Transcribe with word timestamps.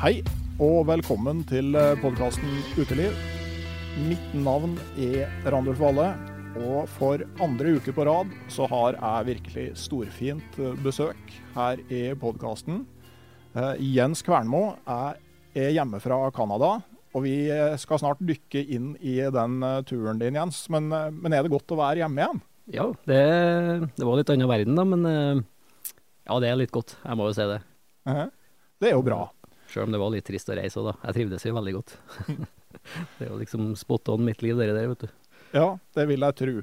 Hei, 0.00 0.22
og 0.56 0.86
velkommen 0.88 1.42
til 1.44 1.74
podkasten 2.00 2.48
Uteliv. 2.72 3.12
Mitt 4.06 4.30
navn 4.32 4.78
er 4.96 5.28
Randulf 5.52 5.76
Valle, 5.76 6.06
og 6.56 6.86
for 6.88 7.20
andre 7.44 7.74
uke 7.76 7.92
på 7.92 8.06
rad 8.08 8.30
så 8.48 8.64
har 8.70 8.96
jeg 8.96 9.26
virkelig 9.26 9.64
storfint 9.76 10.56
besøk 10.80 11.20
her 11.52 11.82
i 11.92 11.98
podkasten. 12.16 12.86
Jens 13.76 14.24
Kvernmo 14.24 14.62
er 14.88 15.18
hjemme 15.76 16.00
fra 16.00 16.22
Canada, 16.32 16.70
og 17.12 17.26
vi 17.26 17.34
skal 17.82 18.00
snart 18.00 18.22
dykke 18.24 18.62
inn 18.72 18.94
i 19.04 19.18
den 19.20 19.58
turen 19.84 20.22
din, 20.22 20.38
Jens. 20.40 20.62
Men, 20.72 20.88
men 20.88 21.36
er 21.36 21.44
det 21.44 21.52
godt 21.52 21.76
å 21.76 21.78
være 21.82 22.06
hjemme 22.06 22.24
igjen? 22.24 22.40
Ja, 22.72 22.88
det, 23.04 23.20
det 24.00 24.08
var 24.08 24.16
litt 24.16 24.32
annen 24.32 24.48
verden 24.48 24.80
da, 24.80 24.88
men 24.94 25.04
eh, 25.12 25.44
ja, 26.24 26.40
det 26.40 26.48
er 26.54 26.58
litt 26.62 26.72
godt. 26.72 26.96
Jeg 27.04 27.20
må 27.20 27.28
jo 27.28 27.36
si 27.36 27.48
det. 27.52 27.60
Det 28.80 28.88
er 28.88 28.96
jo 28.96 29.04
bra. 29.04 29.26
Selv 29.70 29.86
om 29.86 29.94
det 29.94 30.00
var 30.02 30.10
litt 30.10 30.26
trist 30.26 30.50
å 30.50 30.56
reise 30.58 30.80
òg, 30.80 30.90
da. 30.90 30.94
Jeg 31.06 31.16
trivdes 31.20 31.46
jo 31.46 31.54
veldig 31.54 31.74
godt. 31.76 31.96
det 33.16 33.26
er 33.26 33.30
jo 33.30 33.38
liksom 33.38 33.72
spot 33.78 34.10
on 34.10 34.24
mitt 34.26 34.42
liv, 34.42 34.58
det 34.58 34.72
der, 34.74 34.88
vet 34.90 35.06
du. 35.06 35.34
Ja, 35.54 35.66
det 35.94 36.06
vil 36.10 36.26
jeg 36.26 36.38
tro. 36.40 36.54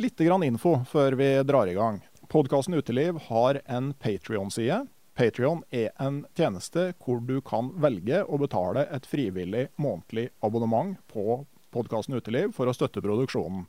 Litt 0.00 0.20
grann 0.24 0.44
info 0.44 0.78
før 0.88 1.16
vi 1.20 1.30
drar 1.48 1.68
i 1.68 1.76
gang. 1.76 2.02
Podkasten 2.32 2.76
Uteliv 2.76 3.18
har 3.28 3.60
en 3.64 3.92
Patrion-side. 4.00 4.82
Patrion 5.16 5.60
er 5.68 5.90
en 6.00 6.22
tjeneste 6.36 6.90
hvor 7.04 7.20
du 7.24 7.38
kan 7.44 7.68
velge 7.80 8.22
å 8.24 8.38
betale 8.40 8.86
et 8.88 9.08
frivillig 9.08 9.66
månedlig 9.76 10.30
abonnement 10.40 10.96
på 11.12 11.42
podkasten 11.72 12.16
Uteliv 12.16 12.54
for 12.56 12.68
å 12.68 12.76
støtte 12.76 13.04
produksjonen. 13.04 13.66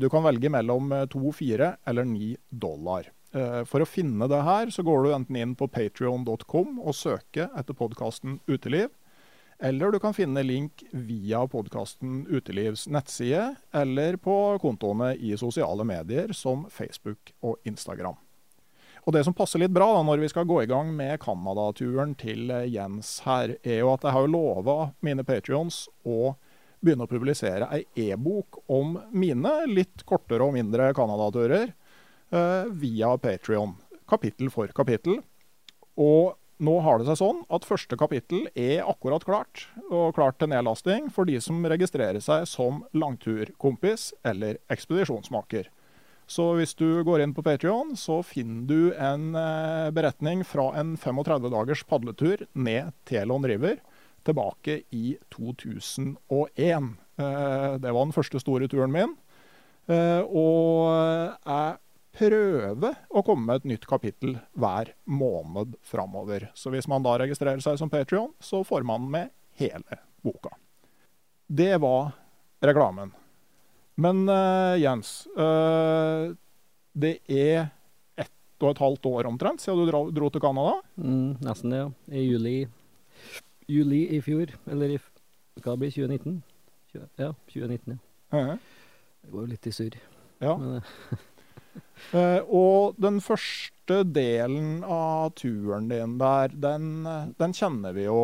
Du 0.00 0.06
kan 0.08 0.24
velge 0.24 0.48
mellom 0.48 0.94
2, 1.12 1.32
4 1.36 1.72
eller 1.90 2.06
9 2.08 2.36
dollar. 2.48 3.10
For 3.32 3.82
å 3.82 3.88
finne 3.88 4.28
det 4.30 4.38
her, 4.46 4.70
så 4.72 4.84
går 4.86 5.02
du 5.02 5.10
enten 5.12 5.36
inn 5.36 5.54
på 5.58 5.66
patrion.com 5.68 6.78
og 6.78 6.94
søker 6.96 7.50
etter 7.58 7.76
podkasten 7.76 8.38
Uteliv. 8.48 8.88
Eller 9.58 9.90
du 9.92 9.98
kan 10.00 10.14
finne 10.14 10.44
link 10.44 10.84
via 10.92 11.46
podkasten 11.48 12.26
Utelivs 12.28 12.86
nettside, 12.92 13.54
eller 13.72 14.18
på 14.20 14.36
kontoene 14.60 15.14
i 15.16 15.32
sosiale 15.40 15.84
medier 15.88 16.32
som 16.36 16.66
Facebook 16.70 17.32
og 17.40 17.56
Instagram. 17.64 18.16
Og 19.06 19.14
Det 19.14 19.22
som 19.24 19.34
passer 19.34 19.62
litt 19.62 19.70
bra 19.70 19.86
da, 19.94 20.02
når 20.02 20.18
vi 20.24 20.28
skal 20.28 20.48
gå 20.50 20.64
i 20.64 20.68
gang 20.68 20.90
med 20.92 21.20
Canada-turen 21.22 22.16
til 22.18 22.50
Jens 22.66 23.20
her, 23.24 23.54
er 23.62 23.80
jo 23.80 23.92
at 23.92 24.02
jeg 24.02 24.16
har 24.16 24.28
lova 24.28 24.90
mine 25.06 25.24
patrions 25.24 25.84
å 26.04 26.34
begynne 26.82 27.06
å 27.06 27.10
publisere 27.10 27.68
ei 27.72 28.10
e-bok 28.10 28.58
om 28.66 28.96
mine 29.14 29.52
litt 29.70 30.02
kortere 30.04 30.44
og 30.44 30.56
mindre 30.58 30.90
Canada-turer 30.94 31.70
via 32.30 33.12
Patrion, 33.18 33.76
kapittel 34.10 34.50
for 34.50 34.70
kapittel. 34.74 35.20
Og 35.96 36.34
nå 36.56 36.74
har 36.80 36.98
det 36.98 37.06
seg 37.10 37.18
sånn 37.20 37.42
at 37.52 37.66
første 37.68 37.96
kapittel 38.00 38.46
er 38.56 38.80
akkurat 38.88 39.24
klart, 39.28 39.66
og 39.90 40.14
klart 40.16 40.38
til 40.40 40.48
nedlasting 40.48 41.10
for 41.12 41.28
de 41.28 41.36
som 41.44 41.60
registrerer 41.68 42.22
seg 42.24 42.46
som 42.48 42.80
langturkompis 42.96 44.14
eller 44.24 44.56
ekspedisjonsmaker. 44.72 45.68
Så 46.26 46.48
hvis 46.58 46.74
du 46.74 47.04
går 47.06 47.22
inn 47.22 47.34
på 47.36 47.44
Patrion, 47.46 47.92
så 47.94 48.18
finner 48.26 48.64
du 48.66 48.80
en 48.98 49.36
beretning 49.94 50.42
fra 50.48 50.72
en 50.80 50.96
35 50.98 51.52
dagers 51.52 51.84
padletur 51.86 52.42
ned 52.56 52.90
Telon 53.06 53.46
River 53.46 53.78
tilbake 54.26 54.80
i 54.90 55.14
2001. 55.30 56.88
Det 57.16 57.92
var 57.94 58.00
den 58.00 58.16
første 58.16 58.42
store 58.42 58.66
turen 58.72 58.90
min. 58.96 59.14
Og 59.86 60.90
jeg 60.90 61.78
prøve 62.16 62.92
å 63.10 63.22
komme 63.26 63.50
med 63.50 63.60
et 63.60 63.70
nytt 63.72 63.86
kapittel 63.88 64.38
hver 64.56 64.92
måned 65.04 65.76
framover. 65.84 66.50
Så 66.56 66.72
hvis 66.72 66.88
man 66.90 67.04
da 67.04 67.16
registrerer 67.20 67.60
seg 67.64 67.78
som 67.80 67.92
Patrion, 67.92 68.32
så 68.40 68.62
får 68.64 68.86
man 68.88 69.10
med 69.12 69.32
hele 69.60 70.00
boka. 70.24 70.54
Det 71.46 71.76
var 71.82 72.10
reklamen. 72.64 73.12
Men 73.96 74.28
uh, 74.28 74.76
Jens, 74.80 75.26
uh, 75.38 76.32
det 76.92 77.18
er 77.32 77.68
ett 78.20 78.64
og 78.64 78.72
et 78.72 78.82
halvt 78.82 79.08
år 79.12 79.28
omtrent 79.30 79.62
siden 79.62 79.84
du 79.84 79.90
dro, 79.92 80.02
dro 80.12 80.28
til 80.32 80.42
Canada? 80.44 80.80
Mm, 81.00 81.38
nesten 81.44 81.72
det, 81.72 81.84
ja. 81.84 81.92
I 82.12 82.26
juli, 82.26 82.56
juli 83.70 84.02
i 84.16 84.20
fjor. 84.24 84.52
Eller 84.68 84.96
i 84.96 85.00
hva 85.64 85.76
blir 85.80 85.92
2019? 85.92 86.42
Ja, 86.96 87.32
2019, 87.52 87.96
ja. 87.96 88.36
Uh 88.36 88.48
-huh. 88.48 88.58
Det 89.22 89.30
går 89.30 89.40
jo 89.40 89.46
litt 89.46 89.66
i 89.66 89.72
surr. 89.72 89.96
Ja. 90.38 90.56
Men, 90.56 90.76
Uh, 90.76 91.18
og 92.46 92.98
den 93.02 93.20
første 93.24 94.00
delen 94.04 94.84
av 94.84 95.32
turen 95.38 95.88
din 95.90 96.16
der, 96.20 96.54
den, 96.54 97.06
den 97.38 97.54
kjenner 97.56 97.96
vi 97.96 98.06
jo 98.06 98.20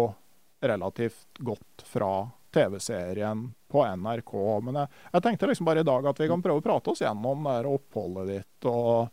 relativt 0.62 1.42
godt 1.42 1.82
fra 1.86 2.12
TV-serien 2.52 3.54
på 3.68 3.86
NRK. 3.96 4.34
Men 4.62 4.82
jeg, 4.82 4.92
jeg, 5.12 5.24
tenkte 5.24 5.50
liksom 5.50 5.68
bare 5.68 5.82
i 5.82 5.88
dag 5.88 6.06
at 6.06 6.20
vi 6.20 6.28
kan 6.30 6.44
prøve 6.44 6.62
å 6.62 6.64
prate 6.64 6.92
oss 6.92 7.02
gjennom 7.02 7.48
det 7.48 7.58
oppholdet 7.70 8.30
ditt. 8.30 8.68
Og, 8.70 9.08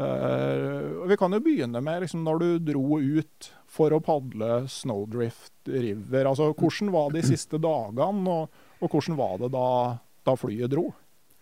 uh, 0.00 1.06
vi 1.10 1.18
kan 1.20 1.36
jo 1.36 1.42
begynne 1.44 1.82
med 1.84 2.04
liksom 2.04 2.24
når 2.26 2.42
du 2.42 2.48
dro 2.72 2.98
ut 2.98 3.50
for 3.68 3.94
å 3.94 4.02
padle 4.04 4.62
Snowdrift 4.72 5.68
River. 5.68 6.30
Altså, 6.30 6.50
hvordan 6.56 6.92
var 6.94 7.12
de 7.14 7.24
siste 7.26 7.60
dagene, 7.62 8.38
og, 8.38 8.62
og 8.80 8.94
hvordan 8.94 9.18
var 9.20 9.36
det 9.44 9.52
da, 9.54 9.68
da 10.26 10.38
flyet 10.40 10.72
dro? 10.72 10.88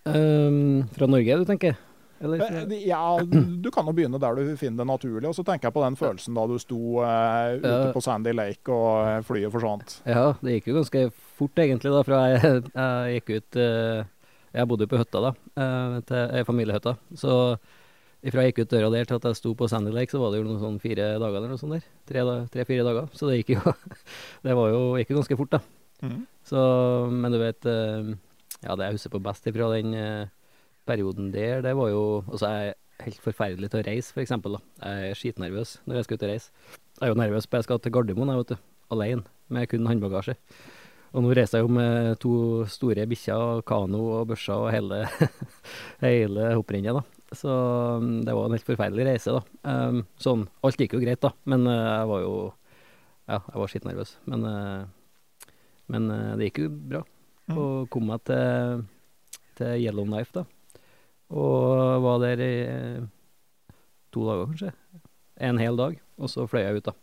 Um, 0.06 0.86
fra 0.94 1.08
Norge, 1.10 1.38
du 1.40 1.48
tenker? 1.48 1.78
Eller? 2.20 2.40
Eh, 2.40 2.86
Ja, 2.88 3.18
du 3.22 3.68
kan 3.74 3.86
jo 3.86 3.92
begynne 3.96 4.18
der 4.20 4.34
du 4.38 4.56
finner 4.56 4.82
det 4.84 4.88
naturlig. 4.88 5.28
Og 5.28 5.34
så 5.36 5.44
tenker 5.44 5.68
jeg 5.68 5.76
på 5.76 5.84
den 5.84 5.96
følelsen 5.98 6.36
da 6.36 6.46
du 6.48 6.56
sto 6.62 6.78
uh, 7.02 7.56
ute 7.58 7.72
Ja. 7.72 7.92
på 7.92 8.02
Sandy 8.04 8.32
Lake 8.36 8.72
og 8.72 9.06
eh, 9.06 9.22
flyet 9.26 9.52
forsvant. 9.52 9.98
Ja, 10.08 10.34
det 10.40 10.58
gikk 10.58 10.70
jo 10.72 10.76
ganske 10.80 11.02
fort 11.36 11.56
egentlig 11.60 11.92
da, 11.92 12.02
fra 12.06 12.20
jeg, 12.32 12.62
jeg 12.72 13.18
gikk 13.20 13.32
ut 13.36 13.58
uh, 13.60 14.04
Jeg 14.56 14.68
bodde 14.70 14.86
jo 14.86 14.92
på 14.94 15.00
hytta 15.02 15.20
da, 15.26 15.32
eh, 15.60 15.96
til 16.08 16.22
eh, 16.40 16.46
familiehytta. 16.48 16.94
Så 17.20 17.32
ifra 18.26 18.42
jeg 18.46 18.54
gikk 18.54 18.62
ut 18.64 18.72
døra 18.72 18.88
der 18.94 19.04
til 19.10 19.18
at 19.20 19.26
jeg 19.28 19.36
sto 19.38 19.52
på 19.58 19.68
Sandy 19.68 19.92
Lake, 19.92 20.10
så 20.10 20.18
var 20.22 20.32
det 20.32 20.40
jo 20.40 20.46
noen 20.46 20.62
sånn 20.62 20.78
fire 20.80 21.12
dager 21.20 21.36
eller 21.36 21.52
noe 21.52 21.60
sånt 21.60 21.76
der. 21.76 21.84
Tre-fire 22.08 22.48
tre, 22.48 22.78
dager. 22.86 23.10
Så 23.12 23.28
det 23.28 23.42
gikk 23.42 23.58
jo 23.58 23.74
Det 24.46 24.56
var 24.56 24.72
jo 24.72 24.80
gikk 24.96 25.12
jo 25.12 25.20
ganske 25.20 25.36
fort, 25.42 25.52
da. 25.58 25.60
Mm. 26.06 26.24
Så, 26.44 26.62
men 27.12 27.32
du 27.32 27.38
vet 27.40 27.64
Ja, 27.68 28.74
det 28.76 28.88
jeg 28.88 28.96
husker 28.96 29.12
på 29.12 29.20
best 29.24 29.46
ifra 29.48 29.68
den 29.76 29.92
perioden 30.86 31.32
der, 31.34 31.62
det 31.64 31.74
var 31.76 31.90
jo 31.92 32.24
Altså, 32.30 32.48
jeg 32.48 32.74
er 32.74 33.04
helt 33.04 33.20
forferdelig 33.24 33.70
til 33.72 33.82
å 33.82 33.86
reise. 33.86 34.26
Da. 34.26 34.62
Jeg 34.82 35.10
er 35.10 35.20
skitnervøs 35.20 35.76
når 35.84 36.00
jeg 36.00 36.08
skal 36.08 36.18
ut 36.18 36.26
og 36.26 36.32
reise. 36.32 36.50
Jeg 36.96 37.04
er 37.04 37.12
jo 37.12 37.20
nervøs 37.20 37.46
på 37.46 37.60
jeg 37.60 37.68
skal 37.68 37.82
til 37.84 37.92
Gardermoen, 37.92 38.32
jeg, 38.32 38.42
vet 38.42 38.54
du. 38.54 38.66
Alene, 38.94 39.26
med 39.52 39.68
kun 39.68 39.88
håndbagasje. 39.90 40.36
Og 41.16 41.24
nå 41.24 41.32
reiser 41.36 41.60
jeg 41.60 41.66
jo 41.66 41.72
med 41.72 42.16
to 42.20 42.32
store 42.68 43.06
bikkjer, 43.08 43.62
kano 43.68 44.02
og 44.18 44.30
børser 44.30 44.66
og 44.66 44.72
hele, 44.74 45.02
hele 46.04 46.50
hopprennet, 46.54 46.98
da. 46.98 47.04
Så 47.34 47.50
mm, 48.02 48.20
det 48.26 48.34
var 48.36 48.46
en 48.46 48.56
helt 48.56 48.68
forferdelig 48.68 49.06
reise, 49.08 49.34
da. 49.34 49.42
Um, 49.66 50.02
sånn, 50.22 50.46
alt 50.66 50.80
gikk 50.80 50.96
jo 50.96 51.02
greit, 51.02 51.22
da, 51.24 51.32
men 51.48 51.66
uh, 51.68 51.74
jeg 51.74 52.10
var 52.12 52.24
jo 52.24 52.36
Ja, 53.26 53.40
jeg 53.40 53.58
var 53.58 53.70
skitnervøs. 53.72 54.12
Men, 54.30 54.44
uh, 54.46 55.48
men 55.90 56.10
uh, 56.12 56.34
det 56.38 56.50
gikk 56.50 56.62
jo 56.66 56.74
bra. 56.92 57.00
Mm. 57.50 57.56
Og 57.58 57.88
kom 57.90 58.06
meg 58.10 58.22
til, 58.28 58.84
til 59.58 59.86
Yellowknife, 59.86 60.34
da. 60.36 60.46
Og 61.34 62.02
var 62.04 62.20
der 62.22 62.42
i 62.44 62.52
eh, 62.70 63.06
to 64.14 64.26
dager, 64.28 64.46
kanskje. 64.52 64.72
En 65.42 65.58
hel 65.60 65.76
dag. 65.78 65.96
Og 66.22 66.30
så 66.32 66.46
fløy 66.48 66.62
jeg 66.62 66.78
ut, 66.80 66.90
da. 66.90 66.94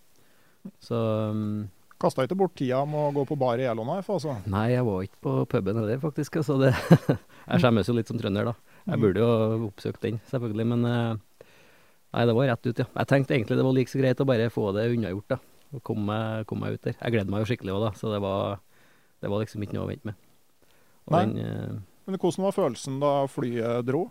Så 0.82 0.96
um, 1.34 1.66
Kasta 2.00 2.24
ikke 2.26 2.36
bort 2.40 2.56
tida 2.60 2.82
med 2.88 3.00
å 3.00 3.12
gå 3.16 3.26
på 3.30 3.36
bar 3.40 3.60
i 3.62 3.66
Yellowknife, 3.68 4.12
altså. 4.16 4.38
Nei, 4.52 4.70
jeg 4.74 4.84
var 4.88 5.04
ikke 5.06 5.20
på 5.24 5.34
puben 5.54 5.78
heller, 5.80 6.00
faktisk. 6.02 6.40
Altså 6.42 6.58
det, 6.60 6.72
jeg 7.52 7.62
skjemmes 7.64 7.88
jo 7.92 7.96
litt 7.96 8.10
som 8.12 8.20
trønder, 8.20 8.50
da. 8.52 8.56
Jeg 8.88 8.98
Mm. 8.98 9.04
burde 9.06 9.22
jo 9.24 9.68
oppsøkt 9.70 10.02
den, 10.04 10.18
selvfølgelig, 10.28 10.66
men 10.74 10.82
eh, 10.90 11.14
Nei, 12.14 12.26
det 12.30 12.34
var 12.38 12.46
rett 12.52 12.68
ut, 12.68 12.78
ja. 12.78 12.86
Jeg 13.00 13.08
tenkte 13.10 13.34
egentlig 13.34 13.56
det 13.58 13.64
var 13.66 13.74
like 13.74 13.90
så 13.90 13.98
greit 14.02 14.20
å 14.22 14.26
bare 14.30 14.50
få 14.54 14.68
det 14.76 14.84
unnagjort, 14.92 15.32
da. 15.34 15.38
Og 15.74 15.82
komme 15.88 16.04
meg, 16.06 16.44
komme 16.50 16.68
meg 16.68 16.76
ut 16.76 16.84
der. 16.86 16.98
Jeg 17.00 17.16
gleder 17.16 17.32
meg 17.34 17.42
jo 17.42 17.48
skikkelig 17.50 17.74
òg, 17.74 17.86
da, 17.88 17.92
så 17.98 18.12
det 18.14 18.20
var, 18.22 18.60
det 19.24 19.32
var 19.32 19.42
liksom 19.42 19.64
ikke 19.66 19.78
noe 19.80 19.88
å 19.88 19.90
vente 19.90 20.10
med. 20.12 20.20
Og 21.08 21.16
Nei. 21.16 21.24
den 21.24 21.40
eh, 21.42 21.80
Men 22.06 22.18
hvordan 22.20 22.44
var 22.48 22.56
følelsen 22.56 23.00
da 23.04 23.14
flyet 23.32 23.86
dro? 23.88 24.10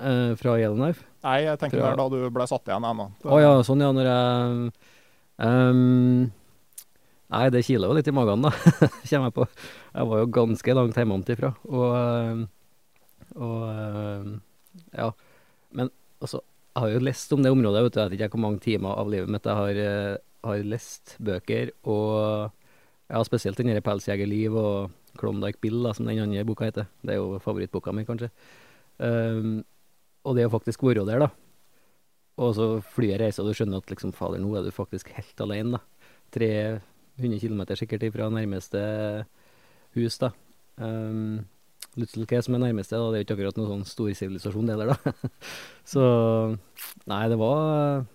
eh, 0.00 0.34
fra 0.40 0.54
Yellowknife 0.60 1.04
Nei, 1.24 1.38
jeg 1.44 1.58
tenker 1.60 1.78
Fra- 1.80 1.90
mer 1.90 1.96
da 2.00 2.08
du 2.08 2.30
ble 2.32 2.46
satt 2.48 2.64
igjen 2.68 2.84
ennå. 2.88 3.10
Å 3.28 3.40
ja, 3.42 3.50
sånn 3.66 3.82
ja, 3.84 3.90
når 3.92 4.06
jeg 4.08 4.70
um, 5.44 6.30
Nei, 7.30 7.42
det 7.54 7.60
kiler 7.66 7.90
jo 7.92 7.96
litt 7.98 8.08
i 8.10 8.14
magen, 8.16 8.42
da, 8.42 8.50
kommer 9.10 9.28
jeg 9.28 9.34
på. 9.36 9.44
Jeg 9.94 10.06
var 10.10 10.18
jo 10.22 10.30
ganske 10.34 10.74
langt 10.74 10.96
hjemmefra. 10.98 11.50
Og, 11.70 11.92
ehm, 11.94 12.40
og 13.38 13.60
ehm, 13.70 14.32
ja. 14.98 15.06
Men 15.78 15.92
altså, 16.18 16.40
jeg 16.74 16.82
har 16.82 16.90
jo 16.96 17.02
lest 17.06 17.36
om 17.36 17.44
det 17.44 17.52
området, 17.54 17.84
vet 17.86 17.94
du. 17.94 18.00
Jeg 18.00 18.10
vet 18.16 18.24
ikke 18.24 18.34
hvor 18.34 18.42
mange 18.48 18.64
timer 18.64 18.98
av 18.98 19.12
livet 19.14 19.30
mitt 19.30 19.46
jeg 19.46 19.60
har, 19.60 19.78
eh, 19.84 20.16
har 20.48 20.64
lest 20.72 21.14
bøker, 21.22 21.70
og 21.86 22.50
ja, 23.10 23.22
spesielt 23.28 23.58
den 23.62 23.70
derre 23.70 23.84
'Pelsjegerliv' 23.86 24.58
og 24.58 24.90
'Klondyke 25.18 25.60
Bill', 25.60 25.82
da, 25.84 25.92
som 25.94 26.06
den 26.06 26.18
andre 26.22 26.44
boka 26.44 26.68
heter. 26.68 26.88
Det 27.02 27.14
er 27.14 27.20
jo 27.20 27.38
favorittboka 27.42 27.92
mi, 27.92 28.04
kanskje. 28.04 28.30
Um, 28.98 29.62
og 30.24 30.36
det 30.36 30.46
å 30.46 30.52
faktisk 30.52 30.82
være 30.84 31.06
der, 31.08 31.24
da. 31.24 31.30
Og 32.40 32.54
så 32.56 32.66
flyet 32.94 33.20
reiser, 33.20 33.42
og 33.42 33.50
du 33.50 33.56
skjønner 33.56 33.80
at 33.80 33.90
liksom, 33.92 34.12
fader, 34.16 34.40
nå 34.40 34.52
er 34.56 34.64
du 34.64 34.72
faktisk 34.74 35.12
helt 35.16 35.40
alene, 35.44 35.78
da. 35.78 36.10
300 36.36 37.40
km 37.42 37.62
sikkert 37.74 38.06
fra 38.14 38.28
nærmeste 38.32 38.82
hus, 39.96 40.20
da. 40.22 40.30
Um, 40.80 41.42
Lutzelke 41.98 42.38
som 42.44 42.54
er 42.54 42.62
nærmeste, 42.62 42.94
da. 42.94 43.10
Det 43.10 43.18
er 43.18 43.24
jo 43.24 43.26
ikke 43.26 43.36
akkurat 43.38 43.58
noen 43.58 43.72
sånn 43.72 43.88
stor 43.88 44.12
sivilisasjon 44.14 44.70
det 44.70 44.78
der, 44.78 44.94
da. 44.94 45.30
så 45.92 46.04
nei, 47.10 47.24
det 47.32 47.38
var 47.40 48.06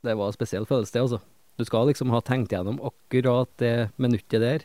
Det 0.00 0.16
var 0.16 0.30
en 0.30 0.36
spesiell 0.36 0.68
følelse, 0.68 0.94
det, 0.94 1.04
altså. 1.08 1.20
Du 1.60 1.66
skal 1.68 1.90
liksom 1.90 2.12
ha 2.14 2.22
tenkt 2.24 2.54
gjennom 2.54 2.78
akkurat 2.88 3.50
det 3.60 3.90
minuttet 4.00 4.40
der, 4.40 4.62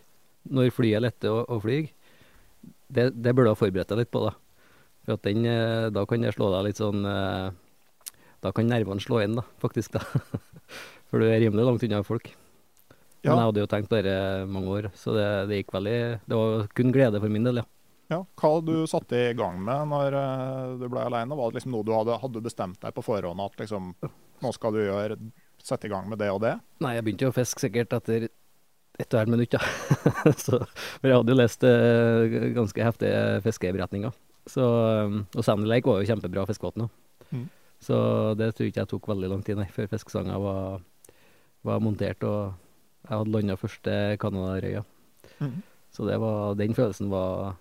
når 0.51 0.73
flyet 0.75 1.03
letter 1.03 1.33
og, 1.33 1.43
og 1.49 1.63
flyr. 1.65 1.89
Det, 2.87 3.09
det 3.13 3.33
burde 3.33 3.49
du 3.49 3.53
ha 3.53 3.59
forberedt 3.59 3.91
deg 3.91 4.03
litt 4.03 4.13
på, 4.13 4.23
da. 4.27 4.33
For 5.05 5.17
at 5.17 5.27
den, 5.27 5.45
eh, 5.49 5.89
da 5.93 6.05
kan 6.09 6.23
det 6.25 6.33
slå 6.35 6.49
deg 6.53 6.67
litt 6.67 6.81
sånn 6.81 7.05
eh, 7.05 7.51
Da 8.41 8.51
kan 8.53 8.67
nervene 8.69 9.01
slå 9.01 9.21
inn, 9.23 9.37
da, 9.37 9.45
faktisk. 9.61 9.97
da. 9.97 10.01
For 11.09 11.21
du 11.21 11.29
er 11.29 11.39
rimelig 11.41 11.65
langt 11.67 11.85
unna 11.85 12.01
folk. 12.05 12.31
Men 13.25 13.39
jeg 13.39 13.47
hadde 13.49 13.61
jo 13.63 13.69
tenkt 13.69 13.93
dette 13.93 14.17
mange 14.49 14.69
år, 14.69 14.87
så 14.93 15.13
det, 15.15 15.29
det 15.49 15.57
gikk 15.63 15.71
veldig 15.73 15.95
Det 16.29 16.37
var 16.37 16.67
kun 16.77 16.91
glede 16.93 17.21
for 17.23 17.33
min 17.33 17.47
del, 17.47 17.57
ja. 17.63 17.65
Ja, 18.11 18.19
Hva 18.37 18.51
du 18.61 18.83
satte 18.85 19.17
i 19.17 19.33
gang 19.37 19.57
med 19.65 19.89
når 19.89 20.13
eh, 20.19 20.73
du 20.77 20.85
ble 20.93 21.07
alene? 21.07 21.37
Var 21.37 21.49
det 21.49 21.57
liksom 21.57 21.73
noe 21.73 21.85
du 21.87 21.89
hadde, 21.95 22.19
hadde 22.21 22.43
bestemt 22.45 22.77
deg 22.83 22.93
på 22.93 23.01
forhånd 23.05 23.41
at 23.41 23.57
liksom, 23.63 23.95
nå 24.45 24.51
skal 24.53 24.75
du 24.77 24.83
gjøre, 24.83 25.17
sette 25.65 25.89
i 25.89 25.93
gang 25.93 26.05
med 26.11 26.21
det 26.21 26.29
og 26.29 26.43
det? 26.43 26.53
Nei, 26.85 26.93
jeg 26.99 27.05
begynte 27.07 27.25
jo 27.25 27.31
å 27.33 27.37
fiske 27.39 27.65
sikkert 27.65 27.95
etter 27.97 28.27
ett 28.99 29.13
og 29.13 29.21
et 29.21 29.31
minutt, 29.31 29.55
ja. 29.55 29.61
så, 30.45 30.61
for 30.63 31.09
jeg 31.09 31.17
hadde 31.17 31.33
jo 31.33 31.39
lest 31.39 31.65
eh, 31.67 32.37
ganske 32.55 32.87
heftige 32.87 33.21
fiskeberetninger. 33.45 34.15
Så, 34.49 34.65
um, 35.05 35.23
og 35.33 35.45
Sandy 35.45 35.67
Lake 35.67 35.89
var 35.89 36.01
jo 36.01 36.09
kjempebra 36.09 36.45
fiskevann 36.47 36.85
òg. 36.85 36.93
Mm. 37.31 37.47
Så 37.85 37.97
det 38.39 38.53
tror 38.53 38.67
jeg 38.67 38.73
ikke 38.73 38.83
jeg 38.83 38.91
tok 38.93 39.09
veldig 39.11 39.31
lang 39.31 39.41
tid 39.45 39.59
nei, 39.59 39.67
før 39.73 39.89
fiskestanga 39.91 40.37
var, 40.41 40.79
var 41.65 41.83
montert 41.83 42.23
og 42.25 42.53
jeg 43.05 43.19
hadde 43.19 43.33
landa 43.33 43.57
første 43.59 43.95
Canadarøya. 44.21 44.81
Mm. 45.41 45.59
Så 45.93 46.07
det 46.07 46.17
var, 46.21 46.55
den 46.57 46.75
følelsen 46.77 47.09
var 47.11 47.55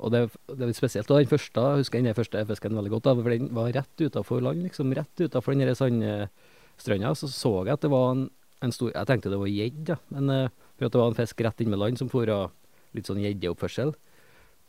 Og 0.00 0.10
det, 0.12 0.20
det 0.48 0.64
er 0.64 0.72
spesielt 0.76 1.10
Og 1.10 1.18
den 1.18 1.28
første, 1.28 1.60
jeg 1.60 1.82
husker 1.82 2.00
den 2.00 2.16
første 2.16 2.44
fisken 2.48 2.76
veldig 2.76 2.92
godt, 2.94 3.04
da, 3.04 3.14
for 3.18 3.34
den 3.34 3.50
var 3.54 3.72
rett 3.74 4.00
utafor 4.00 4.40
land, 4.40 4.62
liksom. 4.64 4.94
Rett 4.96 5.20
utafor 5.20 5.52
den 5.52 5.68
sandstranda. 5.76 7.14
Så 7.14 7.28
så 7.28 7.52
jeg 7.64 7.74
at 7.74 7.82
det 7.82 7.90
var 7.90 8.12
en 8.14 8.30
stor 8.72 8.92
Jeg 8.94 9.08
tenkte 9.10 9.32
det 9.32 9.40
var 9.40 9.50
gjedde. 9.50 9.98
Men 10.14 10.30
eh, 10.30 10.52
for 10.78 10.86
at 10.86 10.94
det 10.94 11.00
var 11.00 11.12
en 11.12 11.18
fisk 11.18 11.44
rett 11.44 11.60
innmed 11.60 11.80
land 11.80 12.00
som 12.00 12.10
for 12.12 12.30
av 12.32 12.52
litt 12.94 13.08
sånn 13.10 13.22
gjeddeoppførsel. 13.22 13.92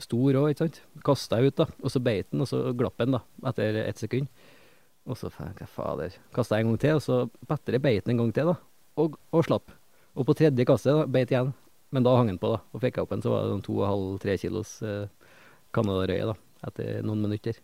Stor 0.03 0.37
òg, 0.41 0.49
ikke 0.51 0.65
sant. 0.65 0.81
Kasta 1.05 1.39
jeg 1.39 1.53
ut, 1.53 1.59
da. 1.61 1.69
Og 1.79 1.93
så 1.93 2.01
beit 2.03 2.27
den, 2.31 2.43
og 2.43 2.49
så 2.49 2.61
glapp 2.75 2.99
den, 2.99 3.15
da, 3.15 3.21
etter 3.51 3.79
ett 3.85 4.01
sekund. 4.01 4.27
Og 5.05 5.19
så 5.19 5.29
jeg 5.29 5.69
fader. 5.71 6.17
Kasta 6.35 6.57
jeg 6.57 6.65
en 6.65 6.73
gang 6.73 6.81
til, 6.81 6.97
og 6.97 7.03
så 7.05 7.19
bedre 7.47 7.79
beit 7.79 8.05
den 8.05 8.15
en 8.15 8.23
gang 8.25 8.33
til, 8.35 8.51
da. 8.51 8.57
Og, 8.99 9.15
og 9.31 9.45
slapp. 9.45 9.71
Og 10.15 10.27
på 10.27 10.35
tredje 10.35 10.65
kastet 10.67 10.95
da, 10.95 11.05
beit 11.11 11.31
igjen. 11.31 11.53
Men 11.95 12.03
da 12.03 12.15
hang 12.17 12.31
den 12.31 12.41
på, 12.41 12.51
da. 12.55 12.61
Og 12.73 12.81
fikk 12.83 12.97
jeg 12.97 13.07
opp 13.07 13.13
en, 13.15 13.23
så 13.23 13.31
var 13.31 13.45
det 13.45 13.53
sånn 13.53 13.65
to 13.67 13.77
og 13.79 13.87
halv, 13.87 14.07
tre 14.23 14.35
kilos 14.41 14.77
eh, 14.83 15.33
Canadarøye, 15.75 16.31
da. 16.33 16.35
Etter 16.67 17.05
noen 17.05 17.23
minutter. 17.23 17.59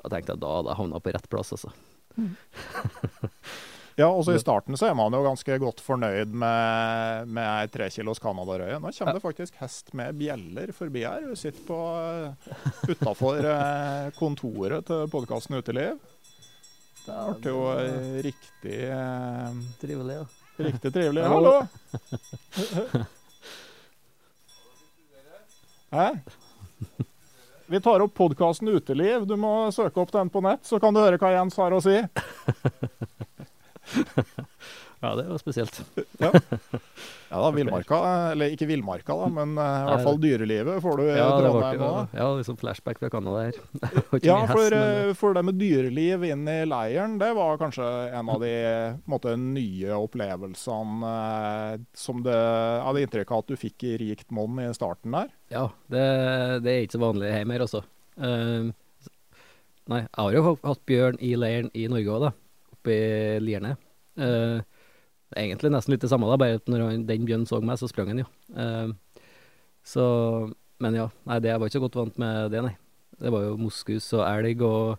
Da 0.00 0.12
tenkte 0.12 0.36
jeg 0.36 0.44
da 0.44 0.52
hadde 0.58 0.72
jeg 0.72 0.80
havna 0.80 1.02
på 1.02 1.16
rett 1.16 1.30
plass, 1.32 1.52
altså. 1.56 1.74
Ja, 3.96 4.10
også 4.12 4.34
I 4.36 4.40
starten 4.42 4.76
så 4.76 4.90
er 4.90 4.96
man 4.98 5.14
jo 5.16 5.22
ganske 5.24 5.56
godt 5.62 5.80
fornøyd 5.80 6.34
med, 6.36 7.30
med 7.32 7.46
ei 7.48 7.68
tre 7.72 7.86
kilos 7.94 8.20
canadarøye. 8.20 8.76
Nå 8.76 8.90
kommer 8.92 9.16
det 9.16 9.22
faktisk 9.24 9.56
hest 9.62 9.94
med 9.96 10.18
bjeller 10.20 10.72
forbi 10.76 11.06
her. 11.06 11.24
Hun 11.24 11.38
sitter 11.40 11.64
på 11.64 11.78
utafor 12.92 13.48
kontoret 14.18 14.84
til 14.90 15.08
podkasten 15.08 15.56
Uteliv. 15.56 15.96
Det 17.06 17.16
ble 17.40 17.52
jo 17.54 17.60
eh, 17.70 18.16
riktig, 18.26 18.78
eh, 18.90 19.50
Trivelig, 19.80 20.14
ja. 20.18 20.24
riktig 20.66 20.92
trivelig. 20.92 21.22
Hallo! 21.32 21.66
Hæ? 25.96 26.08
Vi 27.66 27.80
tar 27.80 28.00
opp 28.02 28.14
podkasten 28.14 28.68
Uteliv. 28.68 29.24
Du 29.26 29.36
må 29.38 29.70
søke 29.72 30.02
opp 30.02 30.12
den 30.12 30.28
på 30.34 30.42
nett, 30.42 30.66
så 30.66 30.80
kan 30.82 30.94
du 30.94 31.00
høre 31.00 31.18
hva 31.22 31.30
Jens 31.38 31.56
har 31.62 31.72
å 31.72 31.80
si. 31.82 31.96
Ja, 35.00 35.14
det 35.14 35.22
var 35.28 35.38
spesielt. 35.38 35.84
Ja, 36.18 36.30
ja 37.28 37.40
da, 37.42 37.50
villmarka, 37.50 37.96
eller 38.32 38.52
ikke 38.54 38.68
villmarka, 38.70 39.12
da, 39.18 39.26
men 39.28 39.52
uh, 39.58 39.64
i 39.64 39.88
hvert 39.90 40.04
fall 40.06 40.20
dyrelivet 40.22 40.78
får 40.82 41.00
du 41.00 41.02
i 41.04 41.16
Ja, 41.18 41.26
Trondheim 41.36 41.82
jo 41.82 41.90
ja, 42.16 42.28
liksom 42.38 42.56
flashback 42.60 43.00
fra 43.02 43.10
Canada 43.12 43.42
her. 43.44 43.58
Ja, 44.24 44.38
for, 44.48 44.70
men, 44.72 45.10
eh, 45.10 45.10
for 45.18 45.36
det 45.36 45.42
med 45.44 45.58
dyreliv 45.60 46.24
inn 46.30 46.46
i 46.48 46.56
leiren, 46.68 47.18
det 47.20 47.32
var 47.36 47.60
kanskje 47.60 47.90
en 48.16 48.32
av 48.32 48.40
de 48.40 48.54
måte, 49.10 49.34
nye 49.36 49.98
opplevelsene 49.98 51.12
uh, 51.12 51.84
som 51.96 52.24
det 52.24 52.38
hadde 52.86 53.04
inntrykk 53.04 53.34
av 53.34 53.44
at 53.44 53.52
du 53.52 53.60
fikk 53.60 53.84
i 53.90 53.96
rikt 54.00 54.32
monn 54.34 54.62
i 54.62 54.70
starten 54.76 55.18
der. 55.18 55.28
Ja, 55.52 55.68
det, 55.92 56.06
det 56.64 56.72
er 56.72 56.86
ikke 56.86 56.96
så 56.96 57.04
vanlig 57.04 57.34
hjemme 57.34 57.58
her, 57.58 57.66
altså. 57.68 57.84
Uh, 58.16 58.72
nei, 59.92 60.02
jeg 60.06 60.24
har 60.24 60.40
jo 60.40 60.56
hatt 60.56 60.84
bjørn 60.88 61.20
i 61.20 61.36
leiren 61.36 61.70
i 61.76 61.86
Norge 61.92 62.16
òg, 62.16 62.28
da. 62.30 62.34
Oppe 62.86 62.94
i 62.94 63.38
Lierne. 63.42 63.72
Uh, 64.14 64.62
egentlig 65.34 65.72
nesten 65.74 65.90
litt 65.90 66.04
det 66.04 66.10
samme, 66.12 66.28
da, 66.30 66.38
bare 66.38 66.60
at 66.60 66.68
når 66.70 67.00
den 67.08 67.24
bjørnen 67.26 67.48
så 67.50 67.58
meg, 67.58 67.80
så 67.80 67.88
sprang 67.90 68.12
han 68.12 68.22
jo. 68.22 68.26
Uh, 68.54 68.94
så 69.82 70.04
Men 70.78 70.94
ja, 70.94 71.06
nei, 71.26 71.40
det 71.40 71.50
jeg 71.50 71.58
var 71.58 71.66
ikke 71.66 71.78
så 71.78 71.82
godt 71.82 71.96
vant 71.98 72.18
med 72.20 72.52
det, 72.52 72.60
nei. 72.62 72.76
Det 73.16 73.32
var 73.32 73.46
jo 73.46 73.56
moskus 73.58 74.06
og 74.12 74.22
elg, 74.28 74.62
og 74.62 74.98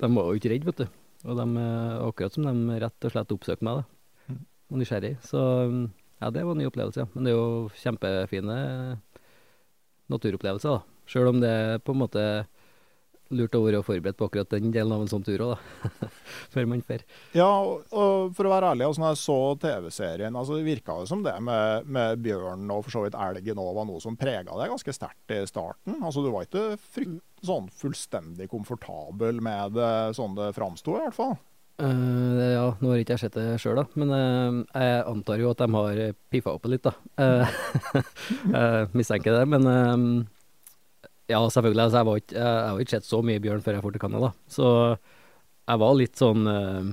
de 0.00 0.08
var 0.16 0.26
jo 0.26 0.40
ikke 0.40 0.50
redde, 0.54 0.66
vet 0.70 0.80
du. 0.80 0.86
Og 1.28 1.36
de, 1.36 1.44
eh, 1.60 1.96
akkurat 2.06 2.32
som 2.32 2.46
de 2.48 2.78
rett 2.80 3.04
og 3.04 3.12
slett 3.12 3.34
oppsøkte 3.34 3.66
meg, 3.68 3.82
da. 3.82 4.38
Og 4.72 4.80
nysgjerrig. 4.80 5.10
Så 5.28 5.42
ja, 6.22 6.30
det 6.32 6.46
var 6.46 6.56
en 6.56 6.62
ny 6.62 6.70
opplevelse, 6.70 7.04
ja. 7.04 7.10
Men 7.12 7.28
det 7.28 7.34
er 7.34 7.36
jo 7.36 7.68
kjempefine 7.82 8.56
naturopplevelser, 10.08 10.78
da. 10.78 11.04
Sjøl 11.12 11.34
om 11.34 11.44
det 11.44 11.84
på 11.84 11.92
en 11.92 12.00
måte 12.00 12.24
lurt 13.34 13.56
å 13.56 13.62
være 13.62 13.82
forberedt 13.86 14.18
på 14.18 14.28
akkurat 14.28 14.50
den 14.52 14.72
delen 14.74 14.94
av 14.94 15.04
en 15.04 15.10
sånn 15.10 15.24
tur 15.26 15.44
òg, 15.46 15.56
da. 15.56 16.08
Før 16.54 16.68
man 16.70 16.82
fer. 16.86 17.04
Ja, 17.36 17.48
og, 17.48 17.84
og 17.94 18.32
for 18.36 18.48
å 18.48 18.54
være 18.54 18.72
ærlig, 18.74 18.86
altså 18.88 19.04
når 19.04 19.14
jeg 19.14 19.22
så 19.22 19.38
TV-serien, 19.64 20.38
altså 20.38 20.58
det 20.58 20.66
virka 20.66 20.96
jo 21.00 21.08
som 21.10 21.24
det 21.26 21.36
med, 21.46 21.90
med 21.90 22.24
bjørn 22.24 22.70
og 22.74 22.86
for 22.86 22.96
så 22.96 23.04
vidt 23.06 23.18
elgen 23.18 23.62
òg 23.62 23.74
var 23.78 23.88
noe 23.88 24.02
som 24.02 24.18
prega 24.20 24.56
deg 24.56 24.74
ganske 24.74 24.96
sterkt 24.96 25.36
i 25.36 25.42
starten. 25.48 26.00
Altså 26.00 26.24
Du 26.24 26.32
var 26.34 26.48
ikke 26.48 26.74
frykt, 26.80 27.22
sånn 27.46 27.70
fullstendig 27.72 28.50
komfortabel 28.52 29.38
med 29.40 29.78
det 29.78 29.92
sånn 30.18 30.34
det 30.36 30.50
framsto, 30.56 30.98
i 30.98 31.06
hvert 31.06 31.16
fall. 31.16 31.38
Uh, 31.80 32.36
ja, 32.52 32.64
nå 32.76 32.90
har 32.92 33.00
ikke 33.00 33.14
jeg 33.16 33.22
sett 33.22 33.38
det 33.38 33.60
sjøl, 33.62 33.78
da. 33.80 33.86
Men 34.00 34.12
uh, 34.12 34.58
jeg 34.74 35.04
antar 35.08 35.40
jo 35.40 35.52
at 35.54 35.62
de 35.62 35.68
har 35.72 36.02
piffa 36.32 36.52
opp 36.58 36.68
litt, 36.68 36.84
da. 36.84 36.92
Uh, 37.16 38.84
mistenker 38.98 39.38
det. 39.38 39.46
Men 39.48 40.26
ja, 41.30 41.40
selvfølgelig. 41.54 41.84
Altså, 41.84 42.00
jeg 42.00 42.08
var 42.08 42.20
ikke, 42.20 42.34
jeg, 42.36 42.50
jeg 42.50 42.70
har 42.70 42.84
ikke 42.84 42.96
sett 42.96 43.08
så 43.08 43.20
mye 43.26 43.42
bjørn 43.42 43.64
før 43.64 43.76
jeg 43.76 43.84
dro 43.84 43.92
til 43.94 44.02
Canada. 44.02 44.30
Så 44.50 44.66
jeg 45.70 45.82
var 45.82 45.96
litt 45.98 46.18
sånn 46.18 46.50
eh, 46.50 46.90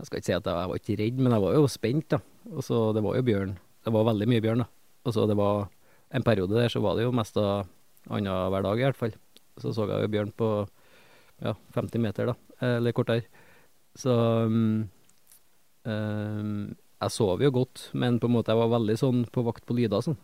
Jeg 0.00 0.08
skal 0.08 0.18
ikke 0.20 0.28
si 0.28 0.34
at 0.34 0.48
jeg, 0.50 0.58
jeg 0.58 0.70
var 0.72 0.80
ikke 0.80 0.98
redd, 1.00 1.20
men 1.22 1.36
jeg 1.36 1.44
var 1.44 1.56
jo 1.58 1.68
spent, 1.70 2.08
da. 2.16 2.20
Og 2.52 2.66
så 2.66 2.80
det 2.96 3.04
var 3.04 3.18
jo 3.18 3.26
bjørn. 3.28 3.54
Det 3.84 3.92
var 3.94 4.08
veldig 4.10 4.28
mye 4.32 4.44
bjørn, 4.44 4.64
da. 4.64 4.68
Og 5.04 5.14
så 5.14 5.26
det 5.30 5.36
var 5.38 5.68
en 6.14 6.24
periode 6.26 6.56
der 6.56 6.72
så 6.72 6.82
var 6.82 6.96
det 6.96 7.06
jo 7.06 7.14
mest 7.14 7.38
av 7.40 7.68
annenhver 8.10 8.64
dag, 8.66 8.80
i 8.80 8.86
hvert 8.88 8.98
fall. 8.98 9.14
Så 9.60 9.72
så 9.74 9.86
jeg 9.88 10.06
jo 10.06 10.12
bjørn 10.12 10.32
på 10.34 10.50
ja, 11.44 11.54
50 11.76 12.02
meter, 12.02 12.32
da. 12.32 12.36
Eller 12.74 12.94
kortere. 12.96 13.26
Så 13.98 14.10
um, 14.10 14.88
um, 15.86 16.74
Jeg 16.74 17.14
sov 17.14 17.42
jo 17.42 17.50
godt, 17.54 17.88
men 17.92 18.18
på 18.18 18.26
en 18.30 18.34
måte 18.34 18.50
jeg 18.50 18.58
var 18.58 18.74
veldig 18.74 18.96
sånn 18.98 19.24
på 19.30 19.44
vakt 19.46 19.66
på 19.68 19.76
lyder 19.76 20.02
sånn. 20.02 20.18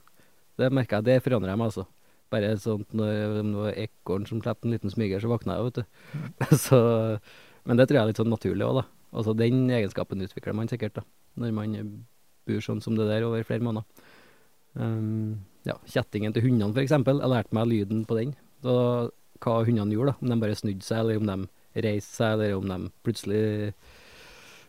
Det 0.58 0.70
merka 0.74 0.98
jeg, 0.98 1.06
det 1.06 1.22
forandrer 1.24 1.52
jeg 1.52 1.60
meg, 1.60 1.70
altså. 1.70 1.86
Bare 2.30 2.54
sånn 2.62 2.84
når 2.94 3.12
det 3.34 3.44
var 3.56 3.78
ekorn 3.84 4.26
som 4.28 4.42
slapp 4.42 4.64
en 4.64 4.74
liten 4.74 4.92
smyger, 4.92 5.22
så 5.22 5.30
våkna 5.32 5.58
jeg, 5.58 5.68
vet 5.68 5.80
du. 5.80 6.56
så, 6.66 6.80
men 7.66 7.80
det 7.80 7.88
tror 7.88 7.98
jeg 7.98 8.02
er 8.04 8.10
litt 8.12 8.22
sånn 8.22 8.32
naturlig 8.32 8.66
òg, 8.66 8.80
da. 8.82 8.86
Altså 9.10 9.34
den 9.34 9.64
egenskapen 9.74 10.22
utvikler 10.22 10.54
man 10.56 10.70
sikkert, 10.70 11.00
da. 11.00 11.06
Når 11.40 11.54
man 11.56 11.78
bor 12.46 12.64
sånn 12.64 12.82
som 12.84 12.96
det 12.98 13.08
der 13.10 13.26
over 13.26 13.46
flere 13.46 13.64
måneder. 13.66 14.10
Um, 14.78 15.40
ja, 15.66 15.74
kjettingen 15.90 16.34
til 16.34 16.46
hundene, 16.46 16.74
eksempel. 16.82 17.18
Jeg 17.22 17.32
lærte 17.32 17.56
meg 17.56 17.70
lyden 17.70 18.04
på 18.08 18.18
den. 18.18 18.36
Da, 18.64 18.74
hva 19.42 19.56
hundene 19.66 19.96
gjorde, 19.96 20.14
da. 20.14 20.22
Om 20.22 20.32
de 20.32 20.38
bare 20.44 20.58
snudde 20.58 20.86
seg, 20.86 21.02
eller 21.02 21.20
om 21.20 21.28
de 21.28 21.84
reiste 21.86 22.14
seg, 22.14 22.36
eller 22.36 22.56
om 22.58 22.70
de 22.70 22.78
plutselig 23.06 23.42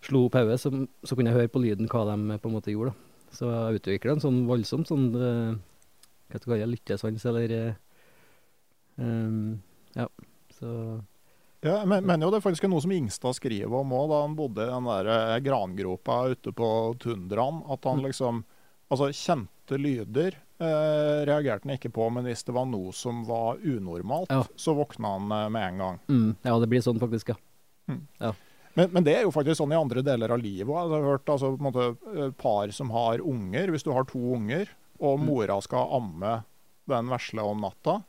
slo 0.01 0.25
opp 0.27 0.37
hodet, 0.39 0.57
så, 0.61 0.71
så 1.05 1.15
kunne 1.15 1.31
jeg 1.31 1.37
høre 1.37 1.53
på 1.53 1.61
lyden 1.61 1.89
hva 1.91 2.03
de 2.09 2.37
på 2.41 2.49
en 2.49 2.55
måte 2.55 2.73
gjorde. 2.73 2.93
da. 2.93 3.07
Så 3.31 3.47
jeg 3.47 3.79
utvikla 3.79 4.17
en 4.17 4.23
sånn 4.23 4.39
voldsom 4.49 4.83
sånn 4.87 5.05
eh, 5.15 5.59
Hva 6.31 6.39
skal 6.39 6.53
jeg 6.55 6.61
kalle 6.63 6.65
det, 6.65 6.79
lyttesvans, 6.79 7.25
eller 7.31 7.55
eh, 7.57 7.73
um, 8.97 9.61
Ja, 9.95 10.07
så 10.57 11.01
Ja, 11.61 11.75
jeg 11.83 11.87
men, 11.91 12.05
mener 12.09 12.25
jo 12.25 12.31
det 12.33 12.39
er 12.41 12.47
faktisk 12.49 12.65
noe 12.71 12.81
som 12.81 12.91
Ingstad 12.95 13.35
skriver 13.37 13.75
om 13.83 13.91
òg, 13.93 14.07
da 14.09 14.21
han 14.23 14.35
bodde 14.37 14.63
i 14.65 14.71
den 14.71 14.87
der 14.89 15.09
eh, 15.13 15.39
grangropa 15.45 16.15
ute 16.33 16.53
på 16.57 16.69
tundraen. 17.03 17.61
At 17.69 17.83
han 17.85 17.99
Mm. 18.01 18.07
liksom 18.09 18.43
Altså, 18.91 19.07
kjente 19.15 19.77
lyder 19.79 20.33
eh, 20.59 21.21
reagerte 21.23 21.63
han 21.63 21.77
ikke 21.77 21.91
på, 21.95 22.09
men 22.11 22.25
hvis 22.25 22.43
det 22.43 22.51
var 22.53 22.65
noe 22.67 22.91
som 22.91 23.21
var 23.23 23.55
unormalt, 23.63 24.27
Ja. 24.29 24.41
så 24.57 24.73
våkna 24.75 25.13
han 25.17 25.31
eh, 25.31 25.49
med 25.49 25.63
en 25.69 25.77
gang. 25.77 25.99
mm, 26.09 26.35
Ja, 26.43 26.59
det 26.59 26.67
blir 26.67 26.81
sånn 26.81 26.99
faktisk, 26.99 27.29
ja. 27.29 28.33
Men, 28.75 28.89
men 28.91 29.03
det 29.03 29.15
er 29.15 29.21
jo 29.23 29.31
faktisk 29.31 29.57
sånn 29.61 29.71
i 29.71 29.79
andre 29.79 30.01
deler 30.03 30.31
av 30.31 30.39
livet 30.39 30.67
òg. 30.67 30.91
Jeg 30.91 31.03
har 31.03 31.09
hørt 31.11 31.25
altså, 31.29 31.55
på 31.55 31.59
en 31.59 31.71
måte, 31.71 32.33
par 32.37 32.67
som 32.71 32.89
har 32.89 33.19
unger. 33.19 33.67
Hvis 33.71 33.83
du 33.83 33.91
har 33.93 34.03
to 34.05 34.19
unger, 34.35 34.67
og 35.01 35.19
mora 35.19 35.57
skal 35.65 35.91
amme 35.97 36.33
den 36.91 37.09
vesle 37.11 37.43
om 37.45 37.61
natta, 37.63 37.99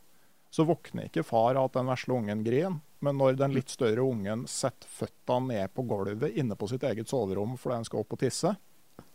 så 0.53 0.65
våkner 0.69 1.09
ikke 1.09 1.25
far 1.25 1.57
av 1.57 1.71
at 1.71 1.79
den 1.79 1.89
vesle 1.89 2.15
ungen 2.19 2.43
griner. 2.45 2.81
Men 3.03 3.17
når 3.19 3.35
den 3.41 3.55
litt 3.57 3.73
større 3.73 4.05
ungen 4.05 4.45
setter 4.47 4.87
føtta 4.89 5.41
ned 5.43 5.73
på 5.75 5.83
gulvet 5.91 6.37
inne 6.39 6.55
på 6.55 6.69
sitt 6.71 6.85
eget 6.87 7.09
soverom 7.11 7.57
fordi 7.59 7.81
den 7.81 7.89
skal 7.89 8.05
opp 8.05 8.13
og 8.15 8.21
tisse, 8.23 8.53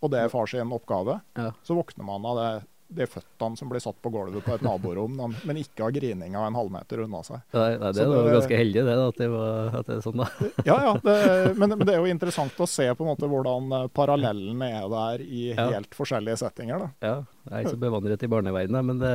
og 0.01 0.11
det 0.11 0.19
er 0.25 0.33
far 0.33 0.49
sin 0.51 0.73
oppgave, 0.75 1.21
Ja. 1.37 1.51
så 1.63 1.77
våkner 1.77 2.03
man 2.05 2.25
av 2.25 2.35
det, 2.41 2.67
de 2.89 3.05
føttene 3.09 3.57
som 3.59 3.69
blir 3.71 3.81
satt 3.83 3.97
på 4.01 4.11
gulvet 4.13 4.45
på 4.45 4.53
et 4.55 4.63
naborom, 4.65 5.17
men 5.43 5.57
ikke 5.59 5.83
av 5.87 5.91
grininga 5.95 6.45
en 6.47 6.55
halvmeter 6.57 7.03
unna 7.03 7.19
seg. 7.27 7.41
Nei, 7.55 7.69
nei, 7.81 7.91
det 7.91 8.05
Så 8.05 8.11
var 8.13 8.29
ganske 8.37 8.59
heldig, 8.61 8.83
det, 8.87 8.95
da, 8.99 9.07
at 9.11 9.19
det, 9.21 9.27
var, 9.33 9.75
at 9.81 9.89
det 9.89 9.97
er 9.97 10.05
sånn, 10.05 10.21
da. 10.23 10.29
Ja, 10.67 10.77
ja, 10.87 10.93
det, 11.03 11.17
men, 11.59 11.75
men 11.75 11.85
det 11.87 11.95
er 11.97 12.01
jo 12.03 12.11
interessant 12.11 12.59
å 12.63 12.69
se 12.69 12.87
på 12.95 13.03
en 13.05 13.11
måte 13.13 13.27
hvordan 13.31 13.69
parallellen 13.95 14.17
parallellene 14.17 14.69
er 14.81 14.87
der 14.91 15.23
i 15.23 15.43
Ja. 15.51 15.67
helt 15.71 15.93
forskjellige 15.95 16.37
settinger. 16.41 16.79
Da. 16.79 16.89
Ja, 17.07 17.15
jeg 17.47 17.53
er 17.53 17.65
ikke 17.65 17.75
så 17.75 17.81
bevandret 17.81 18.23
i 18.23 18.29
barneverdenen, 18.31 18.85
men 18.85 18.99
det, 19.01 19.13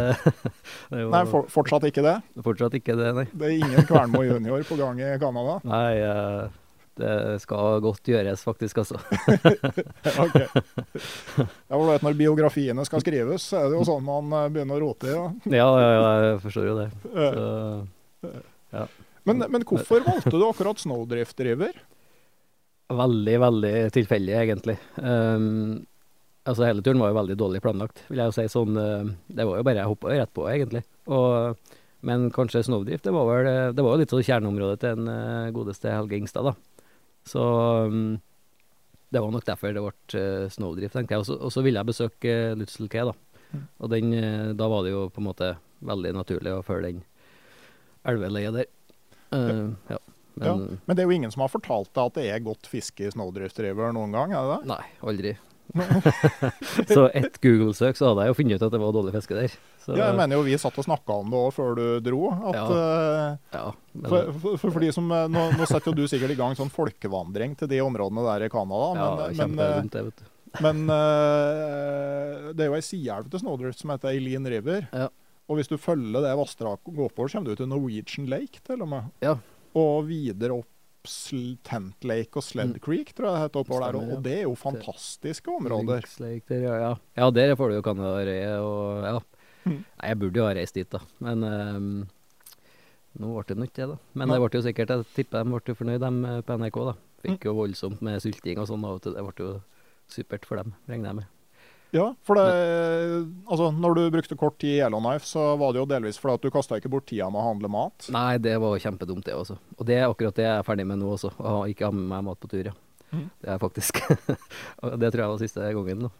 det 0.92 1.04
Nei, 1.12 1.24
for, 1.30 1.48
fortsatt 1.52 1.84
ikke 1.88 2.04
det. 2.06 2.16
fortsatt 2.44 2.76
ikke 2.78 2.96
det, 2.98 3.10
nei. 3.18 3.26
Det 3.32 3.48
er 3.48 3.56
ingen 3.58 3.86
Kvernmo 3.88 4.22
junior 4.26 4.64
på 4.68 4.78
gang 4.80 5.00
i 5.02 5.12
Canada. 5.22 5.58
Nei, 5.68 5.92
eh, 6.00 6.61
det 7.00 7.12
skal 7.42 7.80
godt 7.84 8.10
gjøres, 8.12 8.42
faktisk, 8.44 8.82
altså. 8.82 8.98
Ok. 10.24 10.36
Ja, 10.42 11.78
vet, 11.78 12.04
når 12.04 12.18
biografiene 12.18 12.84
skal 12.88 13.04
skrives, 13.04 13.46
så 13.50 13.62
er 13.62 13.70
det 13.70 13.78
jo 13.78 13.86
sånn 13.88 14.04
man 14.06 14.34
eh, 14.36 14.50
begynner 14.52 14.80
å 14.80 14.90
rote 14.90 15.08
i. 15.08 15.14
Ja. 15.14 15.30
Ja, 15.62 15.70
ja, 15.80 15.88
ja, 15.94 16.10
jeg 16.26 16.42
forstår 16.44 16.68
jo 16.68 16.76
det. 16.80 16.90
Så, 17.12 18.34
ja. 18.76 18.84
Men, 19.28 19.46
men 19.54 19.64
hvorfor 19.68 20.04
valgte 20.04 20.34
du 20.34 20.44
akkurat 20.48 20.82
Snowdrift-driver? 20.82 21.80
veldig, 22.92 23.36
veldig 23.40 23.74
tilfeldig, 23.94 24.34
egentlig. 24.36 24.76
Um, 24.96 25.84
altså, 26.44 26.66
hele 26.66 26.82
turen 26.84 27.02
var 27.02 27.12
jo 27.12 27.18
veldig 27.20 27.38
dårlig 27.40 27.62
planlagt, 27.64 28.04
vil 28.10 28.22
jeg 28.22 28.32
jo 28.32 28.36
si. 28.36 28.48
Sånn, 28.52 28.76
eh, 28.78 29.12
det 29.32 29.46
var 29.48 29.60
jo 29.60 29.66
bare 29.68 29.82
jeg 29.82 29.92
hoppa 29.92 30.12
rett 30.12 30.34
på, 30.34 30.46
egentlig. 30.50 30.84
Og, 31.12 31.72
men 32.06 32.28
kanskje 32.34 32.64
Snowdrift, 32.66 33.04
det 33.06 33.14
var 33.14 33.28
vel 33.28 33.48
Det 33.76 33.82
var 33.84 33.94
jo 33.94 34.00
litt 34.00 34.12
sånn 34.12 34.24
kjerneområdet 34.26 34.80
til 34.82 34.98
en 34.98 35.10
eh, 35.12 35.52
godeste 35.54 35.92
Helge 35.92 36.18
Ingstad, 36.18 36.50
da. 36.50 36.54
Så 37.28 37.42
um, 37.86 38.20
det 39.12 39.20
var 39.22 39.30
nok 39.34 39.44
derfor 39.46 39.74
det 39.76 39.82
ble 39.84 40.22
uh, 40.22 40.48
Snowdrift, 40.50 40.94
tenkte 40.96 41.14
jeg. 41.18 41.26
Og 41.38 41.52
så- 41.52 41.62
ville 41.62 41.78
jeg 41.78 41.90
besøke 41.92 42.32
uh, 42.52 42.56
Lutzel 42.58 42.88
K, 42.90 43.04
da. 43.10 43.14
Mm. 43.52 43.66
Og 43.80 43.90
den, 43.92 44.12
uh, 44.16 44.52
da 44.58 44.68
var 44.72 44.82
det 44.86 44.94
jo 44.94 45.08
på 45.12 45.20
en 45.22 45.28
måte 45.28 45.52
veldig 45.82 46.14
naturlig 46.16 46.54
å 46.56 46.64
følge 46.66 46.92
den 46.94 47.02
elveleiet 48.08 48.56
der. 48.60 48.70
Uh, 49.32 49.74
ja. 49.90 49.98
Men 50.34 50.46
Ja. 50.48 50.54
Men 50.88 50.96
det 50.96 51.02
er 51.02 51.10
jo 51.10 51.14
ingen 51.18 51.30
som 51.30 51.42
har 51.44 51.50
fortalt 51.52 51.90
deg 51.92 52.06
at 52.08 52.14
det 52.16 52.26
er 52.32 52.40
godt 52.40 52.66
fiske 52.66 53.04
i 53.04 53.10
Snowdrift 53.12 53.58
River 53.60 53.92
noen 53.92 54.14
gang? 54.16 54.32
er 54.32 54.46
det 54.48 54.54
det? 54.62 54.68
Nei, 54.70 54.84
aldri. 55.04 55.32
så 56.94 57.06
ett 57.16 57.40
Google-søk, 57.40 57.96
så 57.96 58.10
hadde 58.10 58.26
jeg 58.26 58.32
jo 58.32 58.36
funnet 58.38 58.58
ut 58.60 58.64
at 58.66 58.74
det 58.74 58.80
var 58.82 58.92
dårlig 58.94 59.14
fiske 59.14 59.36
der. 59.36 59.54
Så, 59.82 59.94
Ja, 59.96 60.10
jeg 60.10 60.18
mener 60.18 60.36
jo 60.38 60.44
vi 60.46 60.58
satt 60.60 60.76
og 60.78 60.86
snakka 60.86 61.16
om 61.22 61.32
det 61.32 61.38
òg 61.38 61.54
før 61.56 61.78
du 61.78 61.84
dro. 62.04 62.20
at... 62.50 62.58
ja, 62.58 62.82
ja, 63.56 63.64
men, 63.94 64.10
For, 64.10 64.32
for, 64.42 64.58
for, 64.60 64.74
for 64.76 64.84
de 64.84 64.92
som, 64.94 65.08
eh, 65.16 65.30
nå, 65.32 65.46
nå 65.58 65.68
setter 65.70 65.90
jo 65.90 66.02
du 66.02 66.10
sikkert 66.10 66.34
i 66.34 66.38
gang 66.38 66.58
sånn 66.58 66.72
folkevandring 66.72 67.56
til 67.58 67.70
de 67.72 67.80
områdene 67.84 68.26
der 68.28 68.46
i 68.46 68.52
Canada. 68.52 68.92
ja, 68.98 69.32
Men, 69.40 69.56
men, 69.56 69.64
eh, 69.64 69.88
det, 69.94 70.04
vet 70.10 70.20
du. 70.20 70.28
men 70.66 70.84
uh, 70.92 72.52
det 72.52 72.66
er 72.66 72.70
jo 72.70 72.76
ei 72.78 72.84
sideelv 72.84 73.32
til 73.32 73.42
Snowdrift 73.42 73.80
som 73.82 73.94
heter 73.94 74.12
Eileen 74.12 74.48
River. 74.52 74.86
Ja. 74.92 75.08
Og 75.50 75.58
hvis 75.58 75.68
du 75.72 75.78
følger 75.80 76.22
det 76.24 76.36
vassdraget 76.38 76.84
og 76.86 76.94
går 76.96 77.08
oppover, 77.10 77.32
så 77.32 77.40
kommer 77.40 77.52
du 77.52 77.62
til 77.62 77.72
Norwegian 77.72 78.28
Lake 78.30 78.62
til 78.64 78.84
og 78.84 78.92
med. 78.92 79.08
Ja. 79.24 79.34
Og 79.78 80.04
videre 80.08 80.60
opp 80.60 80.71
Tent 81.66 82.04
Lake 82.06 82.36
og 82.38 82.44
Sled 82.46 82.74
Mm. 82.76 82.80
Creek, 82.84 83.12
tror 83.14 83.26
jeg 83.28 83.34
det 83.34 83.42
heter 83.42 83.60
oppover 83.64 83.84
der. 83.88 83.96
Og, 83.98 84.12
og 84.16 84.22
det 84.22 84.34
er 84.38 84.42
jo 84.46 84.54
fantastiske 84.54 85.50
områder. 85.50 86.04
Lake 86.22 86.44
der, 86.48 86.62
ja, 86.68 86.74
ja. 86.80 86.92
ja, 87.18 87.30
der 87.30 87.54
får 87.58 87.68
du 87.68 87.74
jo 87.80 87.82
Canada-røye 87.82 88.52
og 88.62 89.04
ja. 89.08 89.18
Mm. 89.64 89.78
Nei, 89.84 90.08
jeg 90.10 90.18
burde 90.18 90.40
jo 90.40 90.46
ha 90.46 90.52
reist 90.58 90.74
dit, 90.74 90.88
da. 90.90 90.98
Men 91.22 91.44
um, 91.46 92.08
nå 93.20 93.28
ble 93.34 93.44
det 93.46 93.58
nå 93.60 93.66
ikke 93.68 93.82
det, 93.82 93.88
da. 93.92 93.98
Men 94.18 94.32
det 94.32 94.38
ble 94.42 94.58
jo 94.58 94.64
sikkert, 94.66 94.90
jeg 94.94 95.06
tipper 95.14 95.44
de 95.44 95.52
ble 95.58 95.74
fornøyd, 95.78 96.00
dem 96.02 96.24
eh, 96.24 96.40
på 96.46 96.56
NRK, 96.58 96.80
da. 96.90 96.94
Fikk 97.22 97.38
Mm. 97.38 97.44
jo 97.46 97.52
voldsomt 97.54 98.00
med 98.02 98.18
sylting 98.24 98.58
og 98.58 98.66
sånn 98.66 98.82
og. 98.88 98.98
Det 99.04 99.12
ble 99.22 99.44
jo 99.46 99.52
supert 100.10 100.44
for 100.48 100.58
dem, 100.58 100.72
regner 100.90 101.12
jeg 101.12 101.18
med. 101.20 101.28
Ja, 101.92 102.06
for 102.24 102.38
det, 102.40 102.44
altså, 103.52 103.66
når 103.76 103.94
du 103.98 104.02
brukte 104.14 104.36
kort 104.40 104.54
tid 104.62 104.78
i 104.78 104.80
Yellowknife, 104.80 105.26
så 105.28 105.42
var 105.60 105.74
det 105.74 105.82
jo 105.82 105.88
delvis 105.90 106.16
fordi 106.20 106.38
at 106.38 106.44
du 106.46 106.50
kasta 106.54 106.78
ikke 106.80 106.88
bort 106.92 107.04
tida 107.10 107.26
med 107.28 107.42
å 107.42 107.50
handle 107.50 107.68
mat. 107.68 108.06
Nei, 108.14 108.38
det 108.40 108.54
var 108.62 108.78
kjempedumt, 108.80 109.26
det 109.28 109.34
også. 109.36 109.58
Og 109.76 109.84
det 109.88 109.98
er 109.98 110.06
akkurat 110.08 110.38
det 110.38 110.46
jeg 110.46 110.54
er 110.56 110.64
ferdig 110.64 110.86
med 110.88 111.02
nå 111.02 111.10
også. 111.12 111.34
Å 111.36 111.66
ikke 111.68 111.90
ha 111.90 111.92
med 111.92 112.08
meg 112.14 112.24
mat 112.30 112.40
på 112.40 112.48
tur, 112.48 112.70
ja. 112.70 112.74
Mm. 113.12 113.26
Det 113.44 113.50
er 113.52 113.58
faktisk 113.60 113.98
Det 115.02 115.10
tror 115.12 115.20
jeg 115.20 115.32
var 115.34 115.40
siste 115.42 115.66
gangen 115.76 116.06
nå. 116.06 116.10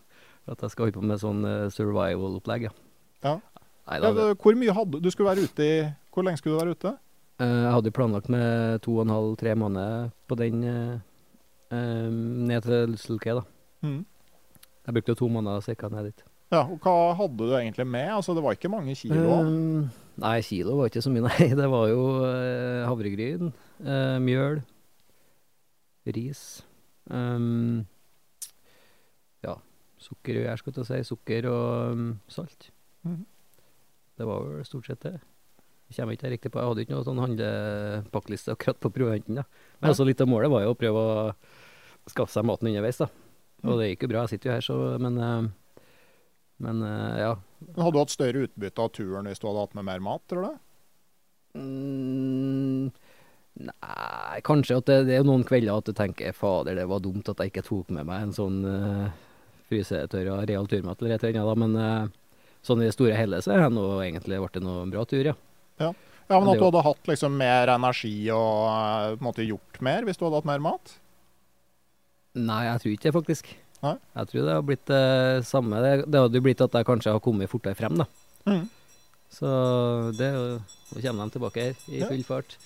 At 0.53 0.61
jeg 0.61 0.75
skal 0.75 0.85
holde 0.91 0.99
på 0.99 1.07
med 1.09 1.23
sånn 1.23 1.41
eh, 1.49 1.71
survival-opplegg, 1.73 2.69
ja. 2.69 2.75
Ja. 3.25 3.35
Nei, 3.89 3.97
Ja, 3.97 4.03
da, 4.05 4.13
det, 4.19 4.27
hvor 4.43 4.59
mye 4.61 4.75
hadde 4.77 5.01
du 5.03 5.09
skulle 5.11 5.31
være 5.33 5.47
ute 5.49 5.65
i 5.67 5.73
Hvor 6.13 6.23
lenge 6.27 6.39
skulle 6.39 6.55
du 6.59 6.61
være 6.61 6.77
ute? 6.77 6.93
eh, 7.41 7.57
jeg 7.65 7.73
hadde 7.79 7.95
planlagt 7.97 8.29
med 8.31 8.83
to 8.85 8.99
og 8.99 9.07
en 9.07 9.15
halv, 9.17 9.33
tre 9.41 9.57
måneder 9.59 10.11
på 10.29 10.37
den 10.39 10.61
eh, 10.69 12.09
ned 12.13 12.61
til 12.69 12.93
Lusselke, 12.93 13.39
da. 13.41 13.47
Mhm. 13.89 14.03
Jeg 14.87 14.97
brukte 14.97 15.15
to 15.19 15.29
måneder 15.31 15.63
cirka 15.63 15.89
ned 15.93 16.11
dit. 16.11 16.25
Ja, 16.53 16.67
og 16.67 16.83
Hva 16.85 17.15
hadde 17.17 17.39
du 17.39 17.55
egentlig 17.57 17.87
med? 17.89 18.11
Altså, 18.13 18.35
Det 18.35 18.43
var 18.45 18.57
ikke 18.57 18.69
mange 18.73 18.95
kilo. 18.99 19.39
Um, 19.41 19.91
Nei, 20.21 20.41
kilo 20.45 20.77
var 20.77 20.91
ikke 20.91 21.03
så 21.05 21.13
mye, 21.13 21.25
nei. 21.31 21.49
Det 21.57 21.69
var 21.73 21.89
jo 21.89 22.03
uh, 22.21 22.83
havregryn, 22.91 23.53
uh, 23.87 24.19
mjøl, 24.21 24.61
ris. 26.13 26.43
um, 27.09 27.87
ja, 29.43 29.57
sukker 30.03 30.43
og 30.43 30.45
gjær, 30.47 30.61
skulle 30.61 30.85
jeg 30.85 30.91
si. 30.91 31.09
Sukker 31.15 31.49
og 31.51 31.93
um, 31.97 32.09
salt. 32.29 32.71
Mhm. 33.07 33.25
Det 34.19 34.27
var 34.29 34.45
vel 34.45 34.67
stort 34.69 34.87
sett 34.87 35.01
det. 35.07 35.17
Jeg 35.89 35.97
kommer 35.97 36.15
ikke 36.17 36.31
riktig 36.31 36.51
på, 36.53 36.61
jeg 36.61 36.69
hadde 36.69 36.83
ikke 36.85 36.95
noe 36.95 37.05
sånn 37.07 37.21
handlepakkeliste 37.21 38.53
akkurat 38.55 38.79
på 38.81 38.91
provianten. 38.93 39.41
Men 39.41 39.45
ja. 39.45 39.89
altså 39.91 40.05
litt 40.09 40.21
av 40.21 40.29
målet 40.29 40.53
var 40.53 40.67
jo 40.67 40.75
å 40.75 40.79
prøve 40.79 41.01
å 41.01 41.15
skaffe 42.13 42.33
seg 42.33 42.47
maten 42.49 42.69
underveis, 42.71 43.01
da. 43.01 43.09
Og 43.63 43.79
det 43.79 43.93
gikk 43.93 44.07
jo 44.07 44.13
bra, 44.13 44.25
jeg 44.25 44.35
sitter 44.35 44.51
jo 44.51 44.57
her, 44.57 44.67
så 44.67 44.77
Men, 45.03 45.19
eh, 45.19 45.87
men 46.63 46.83
eh, 46.87 47.17
ja. 47.23 47.33
Men 47.63 47.85
Hadde 47.85 47.95
du 47.95 48.03
hatt 48.03 48.15
større 48.15 48.45
utbytte 48.49 48.85
av 48.85 48.93
turen 48.97 49.31
hvis 49.31 49.43
du 49.43 49.49
hadde 49.49 49.67
hatt 49.67 49.75
med 49.79 49.89
mer 49.89 50.03
mat, 50.03 50.23
tror 50.31 50.49
du? 50.49 50.61
Mm, 51.59 52.89
nei, 53.69 54.41
kanskje 54.47 54.79
at 54.81 54.89
det, 54.89 54.97
det 55.11 55.19
er 55.19 55.27
noen 55.29 55.45
kvelder 55.47 55.77
at 55.77 55.91
du 55.91 55.93
tenker 55.95 56.35
fader, 56.35 56.79
det 56.79 56.89
var 56.91 57.03
dumt 57.05 57.29
at 57.29 57.43
jeg 57.43 57.53
ikke 57.53 57.67
tok 57.67 57.93
med 57.93 58.09
meg 58.09 58.25
en 58.25 58.33
sånn 58.35 58.63
uh, 58.65 59.11
frysetørra 59.69 60.41
real 60.49 60.71
turmat 60.71 61.03
eller 61.03 61.19
et 61.19 61.27
eller 61.29 61.43
annet. 61.43 61.61
Men 61.61 61.77
uh, 61.77 62.41
sånn 62.65 62.83
i 62.83 62.89
det 62.89 62.97
store 62.97 63.19
hele 63.19 63.43
så 63.45 63.53
er 63.53 63.67
det 63.67 63.75
nå 63.77 63.85
egentlig 64.01 64.41
ble 64.41 64.51
det 64.55 64.65
noen 64.65 64.95
bra 64.95 65.05
tur, 65.07 65.29
ja. 65.29 65.37
Ja, 66.33 66.39
men 66.39 66.47
det 66.47 66.57
at 66.57 66.63
du 66.63 66.69
hadde 66.71 66.85
hatt 66.87 67.09
liksom 67.11 67.35
mer 67.37 67.73
energi 67.75 68.15
og 68.33 68.69
eh, 68.71 69.07
på 69.17 69.21
en 69.21 69.27
måte 69.27 69.47
gjort 69.47 69.81
mer 69.85 70.07
hvis 70.07 70.19
du 70.19 70.27
hadde 70.27 70.41
hatt 70.41 70.49
mer 70.49 70.63
mat? 70.65 70.95
Nei, 72.35 72.63
jeg 72.65 72.81
tror 72.83 72.93
ikke 72.95 73.09
det, 73.09 73.15
faktisk. 73.19 73.51
Nei? 73.83 73.97
Jeg 74.17 74.29
tror 74.31 74.47
det 74.47 74.55
har 74.57 74.63
blitt 74.65 74.87
det 74.89 75.03
samme. 75.49 75.81
Det, 75.85 75.91
det 76.11 76.21
hadde 76.23 76.39
jo 76.39 76.45
blitt 76.47 76.63
at 76.65 76.73
jeg 76.79 76.87
kanskje 76.89 77.13
har 77.13 77.21
kommet 77.25 77.51
fortere 77.53 77.77
frem, 77.77 77.99
da. 77.99 78.07
Mm. 78.49 78.63
Så 79.33 79.49
det 80.17 80.27
er 80.31 80.35
jo- 80.37 80.63
Nå 80.93 81.01
kommer 81.01 81.25
de 81.29 81.35
tilbake 81.39 81.63
her 81.65 81.77
i 81.89 82.01
Ja. 82.03 82.09
full 82.09 82.23
fart. 82.23 82.57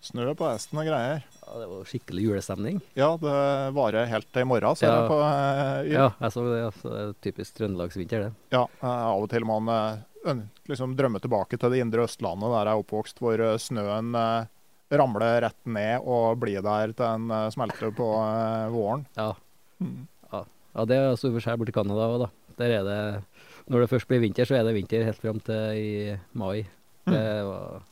Snø 0.00 0.32
på 0.34 0.46
hesten 0.48 0.78
og 0.80 0.86
greier. 0.88 1.20
Ja, 1.44 1.58
det 1.60 1.66
var 1.68 1.84
skikkelig 1.84 2.22
julestemning. 2.24 2.78
Ja, 2.96 3.10
det 3.20 3.34
varer 3.76 4.06
helt 4.08 4.26
til 4.32 4.42
i 4.42 4.48
morgen, 4.48 4.76
ser 4.78 4.88
Ja. 4.88 5.00
jeg 5.02 5.10
på 5.10 5.18
uh, 5.20 5.90
Ja, 5.90 6.06
jeg 6.20 6.32
så 6.32 6.44
det. 6.48 6.60
Altså, 6.70 6.88
det 6.94 7.00
er 7.02 7.12
typisk 7.26 7.54
trøndelagsvinter, 7.58 8.24
det. 8.24 8.32
Ja, 8.54 8.62
uh, 8.82 8.86
av 9.12 9.22
og 9.22 9.28
til 9.30 9.44
man 9.44 9.68
uh, 9.68 10.40
liksom 10.70 10.96
drømmer 10.96 11.20
tilbake 11.20 11.58
til 11.60 11.70
det 11.70 11.82
indre 11.84 12.06
Østlandet, 12.08 12.48
der 12.48 12.64
jeg 12.64 12.74
er 12.74 12.82
oppvokst, 12.82 13.20
hvor 13.20 13.40
eh, 13.40 13.56
snøen 13.60 14.10
ramler 14.98 15.40
rett 15.44 15.60
ned 15.70 16.02
og 16.02 16.38
blir 16.42 16.62
der 16.64 16.90
til 16.92 17.04
den 17.04 17.30
eh, 17.30 17.50
smelter 17.54 17.92
på 17.94 18.08
eh, 18.24 18.66
våren. 18.74 19.06
Ja. 19.16 19.32
Mm. 19.80 20.06
Ja, 20.30 20.84
det 20.86 20.96
er 20.96 21.16
stor 21.18 21.32
forskjell 21.34 21.58
borti 21.58 21.72
Canada 21.74 22.04
òg, 22.06 22.20
da. 22.22 22.28
Der 22.60 22.74
er 22.78 22.84
det 22.86 22.98
Når 23.70 23.80
det 23.84 23.90
først 23.90 24.06
blir 24.10 24.20
vinter, 24.22 24.46
så 24.46 24.54
er 24.58 24.64
det 24.66 24.74
vinter 24.76 25.02
helt 25.06 25.18
fram 25.22 25.40
til 25.42 25.78
i 25.78 26.16
mai. 26.34 26.64
Mm. 27.06 27.12
Det 27.14 27.24
og, 27.46 27.82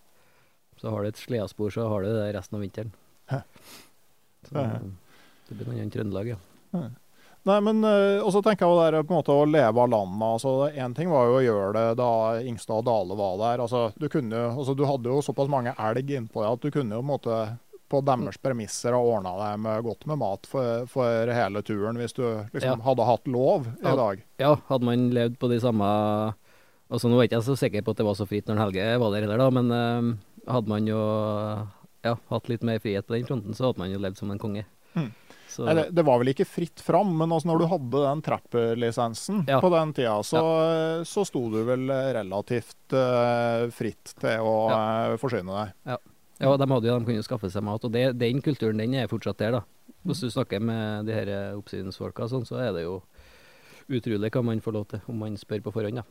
så 0.78 0.90
har 0.94 1.02
du 1.02 1.08
et 1.10 1.18
sledespor, 1.18 1.70
så 1.74 1.88
har 1.90 2.02
du 2.06 2.08
det 2.14 2.28
resten 2.36 2.54
av 2.58 2.62
vinteren. 2.62 2.92
Hæ. 3.30 3.40
Så, 4.46 4.54
Ja. 4.54 4.78
det 5.48 5.56
blir 5.58 5.66
noe 5.70 5.78
annet 5.80 5.92
Trøndelag, 5.94 6.30
ja. 6.34 6.82
Nei, 7.48 7.58
men 7.64 7.78
Og 7.88 8.26
også 8.28 8.42
tenker 8.44 8.66
jeg 8.68 8.92
der 8.92 9.02
på 9.06 9.14
en 9.14 9.20
måte 9.22 9.32
å 9.34 9.46
leve 9.48 9.80
av 9.84 9.88
landet. 9.92 10.26
altså 10.28 10.52
Én 10.74 10.94
ting 10.96 11.08
var 11.12 11.26
jo 11.30 11.38
å 11.38 11.44
gjøre 11.46 11.70
det 11.78 11.86
da 12.00 12.08
Ingstad 12.44 12.82
og 12.82 12.84
Dale 12.88 13.16
var 13.18 13.38
der. 13.40 13.62
altså 13.64 13.86
Du 13.98 14.08
kunne 14.12 14.36
jo, 14.36 14.50
altså 14.58 14.74
du 14.76 14.84
hadde 14.88 15.08
jo 15.08 15.22
såpass 15.24 15.48
mange 15.48 15.72
elg 15.78 16.10
innpå 16.18 16.42
deg 16.44 16.52
at 16.52 16.66
du 16.66 16.70
kunne 16.74 16.94
jo 16.98 17.00
på 17.00 17.06
en 17.06 17.12
måte 17.14 17.38
på 17.88 18.02
deres 18.04 18.36
premisser 18.36 18.92
ha 18.92 18.98
ordna 19.00 19.30
deg 19.38 19.60
med 19.64 19.84
godt 19.86 20.02
med 20.10 20.18
mat 20.20 20.44
for, 20.44 20.82
for 20.92 21.30
hele 21.32 21.62
turen, 21.64 21.96
hvis 21.96 22.12
du 22.12 22.20
liksom 22.52 22.74
Ja. 22.74 22.84
hadde 22.84 23.06
hatt 23.08 23.26
lov 23.32 23.64
i 23.80 23.94
dag. 23.96 24.20
Ja, 24.36 24.50
hadde 24.68 24.84
man 24.84 25.06
levd 25.16 25.38
på 25.40 25.48
de 25.48 25.56
samme 25.64 25.88
Altså 26.90 27.08
Nå 27.08 27.18
er 27.20 27.26
ikke 27.28 27.36
jeg 27.40 27.44
så 27.48 27.56
sikker 27.56 27.82
på 27.84 27.92
at 27.92 27.98
det 28.00 28.04
var 28.06 28.14
så 28.16 28.24
fritt 28.28 28.46
når 28.48 28.60
Helge 28.62 28.84
var 29.00 29.10
der 29.12 29.24
heller, 29.24 29.40
da, 29.40 29.48
men 29.52 29.72
øh, 29.72 30.52
hadde 30.52 30.68
man 30.72 30.86
jo 30.88 31.00
ja, 32.04 32.14
hatt 32.30 32.48
litt 32.48 32.62
mer 32.64 32.78
frihet 32.80 33.04
på 33.08 33.16
den 33.16 33.26
fronten, 33.28 33.52
så 33.56 33.66
hadde 33.68 33.80
man 33.82 33.90
jo 33.92 33.98
levd 34.00 34.16
som 34.20 34.30
en 34.32 34.40
konge. 34.40 34.62
Mm. 34.96 35.10
Så, 35.58 35.64
Nei, 35.66 35.72
det, 35.74 35.84
det 35.98 36.04
var 36.06 36.20
vel 36.22 36.28
ikke 36.30 36.44
fritt 36.46 36.78
fram, 36.86 37.08
men 37.18 37.32
altså 37.34 37.48
når 37.50 37.58
du 37.58 37.64
hadde 37.72 38.02
den 38.04 38.20
trapperlisensen 38.22 39.40
Ja. 39.50 39.56
på 39.58 39.70
den 39.74 39.90
tida, 39.96 40.12
så, 40.22 40.42
så 41.02 41.24
sto 41.26 41.40
du 41.50 41.56
vel 41.66 41.88
relativt 42.14 42.94
uh, 42.94 43.64
fritt 43.74 44.12
til 44.22 44.44
å 44.46 44.52
eh, 44.70 45.16
forsyne 45.18 45.50
deg. 45.56 45.72
Ja, 45.90 45.98
de, 46.38 46.46
hadde 46.70 46.86
de 46.86 46.94
kunne 47.02 47.18
jo 47.18 47.26
skaffe 47.26 47.50
seg 47.50 47.66
mat, 47.66 47.82
og 47.82 47.90
det, 47.96 48.12
den 48.20 48.38
kulturen 48.44 48.78
den 48.78 48.94
er 49.00 49.10
fortsatt 49.10 49.40
der. 49.42 49.58
da. 49.58 49.64
Hvis 50.06 50.22
du 50.22 50.30
snakker 50.30 50.62
med 50.62 51.10
de 51.10 51.16
her 51.16 51.32
oppsynsfolka, 51.58 52.28
sånn, 52.30 52.46
så 52.46 52.60
er 52.62 52.70
det 52.78 52.84
jo 52.86 53.00
utrolig 53.90 54.30
hva 54.30 54.44
man 54.46 54.62
får 54.62 54.76
lov 54.78 54.86
til, 54.92 55.02
om 55.10 55.18
man 55.24 55.34
spør 55.40 55.64
på 55.66 55.74
forhånd. 55.74 55.98
da. 55.98 56.06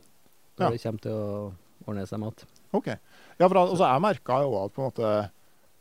Når 0.58 0.66
Ja. 0.66 0.70
det 0.76 0.82
kommer 0.84 1.00
til 1.00 1.12
å 1.16 1.52
ordne 1.88 2.04
seg 2.06 2.20
mat. 2.20 2.44
Ok. 2.76 2.88
Ja, 3.38 3.48
for 3.48 3.56
altså, 3.64 3.84
jeg 3.86 4.04
merka 4.04 4.42
jo 4.44 4.56
at 4.60 4.74
på 4.76 4.82
en 4.84 4.90
måte 4.90 5.08
eh, 5.24 5.28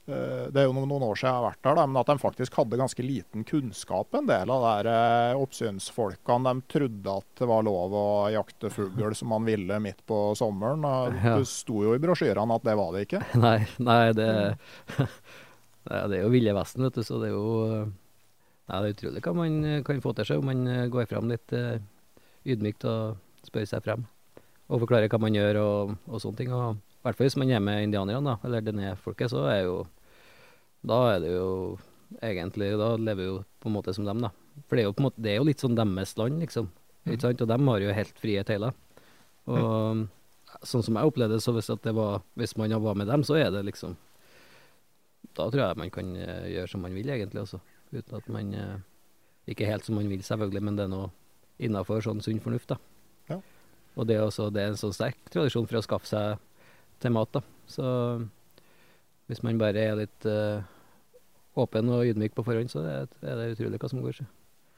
Det 0.08 0.62
er 0.62 0.70
jo 0.70 0.74
noen, 0.76 1.04
år 1.04 1.17
siden 1.20 1.28
jeg 1.28 1.36
har 1.36 1.43
vært 1.43 1.60
der, 1.65 1.76
da, 1.76 1.84
men 1.89 2.00
at 2.00 2.08
de 2.08 2.22
faktisk 2.22 2.56
hadde 2.56 2.80
ganske 2.80 3.04
liten 3.04 3.43
kunnskap, 3.48 4.15
en 4.15 4.30
del 4.30 4.54
av 4.54 4.63
de 4.63 4.70
der, 4.78 4.89
eh, 4.93 5.41
oppsynsfolkene. 5.43 6.54
De 6.54 6.72
trodde 6.72 7.15
at 7.20 7.41
det 7.41 7.50
var 7.52 7.65
lov 7.67 7.96
å 7.98 8.06
jakte 8.32 8.72
fugl 8.72 9.17
som 9.20 9.34
man 9.34 9.48
ville 9.48 9.82
midt 9.84 10.00
på 10.08 10.22
sommeren. 10.39 10.88
Og 10.88 11.17
Ja. 11.28 11.36
Det 11.41 11.50
sto 11.50 11.82
jo 11.84 11.96
i 11.98 12.02
brosjyrene 12.02 12.56
at 12.56 12.63
det 12.63 12.76
var 12.80 12.93
det 12.96 13.06
ikke. 13.08 13.24
nei, 13.46 13.58
nei, 13.84 14.02
det, 14.15 14.30
det 15.89 16.20
er 16.20 16.22
jo 16.22 16.32
Ville 16.32 16.56
Vesten, 16.56 16.88
vet 16.88 17.00
du, 17.00 17.04
så 17.04 17.20
det 17.20 17.32
er 17.32 17.36
jo 17.36 17.88
Nei, 18.67 18.80
det 18.84 18.88
er 18.88 18.96
utrolig 18.96 19.24
hva 19.24 19.32
man 19.36 19.54
eh, 19.63 19.84
kan 19.88 20.02
få 20.04 20.12
til 20.15 20.28
seg 20.28 20.41
om 20.41 20.50
man 20.50 20.65
eh, 20.67 20.88
går 20.91 21.08
fram 21.08 21.30
litt 21.32 21.54
eh, 21.56 21.80
ydmykt 22.52 22.84
og 22.91 23.48
spør 23.48 23.67
seg 23.70 23.86
frem. 23.86 24.04
Og 24.67 24.82
forklarer 24.84 25.08
hva 25.12 25.20
man 25.24 25.36
gjør 25.36 25.62
og, 25.62 25.93
og 26.10 26.20
sånne 26.20 26.41
ting. 26.41 26.52
Og 26.52 26.76
i 26.76 27.06
hvert 27.08 27.15
fall 27.15 27.30
hvis 27.30 27.38
man 27.39 27.54
er 27.56 27.63
med 27.63 27.86
indianerne, 27.86 28.36
eller 28.43 28.65
denne 28.65 28.91
folket, 29.00 29.32
så 29.32 29.46
er 29.48 29.62
jo 29.70 29.78
Da 30.86 30.98
er 31.13 31.22
det 31.24 31.32
jo 31.34 31.78
egentlig 32.24 32.70
Da 32.80 32.94
lever 32.96 33.20
vi 33.20 33.30
jo 33.30 33.38
på 33.60 33.70
en 33.70 33.76
måte 33.76 33.94
som 33.96 34.06
dem, 34.08 34.22
da. 34.24 34.30
For 34.68 34.78
det 34.78 34.84
er 34.84 34.88
jo, 34.88 34.94
på 34.96 35.04
en 35.04 35.08
måte, 35.10 35.22
det 35.22 35.32
er 35.32 35.40
jo 35.40 35.48
litt 35.48 35.62
sånn 35.63 35.78
deres 35.78 36.13
land, 36.18 36.42
liksom. 36.42 36.70
Ikke 37.08 37.24
sant? 37.24 37.42
Og 37.44 37.50
dem 37.50 37.72
har 37.72 37.84
jo 37.84 37.96
helt 37.96 38.22
frie 38.22 38.44
tøyler. 38.48 38.76
Og 39.48 40.08
sånn 40.68 40.84
som 40.86 40.98
jeg 40.98 41.10
opplevde 41.10 41.40
så 41.44 41.54
hvis, 41.56 41.70
at 41.74 41.84
det 41.86 41.94
var, 41.96 42.22
hvis 42.40 42.56
man 42.60 42.76
var 42.84 42.98
med 43.00 43.10
dem, 43.10 43.24
så 43.28 43.38
er 43.40 43.52
det 43.54 43.66
liksom 43.68 43.96
Da 45.38 45.50
tror 45.52 45.62
jeg 45.62 45.80
man 45.80 45.92
kan 45.94 46.16
eh, 46.16 46.48
gjøre 46.56 46.72
som 46.72 46.82
man 46.82 46.96
vil, 46.98 47.10
egentlig, 47.13 47.44
også. 47.44 47.60
Uten 47.94 48.18
at 48.18 48.30
man 48.34 48.54
eh, 48.54 48.78
Ikke 49.48 49.68
helt 49.70 49.86
som 49.86 49.96
man 50.00 50.10
vil, 50.10 50.24
selvfølgelig, 50.24 50.63
men 50.63 50.80
det 50.80 50.88
er 50.88 50.94
noe 50.94 51.12
innafor 51.63 52.02
sånn 52.06 52.22
sunn 52.22 52.42
fornuft, 52.42 52.74
da. 52.74 52.78
Ja. 53.30 53.40
Og 53.98 54.08
det 54.10 54.18
er 54.18 54.26
også 54.26 54.50
det 54.54 54.63
er 54.63 54.74
en 54.74 54.80
sånn 54.80 54.94
sterk 54.94 55.18
tradisjon 55.34 55.66
for 55.70 55.80
å 55.80 55.86
skaffe 55.86 56.10
seg 56.10 56.42
til 57.02 57.13
mat, 57.16 57.32
da. 57.34 57.42
Så 57.70 57.86
hvis 59.28 59.44
man 59.44 59.60
bare 59.60 59.84
er 59.84 59.98
litt 60.00 60.28
uh, 60.28 60.63
åpen 61.60 61.90
og 61.92 62.08
ydmyk 62.08 62.36
på 62.38 62.46
forhånd, 62.48 62.72
så 62.72 62.84
er 62.84 63.08
det, 63.08 63.22
er 63.24 63.40
det 63.40 63.54
utrolig 63.56 63.80
hva 63.82 63.92
som 63.92 64.04
går 64.04 64.20
seg. 64.22 64.30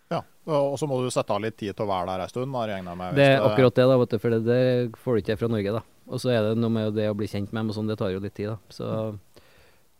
Ja, 0.10 0.24
Og 0.50 0.74
så 0.82 0.88
må 0.90 0.98
du 1.04 1.12
sette 1.14 1.36
av 1.36 1.42
litt 1.44 1.60
tid 1.60 1.76
til 1.78 1.86
å 1.86 1.90
være 1.92 2.10
der 2.10 2.24
en 2.24 2.32
stund. 2.32 2.50
med. 2.98 3.14
Det 3.14 3.28
er 3.30 3.44
akkurat 3.46 3.76
det, 3.78 3.86
da, 3.86 3.98
vet 4.02 4.14
du, 4.16 4.18
for 4.18 4.34
det, 4.34 4.40
det 4.48 4.62
får 4.98 5.16
du 5.16 5.22
ikke 5.22 5.38
fra 5.38 5.50
Norge. 5.54 5.74
da. 5.76 5.84
Og 6.10 6.22
så 6.24 6.32
er 6.34 6.48
det 6.48 6.56
noe 6.58 6.74
med 6.74 6.96
det 6.98 7.06
å 7.12 7.18
bli 7.18 7.28
kjent 7.30 7.52
med 7.54 7.62
dem, 7.62 7.70
og 7.70 7.78
sånn, 7.78 7.92
det 7.92 8.00
tar 8.02 8.10
jo 8.10 8.22
litt 8.24 8.34
tid. 8.34 8.50
da. 8.50 8.58
Så, 8.74 8.88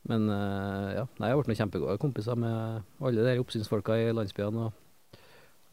men 0.10 0.26
eh, 0.34 0.88
ja, 0.98 1.06
nei, 1.20 1.30
jeg 1.30 1.38
har 1.38 1.46
blitt 1.46 1.62
kjempegode 1.62 2.00
kompiser 2.02 2.40
med 2.42 2.88
alle 3.06 3.28
de 3.28 3.44
oppsynsfolka 3.44 4.00
i 4.02 4.10
landsbyene. 4.18 4.66
Og, 4.66 5.22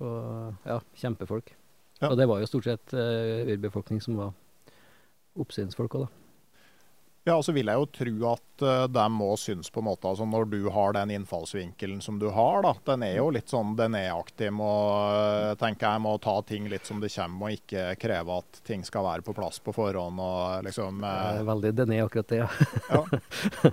og 0.04 0.68
ja, 0.68 0.82
kjempefolk. 1.00 1.54
Ja. 2.02 2.10
Og 2.10 2.18
det 2.20 2.28
var 2.28 2.42
jo 2.42 2.50
stort 2.50 2.68
sett 2.68 2.92
uh, 2.92 3.48
urbefolkning 3.48 4.02
som 4.04 4.18
var 4.20 4.34
oppsynsfolk 5.40 5.96
òg, 5.96 6.04
da. 6.04 6.25
Ja, 7.26 7.34
og 7.34 7.42
så 7.42 7.50
vil 7.50 7.66
jeg 7.66 7.74
jo 7.74 7.86
tro 7.90 8.12
at 8.30 8.62
det 8.62 8.74
de 8.94 9.04
må 9.10 9.32
synes 9.40 9.66
på 9.74 9.82
en 9.82 9.88
måte, 9.88 10.06
altså 10.06 10.22
når 10.30 10.44
du 10.46 10.60
har 10.70 10.94
den 10.94 11.10
innfallsvinkelen 11.16 11.98
som 12.04 12.20
du 12.22 12.28
har, 12.30 12.60
da, 12.62 12.70
den 12.92 13.02
er 13.02 13.16
jo 13.18 13.32
litt 13.34 13.50
sånn 13.50 13.74
den 13.74 13.96
er 13.98 14.12
aktiv. 14.14 14.52
Må, 14.54 14.70
uh, 15.10 15.50
tenker 15.58 15.90
jeg 15.90 16.04
må 16.04 16.14
ta 16.22 16.36
ting 16.46 16.68
litt 16.70 16.86
som 16.86 17.02
det 17.02 17.10
kommer, 17.16 17.50
og 17.50 17.58
ikke 17.58 17.96
kreve 17.98 18.38
at 18.38 18.60
ting 18.70 18.86
skal 18.86 19.08
være 19.08 19.26
på 19.26 19.34
plass 19.34 19.58
på 19.58 19.74
forhånd. 19.74 20.22
og 20.22 20.68
liksom... 20.68 21.02
Eh. 21.02 21.42
Veldig 21.50 21.74
den 21.82 21.96
er 21.96 22.06
akkurat 22.06 22.30
det, 22.30 22.44
ja. 22.44 22.48
ja. 22.94 23.02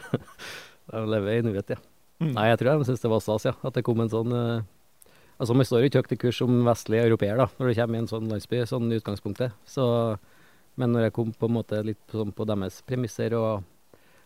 De 0.89 1.05
lever 1.13 1.37
i 1.37 1.45
nuet, 1.45 1.75
ja. 1.77 1.79
Mm. 2.23 2.33
Nei, 2.33 2.49
jeg 2.49 2.59
tror 2.63 2.81
de 2.81 2.89
syns 2.89 3.05
det 3.05 3.11
var 3.13 3.21
stas, 3.21 3.45
ja. 3.51 3.53
At 3.61 3.77
det 3.77 3.85
kom 3.85 4.01
en 4.01 4.11
sånn 4.11 4.33
eh, 4.33 4.65
Altså, 5.41 5.55
man 5.57 5.65
står 5.65 5.81
jo 5.81 5.89
ikke 5.89 6.01
høyt 6.03 6.13
i 6.13 6.17
kurs 6.21 6.37
som 6.41 6.59
vestlig 6.65 6.99
europeer, 7.01 7.37
da, 7.37 7.47
når 7.57 7.69
du 7.69 7.77
kommer 7.77 7.97
i 7.97 8.01
en 8.03 8.09
sånn 8.09 8.29
landsby, 8.29 8.61
sånn 8.69 8.91
i 8.93 8.99
utgangspunktet. 9.01 9.55
Så, 9.67 9.85
men 10.79 10.93
når 10.95 11.07
jeg 11.07 11.15
kom 11.15 11.33
på 11.37 11.49
en 11.49 11.55
måte 11.59 11.79
litt 11.85 11.99
på, 12.09 12.19
sånn 12.21 12.33
på 12.35 12.47
deres 12.49 12.81
premisser 12.87 13.35
og, 13.37 13.65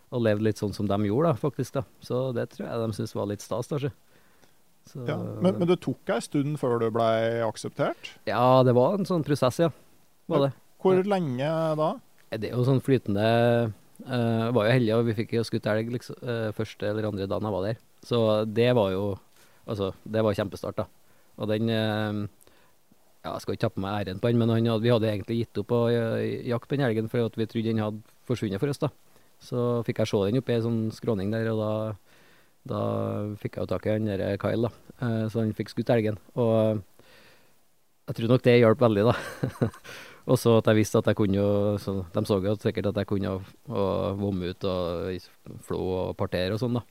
og 0.08 0.22
levde 0.24 0.46
litt 0.48 0.60
sånn 0.60 0.74
som 0.76 0.88
de 0.88 0.98
gjorde, 1.08 1.32
da, 1.32 1.40
faktisk, 1.40 1.78
da, 1.80 1.84
så 2.04 2.28
det 2.36 2.48
tror 2.54 2.68
jeg 2.68 2.84
de 2.84 2.96
syntes 2.96 3.16
var 3.18 3.28
litt 3.30 3.44
stas, 3.44 3.70
kanskje. 3.72 3.92
Så, 4.88 5.02
Ja. 5.04 5.18
Men, 5.18 5.58
men 5.60 5.68
det 5.68 5.80
tok 5.84 6.14
ei 6.14 6.22
stund 6.24 6.56
før 6.60 6.78
du 6.80 6.88
ble 6.94 7.08
akseptert? 7.44 8.14
Ja, 8.28 8.62
det 8.64 8.72
var 8.78 8.96
en 8.96 9.08
sånn 9.08 9.26
prosess, 9.26 9.60
ja. 9.60 9.68
Var 10.28 10.46
det. 10.46 10.54
Hvor 10.80 11.02
lenge 11.04 11.50
da? 11.76 11.90
Det 12.32 12.50
er 12.50 12.56
jo 12.56 12.64
sånn 12.64 12.80
flytende 12.84 13.28
uh, 14.06 14.48
var 14.54 14.68
jo 14.68 14.74
heldig, 14.76 14.92
og 14.96 15.08
vi 15.08 15.16
fikk 15.22 15.34
jo 15.38 15.44
skutt 15.46 15.68
elg 15.68 15.90
liksom, 15.92 16.18
uh, 16.24 16.48
første 16.56 16.88
eller 16.88 17.08
andre 17.08 17.28
dagen 17.28 17.48
jeg 17.48 17.56
var 17.56 17.66
der. 17.68 17.80
Så 18.06 18.20
det 18.46 18.70
var 18.78 18.92
jo 18.94 19.08
Altså, 19.68 19.90
det 20.08 20.22
var 20.24 20.32
kjempestart, 20.32 20.78
da. 20.78 20.86
Og 21.36 21.50
den 21.50 21.68
eh, 21.68 22.20
ja, 23.24 23.34
Jeg 23.34 23.42
skal 23.42 23.56
ikke 23.56 23.64
ta 23.66 23.72
på 23.74 23.82
meg 23.82 23.96
æren 24.00 24.20
på 24.22 24.30
han, 24.30 24.38
men 24.40 24.52
han 24.52 24.66
hadde, 24.70 24.84
vi 24.84 24.92
hadde 24.92 25.10
egentlig 25.10 25.38
gitt 25.42 25.60
opp 25.62 25.74
å 25.74 25.80
eh, 25.90 26.46
jakte 26.48 26.76
den 26.76 26.86
elgen 26.86 27.10
fordi 27.10 27.40
vi 27.42 27.48
trodde 27.50 27.72
den 27.72 27.82
hadde 27.82 28.18
forsvunnet 28.28 28.62
for 28.62 28.72
oss. 28.72 28.82
da. 28.82 28.90
Så 29.42 29.64
fikk 29.86 30.02
jeg 30.02 30.10
se 30.10 30.20
den 30.26 30.40
oppi 30.40 30.54
ei 30.54 30.62
sånn 30.64 30.82
skråning 30.94 31.32
der, 31.34 31.50
og 31.52 31.62
da, 31.62 31.72
da 32.72 32.82
fikk 33.40 33.58
jeg 33.58 33.66
jo 33.66 33.72
tak 33.72 33.86
i 33.86 33.94
han 33.94 34.06
der 34.08 34.38
Kyle, 34.40 34.68
da. 34.68 34.94
Eh, 35.02 35.24
så 35.30 35.42
han 35.42 35.56
fikk 35.56 35.74
skutt 35.74 35.90
elgen. 35.94 36.20
Og 36.38 36.82
jeg 38.08 38.18
tror 38.18 38.32
nok 38.32 38.44
det 38.46 38.58
hjalp 38.58 38.84
veldig, 38.86 39.08
da. 39.10 39.16
og 40.30 40.38
så 40.40 40.58
at 40.60 40.70
jeg 40.70 40.80
visste 40.80 41.02
at 41.02 41.10
jeg 41.10 41.18
kunne 41.18 41.38
jo 41.38 41.50
så 41.82 42.00
De 42.14 42.22
så 42.28 42.38
jo 42.44 42.54
sikkert 42.60 42.90
at 42.90 43.02
jeg 43.02 43.08
kunne 43.08 43.34
vomme 43.66 44.52
ut 44.52 44.68
og 44.68 45.28
flå 45.66 45.82
og 45.98 46.16
partere 46.20 46.54
og 46.56 46.62
sånn, 46.62 46.78
da. 46.78 46.84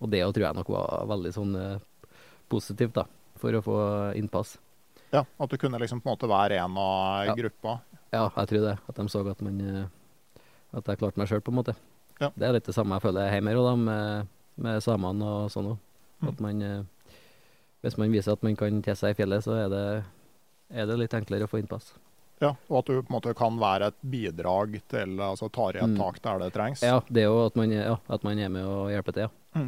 Og 0.00 0.08
det 0.10 0.24
tror 0.24 0.46
jeg 0.48 0.56
nok 0.56 0.70
var 0.72 1.08
veldig 1.12 1.32
sånn 1.36 1.56
eh, 1.60 2.12
positivt, 2.48 2.96
da, 2.96 3.04
for 3.40 3.56
å 3.56 3.64
få 3.64 3.78
innpass. 4.18 4.56
Ja, 5.14 5.24
At 5.38 5.50
du 5.52 5.56
kunne 5.60 5.78
liksom 5.78 6.00
på 6.02 6.10
en 6.10 6.16
måte 6.16 6.28
være 6.30 6.58
en 6.64 6.76
av 6.80 7.26
Ja. 7.28 7.34
gruppa. 7.38 7.76
Ja, 8.12 8.28
jeg 8.36 8.48
tror 8.50 8.64
det. 8.68 8.78
At 8.88 8.94
de 8.98 9.08
så 9.10 9.22
at 9.30 9.40
man 9.42 9.60
eh, 9.60 9.86
At 10.74 10.86
jeg 10.90 10.98
klarte 10.98 11.18
meg 11.20 11.28
sjøl, 11.30 11.40
på 11.40 11.52
en 11.54 11.58
måte. 11.62 11.74
Ja. 12.20 12.30
Det 12.34 12.46
er 12.48 12.52
litt 12.56 12.66
det 12.66 12.74
samme 12.74 12.96
jeg 12.98 13.02
føler 13.02 13.30
hjemme 13.30 13.50
her 13.54 13.60
da, 13.62 13.74
med, 13.76 14.26
med 14.58 14.82
samene 14.82 15.22
og 15.24 15.50
sånn 15.54 15.68
òg. 15.72 15.78
Mm. 16.22 16.28
At 16.32 16.40
man 16.40 16.62
eh, 16.62 16.82
Hvis 17.84 17.98
man 18.00 18.10
viser 18.14 18.32
at 18.32 18.42
man 18.42 18.56
kan 18.56 18.82
te 18.82 18.94
seg 18.96 19.12
i 19.14 19.18
fjellet, 19.22 19.44
så 19.44 19.54
er 19.64 19.68
det, 19.68 20.04
er 20.72 20.86
det 20.86 20.98
litt 20.98 21.14
enklere 21.14 21.44
å 21.46 21.50
få 21.50 21.60
innpass. 21.60 21.92
Ja, 22.40 22.54
Og 22.68 22.78
at 22.80 22.86
du 22.90 22.96
på 23.02 23.06
en 23.12 23.14
måte 23.20 23.34
kan 23.38 23.58
være 23.60 23.86
et 23.92 23.98
bidrag 24.10 24.80
til 24.90 25.18
altså 25.22 25.50
tar 25.52 25.76
i 25.76 25.82
et 25.84 25.90
Mm. 25.92 25.98
tak 26.00 26.20
der 26.22 26.38
det 26.42 26.52
trengs. 26.56 26.82
Ja, 26.82 27.00
det 27.08 27.22
er 27.22 27.28
jo 27.30 27.46
at 27.46 27.54
man, 27.56 27.70
ja, 27.70 27.98
at 28.08 28.24
man 28.24 28.38
er 28.38 28.48
med 28.48 28.64
og 28.64 28.88
hjelper 28.90 29.12
til, 29.14 29.28
ja. 29.54 29.62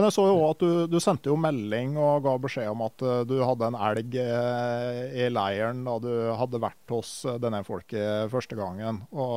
Men 0.00 0.06
jeg 0.08 0.14
så 0.16 0.22
jo 0.30 0.36
også 0.40 0.50
at 0.54 0.60
du, 0.62 0.68
du 0.94 1.02
sendte 1.04 1.28
jo 1.28 1.34
melding 1.36 1.90
og 2.00 2.22
ga 2.24 2.32
beskjed 2.40 2.70
om 2.72 2.80
at 2.86 3.02
eh, 3.04 3.18
du 3.28 3.34
hadde 3.44 3.66
en 3.68 3.74
elg 3.76 4.14
eh, 4.16 5.00
i 5.12 5.26
leiren 5.28 5.82
da 5.84 5.96
du 6.00 6.08
hadde 6.38 6.60
vært 6.62 6.94
hos 6.94 7.10
eh, 7.28 7.36
denne 7.42 7.60
folket 7.66 8.32
første 8.32 8.56
gangen, 8.56 9.02
og 9.12 9.34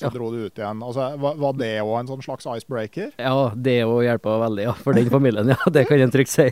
så 0.00 0.06
Ja. 0.06 0.12
dro 0.14 0.30
du 0.32 0.46
ut 0.46 0.56
igjen. 0.62 0.80
Altså, 0.80 1.10
var, 1.20 1.60
det 1.60 1.68
òg 1.82 1.92
en 1.98 2.08
sånn 2.08 2.24
slags 2.24 2.48
icebreaker? 2.48 3.12
Ja, 3.20 3.50
det 3.52 3.76
òg 3.84 4.00
hjelpa 4.06 4.38
veldig, 4.46 4.64
ja. 4.70 4.74
For 4.80 4.96
den 4.96 5.12
familien, 5.12 5.52
ja. 5.52 5.60
Det 5.68 5.84
kan 5.90 6.00
en 6.00 6.16
trygt 6.16 6.32
si. 6.32 6.48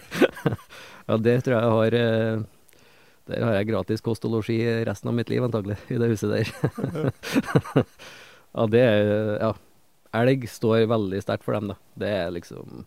ja, 1.08 1.16
det 1.16 1.40
tror 1.46 1.56
jeg 1.56 1.74
har 1.78 1.98
Der 3.24 3.44
har 3.48 3.56
jeg 3.56 3.72
gratis 3.72 4.04
kost 4.04 4.28
og 4.28 4.36
losji 4.36 4.60
resten 4.84 5.08
av 5.08 5.16
mitt 5.16 5.32
liv, 5.32 5.48
antagelig, 5.48 5.80
i 5.88 5.96
det 5.96 6.12
huset 6.12 6.28
der. 6.28 6.50
ja, 8.52 8.66
det 8.68 8.84
er 8.84 9.14
Ja. 9.40 9.54
Elg 10.14 10.44
står 10.46 10.84
veldig 10.92 11.24
sterkt 11.24 11.42
for 11.48 11.56
dem, 11.56 11.72
da. 11.72 11.80
Det 11.98 12.10
er 12.20 12.28
liksom 12.36 12.84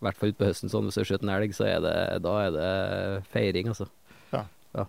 I 0.00 0.06
hvert 0.06 0.16
fall 0.16 0.30
utpå 0.32 0.46
høsten 0.48 0.72
sånn, 0.72 0.86
hvis 0.88 0.96
du 0.96 1.04
skjøt 1.04 1.24
en 1.26 1.32
elg, 1.34 1.52
så 1.52 1.66
er 1.68 1.82
det, 1.84 1.94
da 2.24 2.36
er 2.46 2.54
det 2.56 2.68
feiring, 3.32 3.68
altså. 3.74 3.86
Ja. 4.32 4.86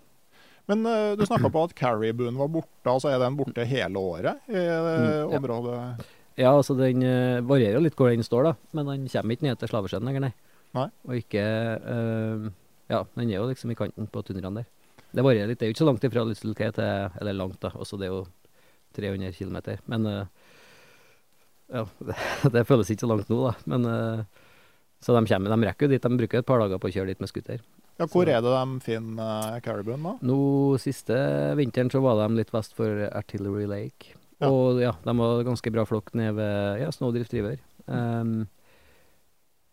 Men 0.70 0.86
uh, 0.86 1.12
du 1.18 1.24
snakka 1.26 1.50
på 1.50 1.62
at 1.66 1.72
caribuen 1.74 2.36
var 2.38 2.48
borte. 2.54 2.86
altså 2.86 3.10
Er 3.10 3.18
den 3.18 3.34
borte 3.36 3.64
hele 3.66 3.98
året 3.98 4.44
i 4.46 4.54
eh, 4.54 4.84
Mm, 5.02 5.06
ja. 5.10 5.38
området? 5.38 5.78
Ja, 6.38 6.52
altså 6.54 6.76
den 6.78 7.02
uh, 7.02 7.42
varierer 7.44 7.82
litt 7.82 7.96
hvor 7.98 8.08
den 8.12 8.22
står, 8.22 8.46
da. 8.46 8.52
Men 8.72 8.86
den 8.88 9.08
kommer 9.10 9.34
ikke 9.34 9.48
ned 9.48 9.58
til 9.58 9.68
Slavesjøen 9.72 10.06
lenger, 10.06 10.28
nei. 10.28 10.32
Nei. 10.78 10.86
Og 11.08 11.18
ikke 11.18 11.42
uh, 11.82 12.46
Ja, 12.88 13.02
den 13.18 13.26
er 13.26 13.40
jo 13.40 13.48
liksom 13.50 13.74
i 13.74 13.76
kanten 13.76 14.06
på 14.06 14.22
tundraen 14.24 14.60
der. 14.62 14.68
Det 15.12 15.26
varierer 15.26 15.50
litt. 15.50 15.58
Det 15.60 15.66
er 15.66 15.72
jo 15.72 15.74
ikke 15.74 15.82
så 15.82 15.90
langt 15.90 16.06
ifra 16.08 16.24
Little 16.30 16.54
til 16.54 17.18
Eller 17.20 17.36
langt, 17.36 17.58
da. 17.60 17.74
Også 17.74 17.98
det 18.00 18.06
er 18.08 18.14
jo 18.14 18.22
300 18.96 19.34
km. 19.34 19.58
Men 19.90 20.06
ja, 21.74 21.84
det, 22.06 22.16
det 22.54 22.66
føles 22.70 22.94
ikke 22.94 23.02
så 23.04 23.10
langt 23.10 23.28
nå, 23.34 23.42
da. 23.50 23.52
Men 23.66 23.90
Så 25.02 25.12
de 25.16 25.26
kommer. 25.26 25.50
De 25.50 25.66
rekker 25.66 25.88
jo 25.88 25.92
dit. 25.96 26.02
De 26.02 26.16
bruker 26.20 26.38
et 26.38 26.46
par 26.46 26.60
dager 26.62 26.78
på 26.78 26.88
å 26.88 26.94
kjøre 26.94 27.06
dit 27.10 27.20
med 27.20 27.28
scooter. 27.28 27.60
Ja, 27.98 28.06
Hvor 28.06 28.24
Så- 28.24 28.30
er 28.30 28.40
det 28.40 28.52
de 28.54 28.80
finner 28.80 29.56
eh, 29.56 29.60
caribuen, 29.60 30.02
da? 30.02 30.12
Nå 30.22 30.78
siste 30.80 31.12
vinteren 31.58 31.90
så 31.90 32.00
var 32.00 32.16
de 32.28 32.34
litt 32.38 32.50
vest 32.54 32.72
for 32.74 33.08
Artillery 33.12 33.66
Lake. 33.66 34.14
Ja. 34.40 34.48
Og 34.50 34.80
ja, 34.80 34.92
de 35.04 35.12
var 35.18 35.44
ganske 35.44 35.70
bra 35.72 35.84
flokk 35.84 36.14
nede 36.14 36.34
ved 36.34 36.80
ja, 36.82 36.90
Snowdrift 36.90 37.32
River. 37.34 37.58
Um, 37.86 38.48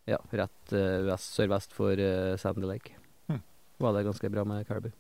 ja, 0.10 0.18
rett 0.34 0.74
uh, 0.74 1.06
vest, 1.10 1.34
sørvest 1.38 1.74
for 1.78 1.94
uh, 1.94 2.36
Sandy 2.42 2.66
Lake. 2.66 2.96
Hm. 3.30 3.42
Var 3.80 3.94
det 3.94 4.06
ganske 4.10 4.32
bra 4.34 4.44
med 4.50 4.68
caribou. 4.68 4.92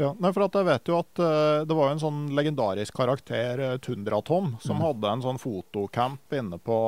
Ja, 0.00 0.14
nei, 0.18 0.30
for 0.32 0.46
at 0.46 0.54
jeg 0.56 0.64
vet 0.66 0.88
jo 0.88 0.96
at 1.02 1.20
uh, 1.20 1.64
Det 1.68 1.74
var 1.76 1.90
jo 1.90 1.94
en 1.94 2.00
sånn 2.02 2.20
legendarisk 2.34 2.94
karakter, 2.96 3.60
uh, 3.60 3.76
Tundra-Tom, 3.78 4.56
som 4.60 4.78
Mm. 4.80 4.86
hadde 4.88 5.12
en 5.12 5.22
sånn 5.22 5.38
fotocamp 5.42 6.32
inne 6.32 6.58
på 6.58 6.78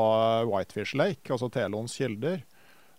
Whitefish 0.50 0.94
Lake, 0.98 1.28
altså 1.30 1.50
Telons 1.52 1.94
kilder, 1.96 2.42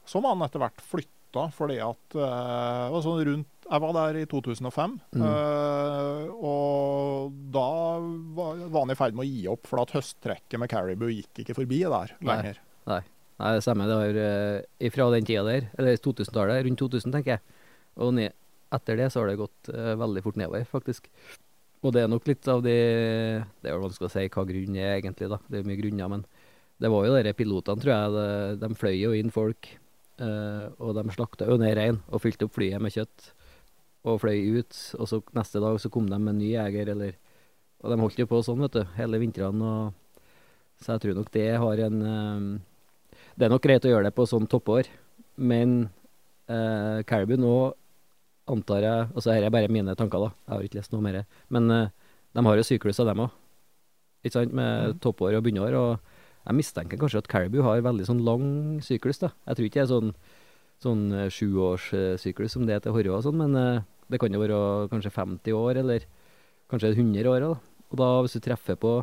som 0.10 0.26
han 0.28 0.42
etter 0.46 0.62
hvert 0.64 0.82
flytta 0.86 1.50
fordi 1.52 1.78
at 1.84 2.16
eh, 2.16 2.86
var 2.94 3.02
sånn 3.04 3.24
rundt, 3.28 3.50
Jeg 3.66 3.82
var 3.82 3.92
der 3.98 4.20
i 4.22 4.26
2005, 4.30 4.92
Mm. 5.18 5.24
eh, 5.26 6.28
og 6.38 7.34
da 7.52 7.66
var, 8.38 8.60
var 8.70 8.86
han 8.86 8.94
i 8.94 8.98
ferd 9.00 9.16
med 9.18 9.26
å 9.26 9.30
gi 9.30 9.48
opp, 9.52 9.66
for 9.68 9.82
at 9.82 9.92
høsttrekket 9.98 10.60
med 10.62 10.70
caribou 10.72 11.10
gikk 11.10 11.42
ikke 11.44 11.56
forbi 11.58 11.80
der 11.84 12.14
Nei. 12.22 12.30
lenger. 12.30 12.62
Nei, 13.36 13.50
det 13.52 13.64
stemmer. 13.66 13.90
Det 13.90 13.96
var 14.00 14.18
uh, 14.22 14.92
fra 14.96 15.08
den 15.12 15.26
tida 15.28 15.42
der, 15.44 15.66
eller 15.76 15.98
2000-tallet, 16.00 16.62
rundt 16.70 16.80
2000, 16.80 17.12
tenker 17.12 17.34
jeg. 17.36 17.42
Og 18.00 18.14
ned, 18.16 18.32
etter 18.72 18.96
det 19.02 19.10
så 19.12 19.20
har 19.26 19.28
det 19.28 19.40
gått 19.42 19.72
uh, 19.76 19.92
veldig 20.00 20.24
fort 20.24 20.38
nedover, 20.40 20.64
faktisk. 20.72 21.10
Og 21.84 21.92
det 21.92 22.06
er 22.06 22.08
nok 22.14 22.30
litt 22.32 22.48
av 22.48 22.62
de 22.64 22.72
Det 23.60 23.68
er 23.68 23.76
jo 23.76 23.82
vanskelig 23.84 24.08
å 24.08 24.14
si 24.14 24.24
hva 24.32 24.46
grunnen 24.48 24.80
er, 24.80 24.94
egentlig. 25.02 25.28
da. 25.34 25.42
Det 25.52 25.60
er 25.60 25.68
mye 25.68 25.82
grunner, 25.82 26.14
men 26.16 26.24
det 26.80 26.92
var 26.94 27.10
jo 27.10 27.18
de 27.28 27.34
pilotene, 27.36 27.84
tror 27.84 27.92
jeg. 27.92 28.14
De, 28.16 28.56
de 28.64 28.80
fløy 28.80 28.96
jo 29.02 29.12
inn 29.20 29.34
folk, 29.36 29.68
eh, 30.24 30.66
og 30.80 30.96
de 30.98 31.04
slakta 31.14 31.48
jo 31.50 31.58
ned 31.62 31.76
rein 31.78 32.00
og 32.10 32.22
fylte 32.24 32.48
opp 32.48 32.56
flyet 32.58 32.84
med 32.84 32.94
kjøtt. 32.96 33.32
Og 34.06 34.20
fløy 34.22 34.62
ut, 34.62 34.80
og 35.00 35.10
så 35.10 35.22
neste 35.34 35.62
dag 35.64 35.80
så 35.82 35.90
kom 35.90 36.10
de 36.10 36.18
med 36.22 36.36
en 36.36 36.42
ny 36.44 36.52
jeger, 36.54 36.92
eller 36.94 37.16
Og 37.86 37.92
de 37.92 38.02
holdt 38.02 38.18
jo 38.18 38.26
på 38.26 38.40
sånn, 38.42 38.62
vet 38.64 38.74
du, 38.74 38.84
hele 38.96 39.20
vintrene. 39.22 39.62
og 39.62 39.94
Så 40.82 40.94
jeg 40.94 41.02
tror 41.02 41.16
nok 41.16 41.32
det 41.34 41.50
har 41.58 41.82
en 41.86 42.02
uh, 42.02 42.60
Det 43.36 43.46
er 43.46 43.50
nok 43.50 43.62
greit 43.62 43.86
å 43.86 43.90
gjøre 43.90 44.08
det 44.08 44.16
på 44.16 44.26
sånn 44.26 44.48
toppår, 44.48 44.88
men 45.38 45.90
uh, 46.50 47.04
Caribou 47.04 47.38
nå 47.38 47.74
antar 48.48 48.82
jeg 48.86 49.08
Altså 49.14 49.32
dette 49.32 49.50
er 49.50 49.54
bare 49.54 49.70
mine 49.70 49.96
tanker, 49.96 50.20
da. 50.20 50.32
Jeg 50.46 50.54
har 50.54 50.68
ikke 50.68 50.80
lest 50.80 50.94
noe 50.94 51.02
mer. 51.02 51.26
Men 51.50 51.70
uh, 51.72 51.90
de 52.34 52.46
har 52.46 52.58
jo 52.58 52.68
syklus 52.68 53.00
av 53.00 53.10
dem 53.10 53.26
òg. 53.26 53.34
Ikke 54.26 54.40
sant? 54.40 54.54
Med 54.54 54.96
mm. 54.96 55.00
toppår 55.04 55.38
og 55.38 55.46
bunnår. 55.46 55.78
Og 55.80 56.15
jeg 56.46 56.58
mistenker 56.60 57.00
kanskje 57.02 57.24
at 57.24 57.30
Caribou 57.32 57.64
har 57.66 57.82
veldig 57.86 58.06
sånn 58.06 58.22
lang 58.26 58.48
syklus, 58.86 59.22
da. 59.24 59.32
Jeg 59.50 59.58
tror 59.58 59.68
ikke 59.68 59.80
det 59.80 59.86
er 59.86 59.92
sånn, 59.92 60.12
sånn 60.84 61.04
eh, 61.16 61.32
sjuårssyklus 61.34 62.54
som 62.54 62.68
det 62.68 62.78
er 62.78 62.84
til 62.86 62.94
horre 62.96 63.16
og 63.16 63.26
sånn, 63.26 63.40
men 63.42 63.58
eh, 63.58 63.82
det 64.14 64.20
kan 64.22 64.34
jo 64.34 64.44
være 64.44 64.60
kanskje 64.92 65.14
50 65.16 65.58
år, 65.58 65.82
eller 65.82 66.06
kanskje 66.70 66.94
100 66.94 67.32
år, 67.32 67.48
da. 67.48 67.82
Og 67.90 68.00
da, 68.02 68.10
hvis 68.22 68.38
du 68.38 68.46
treffer 68.46 68.78
på 68.78 68.94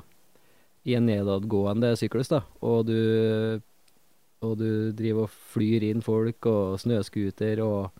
i 0.87 0.95
en 0.99 1.07
nedadgående 1.07 1.93
syklus, 1.99 2.31
da, 2.31 2.43
og 2.63 2.87
du, 2.87 2.99
og 4.43 4.57
du 4.59 4.71
driver 4.99 5.27
og 5.27 5.37
flyr 5.55 5.89
inn 5.91 6.03
folk, 6.05 6.47
og 6.51 6.79
snøscooter, 6.83 7.63
og 7.63 7.91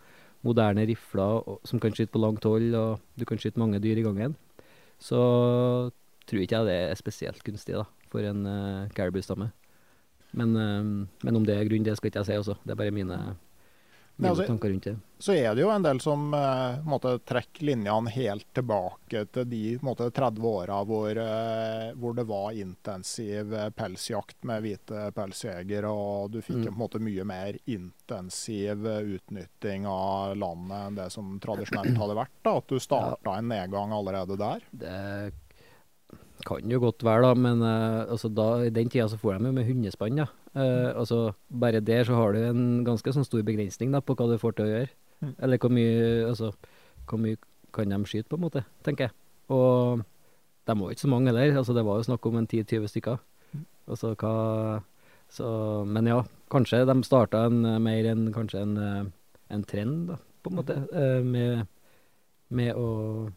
moderne 0.43 0.85
rifler 0.87 1.43
og, 1.47 1.59
som 1.67 1.79
kan 1.83 1.95
skyte 1.95 2.11
på 2.13 2.21
langt 2.21 2.47
hold, 2.47 2.71
og 2.75 3.19
du 3.19 3.27
kan 3.27 3.39
skyte 3.39 3.61
mange 3.61 3.79
dyr 3.83 3.99
i 3.99 4.05
gangen, 4.05 4.35
så 5.03 5.19
tror 6.27 6.43
ikke 6.43 6.61
jeg 6.61 6.69
det 6.69 6.75
er 6.79 6.99
spesielt 6.99 7.43
gunstig 7.43 7.75
da, 7.75 7.85
for 8.13 8.29
en 8.29 8.45
uh, 8.45 8.89
caribou-stamme. 8.95 9.49
Men, 10.37 10.55
uh, 10.57 11.07
men 11.25 11.35
om 11.41 11.45
det 11.49 11.57
er 11.59 11.65
grunn, 11.69 11.85
det 11.85 11.97
skal 11.99 12.09
ikke 12.13 12.23
jeg 12.23 12.31
si 12.31 12.39
også. 12.43 12.59
Det 12.63 12.73
er 12.77 12.79
bare 12.85 12.93
mine, 12.95 13.17
mine 13.17 13.39
Nei, 14.23 14.29
altså- 14.29 14.45
tanker 14.49 14.69
rundt 14.73 14.87
det. 14.91 14.99
Så 15.23 15.31
er 15.39 15.53
det 15.55 15.61
jo 15.63 15.69
en 15.71 15.85
del 15.85 16.01
som 16.03 16.33
uh, 16.35 16.81
måtte 16.83 17.13
trekke 17.23 17.63
linjene 17.63 18.11
helt 18.11 18.43
tilbake 18.57 19.21
til 19.31 19.45
de 19.47 19.61
måtte, 19.87 20.09
30 20.11 20.43
åra 20.49 20.81
hvor, 20.83 21.15
uh, 21.15 21.93
hvor 21.95 22.17
det 22.17 22.25
var 22.27 22.49
intensiv 22.59 23.53
eh, 23.55 23.69
pelsjakt 23.71 24.43
med 24.49 24.65
hvite 24.65 25.05
pelsjegere, 25.15 25.87
og 25.87 26.33
du 26.33 26.41
fikk 26.43 26.57
Mm. 26.59 26.65
på 26.65 26.73
en 26.73 26.81
måte 26.81 26.99
mye 26.99 27.23
mer 27.29 27.55
intensiv 27.71 28.83
eh, 28.85 29.15
utnytting 29.15 29.87
av 29.87 30.35
landet 30.35 30.75
enn 30.89 30.95
det 30.99 31.07
som 31.15 31.39
tradisjonelt 31.39 31.95
hadde 31.97 32.19
vært. 32.19 32.35
Da. 32.43 32.57
At 32.59 32.67
du 32.67 32.79
starta 32.83 33.37
en 33.39 33.47
nedgang 33.53 33.95
allerede 33.95 34.37
der. 34.43 34.67
Det 34.75 34.97
kan 36.45 36.71
jo 36.71 36.79
godt 36.83 37.03
være, 37.05 37.23
da, 37.25 37.33
men 37.39 37.61
uh, 37.63 38.03
altså 38.11 38.29
da, 38.31 38.47
i 38.67 38.71
den 38.73 38.91
tida 38.91 39.07
så 39.11 39.19
får 39.19 39.37
de 39.37 39.49
jo 39.49 39.55
med 39.55 39.67
hundespann. 39.67 40.21
da. 40.21 40.27
Eh, 40.53 40.91
altså, 40.93 41.33
bare 41.49 41.81
der 41.81 42.03
så 42.05 42.13
har 42.13 42.33
du 42.33 42.43
en 42.43 42.83
ganske 42.85 43.13
sånn 43.15 43.25
stor 43.25 43.41
begrensning 43.45 43.93
da, 43.93 44.03
på 44.05 44.15
hva 44.17 44.27
du 44.29 44.37
får 44.41 44.57
til 44.57 44.67
å 44.67 44.71
gjøre. 44.71 44.89
Mm. 45.23 45.33
Eller 45.45 45.61
hvor 45.61 45.73
mye, 45.73 45.99
altså, 46.29 46.51
hvor 47.09 47.21
mye 47.23 47.39
kan 47.73 47.89
de 47.89 47.99
skyte, 48.05 48.29
på 48.29 48.37
en 48.37 48.45
måte, 48.45 48.65
tenker 48.85 49.07
jeg. 49.07 49.15
Og 49.53 50.03
de 50.67 50.75
var 50.79 50.87
jo 50.87 50.95
ikke 50.95 51.05
så 51.05 51.11
mange 51.11 51.31
heller. 51.31 51.57
altså 51.57 51.73
Det 51.73 51.85
var 51.85 51.99
jo 51.99 52.07
snakk 52.07 52.25
om 52.29 52.37
en 52.37 52.47
10-20 52.47 52.91
stykker. 52.91 53.21
Altså 53.89 54.13
hva 54.15 54.33
så, 55.33 55.47
Men 55.89 56.07
ja, 56.07 56.19
kanskje 56.53 56.83
de 56.85 56.95
starta 57.03 57.47
en, 57.47 57.65
eh, 57.65 57.79
mer 57.79 58.03
kanskje 58.33 58.61
en, 58.61 58.77
eh, 58.77 59.05
en 59.49 59.63
trend, 59.63 60.07
da, 60.09 60.17
på 60.43 60.51
en 60.51 60.55
måte, 60.55 60.75
eh, 60.93 61.23
med, 61.23 61.67
med 62.49 62.75
å 62.75 63.31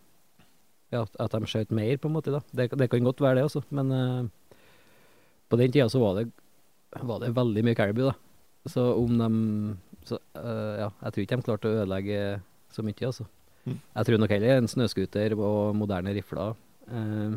ja, 0.93 1.03
at- 1.03 1.33
de 1.33 1.49
skjøt 1.51 1.73
mer, 1.75 1.97
på 1.99 2.09
en 2.09 2.17
måte. 2.17 2.33
da. 2.35 2.41
Det, 2.53 2.71
det 2.79 2.91
kan 2.91 3.05
godt 3.05 3.21
være 3.21 3.41
det, 3.41 3.47
altså. 3.49 3.63
Men 3.71 3.91
uh, 3.93 4.29
på 5.51 5.59
den 5.59 5.73
tida 5.73 5.89
så 5.89 6.01
var 6.03 6.21
det, 6.21 6.31
var 7.03 7.21
det 7.21 7.35
veldig 7.35 7.65
mye 7.67 7.79
caribou, 7.79 8.11
da. 8.11 8.15
Så 8.67 8.83
om 8.99 9.19
de 9.19 9.31
så, 10.07 10.21
uh, 10.39 10.75
Ja, 10.79 10.91
jeg 11.03 11.13
tror 11.13 11.25
ikke 11.25 11.37
de 11.37 11.47
klarte 11.49 11.69
å 11.71 11.75
ødelegge 11.81 12.21
så 12.71 12.83
mye, 12.87 13.07
altså. 13.07 13.27
Mm. 13.67 13.81
Jeg 13.97 14.07
tror 14.07 14.19
nok 14.23 14.31
heller 14.31 14.57
en 14.61 14.71
snøscooter 14.71 15.35
og 15.35 15.75
moderne 15.75 16.15
rifler 16.15 16.55
uh, 16.55 17.37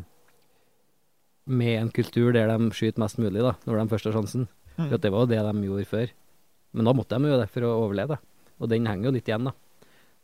med 1.49 1.75
en 1.79 1.89
kultur 1.89 2.31
der 2.35 2.51
de 2.51 2.69
skyter 2.77 3.01
mest 3.01 3.17
mulig, 3.17 3.41
da, 3.41 3.55
når 3.65 3.81
de 3.81 3.91
først 3.95 4.09
har 4.09 4.17
sjansen. 4.19 4.47
Mm. 4.77 4.89
For 4.91 4.97
det 5.01 5.11
var 5.11 5.25
jo 5.25 5.31
det 5.31 5.39
de 5.41 5.65
gjorde 5.65 5.89
før. 5.89 6.11
Men 6.77 6.85
da 6.85 6.93
måtte 6.93 7.17
de 7.17 7.31
jo 7.31 7.39
det 7.41 7.49
for 7.49 7.65
å 7.65 7.71
overleve. 7.87 8.19
da. 8.19 8.53
Og 8.59 8.69
den 8.69 8.85
henger 8.85 9.09
jo 9.09 9.15
litt 9.15 9.29
igjen, 9.29 9.49
da. 9.49 9.55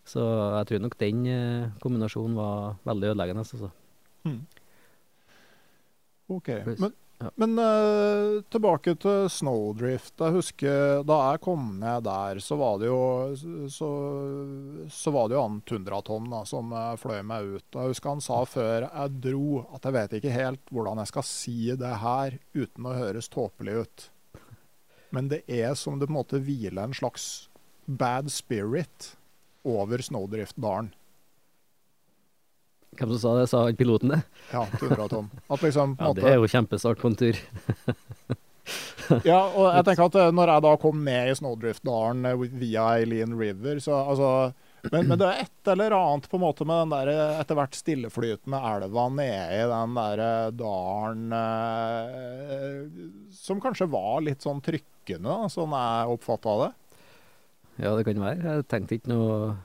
Så 0.06 0.22
jeg 0.22 0.70
tror 0.70 0.84
nok 0.84 1.00
den 1.02 1.26
eh, 1.30 1.72
kombinasjonen 1.82 2.38
var 2.38 2.78
veldig 2.86 3.13
ødeleggende. 3.13 3.46
Altså. 3.46 3.72
Ok, 6.28 6.50
Men, 6.65 6.94
ja. 7.22 7.30
men 7.36 7.60
uh, 7.60 8.41
tilbake 8.50 8.96
til 9.02 9.28
Snowdrift. 9.30 10.13
Jeg 10.18 10.34
husker 10.34 11.04
da 11.06 11.18
jeg 11.30 11.41
kom 11.46 11.68
ned 11.82 12.06
der, 12.06 12.41
så 12.41 12.58
var 12.58 12.80
det 12.82 12.89
jo 12.89 13.02
så, 13.70 13.89
så 14.89 15.13
var 15.13 15.30
det 15.30 15.38
jo 15.38 15.44
han 15.46 15.60
Tundratom 15.70 16.30
da, 16.34 16.41
som 16.50 16.74
eh, 16.74 16.96
fløy 17.02 17.22
meg 17.26 17.52
ut. 17.58 17.68
Jeg 17.78 17.94
husker 17.94 18.15
han 18.15 18.26
sa 18.26 18.41
før 18.50 18.88
jeg 18.88 19.20
dro 19.28 19.62
at 19.78 19.86
jeg 19.86 19.98
vet 20.00 20.18
ikke 20.20 20.34
helt 20.34 20.74
hvordan 20.74 21.02
jeg 21.04 21.13
skal 21.13 21.30
si 21.30 21.60
det 21.78 21.94
her 22.02 22.39
uten 22.58 22.89
å 22.89 22.98
høres 22.98 23.30
tåpelig 23.34 23.84
ut. 23.86 24.08
Men 25.13 25.30
det 25.32 25.44
er 25.46 25.78
som 25.78 26.02
det 26.02 26.10
på 26.10 26.13
en 26.13 26.20
måte 26.20 26.41
hviler 26.41 26.89
en 26.89 26.98
slags 26.98 27.48
bad 27.86 28.34
spirit 28.34 29.13
over 29.65 30.04
Snowdrift-dalen. 30.06 30.91
Hvem 32.95 33.12
som 33.12 33.19
sa 33.19 33.34
det? 33.36 33.47
Sa 33.51 33.65
piloten 33.75 34.13
det? 34.13 34.21
Ja, 34.54 34.63
Tundratom. 34.80 35.30
At 35.51 35.65
liksom 35.65 35.97
Ja, 35.99 36.10
måte 36.10 36.21
det 36.23 36.32
er 36.32 36.39
jo 36.39 36.51
kjempestart 36.51 37.01
på 37.01 37.12
en 37.12 37.19
tur. 37.19 37.39
Ja, 39.21 39.51
og 39.54 39.67
jeg 39.69 39.86
tenker 39.86 40.08
at 40.08 40.15
eh, 40.17 40.32
når 40.34 40.49
jeg 40.49 40.63
da 40.65 40.69
kom 40.82 41.04
ned 41.06 41.30
i 41.30 41.34
Snowdrift-dalen 41.38 42.25
eh, 42.25 42.45
via 42.58 42.86
Eileen 42.95 43.36
River, 43.38 43.78
så 43.84 43.99
altså 44.01 44.30
men, 44.91 45.08
men 45.10 45.17
det 45.17 45.28
er 45.28 45.43
et 45.45 45.69
eller 45.73 45.95
annet 45.97 46.28
på 46.30 46.38
en 46.38 46.43
måte 46.43 46.65
med 46.67 46.84
den 46.84 46.93
der 46.93 47.12
eh, 47.13 47.39
etter 47.41 47.58
hvert 47.58 47.78
stilleflytende 47.78 48.60
elva 48.71 49.06
nede 49.13 49.60
i 49.60 49.67
den 49.71 49.95
der 49.97 50.23
dalen 50.58 51.36
eh, 51.38 52.82
Som 53.38 53.62
kanskje 53.63 53.89
var 53.93 54.21
litt 54.25 54.45
sånn 54.45 54.62
trykkende, 54.65 55.38
sånn 55.54 55.73
jeg 55.78 56.17
oppfatta 56.17 56.58
det. 56.63 56.71
Ja, 57.82 57.92
det 57.98 58.06
kan 58.08 58.22
være. 58.24 58.42
Jeg 58.46 58.66
tenkte 58.72 58.96
ikke 58.98 59.12
noe 59.12 59.56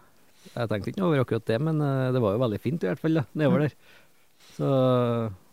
Jeg 0.57 0.69
tenkte 0.73 0.91
ikke 0.91 1.01
noe 1.03 1.11
over 1.13 1.23
akkurat 1.23 1.45
det, 1.47 1.59
men 1.63 1.81
eh, 1.85 2.11
det 2.17 2.23
var 2.25 2.33
jo 2.35 2.41
veldig 2.43 2.61
fint 2.65 2.83
i 2.83 2.89
hvert 2.91 2.99
fall, 3.03 3.19
da, 3.21 3.25
nedover 3.39 3.67
der. 3.67 3.75
Så 4.57 4.69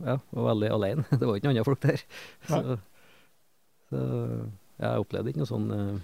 ja, 0.07 0.15
var 0.31 0.47
veldig 0.53 0.69
alene. 0.73 1.03
Det 1.19 1.27
var 1.27 1.35
ikke 1.37 1.49
noen 1.49 1.57
andre 1.57 1.67
folk 1.67 1.81
der. 1.83 2.01
Så, 2.47 2.77
så 3.91 3.99
jeg 4.79 5.03
opplevde 5.03 5.31
ikke 5.33 5.41
noe 5.43 5.49
sånn 5.49 5.67
eh, 5.75 5.97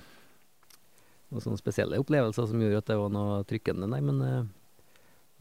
noen 1.33 1.43
sånne 1.47 1.57
spesielle 1.61 1.97
opplevelser 2.03 2.45
som 2.51 2.61
gjorde 2.61 2.81
at 2.83 2.91
det 2.91 2.99
var 2.99 3.11
noe 3.13 3.39
trykkende, 3.49 3.87
nei, 3.89 4.01
men 4.05 4.19
eh, 4.21 4.43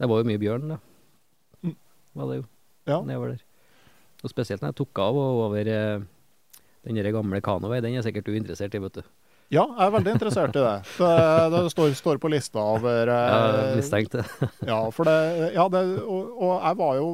det 0.01 0.09
var 0.09 0.23
jo 0.23 0.27
mye 0.31 0.41
bjørn, 0.41 0.71
da. 0.73 0.79
Mm. 1.67 1.75
Var 2.17 2.31
det 2.31 2.37
jo, 2.39 2.45
Ja. 2.89 2.97
nedover 3.05 3.35
der. 3.35 3.43
Og 4.23 4.31
spesielt 4.31 4.63
når 4.63 4.71
jeg 4.71 4.79
tok 4.81 5.03
av 5.03 5.19
og 5.19 5.41
over 5.49 5.69
eh, 5.69 5.99
den 6.87 6.97
der 6.99 7.11
gamle 7.15 7.43
kanoveien, 7.43 7.83
den 7.85 7.99
er 7.99 8.07
sikkert 8.07 8.25
du 8.27 8.33
interessert 8.39 8.73
i, 8.75 8.81
vet 8.83 8.97
du. 9.01 9.03
Ja, 9.53 9.63
jeg 9.69 9.85
er 9.85 9.91
veldig 9.93 10.13
interessert 10.15 10.55
i 10.57 10.63
det. 10.65 10.75
Det, 10.97 11.11
det 11.53 11.59
står, 11.75 11.91
står 11.99 12.19
på 12.23 12.31
lista 12.33 12.63
over 12.73 13.11
eh, 13.13 13.33
Jeg 13.69 13.81
mistenkte. 13.83 14.23
Ja, 14.71 14.79
for 14.95 15.05
det, 15.09 15.17
ja, 15.53 15.67
det 15.69 15.83
og, 16.01 16.31
og 16.41 16.53
jeg 16.57 16.79
var 16.81 16.95
jo 16.97 17.09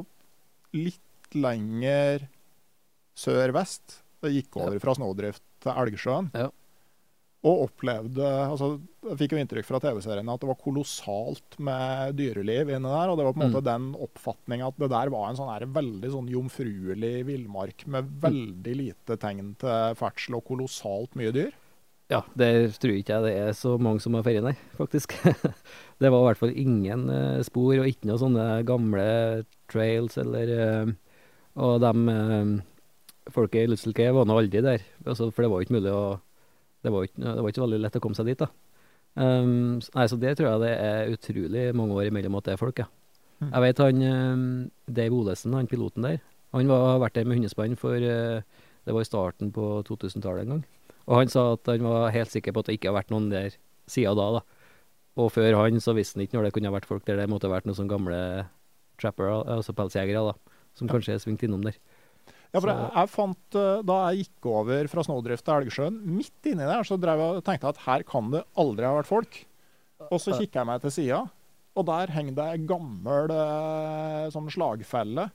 litt 0.79 1.35
lenger 1.35 2.23
sør-vest. 3.19 3.99
Det 4.23 4.31
gikk 4.35 4.57
over 4.59 4.79
fra 4.83 4.95
Snowdrift 4.97 5.43
til 5.63 5.75
Elgsjøen. 5.83 6.31
Ja. 6.35 6.47
Og 7.47 7.61
opplevde 7.69 8.25
altså, 8.49 8.73
Jeg 9.07 9.15
fikk 9.21 9.31
jo 9.31 9.37
inntrykk 9.39 9.67
fra 9.69 9.79
TV-seriene 9.79 10.33
at 10.33 10.41
det 10.43 10.49
var 10.49 10.57
kolossalt 10.59 11.55
med 11.63 12.17
dyreliv 12.19 12.67
inni 12.75 12.89
der. 12.91 13.11
Og 13.13 13.15
det 13.19 13.27
var 13.29 13.35
på 13.37 13.39
en 13.43 13.53
måte 13.53 13.61
Mm. 13.63 13.69
den 13.69 13.85
oppfatninga 14.07 14.67
at 14.71 14.79
det 14.81 14.89
der 14.91 15.11
var 15.13 15.29
en 15.29 15.39
sånn 15.39 15.51
her 15.53 15.63
veldig 15.79 16.11
sånn 16.15 16.27
jomfruelig 16.33 17.13
villmark 17.29 17.85
med 17.87 18.11
veldig 18.23 18.75
lite 18.81 19.15
tegn 19.23 19.53
til 19.61 19.95
ferdsel 19.99 20.35
og 20.39 20.45
kolossalt 20.51 21.15
mye 21.19 21.31
dyr. 21.35 21.55
Ja, 22.09 22.23
det 22.33 22.49
tror 22.81 22.95
ikke 22.97 23.19
jeg 23.19 23.25
det 23.27 23.33
er 23.37 23.51
så 23.53 23.75
mange 23.77 24.01
som 24.01 24.15
har 24.17 24.23
ferie, 24.25 24.41
nei, 24.41 24.55
faktisk. 24.79 25.13
det 26.01 26.09
var 26.09 26.23
i 26.23 26.27
hvert 26.29 26.39
fall 26.39 26.55
ingen 26.57 27.05
eh, 27.13 27.41
spor, 27.45 27.75
og 27.75 27.85
ikke 27.85 28.09
noen 28.09 28.21
sånne 28.23 28.45
gamle 28.65 29.05
trails 29.69 30.17
eller 30.17 30.53
eh, 30.55 30.95
Og 31.59 31.75
de 31.83 31.91
uh, 32.09 32.55
folket 33.29 33.67
i 33.67 33.69
Lutsel 33.69 33.93
Cave 33.93 34.15
var 34.17 34.25
nå 34.25 34.39
aldri 34.39 34.63
der, 34.65 34.81
altså, 35.05 35.29
for 35.29 35.45
det 35.45 35.51
var 35.51 35.61
jo 35.61 35.67
ikke 35.67 35.77
mulig 35.77 35.93
å 35.93 36.01
det 36.79 36.93
var, 36.93 37.03
ikke, 37.03 37.19
det 37.19 37.43
var 37.43 37.51
ikke 37.51 37.61
veldig 37.65 37.81
lett 37.83 37.97
å 37.99 38.01
komme 38.01 38.15
seg 38.15 38.29
dit, 38.31 38.39
da. 38.39 38.47
Um, 39.19 39.81
nei, 39.83 40.05
så 40.07 40.15
det 40.21 40.31
tror 40.39 40.47
jeg 40.47 40.61
det 40.63 40.71
er 40.79 41.11
utrolig 41.11 41.63
mange 41.75 41.97
år 41.97 42.07
imellom 42.07 42.37
at 42.39 42.47
det 42.47 42.55
er 42.55 42.61
folk, 42.61 42.79
ja. 42.79 42.87
Mm. 43.39 43.49
Jeg 43.51 43.63
vet 43.65 43.81
han 43.83 44.03
um, 44.07 44.45
Dave 44.87 45.17
Olesen, 45.17 45.57
han 45.59 45.67
piloten 45.67 46.07
der, 46.07 46.21
han 46.55 46.71
har 46.71 47.03
vært 47.03 47.19
der 47.19 47.27
med 47.27 47.37
hundespann 47.39 47.77
for 47.77 47.99
uh, 47.99 48.39
Det 48.87 48.95
var 48.95 49.03
i 49.03 49.07
starten 49.07 49.51
på 49.53 49.65
2000-tallet 49.85 50.47
en 50.47 50.55
gang. 50.55 50.63
Og 51.09 51.23
han 51.23 51.31
sa 51.31 51.47
at 51.55 51.69
han 51.71 51.85
var 51.85 52.13
helt 52.13 52.31
sikker 52.31 52.53
på 52.53 52.61
at 52.61 52.69
det 52.69 52.77
ikke 52.77 52.91
har 52.91 52.99
vært 52.99 53.13
noen 53.13 53.31
der 53.31 53.55
siden 53.89 54.17
da. 54.19 54.27
da. 54.37 54.41
Og 55.19 55.31
før 55.33 55.57
han 55.57 55.81
så 55.81 55.95
visste 55.97 56.19
han 56.19 56.27
ikke 56.27 56.37
når 56.37 56.47
det 56.47 56.55
kunne 56.55 56.69
ha 56.69 56.77
vært 56.77 56.89
folk 56.89 57.07
der 57.07 57.17
det 57.19 57.29
måtte 57.31 57.49
ha 57.49 57.55
vært 57.55 57.67
noen 57.67 57.77
sånne 57.77 57.91
gamle 57.91 58.19
trappere, 59.01 59.39
altså 59.57 59.73
pelsjegere, 59.75 60.21
da. 60.29 60.59
Som 60.77 60.91
kanskje 60.91 61.15
er 61.15 61.23
svingt 61.23 61.43
innom 61.43 61.63
der. 61.65 61.79
Ja, 62.49 62.59
for 62.61 62.69
jeg, 62.71 62.85
jeg 62.95 63.09
fant, 63.13 63.57
eh, 63.57 63.81
Da 63.85 63.95
jeg 64.09 64.23
gikk 64.23 64.47
over 64.49 64.87
fra 64.89 65.03
Snådrift 65.05 65.45
til 65.45 65.65
Elgsjøen, 65.65 65.97
midt 66.17 66.49
inni 66.49 66.65
der, 66.65 66.85
så 66.87 66.97
drev 67.01 67.21
jeg 67.21 67.41
og 67.41 67.45
tenkte 67.45 67.73
at 67.73 67.81
her 67.85 68.05
kan 68.07 68.31
det 68.33 68.45
aldri 68.59 68.87
ha 68.87 68.95
vært 68.97 69.09
folk. 69.09 69.41
Og 70.09 70.21
så 70.21 70.33
kikker 70.37 70.61
jeg 70.61 70.69
meg 70.69 70.81
til 70.85 70.93
sida, 70.95 71.19
og 71.77 71.85
der 71.89 72.13
henger 72.15 72.37
det 72.37 72.47
ei 72.53 72.61
gammel 72.69 73.33
eh, 73.35 74.29
sånn 74.33 74.49
slagfelle. 74.53 75.27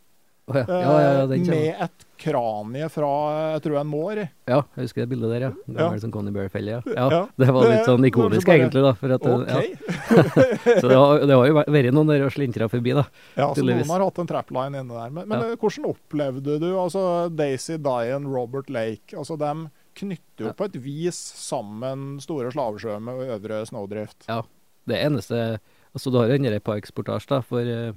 Å 0.44 0.54
ja. 0.58 0.64
Ja, 0.68 0.94
ja, 1.00 1.26
med 1.26 1.76
et 1.86 2.02
kranie 2.20 2.88
fra 2.92 3.10
jeg 3.54 3.62
tror 3.64 3.78
en 3.80 3.88
mår. 3.88 4.18
Ja, 4.44 4.58
jeg 4.76 4.84
husker 4.84 5.00
det 5.04 5.08
bildet 5.14 5.30
der, 5.32 5.44
ja. 5.46 5.50
Gammel 5.64 5.96
Ja. 5.96 6.00
sånn 6.02 6.12
Connie 6.12 6.34
Bear-felle, 6.36 6.82
ja. 6.84 7.20
Det 7.40 7.48
var 7.48 7.68
litt 7.70 7.86
sånn 7.88 8.04
ikonisk, 8.04 8.44
bare- 8.46 8.58
egentlig, 8.60 8.82
da. 8.84 8.92
For 9.00 9.14
at, 9.16 9.22
det- 9.22 9.32
OK. 9.32 9.48
ja. 9.48 10.80
Så 10.82 10.88
det 10.90 10.98
har, 11.00 11.24
det 11.24 11.34
har 11.38 11.46
jo 11.48 11.54
vært- 11.54 11.92
noen 11.96 12.06
der 12.12 12.26
og 12.26 12.32
slintra 12.36 12.68
forbi, 12.68 12.92
da. 12.94 13.06
Ja, 13.38 13.48
så 13.54 13.64
noen 13.64 13.88
har 13.88 14.04
hatt 14.04 14.18
en 14.20 14.26
trapline 14.26 14.76
inne 14.82 14.92
der. 14.92 15.10
Men, 15.10 15.28
men 15.28 15.40
Ja. 15.40 15.56
hvordan 15.56 15.88
opplevde 15.94 16.58
du 16.60 16.68
altså 16.76 17.30
Daisy 17.34 17.78
Dian, 17.78 18.26
Robert 18.28 18.68
Lake? 18.68 19.16
altså 19.16 19.38
De 19.38 19.70
knytter 19.96 20.44
jo 20.48 20.52
på 20.52 20.64
et 20.66 20.76
vis 20.76 21.16
sammen 21.38 22.20
Store 22.20 22.50
Slavesjøen 22.52 23.08
og 23.08 23.24
Øvre 23.40 23.64
Snowdrift. 23.66 24.26
Ja, 24.28 24.42
Det 24.86 25.00
eneste 25.00 25.58
Altså, 25.94 26.10
du 26.10 26.18
har 26.18 26.26
jo 26.26 26.34
Pikes 26.60 26.90
Portage, 26.90 27.26
da, 27.28 27.40
for 27.40 27.60
eh, 27.60 27.92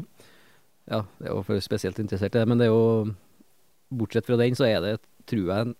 Ja, 0.87 1.01
det 1.19 1.27
er 1.27 1.33
jo 1.33 1.43
for 1.43 1.59
spesielt 1.63 1.99
interessert 1.99 2.35
i 2.35 2.39
det, 2.39 2.47
men 2.47 2.59
det 2.61 2.67
er 2.69 2.73
jo 2.73 3.15
Bortsett 3.97 4.27
fra 4.27 4.35
den, 4.39 4.55
så 4.55 4.65
er 4.67 4.81
det, 4.83 4.93
tror 5.27 5.47
jeg 5.47 5.73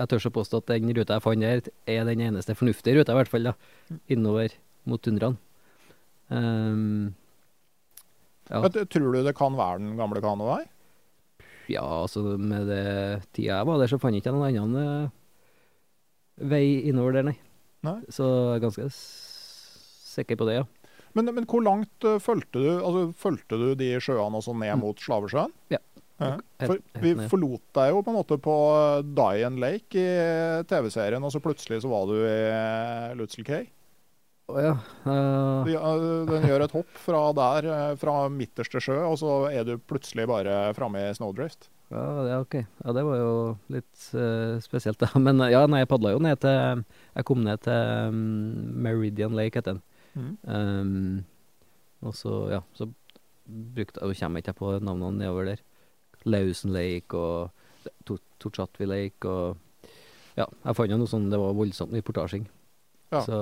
Jeg 0.00 0.08
tør 0.08 0.26
å 0.30 0.32
påstå 0.38 0.60
at 0.62 0.70
den 0.72 0.92
ruta 0.96 1.16
jeg 1.18 1.24
fant 1.24 1.44
der, 1.44 1.62
er 1.88 2.04
den 2.08 2.22
eneste 2.24 2.56
fornuftige 2.56 2.96
ruta, 3.00 3.12
i 3.12 3.18
hvert 3.20 3.28
fall, 3.32 3.50
da. 3.50 3.98
Innover 4.08 4.54
mot 4.88 5.02
tundraen. 5.04 5.36
Um, 6.32 7.14
Ja. 8.50 8.60
Men 8.64 8.88
Tror 8.90 9.12
du 9.14 9.22
det 9.22 9.36
kan 9.38 9.54
være 9.54 9.78
den 9.78 9.96
gamle 9.98 10.20
kanovei? 10.24 10.64
Ja, 11.70 11.84
altså 12.02 12.34
med 12.34 12.66
det 12.66 13.22
tida 13.36 13.60
jeg 13.60 13.66
var 13.68 13.78
der, 13.78 13.86
så 13.92 13.98
fant 14.02 14.16
jeg 14.16 14.24
ikke 14.24 14.32
noen 14.34 14.48
annen 14.48 14.80
eh, 14.80 15.12
vei 16.50 16.64
innover 16.90 17.14
der, 17.14 17.28
nei. 17.28 17.36
Nei. 17.86 18.00
Så 18.10 18.26
jeg 18.26 18.56
er 18.56 18.64
ganske 18.64 18.88
sikker 20.10 20.40
på 20.40 20.48
det, 20.48 20.56
ja. 20.58 20.64
Men, 21.18 21.30
men 21.34 21.46
hvor 21.50 21.62
langt 21.66 22.06
uh, 22.06 22.18
fulgte 22.22 22.60
du 22.62 22.68
altså, 22.78 23.06
fulgte 23.18 23.58
du 23.58 23.68
de 23.78 23.92
sjøene 24.02 24.38
også 24.38 24.54
ned 24.56 24.76
Mm. 24.76 24.84
mot 24.84 25.00
Slavesjøen? 25.02 25.52
Ja. 25.74 25.80
Ja. 26.20 26.34
For 26.68 26.76
vi 27.00 27.14
forlot 27.32 27.62
deg 27.78 27.94
jo 27.94 28.02
på 28.04 28.12
en 28.12 28.16
måte 28.18 28.36
på 28.44 28.54
uh, 28.76 29.00
Dian 29.16 29.56
Lake 29.62 29.96
i 29.96 30.62
TV-serien, 30.68 31.24
og 31.24 31.32
så 31.32 31.40
plutselig 31.40 31.80
så 31.82 31.88
var 31.88 32.04
du 32.10 32.16
i 32.20 32.40
uh, 32.52 33.14
Lutzel 33.16 33.46
Cay. 33.48 33.70
Å 34.50 34.58
ja. 34.60 34.72
eh, 35.06 35.64
De, 35.68 35.74
uh, 35.78 36.24
Den 36.28 36.44
gjør 36.50 36.64
et 36.66 36.72
hopp 36.74 36.96
fra 36.98 37.20
der, 37.38 37.68
fra 38.00 38.14
midterste 38.34 38.80
sjø, 38.82 38.96
og 39.06 39.16
så 39.20 39.34
er 39.54 39.64
du 39.68 39.76
plutselig 39.78 40.26
bare 40.28 40.72
framme 40.76 41.04
i 41.08 41.12
Snowdrift. 41.16 41.68
ja, 41.94 42.02
det 42.26 42.32
er 42.34 42.42
ok. 42.44 42.56
Ja, 42.84 42.92
det 42.98 43.04
var 43.06 43.16
jo 43.22 43.30
litt 43.72 44.08
uh, 44.14 44.58
spesielt, 44.62 44.98
da. 45.00 45.08
Men 45.26 45.40
eh, 45.40 45.52
ja, 45.54 45.62
nei, 45.70 45.84
jeg 45.84 45.90
padla 45.92 46.12
jo 46.16 46.20
ned 46.22 46.42
til 46.42 46.84
Jeg 47.16 47.28
kom 47.30 47.46
ned 47.46 47.62
til 47.64 48.10
um, 48.10 48.20
Meridian 48.84 49.38
Lake, 49.38 49.56
heter 49.62 49.78
den. 49.78 49.82
Mm. 50.18 50.32
Um, 50.44 51.24
og 52.02 52.14
så, 52.18 52.32
ja, 52.50 52.60
så 52.74 52.88
brukte 53.46 54.02
Nå 54.02 54.14
kommer 54.14 54.40
jeg 54.40 54.46
ikke 54.46 54.58
på 54.58 54.72
navnene 54.82 55.18
nedover 55.20 55.52
der. 55.52 55.62
Lausen 56.28 56.72
Lake 56.74 57.16
og 57.16 57.50
To- 58.04 58.18
Torchatvi 58.42 58.86
Lake 58.88 59.28
og 59.28 59.56
Ja, 60.36 60.44
jeg 60.46 60.76
fant 60.76 60.92
jo 60.92 60.98
noe 61.00 61.08
sånn 61.10 61.30
Det 61.32 61.38
var 61.40 61.56
voldsomt 61.56 61.92
mye 61.94 62.04
portasjing. 62.04 62.44
Ja. 63.10 63.22
Så 63.24 63.38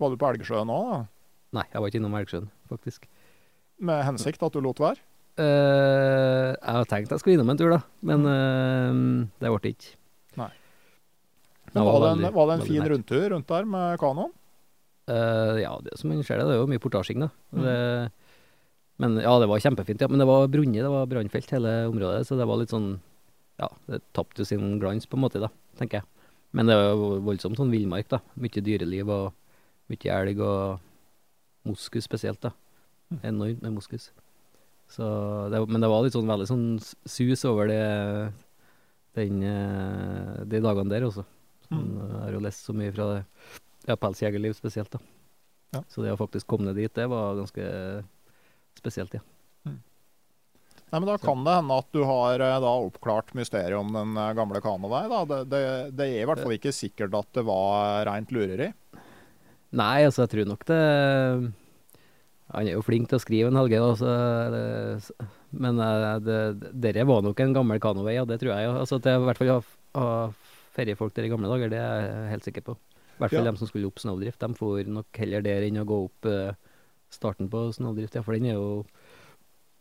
Var 0.00 0.10
du 0.12 0.16
på 0.20 0.30
Elgsjøen 0.32 0.72
òg, 0.72 0.88
da? 0.92 1.02
Nei, 1.56 1.66
jeg 1.72 1.80
var 1.80 1.90
ikke 1.90 2.00
innom 2.00 2.16
Elgsjøen, 2.18 2.48
faktisk. 2.68 3.06
Med 3.78 4.02
hensikt 4.04 4.42
at 4.42 4.56
du 4.56 4.60
lot 4.64 4.80
være? 4.82 5.00
Uh, 5.36 6.56
jeg 6.56 6.72
hadde 6.72 6.88
tenkt 6.88 7.12
jeg 7.12 7.20
skulle 7.20 7.36
innom 7.36 7.52
en 7.52 7.58
tur, 7.60 7.70
da, 7.74 7.82
men 8.08 8.24
uh, 8.24 9.28
det 9.40 9.52
ble 9.52 9.72
ikke. 9.74 9.94
Nei. 10.40 10.50
Men 11.74 11.84
var, 11.84 11.98
det 12.00 12.10
en, 12.14 12.34
var 12.34 12.48
det 12.50 12.56
en 12.56 12.66
fin 12.66 12.88
rundtur 12.92 13.26
rundt 13.34 13.48
der 13.52 13.68
med 13.68 14.00
kanoen? 14.00 14.32
Eh, 15.06 15.60
ja, 15.62 15.72
det 15.84 15.98
som 16.00 16.10
man 16.10 16.22
ser 16.26 16.40
det, 16.40 16.48
det 16.48 16.56
er 16.56 16.62
jo 16.62 16.70
mye 16.70 16.82
portasjing, 16.82 17.22
da. 17.22 17.30
Mm. 17.54 17.62
Det, 17.62 17.76
Men 19.02 19.18
ja, 19.22 19.34
det 19.38 19.48
var 19.50 19.62
kjempefint, 19.62 20.02
ja. 20.02 20.08
Men 20.10 20.22
det 20.22 20.28
var 20.28 20.50
brunnet, 20.50 20.82
det 20.82 20.92
var 20.92 21.08
brannfelt 21.10 21.52
hele 21.54 21.74
området, 21.90 22.26
så 22.26 22.38
det 22.38 22.48
var 22.48 22.60
litt 22.62 22.74
sånn 22.74 22.96
Ja, 23.56 23.70
det 23.88 24.02
tapte 24.12 24.42
jo 24.42 24.48
sin 24.48 24.76
glans 24.82 25.06
på 25.08 25.16
en 25.16 25.22
måte, 25.24 25.40
da, 25.40 25.48
tenker 25.78 26.02
jeg. 26.02 26.08
Men 26.56 26.68
det 26.68 26.76
var 26.76 26.90
jo 26.92 27.08
voldsomt 27.24 27.56
sånn 27.56 27.72
villmark, 27.72 28.08
da. 28.12 28.20
Mye 28.36 28.62
dyreliv 28.64 29.08
og 29.12 29.32
mye 29.92 30.18
elg 30.18 30.42
og 30.44 30.82
moskus 31.66 32.04
spesielt, 32.04 32.42
da. 32.44 32.52
Enormt 33.24 33.62
med 33.62 33.76
moskus. 33.78 34.10
Så 34.92 35.06
det, 35.50 35.60
men 35.66 35.82
det 35.82 35.88
var 35.90 36.04
litt 36.04 36.14
sånn 36.14 36.28
veldig 36.28 36.46
sånn 36.50 36.66
sus 36.82 37.42
over 37.48 37.70
det 37.70 37.80
den, 39.16 39.40
eh, 39.42 40.44
de 40.44 40.60
dagene 40.62 40.92
der 40.92 41.06
også. 41.08 41.24
Sånn, 41.66 41.88
Jeg 41.96 42.20
har 42.20 42.36
jo 42.36 42.42
lest 42.44 42.66
så 42.68 42.74
mye 42.76 42.92
fra 42.94 43.06
det, 43.14 43.24
pelsjegerliv 43.94 44.56
spesielt, 44.58 44.90
da. 44.90 44.98
Ja. 45.76 45.82
Så 45.90 46.02
det 46.02 46.12
å 46.14 46.18
faktisk 46.18 46.48
komme 46.50 46.70
ned 46.70 46.78
dit, 46.80 46.92
det 46.94 47.06
var 47.10 47.38
ganske 47.38 47.66
spesielt, 48.78 49.14
ja. 49.14 49.22
Nei, 50.86 51.00
men 51.00 51.08
Da 51.08 51.16
kan 51.18 51.40
det 51.42 51.54
hende 51.56 51.76
at 51.82 51.88
du 51.90 52.04
har 52.06 52.40
eh, 52.40 52.56
da 52.62 52.72
oppklart 52.78 53.32
mysteriet 53.34 53.74
om 53.74 53.88
den 53.90 54.12
eh, 54.22 54.34
gamle 54.38 54.60
kanoveien. 54.62 55.10
da. 55.10 55.24
Det, 55.26 55.38
det, 55.50 55.62
det 55.98 56.06
er 56.06 56.20
i 56.22 56.26
hvert 56.30 56.42
fall 56.44 56.54
ikke 56.54 56.72
sikkert 56.74 57.16
at 57.18 57.30
det 57.34 57.42
var 57.48 58.04
rent 58.06 58.30
lureri. 58.30 58.68
Nei, 59.76 60.04
altså, 60.06 60.22
jeg 60.22 60.30
tror 60.30 60.46
nok 60.46 60.62
det 60.68 60.76
Han 62.54 62.68
er 62.68 62.76
jo 62.76 62.84
flink 62.86 63.10
til 63.10 63.18
å 63.18 63.20
skrive 63.24 63.50
en 63.50 63.58
Helge, 63.58 63.80
da, 63.82 64.12
det, 64.54 65.26
Men 65.58 65.82
eh, 65.82 66.06
det, 66.22 66.70
dere 66.86 67.08
var 67.10 67.26
nok 67.26 67.42
en 67.42 67.56
gammel 67.58 67.82
kanovei, 67.82 68.14
ja, 68.20 68.24
det 68.24 68.38
tror 68.38 68.54
jeg. 68.54 68.68
jo. 68.68 68.76
Altså, 68.78 69.00
at 69.00 69.08
det 69.08 69.16
i 69.18 69.26
hvert 69.26 69.42
fall 69.42 69.52
har 69.56 69.66
har 69.96 70.34
feriefolk 70.76 71.14
der 71.16 71.26
i 71.26 71.32
gamle 71.32 71.48
dager, 71.50 71.72
det 71.72 71.80
er 71.80 72.02
jeg 72.04 72.30
helt 72.34 72.46
sikker 72.50 72.64
på. 72.66 72.76
I 73.16 73.18
hvert 73.24 73.30
fall 73.32 73.44
Ja. 73.44 73.50
de 73.50 73.56
som 73.58 73.68
skulle 73.68 73.86
opp 73.88 73.98
Snowdrift. 73.98 74.38
De 74.40 74.54
får 74.54 74.86
nok 74.86 75.06
heller 75.16 75.42
der 75.42 75.62
enn 75.66 75.78
å 75.80 75.86
gå 75.88 76.04
opp 76.04 76.26
eh, 76.26 76.52
starten 77.10 77.48
på 77.48 77.72
Snowdrift, 77.72 78.14
ja, 78.14 78.22
for 78.22 78.32
den 78.36 78.44
er 78.46 78.54
jo 78.58 78.84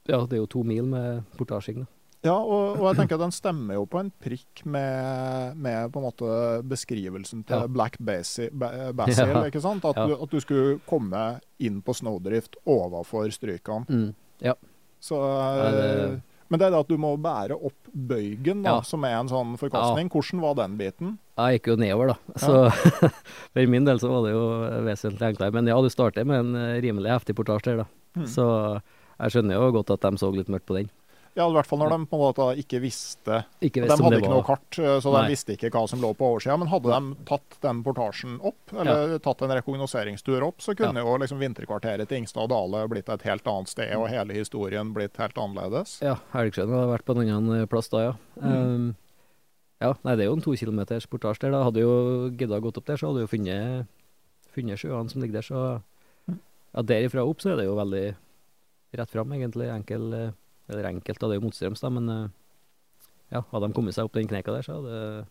Ja, 0.08 0.20
det 0.26 0.34
er 0.38 0.44
jo 0.44 0.46
to 0.48 0.64
mil 0.64 0.86
med 0.86 1.24
portasjing, 1.36 1.80
da. 1.82 1.86
Ja, 2.26 2.36
og, 2.38 2.80
og 2.80 2.86
jeg 2.90 2.98
tenker 3.00 3.16
at 3.20 3.22
den 3.26 3.34
stemmer 3.34 3.74
jo 3.78 3.86
på 3.86 4.00
en 4.00 4.12
prikk 4.22 4.64
med, 4.66 5.58
med 5.62 5.92
på 5.94 6.00
en 6.02 6.06
måte 6.08 6.30
beskrivelsen 6.66 7.44
til 7.46 7.58
Ja. 7.66 7.68
Black 7.68 7.98
Basil, 8.00 8.50
Basil 8.54 9.28
Ja. 9.30 9.44
ikke 9.46 9.62
sant? 9.62 9.86
At, 9.86 9.96
Ja. 9.98 10.08
du, 10.08 10.14
at 10.24 10.30
du 10.32 10.40
skulle 10.40 10.80
komme 10.88 11.40
inn 11.60 11.82
på 11.82 11.94
snowdrift 11.94 12.56
overfor 12.66 13.30
strykene. 13.34 13.86
Mm. 13.90 14.16
Ja. 14.42 14.54
Så, 15.02 15.20
det- 15.62 16.22
Men 16.50 16.62
det 16.62 16.68
er 16.68 16.74
det 16.76 16.80
at 16.84 16.90
du 16.92 16.98
må 17.02 17.16
bære 17.18 17.56
opp 17.58 17.88
bøygen, 17.92 18.62
da, 18.64 18.76
Ja. 18.78 18.82
som 18.86 19.04
er 19.08 19.16
en 19.18 19.30
sånn 19.32 19.56
forkastning. 19.58 20.10
Hvordan 20.14 20.42
var 20.44 20.56
den 20.60 20.78
biten? 20.78 21.16
Jeg 21.38 21.60
gikk 21.60 21.68
jo 21.72 21.76
nedover, 21.82 22.14
da. 22.14 22.18
Så 22.38 22.54
for 23.54 23.66
min 23.72 23.88
del 23.88 24.00
så 24.00 24.12
var 24.12 24.28
det 24.28 24.36
jo 24.36 24.44
vesentlig 24.86 25.32
enklere. 25.32 25.56
Men 25.58 25.68
ja, 25.72 25.80
du 25.82 25.90
starter 25.90 26.28
med 26.28 26.44
en 26.44 26.56
eh, 26.56 26.82
rimelig 26.86 27.10
heftig 27.12 27.36
portasje 27.40 27.72
der, 27.74 27.82
da. 27.84 27.88
Mm. 28.16 28.28
Så 28.30 28.46
jeg 29.20 29.32
skjønner 29.34 29.58
jo 29.58 29.72
godt 29.80 29.92
at 29.96 30.06
de 30.06 30.22
så 30.22 30.30
litt 30.36 30.52
mørkt 30.54 30.68
på 30.70 30.78
den. 30.78 30.92
Ja, 31.36 31.50
i 31.50 31.56
hvert 31.58 31.68
fall 31.68 31.82
når 31.82 31.92
de 31.92 31.98
på 32.08 32.16
en 32.16 32.22
måte 32.22 32.46
ikke 32.62 32.80
visste 32.80 33.42
Ikke 33.60 33.82
De 33.84 33.90
hadde 33.92 34.20
ikke 34.22 34.30
var 34.30 34.38
noe 34.38 34.46
kart, 34.48 34.78
eh, 34.80 34.98
så 35.04 35.12
de 35.12 35.20
Nei. 35.20 35.32
visste 35.34 35.56
ikke 35.58 35.72
hva 35.74 35.82
som 35.92 36.00
lå 36.00 36.14
på 36.16 36.30
oversida. 36.30 36.56
Men 36.62 36.72
hadde 36.72 36.96
de 36.96 37.26
tatt 37.28 37.58
den 37.66 37.82
portasjen 37.84 38.38
opp, 38.40 38.72
eller 38.72 39.18
tatt 39.24 39.44
en 39.44 39.56
rekognoseringstur 39.58 40.46
opp, 40.48 40.64
så 40.64 40.78
kunne 40.80 41.04
jo 41.04 41.16
liksom 41.20 41.42
vinterkvarteret 41.44 42.08
til 42.08 42.24
Ingstad 42.24 42.48
og 42.48 42.54
Dale 42.54 42.86
blitt 42.92 43.12
et 43.12 43.26
helt 43.28 43.50
annet 43.52 43.72
sted, 43.74 43.92
og 44.00 44.08
hele 44.14 44.38
historien 44.38 44.94
blitt 44.96 45.20
helt 45.20 45.42
annerledes. 45.42 45.98
Ja, 46.06 46.16
Helgsjøen 46.32 46.72
hadde 46.72 46.94
vært 46.94 47.08
på 47.10 47.18
en 47.18 47.26
annen 47.26 47.68
plass 47.72 47.92
da, 47.92 48.06
ja. 48.10 48.14
Um, 48.40 48.94
ja, 49.84 49.92
nei, 50.08 50.16
det 50.16 50.24
er 50.24 50.32
jo 50.32 50.38
en 50.38 50.46
to 50.46 50.56
kilometers 50.56 51.08
portasje 51.12 51.44
der. 51.44 51.54
da. 51.54 51.66
Hadde 51.68 51.84
jo 51.84 52.32
gidda 52.40 52.62
gått 52.64 52.80
opp 52.80 52.88
der, 52.88 53.00
så 53.00 53.12
hadde 53.12 53.26
jo 53.26 53.32
funnet, 53.32 53.92
funnet 54.56 54.80
sjøene 54.80 55.12
som 55.12 55.24
ligger 55.24 55.42
der. 55.42 55.48
Så 55.50 55.66
ja, 56.32 56.84
derifra 56.96 57.28
opp 57.28 57.44
så 57.44 57.52
er 57.52 57.60
det 57.60 57.68
jo 57.68 57.76
veldig 57.78 58.06
rett 58.96 59.12
fram, 59.12 59.36
egentlig. 59.36 59.68
Enkel, 59.74 60.08
eh, 60.16 60.34
eller 60.70 60.84
enkelt, 60.90 61.20
da 61.20 61.28
det 61.28 61.36
er 61.38 61.42
jo 61.42 61.48
motstrøms, 61.48 61.82
da, 61.82 61.90
men 61.90 62.10
eh, 62.10 62.28
ja, 63.36 63.42
hadde 63.52 63.68
de 63.68 63.74
kommet 63.78 63.94
seg 63.98 64.06
opp 64.08 64.14
den 64.18 64.28
kneika 64.30 64.52
der, 64.56 64.62
så 64.66 64.78
hadde 64.80 65.26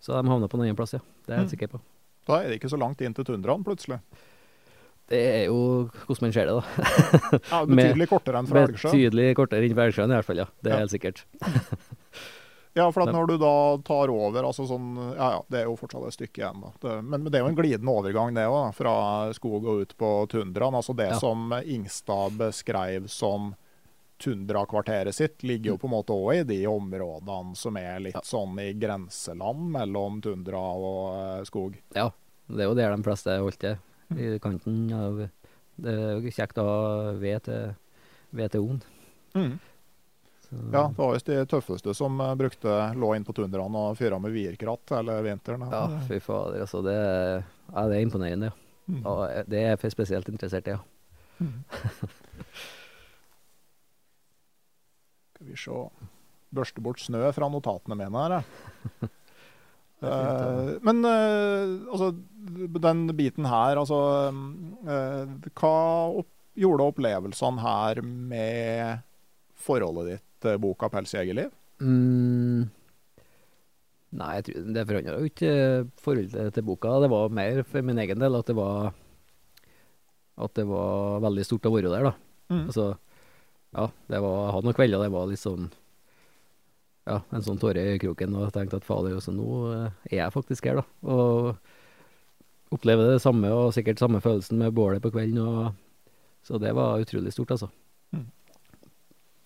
så 0.00 0.12
hadde 0.14 0.28
de 0.28 0.30
havna 0.32 0.48
på 0.48 0.58
en 0.58 0.62
annen 0.66 0.76
plass, 0.78 0.92
ja. 0.94 1.00
Det 1.26 1.32
er 1.32 1.36
jeg 1.36 1.42
helt 1.42 1.48
Mm. 1.52 1.54
sikker 1.58 1.68
på. 1.74 1.80
Da 2.28 2.36
er 2.42 2.48
det 2.52 2.60
ikke 2.60 2.70
så 2.70 2.78
langt 2.78 3.00
inn 3.00 3.14
til 3.16 3.24
tundraen, 3.24 3.64
plutselig. 3.64 3.98
Det 5.08 5.18
er 5.24 5.44
jo 5.48 5.88
hvordan 6.06 6.20
man 6.28 6.32
ser 6.36 6.46
det, 6.46 6.54
da. 6.58 7.38
Ja, 7.50 7.64
Betydelig 7.64 8.08
kortere 8.10 8.38
enn 8.42 8.46
fra 8.50 8.66
Elgsjøen? 8.66 8.92
Betydelig 8.92 9.28
kortere 9.38 9.64
enn 9.64 9.74
fra 9.74 9.86
Elgsjøen 9.88 10.12
i 10.12 10.16
hvert 10.18 10.28
fall, 10.28 10.42
ja. 10.42 10.46
Det 10.62 10.70
er 10.70 10.76
Ja. 10.76 10.82
helt 10.84 10.92
sikkert. 10.94 11.24
Ja, 12.76 12.84
for 12.94 13.02
at 13.02 13.10
når 13.10 13.26
du 13.26 13.38
da 13.40 13.52
tar 13.82 14.10
over 14.12 14.44
altså 14.46 14.62
sånn, 14.68 14.92
Ja 15.16 15.30
ja, 15.32 15.38
det 15.50 15.60
er 15.60 15.64
jo 15.66 15.74
fortsatt 15.80 16.04
et 16.06 16.14
stykke 16.14 16.42
igjen. 16.44 16.60
da. 16.62 16.68
Det, 16.78 16.92
men, 17.02 17.24
men 17.24 17.32
det 17.32 17.40
er 17.40 17.42
jo 17.42 17.48
en 17.50 17.56
glidende 17.58 17.90
overgang, 17.90 18.34
det 18.36 18.44
òg. 18.46 18.68
Fra 18.76 18.92
skog 19.34 19.64
og 19.66 19.80
ut 19.82 19.94
på 19.98 20.10
tundraen. 20.30 20.76
Altså 20.78 20.94
det 20.94 21.08
Ja. 21.10 21.18
som 21.18 21.50
Ingstad 21.64 22.36
beskrev 22.38 23.08
som 23.10 23.54
tundrakvarteret 24.18 25.14
sitt, 25.14 25.42
ligger 25.46 25.72
jo 25.72 25.76
på 25.78 25.86
en 25.88 25.94
måte 25.94 26.14
òg 26.16 26.40
i 26.40 26.44
de 26.48 26.60
områdene 26.70 27.56
som 27.56 27.76
er 27.80 28.00
litt 28.00 28.14
Ja. 28.18 28.20
sånn 28.24 28.58
i 28.60 28.72
grenseland 28.74 29.70
mellom 29.74 30.20
tundra 30.24 30.58
og 30.58 31.02
eh, 31.38 31.44
skog. 31.48 31.76
Ja, 31.94 32.10
det 32.48 32.60
er 32.64 32.68
jo 32.70 32.74
der 32.78 32.96
de 32.96 33.02
fleste 33.06 33.38
holdt 33.38 33.58
til. 33.62 33.78
I 34.16 34.38
kanten 34.40 34.86
av 34.96 35.18
Det 35.78 35.92
er 35.94 36.20
jo 36.20 36.30
kjekt 36.34 36.56
å 36.58 36.64
ha 36.66 37.12
ved 37.20 37.42
til 37.44 37.74
VTO-en. 38.34 38.80
Så- 40.48 40.72
Ja, 40.72 40.88
det 40.88 40.96
var 40.96 41.12
visst 41.12 41.26
de 41.26 41.44
tøffeste 41.46 41.94
som 41.94 42.18
eh, 42.20 42.34
brukte 42.34 42.94
lå 42.96 43.14
inn 43.14 43.24
på 43.24 43.34
tundraen 43.36 43.74
og 43.76 43.96
fyra 43.98 44.18
med 44.18 44.32
vierkratt 44.32 44.88
hele 44.96 45.18
vinteren. 45.22 45.68
Ja, 45.70 46.00
fy 46.08 46.18
fader, 46.24 46.60
altså. 46.64 46.82
Det, 46.82 46.94
ja, 47.74 47.86
det 47.86 47.96
er 47.98 48.00
imponerende, 48.06 48.48
ja. 48.50 48.52
Mm. 48.88 49.02
ja. 49.04 49.42
Det 49.46 49.58
er 49.60 49.76
jeg 49.76 49.92
spesielt 49.92 50.28
interessert 50.32 50.66
i, 50.66 50.70
ja. 50.70 50.80
Skal 55.38 55.52
vi 55.52 55.58
se 55.62 55.82
Børste 56.48 56.80
bort 56.82 57.00
snø 57.04 57.28
fra 57.36 57.46
notatene 57.52 57.94
mine 57.98 58.24
her, 58.24 58.40
jeg. 58.40 59.10
Eh, 59.98 60.68
men 60.86 61.02
eh, 61.02 61.70
altså, 61.90 62.12
den 62.86 63.00
biten 63.18 63.48
her, 63.50 63.80
altså 63.80 63.96
eh, 64.86 65.32
Hva 65.58 65.72
opp, 66.20 66.28
gjorde 66.54 66.86
opplevelsene 66.92 67.64
her 67.64 67.98
med 68.06 69.02
forholdet 69.58 70.12
ditt 70.12 70.24
til 70.44 70.60
boka 70.62 70.86
'Pelsjegerliv'? 70.92 71.50
Mm. 71.82 72.70
Nei, 74.22 74.30
jeg 74.38 74.46
tror 74.46 74.70
det 74.76 74.86
forandra 74.86 75.18
jo 75.18 75.32
ikke 75.32 75.52
forholdet 75.98 76.54
til 76.54 76.66
boka. 76.70 76.94
Det 77.02 77.10
var 77.10 77.34
mer 77.34 77.64
for 77.66 77.90
min 77.90 77.98
egen 77.98 78.22
del 78.22 78.38
at 78.38 78.46
det 78.46 78.54
var 78.54 78.94
At 80.38 80.54
det 80.54 80.68
var 80.70 81.18
veldig 81.26 81.42
stort 81.42 81.66
å 81.66 81.74
være 81.74 81.90
der, 81.90 82.06
da. 82.06 82.14
Mm. 82.54 82.66
Altså, 82.70 82.92
ja, 83.78 83.88
det 84.10 84.20
var, 84.24 84.38
jeg 84.42 84.54
hadde 84.56 84.68
noen 84.68 84.76
kvelder 84.78 85.04
det 85.04 85.12
var 85.14 85.28
litt 85.30 85.42
sånn 85.42 85.68
Ja, 87.08 87.20
en 87.32 87.44
sånn 87.44 87.60
tåre 87.60 87.84
i 87.94 87.98
kroken, 88.02 88.34
og 88.36 88.48
jeg 88.48 88.54
tenkte 88.56 88.80
at 88.80 88.86
fader, 88.86 89.16
også 89.16 89.32
nå 89.32 89.50
eh, 89.72 90.00
er 90.10 90.16
jeg 90.18 90.34
faktisk 90.34 90.66
her, 90.68 90.82
da. 90.82 90.84
Og 91.08 92.74
opplever 92.74 93.14
det 93.14 93.22
samme, 93.24 93.48
og 93.48 93.72
sikkert 93.72 94.02
samme 94.02 94.20
følelsen 94.20 94.60
med 94.60 94.74
bålet 94.76 95.00
på 95.04 95.12
kvelden, 95.14 95.38
og 95.40 95.76
Så 96.44 96.58
det 96.60 96.70
var 96.76 97.00
utrolig 97.00 97.32
stort, 97.32 97.50
altså. 97.50 97.70
Mm. 98.12 98.26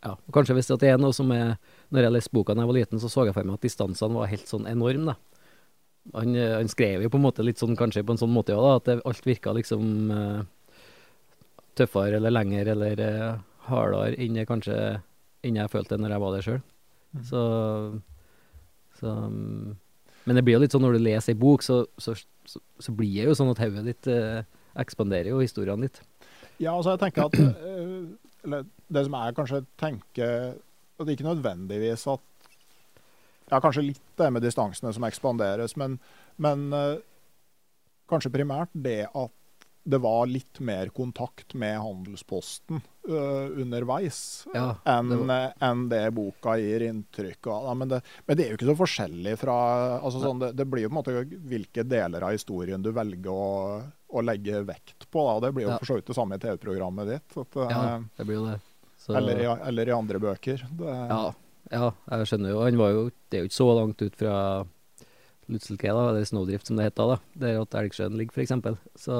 Ja, 0.03 0.16
og 0.16 0.35
kanskje 0.35 0.55
hvis 0.59 0.71
det 0.71 0.88
er 0.90 0.99
noe 0.99 1.14
som 1.14 1.31
er 1.35 1.57
Når 1.90 2.05
jeg 2.05 2.12
leste 2.12 2.35
boka 2.35 2.55
da 2.55 2.62
jeg 2.62 2.71
var 2.71 2.77
liten, 2.77 3.01
så 3.01 3.09
så 3.11 3.25
jeg 3.27 3.35
for 3.35 3.47
meg 3.47 3.55
at 3.55 3.66
distansene 3.68 4.18
var 4.18 4.31
helt 4.31 4.49
sånn 4.51 4.66
enorme, 4.66 5.14
da. 5.14 5.16
Han, 6.16 6.35
eh, 6.35 6.57
han 6.57 6.68
skrev 6.68 7.05
jo 7.05 7.12
på 7.12 7.21
en 7.21 7.27
måte 7.29 7.47
litt 7.47 7.62
sånn, 7.62 7.79
kanskje 7.79 8.03
på 8.03 8.16
en 8.16 8.18
sånn 8.25 8.35
måte 8.35 8.59
òg, 8.59 8.64
da, 8.64 8.75
at 8.81 8.90
det, 8.90 8.99
alt 9.07 9.27
virka 9.27 9.55
liksom 9.55 10.11
uh, 10.11 10.42
tøffere 11.79 12.18
eller 12.18 12.35
lenger 12.35 12.73
eller 12.75 13.03
eh, 13.07 13.40
hardere 13.68 14.16
enn 14.20 14.38
jeg 14.38 14.48
kanskje 14.48 14.77
enn 15.42 15.59
jeg 15.59 15.72
følte 15.72 15.98
når 15.98 16.14
jeg 16.14 16.22
var 16.22 16.35
der 16.35 16.46
sjøl. 16.46 16.62
Mm. 17.12 17.25
Så, 17.29 17.42
så 19.01 19.14
Men 20.25 20.38
det 20.38 20.44
blir 20.46 20.57
jo 20.57 20.62
litt 20.64 20.75
sånn 20.75 20.85
når 20.87 20.96
du 20.96 21.05
leser 21.05 21.35
ei 21.35 21.38
bok, 21.38 21.64
så, 21.66 21.83
så, 22.01 22.14
så, 22.48 22.62
så 22.81 22.94
blir 22.96 23.20
det 23.20 23.31
jo 23.31 23.38
sånn 23.38 23.53
at 23.53 23.62
hodet 23.62 23.85
ditt 23.90 24.11
eh, 24.11 24.42
ekspanderer 24.81 25.33
jo 25.33 25.42
historiene 25.42 25.88
litt. 25.88 26.03
Ja, 26.62 26.75
altså 26.77 26.94
jeg 26.94 27.03
tenker 27.03 27.27
at 27.27 27.38
eh, 27.40 28.03
Eller 28.44 28.66
det 28.92 29.07
som 29.07 29.16
jeg 29.16 29.35
kanskje 29.35 29.59
tenker 29.81 30.53
At 30.55 31.07
det 31.09 31.16
ikke 31.16 31.27
nødvendigvis 31.27 32.05
at 32.12 32.49
Ja, 33.51 33.59
kanskje 33.59 33.86
litt 33.89 34.03
det 34.20 34.28
med 34.32 34.45
distansene 34.45 34.93
som 34.95 35.05
ekspanderes, 35.09 35.74
men, 35.80 35.99
men 36.41 36.68
eh, 36.76 37.01
kanskje 38.09 38.32
primært 38.32 38.72
det 38.72 39.09
at 39.09 39.34
det 39.85 39.99
var 39.99 40.26
litt 40.30 40.61
mer 40.62 40.91
kontakt 40.95 41.55
med 41.59 41.80
handelsposten 41.83 42.78
uh, 43.09 43.49
underveis 43.59 44.47
Ja, 44.55 44.76
enn 44.87 45.09
det 45.11 45.16
var... 45.26 45.53
en 45.59 45.89
det 45.91 46.03
boka 46.14 46.55
gir 46.61 46.85
inntrykk 46.87 47.47
av. 47.51 47.64
Ja, 47.66 47.74
men, 47.74 47.89
det, 47.91 48.01
men 48.26 48.39
det 48.39 48.45
er 48.45 48.53
jo 48.53 48.59
ikke 48.61 48.68
så 48.70 48.76
forskjellig 48.78 49.35
fra 49.41 49.57
altså 49.99 50.22
sånn, 50.22 50.43
det, 50.45 50.53
det 50.59 50.66
blir 50.70 50.85
jo 50.87 50.93
på 50.93 50.95
en 50.95 51.01
måte 51.01 51.41
hvilke 51.51 51.83
deler 51.89 52.28
av 52.28 52.37
historien 52.37 52.83
du 52.85 52.93
velger 52.95 53.33
å, 53.35 53.80
å 54.07 54.22
legge 54.22 54.62
vekt 54.68 55.09
på. 55.11 55.24
Da. 55.28 55.49
Det 55.49 55.55
blir 55.57 55.66
jo 55.66 55.72
Ja. 55.72 55.78
for 55.83 55.91
så 55.91 55.97
vidt 55.99 56.12
det 56.12 56.18
samme 56.18 56.39
i 56.39 56.45
TV-programmet 56.45 57.11
ditt. 57.11 57.39
At, 57.43 57.57
eh, 57.57 57.72
Ja, 57.74 57.97
det 58.18 58.26
blir 58.28 58.39
jo 58.39 58.45
det. 58.53 58.61
Så, 59.03 59.16
eller, 59.18 59.41
i, 59.43 59.49
eller 59.66 59.89
i 59.91 59.97
andre 59.97 60.20
bøker. 60.22 60.62
Ja, 60.78 61.24
ja, 61.72 61.89
jeg 62.12 62.28
skjønner 62.30 62.53
jo. 62.53 62.61
Han 62.62 62.78
var 62.78 62.93
jo 62.95 63.03
Det 63.11 63.39
er 63.39 63.43
jo 63.43 63.51
ikke 63.51 63.59
så 63.59 63.66
langt 63.80 64.03
ut 64.05 64.14
fra 64.20 64.37
Lutzelke, 65.51 65.91
da, 65.91 66.05
eller 66.12 66.24
Snowdrift 66.28 66.68
som 66.70 66.78
det 66.78 66.87
heter, 66.87 67.16
da. 67.16 67.18
Der 67.43 67.59
at 67.64 67.74
Elgsjøen 67.80 68.14
ligger, 68.20 68.45
eksempel. 68.45 68.78
Så 68.95 69.16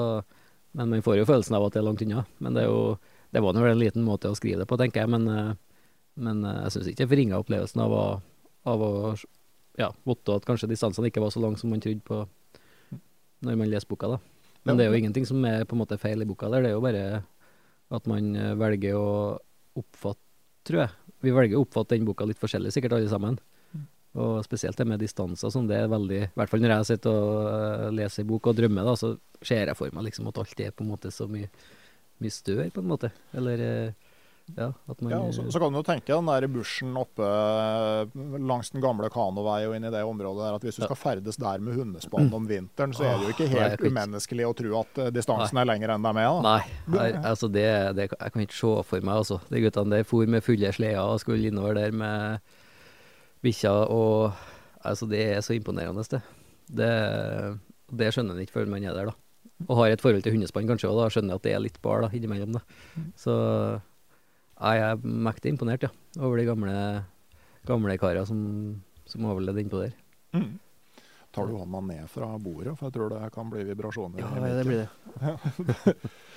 Men 0.73 0.89
man 0.89 1.03
får 1.05 1.19
jo 1.19 1.29
følelsen 1.29 1.57
av 1.57 1.67
at 1.67 1.75
det 1.75 1.81
er 1.81 1.87
langt 1.87 2.01
unna. 2.05 2.25
Men 2.41 2.55
det 2.57 2.63
er 2.63 2.71
jo 2.71 2.97
det 3.33 3.41
var 3.41 3.57
vel 3.57 3.71
en 3.71 3.81
liten 3.81 4.03
måte 4.05 4.29
å 4.29 4.37
skrive 4.37 4.61
det 4.61 4.69
på, 4.69 4.77
tenker 4.77 5.01
jeg, 5.01 5.09
men, 5.09 5.23
eh, 5.25 5.79
men 6.21 6.43
eh, 6.45 6.59
jeg 6.67 6.75
syns 6.75 6.89
ikke 6.91 7.01
jeg 7.07 7.11
forringa 7.15 7.39
opplevelsen 7.41 7.81
av 7.81 7.95
å, 7.97 8.03
av 8.69 8.83
å 8.85 8.91
ja, 9.81 9.87
vite 10.05 10.35
at 10.37 10.45
kanskje 10.45 10.69
distansene 10.69 11.09
ikke 11.09 11.23
var 11.23 11.33
så 11.33 11.41
lange 11.41 11.57
som 11.57 11.73
man 11.73 11.81
trodde 11.81 12.05
på 12.05 12.19
når 13.43 13.57
man 13.57 13.71
leser 13.71 13.89
boka, 13.89 14.11
da. 14.13 14.19
Men 14.63 14.77
det 14.77 14.85
er 14.85 14.93
jo 14.93 14.99
ingenting 15.01 15.25
som 15.27 15.41
er 15.49 15.65
på 15.67 15.75
en 15.75 15.81
måte 15.81 15.97
feil 15.99 16.21
i 16.23 16.27
boka 16.29 16.47
der, 16.53 16.61
det 16.63 16.69
er 16.69 16.77
jo 16.77 16.83
bare 16.85 17.07
at 17.97 18.05
man 18.09 18.29
eh, 18.37 18.53
velger 18.61 18.99
å 19.01 19.09
oppfatte, 19.81 20.21
tror 20.69 20.83
jeg. 20.85 21.15
Vi 21.25 21.33
velger 21.33 21.57
å 21.57 21.65
oppfatte 21.65 21.97
den 21.97 22.05
boka 22.07 22.29
litt 22.29 22.39
forskjellig, 22.39 22.71
sikkert 22.75 22.99
alle 22.99 23.09
sammen. 23.09 23.41
Og 24.13 24.43
spesielt 24.45 24.77
det 24.77 24.85
med 24.85 25.01
distanser 25.01 25.49
som 25.49 25.65
det 25.65 25.79
er 25.81 25.89
veldig 25.89 26.19
I 26.27 26.31
hvert 26.37 26.51
fall 26.51 26.61
når 26.61 26.75
jeg 26.75 26.89
sitter 26.91 27.15
og 27.17 27.37
uh, 27.49 27.91
leser 27.97 28.21
en 28.21 28.29
bok 28.29 28.51
og 28.51 28.57
drømmer, 28.59 28.85
da, 28.85 28.93
så 28.99 29.15
ser 29.41 29.71
jeg 29.71 29.77
for 29.79 29.95
meg 29.95 30.09
liksom 30.09 30.29
at 30.29 30.41
alt 30.43 30.61
er 30.61 30.73
på 30.75 30.85
en 30.85 30.91
måte 30.93 31.09
så 31.13 31.25
mye, 31.29 31.49
mye 32.21 32.33
større, 32.33 32.69
på 32.73 32.83
en 32.83 32.91
måte. 32.93 33.09
Eller 33.33 33.63
uh, 33.65 34.11
ja, 34.53 34.67
at 34.91 35.01
man 35.01 35.13
Ja, 35.13 35.19
og 35.23 35.33
så, 35.33 35.45
så 35.49 35.59
kan 35.61 35.71
du 35.71 35.79
jo 35.79 35.85
tenke 35.87 36.11
den 36.11 36.27
der 36.27 36.45
bushen 36.51 36.97
oppe 36.99 37.25
eh, 37.25 38.15
langs 38.43 38.73
den 38.73 38.83
gamle 38.83 39.07
kanovei 39.09 39.61
og 39.69 39.75
inn 39.77 39.87
i 39.87 39.91
det 39.93 40.01
området 40.03 40.43
der, 40.43 40.57
at 40.57 40.65
hvis 40.67 40.77
du 40.77 40.83
skal 40.83 40.99
ferdes 40.99 41.39
der 41.39 41.63
med 41.63 41.77
hundespann 41.79 42.27
om 42.35 42.47
vinteren, 42.49 42.91
så 42.93 43.07
er 43.07 43.15
det 43.21 43.29
jo 43.29 43.35
ikke 43.37 43.47
helt 43.53 43.79
nei, 43.79 43.91
umenneskelig 43.93 44.49
å 44.49 44.51
tro 44.59 44.73
at 44.81 44.91
distansen 44.91 45.15
distansen 45.15 45.61
er 45.63 45.69
lenger 45.71 45.95
enn 45.95 46.03
de 46.03 46.11
er. 46.11 46.27
Da. 46.27 46.41
Nei, 46.43 46.97
nei 46.97 47.07
altså 47.21 47.47
det, 47.47 47.69
det 47.95 48.09
Jeg 48.11 48.35
kan 48.35 48.43
ikke 48.43 48.59
se 48.59 48.73
for 48.89 49.07
meg, 49.07 49.23
altså. 49.23 49.39
De 49.47 49.63
guttene 49.63 49.95
der 49.95 50.11
for 50.11 50.35
med 50.35 50.45
fulle 50.45 50.73
sleder 50.75 51.01
og 51.01 51.23
skulle 51.23 51.49
innover 51.49 51.79
der 51.79 51.95
med 51.95 52.53
bikkja 53.43 53.75
og 53.91 54.33
Altså, 54.83 55.07
det 55.07 55.21
er 55.31 55.37
så 55.39 55.55
imponerende, 55.55 56.03
det. 56.11 56.19
Det, 56.67 56.87
det 57.95 58.09
skjønner 58.11 58.35
en 58.35 58.43
ikke 58.43 58.57
før 58.57 58.71
man 58.71 58.83
er 58.83 58.95
der, 58.95 59.11
da. 59.11 59.13
Og 59.69 59.77
har 59.79 59.93
et 59.93 60.03
forhold 60.03 60.25
til 60.25 60.35
hundespann 60.35 60.67
kanskje 60.67 60.89
òg, 60.89 60.97
da 60.99 61.11
skjønner 61.13 61.31
jeg 61.33 61.39
at 61.39 61.45
det 61.45 61.53
er 61.55 61.63
litt 61.63 61.79
bar 61.85 62.03
da, 62.03 62.09
innimellom. 62.11 62.57
da. 62.57 62.63
Så 63.19 63.35
jeg 64.59 64.83
er 64.83 65.07
mektig 65.27 65.53
imponert, 65.53 65.87
ja. 65.87 65.91
Over 66.19 66.41
de 66.41 66.47
gamle, 66.49 66.75
gamle 67.69 67.95
karene 68.01 68.27
som, 68.27 68.43
som 69.07 69.29
overlevde 69.31 69.63
innpå 69.63 69.85
der. 69.85 69.95
Mm. 70.35 70.51
Tar 71.33 71.47
du 71.49 71.55
hånda 71.57 71.79
ned 71.87 72.11
fra 72.11 72.27
bordet, 72.37 72.75
for 72.77 72.89
jeg 72.89 72.97
tror 72.97 73.15
det 73.15 73.31
kan 73.33 73.49
bli 73.49 73.63
vibrasjoner. 73.71 74.19
Ja, 74.19 74.51
det 74.59 74.67
blir 74.67 74.83
det. 74.83 75.95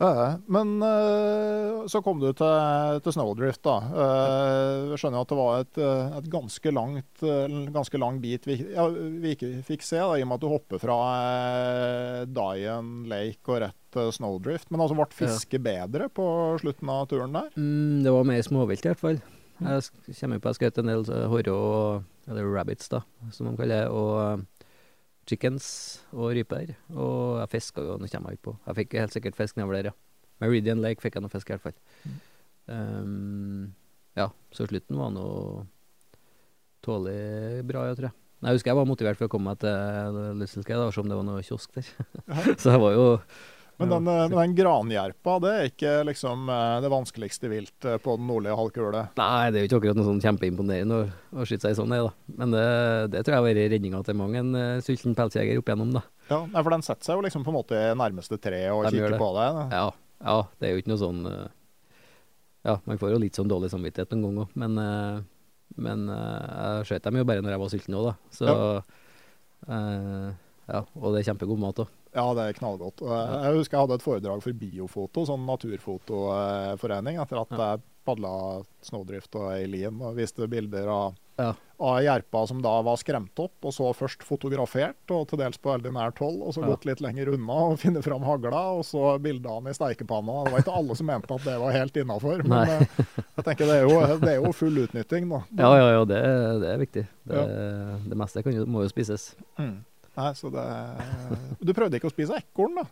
Men 0.00 0.82
eh, 0.82 1.86
så 1.92 2.00
kom 2.04 2.20
du 2.22 2.30
til, 2.32 3.00
til 3.04 3.12
Snowdrift, 3.12 3.60
da. 3.66 3.74
Eh, 3.90 4.92
Jeg 4.92 5.00
skjønner 5.02 5.24
at 5.24 5.32
det 5.32 5.38
var 5.40 5.64
et, 5.64 5.80
eh, 5.80 6.14
et 6.20 6.30
ganske 6.32 6.72
langt 6.72 7.24
ganske 7.74 8.00
lang 8.00 8.20
bit 8.22 8.46
vi, 8.48 8.56
ja, 8.72 8.86
vi 8.88 9.34
ikke 9.34 9.50
fikk 9.66 9.84
se, 9.84 10.00
da, 10.00 10.16
i 10.16 10.24
og 10.24 10.30
med 10.30 10.38
at 10.38 10.44
du 10.46 10.48
hopper 10.52 10.80
fra 10.80 10.96
Dian 12.30 12.94
Lake 13.10 13.44
og 13.52 13.60
rett 13.66 13.76
til 13.92 14.12
Snowdrift. 14.14 14.70
Men 14.70 14.84
altså 14.84 14.96
ble 14.96 15.08
fisket 15.18 15.64
bedre 15.64 16.08
på 16.12 16.24
slutten 16.62 16.92
av 16.92 17.04
turen 17.10 17.36
der? 17.36 17.50
Mm, 17.58 18.00
det 18.06 18.14
var 18.14 18.28
mer 18.28 18.42
småvilt 18.46 18.86
i 18.86 18.92
hvert 18.92 19.02
fall. 19.04 19.20
Jeg 19.60 20.16
kommer 20.16 20.40
på 20.40 20.54
jeg 20.54 20.60
skjøt 20.62 20.80
en 20.80 20.88
del 20.88 21.04
og 21.52 22.08
eller 22.30 22.46
rabbits, 22.54 22.88
da, 22.92 23.02
som 23.34 23.48
de 23.48 23.56
kaller 23.58 23.84
det, 23.84 23.90
og 23.90 24.44
chickens 25.30 25.66
og 26.12 26.34
ryper. 26.36 26.74
Og 26.92 27.40
jeg 27.40 27.52
fiska 27.56 27.84
jo, 27.86 27.98
nå 28.00 28.10
kommer 28.10 28.32
jeg 28.32 28.40
ikke 28.40 28.48
på. 28.50 28.56
Jeg 28.66 28.78
fikk 28.80 28.96
helt 29.00 29.16
sikkert 29.16 29.38
fisk 29.38 29.58
nedover 29.58 29.78
der, 29.78 29.90
ja. 29.92 29.96
Meridian 30.40 30.80
Lake 30.80 31.02
fikk 31.02 31.18
jeg 31.18 31.24
noe 31.24 31.32
fisk 31.32 31.50
i 31.50 31.54
hvert 31.56 31.66
fall. 31.68 32.16
Um, 32.70 33.70
ja, 34.18 34.30
så 34.56 34.66
slutten 34.68 34.98
var 34.98 35.12
nå 35.14 35.28
tålelig 36.84 37.64
bra, 37.68 37.86
jeg 37.90 37.98
tror 37.98 38.10
jeg. 38.10 38.16
Jeg 38.40 38.56
husker 38.56 38.70
jeg 38.70 38.78
var 38.78 38.88
motivert 38.88 39.18
for 39.20 39.28
å 39.28 39.32
komme 39.32 39.52
meg 39.52 39.60
til 39.60 40.20
Lyselskei, 40.40 40.76
og 40.80 40.94
se 40.96 41.02
om 41.02 41.10
det 41.10 41.18
var 41.18 41.26
noe 41.28 41.42
kiosk 41.44 41.74
der. 41.76 41.88
så 42.60 42.72
jeg 42.72 42.80
var 42.80 42.94
jo 42.96 43.04
Men 43.80 43.92
den, 43.94 44.08
eh, 44.12 44.26
men 44.28 44.36
den 44.36 44.54
granjerpa, 44.58 45.34
det 45.40 45.50
er 45.56 45.68
ikke 45.70 45.92
liksom 46.10 46.50
eh, 46.52 46.76
det 46.84 46.90
vanskeligste 46.92 47.50
vilt 47.50 47.86
eh, 47.88 47.96
på 48.02 48.16
den 48.20 48.28
nordlige 48.28 48.58
halvkule? 48.58 49.04
Nei, 49.16 49.50
det 49.50 49.60
er 49.60 49.64
jo 49.64 49.70
ikke 49.70 49.80
akkurat 49.80 50.00
noe 50.00 50.08
sånn 50.10 50.20
kjempeimponerende 50.24 50.98
å, 50.98 51.06
å 51.32 51.46
skyte 51.48 51.70
seg 51.70 51.78
sånn, 51.78 51.94
ned, 51.94 52.04
da. 52.10 52.36
Men 52.42 52.52
det, 52.56 52.66
det 53.14 53.24
tror 53.24 53.34
jeg 53.36 53.40
har 53.40 53.48
vært 53.48 53.72
redninga 53.72 54.02
til 54.04 54.18
mange 54.20 54.42
en 54.42 54.52
uh, 54.52 54.82
sulten 54.84 55.16
pelsjeger 55.16 55.62
opp 55.62 55.72
igjennom, 55.72 55.94
da. 55.96 56.04
Ja, 56.30 56.42
for 56.60 56.70
den 56.74 56.84
setter 56.86 57.08
seg 57.08 57.18
jo 57.18 57.24
liksom 57.26 57.46
på 57.46 57.50
en 57.50 57.56
måte 57.56 57.78
i 57.80 57.96
nærmeste 57.98 58.38
tre 58.38 58.60
og 58.70 58.84
Den 58.86 58.94
kikker 58.98 59.16
det. 59.16 59.22
på 59.22 59.30
deg. 59.34 59.62
Ja, 59.74 59.86
ja, 60.20 60.36
det 60.60 60.68
er 60.68 60.76
jo 60.76 60.82
ikke 60.84 60.92
noe 60.92 61.00
sånn 61.00 61.22
uh, 61.26 61.48
Ja, 62.68 62.76
man 62.84 63.00
får 63.00 63.14
jo 63.14 63.22
litt 63.24 63.38
sånn 63.40 63.50
dårlig 63.50 63.72
samvittighet 63.72 64.12
noen 64.12 64.26
ganger 64.28 64.44
òg, 64.44 64.58
men, 64.60 64.76
uh, 64.76 65.24
men 65.80 66.08
eh, 66.10 66.50
jeg 66.82 66.90
skjøt 66.90 67.04
dem 67.06 67.20
jo 67.20 67.26
bare 67.28 67.42
når 67.44 67.54
jeg 67.54 67.62
var 67.62 67.72
sulten 67.72 67.96
òg, 67.96 68.10
da. 68.10 68.14
Så 68.34 68.50
eh, 69.70 70.28
Ja, 70.70 70.80
og 70.82 71.14
det 71.14 71.20
er 71.20 71.28
kjempegod 71.30 71.60
mat 71.62 71.80
òg. 71.82 71.92
Ja, 72.14 72.26
det 72.34 72.42
er 72.48 72.56
knallgodt. 72.58 73.00
Jeg 73.06 73.54
husker 73.58 73.76
jeg 73.78 73.84
hadde 73.86 73.94
et 74.00 74.02
foredrag 74.06 74.42
for 74.42 74.52
Biofoto, 74.58 75.22
sånn 75.28 75.44
naturfotoforening, 75.46 77.20
etter 77.22 77.40
at 77.44 77.52
jeg 77.54 77.82
padla 78.08 78.30
snowdrift 78.82 79.36
og 79.38 79.50
Eileen, 79.52 79.98
og 80.02 80.16
viste 80.16 80.46
bilder 80.50 80.88
av, 80.90 81.18
Ja. 81.40 81.50
av 81.80 81.98
jerpa 82.02 82.46
som 82.48 82.60
da 82.64 82.72
var 82.82 82.96
skremt 82.96 83.38
opp, 83.38 83.52
og 83.64 83.72
så 83.72 83.92
først 83.94 84.24
fotografert, 84.26 84.96
og 85.10 85.28
til 85.28 85.38
dels 85.38 85.56
på 85.60 85.70
veldig 85.70 85.92
nært 85.92 86.18
hold, 86.18 86.40
og 86.42 86.52
så 86.54 86.62
Ja. 86.64 86.66
gått 86.72 86.84
litt 86.86 87.00
lenger 87.00 87.28
unna 87.34 87.52
og 87.70 87.78
finne 87.84 88.02
fram 88.02 88.22
hagla, 88.22 88.72
og 88.80 88.82
så 88.84 89.18
bildet 89.20 89.46
han 89.52 89.68
i 89.68 89.72
steikepanna. 89.76 90.44
Det 90.44 90.52
var 90.52 90.60
ikke 90.64 90.76
alle 90.80 90.96
som 90.96 91.06
mente 91.06 91.34
at 91.34 91.44
det 91.44 91.58
var 91.60 91.72
helt 91.72 91.94
innafor, 91.96 92.42
men 92.44 92.68
eh, 92.68 92.86
jeg 93.36 93.44
tenker 93.44 93.66
det 93.66 93.76
er 93.76 93.86
jo, 93.88 94.00
det 94.18 94.28
er 94.34 94.40
jo 94.42 94.52
full 94.52 94.76
utnytting, 94.82 95.28
da. 95.30 95.42
Ja, 95.56 95.70
ja, 95.76 95.90
ja, 95.92 96.04
det, 96.04 96.20
det 96.64 96.68
er 96.74 96.78
viktig. 96.82 97.06
Det, 97.30 97.46
det 98.10 98.16
meste 98.18 98.42
kan 98.42 98.52
jo, 98.56 98.66
må 98.66 98.82
jo 98.82 98.88
spises. 98.90 99.36
Mm. 99.60 99.84
Nei, 100.20 100.32
så 100.36 100.50
det 100.52 100.64
Du 101.64 101.72
prøvde 101.76 101.96
ikke 102.00 102.10
å 102.10 102.12
spise 102.12 102.36
ekorn, 102.40 102.76
da? 102.82 102.86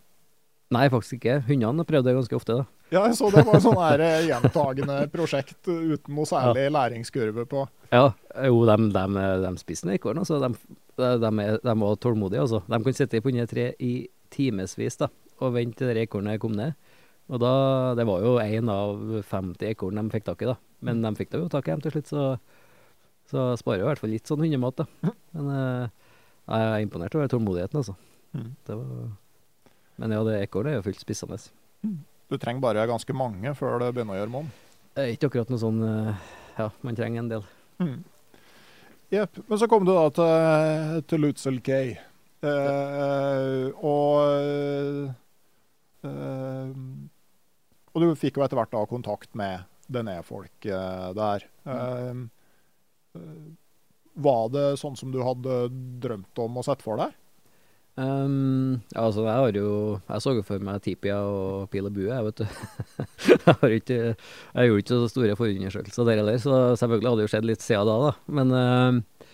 Nei, 0.74 0.85
faktisk 0.93 1.16
ikke. 1.16 1.39
Hundene 1.47 1.85
prøvde 1.89 2.11
det 2.11 2.18
ganske 2.18 2.37
ofte, 2.37 2.59
da. 2.61 2.66
Ja, 2.93 3.03
jeg 3.09 3.16
så 3.16 3.31
det 3.33 3.45
var 3.45 3.61
sånn 3.64 3.79
her 3.81 4.03
eh, 4.05 4.26
gjentagende 4.31 4.99
prosjekt 5.12 5.64
uten 5.64 6.12
noe 6.16 6.29
særlig 6.29 6.66
læringskurve 6.72 7.47
på. 7.49 7.64
Ja, 7.93 8.11
jo, 8.49 8.61
de, 8.68 8.76
de, 8.93 9.24
de 9.45 9.53
spiser 9.61 9.95
ekorn, 9.95 10.20
altså. 10.20 10.41
De, 10.43 10.51
de, 11.01 11.09
de, 11.24 11.33
er, 11.45 11.57
de 11.64 11.74
var 11.83 11.97
tålmodige, 12.05 12.45
altså. 12.45 12.61
De 12.68 12.81
kan 12.85 12.99
sitte 12.99 13.22
på 13.24 13.33
under 13.33 13.49
et 13.49 13.53
tre 13.55 13.66
i 13.81 13.93
timevis 14.33 15.01
da, 15.01 15.09
og 15.41 15.57
vente 15.57 15.81
til 15.81 15.95
det 15.95 16.05
ekornet 16.05 16.41
kom 16.43 16.57
ned. 16.57 16.76
Og 17.33 17.41
da, 17.41 17.53
det 17.97 18.05
var 18.09 18.24
jo 18.24 18.37
én 18.41 18.68
av 18.72 19.22
50 19.29 19.72
ekorn 19.72 20.01
de 20.01 20.05
fikk 20.12 20.29
tak 20.29 20.45
i, 20.45 20.51
da. 20.53 20.59
Men 20.85 21.01
de 21.05 21.14
fikk 21.16 21.33
det 21.33 21.41
jo 21.43 21.49
tak 21.53 21.68
i 21.68 21.72
dem 21.74 21.85
til 21.85 21.97
slutt, 21.97 22.12
så, 22.12 22.26
så 23.33 23.49
sparer 23.61 23.83
jo 23.83 23.89
i 23.89 23.91
hvert 23.91 24.05
fall 24.05 24.12
litt 24.12 24.29
sånn 24.29 24.45
hundemat, 24.45 24.85
da. 24.85 25.14
Men 25.37 25.51
eh, 25.57 26.08
jeg 26.49 26.69
er 26.73 26.85
imponert 26.85 27.15
over 27.15 27.29
tålmodigheten, 27.31 27.81
altså. 27.83 27.95
Mm. 28.33 28.51
Det 28.67 28.77
var, 28.77 29.09
men 29.99 30.15
ja, 30.15 30.21
det 30.25 30.37
ekornet 30.43 30.73
er 30.73 30.79
jo 30.79 30.87
fullt 30.89 31.03
spissende. 31.03 31.39
Du 32.29 32.37
trenger 32.41 32.61
bare 32.65 32.87
ganske 32.89 33.15
mange 33.17 33.53
før 33.57 33.79
det 33.83 33.93
begynner 33.97 34.17
å 34.17 34.21
gjøre 34.23 34.33
monn. 34.33 34.49
Er 34.99 35.13
ikke 35.15 35.29
akkurat 35.31 35.51
noe 35.53 35.61
sånn 35.63 35.79
eh, 35.87 36.29
Ja, 36.59 36.67
man 36.83 36.97
trenger 36.99 37.23
en 37.23 37.31
del. 37.31 37.45
Jepp. 39.15 39.39
Men 39.49 39.61
så 39.61 39.69
kom 39.71 39.87
du 39.87 39.93
da 39.95 40.09
til, 40.13 41.03
til 41.09 41.23
Lutzel 41.25 41.61
Cay. 41.65 41.95
Eh, 42.45 43.69
og 43.83 45.09
eh, 46.05 46.73
Og 47.95 48.03
du 48.05 48.13
fikk 48.19 48.39
jo 48.39 48.45
etter 48.45 48.59
hvert 48.61 48.75
da 48.75 48.83
kontakt 48.91 49.33
med 49.39 49.65
Dené-folk 49.89 50.69
eh, 50.69 51.09
der. 51.17 51.47
Mm. 51.65 52.27
eh, 53.17 53.23
var 54.19 54.51
det 54.53 54.66
sånn 54.81 54.99
som 54.99 55.14
du 55.14 55.21
hadde 55.23 55.64
drømt 56.03 56.43
om 56.43 56.61
og 56.61 56.66
sett 56.66 56.83
for 56.85 57.01
deg? 57.01 57.14
Um, 57.99 58.79
altså, 58.95 59.25
jeg 59.27 59.35
har 59.35 59.57
jo 59.59 59.71
Jeg 60.07 60.23
så 60.23 60.33
jo 60.37 60.43
for 60.47 60.62
meg 60.62 60.77
Tipia 60.85 61.16
og 61.19 61.64
Pil 61.73 61.89
og 61.89 61.97
Bue, 61.97 62.07
jeg, 62.07 62.27
vet 62.29 62.39
du. 62.39 62.45
jeg, 63.64 63.81
ikke, 63.81 63.97
jeg 64.14 64.69
gjorde 64.69 64.85
ikke 64.85 64.99
så 65.01 65.09
store 65.11 65.39
forundersøkelser 65.41 66.07
der 66.07 66.21
heller, 66.21 66.39
så 66.39 66.61
selvfølgelig 66.79 67.11
hadde 67.11 67.25
det 67.25 67.33
skjedd 67.33 67.49
litt 67.49 67.64
siden 67.64 67.91
da, 67.91 67.97
da. 68.05 68.12
Men 68.39 68.55
uh, 68.55 69.25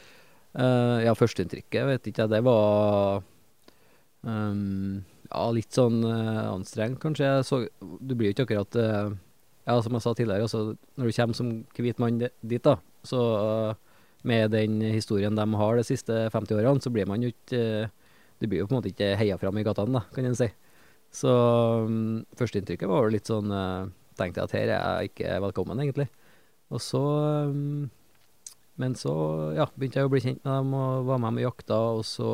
uh, 0.56 0.96
ja, 1.04 1.12
førsteinntrykket, 1.18 1.90
vet 1.90 2.08
ikke 2.08 2.24
jeg, 2.24 2.32
det 2.32 2.42
var 2.48 3.20
um, 4.24 5.04
Ja, 5.28 5.44
litt 5.52 5.76
sånn 5.76 6.00
uh, 6.08 6.54
anstrengt, 6.54 7.02
kanskje. 7.04 7.34
Så, 7.44 7.66
du 8.00 8.16
blir 8.16 8.32
jo 8.32 8.38
ikke 8.38 8.48
akkurat 8.48 8.80
uh, 8.80 9.12
Ja, 9.68 9.76
som 9.84 9.92
jeg 9.92 10.06
sa 10.06 10.16
tidligere, 10.16 10.48
altså, 10.48 10.70
når 10.96 11.12
du 11.12 11.18
kommer 11.20 11.36
som 11.36 11.56
hvit 11.76 12.00
mann 12.00 12.24
dit, 12.24 12.64
da, 12.64 12.78
så 13.04 13.20
med 14.24 14.54
den 14.54 14.80
historien 14.88 15.36
de 15.36 15.44
har 15.60 15.76
de 15.76 15.84
siste 15.86 16.24
50 16.32 16.56
årene, 16.56 16.80
så 16.80 16.92
blir 16.92 17.08
man 17.08 17.22
jo 17.24 17.32
ikke 17.32 17.60
uh, 17.84 17.92
du 18.44 18.48
blir 18.48 18.62
jo 18.62 18.68
på 18.68 18.74
en 18.74 18.80
måte 18.80 18.90
ikke 18.92 19.14
heia 19.18 19.38
fram 19.40 19.58
i 19.58 19.64
gatene, 19.64 20.00
da, 20.00 20.04
kan 20.14 20.26
en 20.28 20.38
si. 20.38 20.48
Så 21.14 21.30
um, 21.86 22.24
førsteinntrykket 22.38 22.90
var 22.90 23.06
jo 23.06 23.14
litt 23.14 23.30
sånn 23.30 23.52
uh, 23.54 23.90
Tenkte 24.14 24.44
jeg 24.44 24.46
at 24.46 24.52
her 24.54 24.68
er 24.70 24.74
jeg 24.78 25.08
ikke 25.10 25.38
velkommen, 25.42 25.80
egentlig. 25.82 26.04
Og 26.70 26.78
så 26.78 27.00
um, 27.50 27.88
Men 28.78 28.94
så 28.98 29.14
ja, 29.56 29.66
begynte 29.74 29.98
jeg 29.98 30.06
å 30.06 30.12
bli 30.12 30.20
kjent 30.22 30.44
med 30.44 30.52
dem 30.52 30.76
og 30.78 31.08
var 31.08 31.18
med 31.22 31.32
dem 31.32 31.40
og 31.40 31.46
jakta, 31.48 31.78
og 31.98 32.04
så 32.06 32.30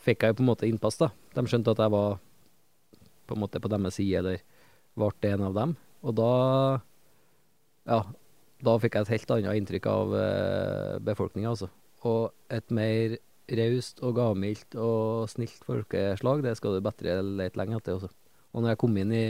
fikk 0.00 0.24
jeg 0.24 0.32
jo 0.32 0.38
på 0.40 0.44
en 0.44 0.50
måte 0.50 0.66
innpass, 0.66 0.98
da. 0.98 1.10
De 1.36 1.44
skjønte 1.46 1.74
at 1.74 1.82
jeg 1.84 1.94
var 1.94 2.18
på 3.30 3.36
en 3.36 3.42
måte 3.44 3.62
på 3.62 3.70
deres 3.70 3.98
side, 3.98 4.22
eller 4.22 4.42
ble 4.98 5.30
en 5.30 5.46
av 5.50 5.58
dem. 5.60 5.76
Og 6.02 6.16
da 6.18 6.32
Ja, 7.90 8.00
da 8.64 8.76
fikk 8.80 8.96
jeg 8.96 9.06
et 9.06 9.12
helt 9.14 9.34
annet 9.36 9.60
inntrykk 9.60 9.90
av 9.90 10.14
eh, 10.18 10.96
befolkninga, 11.06 11.52
altså. 11.54 11.70
Og 12.08 12.32
et 12.52 12.72
mer 12.74 13.18
raust 13.60 14.00
og 14.06 14.16
gavmildt 14.18 14.76
og 14.78 15.28
snilt 15.32 15.62
folkeslag, 15.66 16.42
det 16.44 16.56
skal 16.58 16.76
du 16.76 16.84
bedre 16.84 17.20
lete 17.24 17.58
lenge 17.60 17.78
etter. 17.80 17.98
altså. 17.98 18.10
Og 18.54 18.62
når 18.62 18.74
jeg 18.74 18.82
kom 18.84 18.98
inn 19.00 19.14
i, 19.14 19.28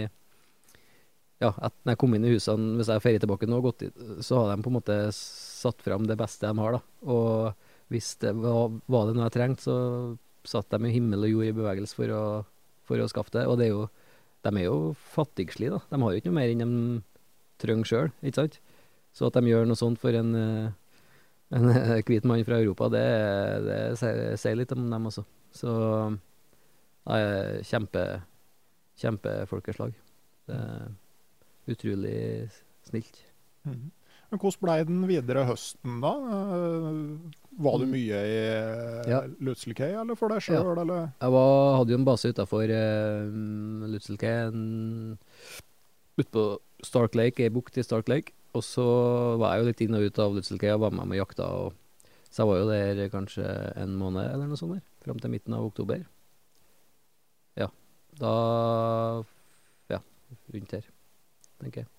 Ja, 1.40 1.54
at 1.56 1.72
når 1.86 1.94
jeg 1.94 1.98
kom 2.02 2.14
inn 2.14 2.24
i 2.28 2.30
husene, 2.34 2.74
hvis 2.76 2.90
jeg 2.92 3.00
feirer 3.00 3.22
tilbake 3.22 3.46
nå, 3.48 3.62
gått 3.64 3.86
så 4.20 4.42
har 4.42 4.50
de 4.50 4.60
på 4.60 4.68
en 4.68 4.74
måte 4.76 4.96
satt 5.16 5.80
fram 5.80 6.04
det 6.04 6.18
beste 6.20 6.44
de 6.44 6.60
har, 6.60 6.76
da. 6.76 6.80
Og 7.08 7.94
hvis 7.94 8.10
det 8.20 8.34
var, 8.36 8.74
var 8.92 9.08
det 9.08 9.14
noe 9.16 9.24
jeg 9.24 9.36
trengte, 9.38 9.64
så 9.64 9.76
satte 10.44 10.76
de 10.76 10.90
i 10.90 10.92
himmel 10.98 11.24
og 11.24 11.32
jord 11.32 11.48
i 11.48 11.54
bevegelse 11.56 11.96
for 11.96 12.12
å, 12.12 12.24
for 12.84 13.00
å 13.00 13.08
skaffe 13.08 13.32
det. 13.38 13.46
Og 13.48 13.56
det 13.56 13.70
er 13.70 13.72
jo 13.72 13.88
De 14.44 14.52
er 14.56 14.64
jo 14.64 14.92
fattigslige, 15.12 15.74
da. 15.74 15.80
De 15.88 16.00
har 16.00 16.12
jo 16.12 16.20
ikke 16.20 16.30
noe 16.30 16.38
mer 16.38 16.52
enn 16.52 16.60
de 16.60 17.00
trenger 17.60 17.88
sjøl, 17.88 18.12
ikke 18.24 18.38
sant? 18.38 18.60
Så 19.20 19.28
at 19.28 19.36
de 19.36 19.50
gjør 19.52 19.66
noe 19.68 19.76
sånt 19.76 20.00
for 20.00 20.16
en 20.16 20.32
eh, 20.38 20.70
en 21.52 21.66
eh, 21.68 21.98
hvit 22.06 22.24
mann 22.30 22.40
fra 22.46 22.60
Europa, 22.62 22.86
det, 22.94 23.04
det 23.66 23.78
sier, 24.00 24.36
sier 24.40 24.56
litt 24.56 24.70
om 24.72 24.84
dem 24.88 25.08
også. 25.10 25.24
Så 25.52 25.72
det 27.04 27.16
er 27.18 27.62
kjempe, 27.66 28.04
kjempefolkeslag. 29.02 29.92
Det 30.46 30.56
er 30.56 31.74
utrolig 31.74 32.20
snilt. 32.88 33.18
Mhm. 33.66 33.90
Men 34.30 34.38
hvordan 34.38 34.62
ble 34.62 34.74
den 34.86 35.00
videre 35.10 35.42
høsten, 35.48 35.96
da? 36.04 36.12
Eh, 36.14 37.36
Var 37.60 37.78
du 37.82 37.84
Mm. 37.84 37.90
mye 37.90 38.18
i 38.30 39.10
Ja. 39.10 39.18
Lutzelkei, 39.42 39.90
eller 40.00 40.14
for 40.14 40.28
deg 40.30 40.38
sjøl, 40.40 40.78
eller? 40.78 41.10
Jeg 41.20 41.30
var, 41.34 41.76
hadde 41.80 41.90
jo 41.90 41.98
en 41.98 42.04
base 42.06 42.30
utafor 42.30 42.62
uh, 42.70 43.26
Lutzelkei, 43.90 44.36
utpå 46.20 46.44
Stark 46.86 47.14
Lake, 47.18 47.42
ei 47.42 47.50
bukt 47.50 47.76
i 47.76 47.82
Stark 47.82 48.08
Lake. 48.08 48.32
Og 48.56 48.64
så 48.66 48.86
var 49.38 49.54
jeg 49.54 49.62
jo 49.62 49.68
litt 49.68 49.82
inn 49.84 49.96
og 49.98 50.06
ut 50.08 50.20
av 50.22 50.34
Lutzelke 50.34 50.72
og 50.74 50.82
var 50.86 50.96
med 50.96 51.10
med 51.12 51.20
jakta. 51.20 51.46
Og, 51.46 52.08
så 52.30 52.42
jeg 52.42 52.50
var 52.50 52.60
jo 52.60 52.70
der 52.70 53.12
kanskje 53.12 53.46
en 53.78 53.94
måned 53.98 54.26
eller 54.26 54.50
noe 54.50 54.58
sånt 54.58 54.76
der, 54.76 54.84
fram 55.04 55.22
til 55.22 55.32
midten 55.34 55.54
av 55.54 55.68
oktober. 55.70 56.02
Ja. 57.58 57.70
Da 58.18 58.34
Ja, 59.90 60.02
rundt 60.54 60.76
her, 60.76 60.86
tenker 61.62 61.84
jeg. 61.84 61.90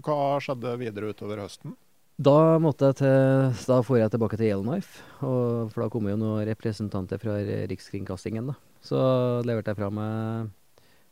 Hva 0.00 0.38
skjedde 0.40 0.76
videre 0.80 1.10
utover 1.12 1.42
høsten? 1.42 1.74
Da 2.20 2.58
måtte 2.60 2.90
jeg 2.90 2.98
til 3.00 3.66
Da 3.66 3.78
får 3.84 3.98
jeg 3.98 4.12
tilbake 4.12 4.36
til 4.36 4.50
Yellowknife, 4.50 5.02
og, 5.24 5.70
for 5.72 5.84
da 5.84 5.88
kom 5.92 6.08
jo 6.08 6.18
noen 6.20 6.44
representanter 6.48 7.20
fra 7.20 7.38
Rikskringkastingen, 7.70 8.50
da. 8.52 8.56
Så 8.84 9.00
leverte 9.48 9.72
jeg 9.72 9.80
fra 9.80 9.90
meg 9.92 10.50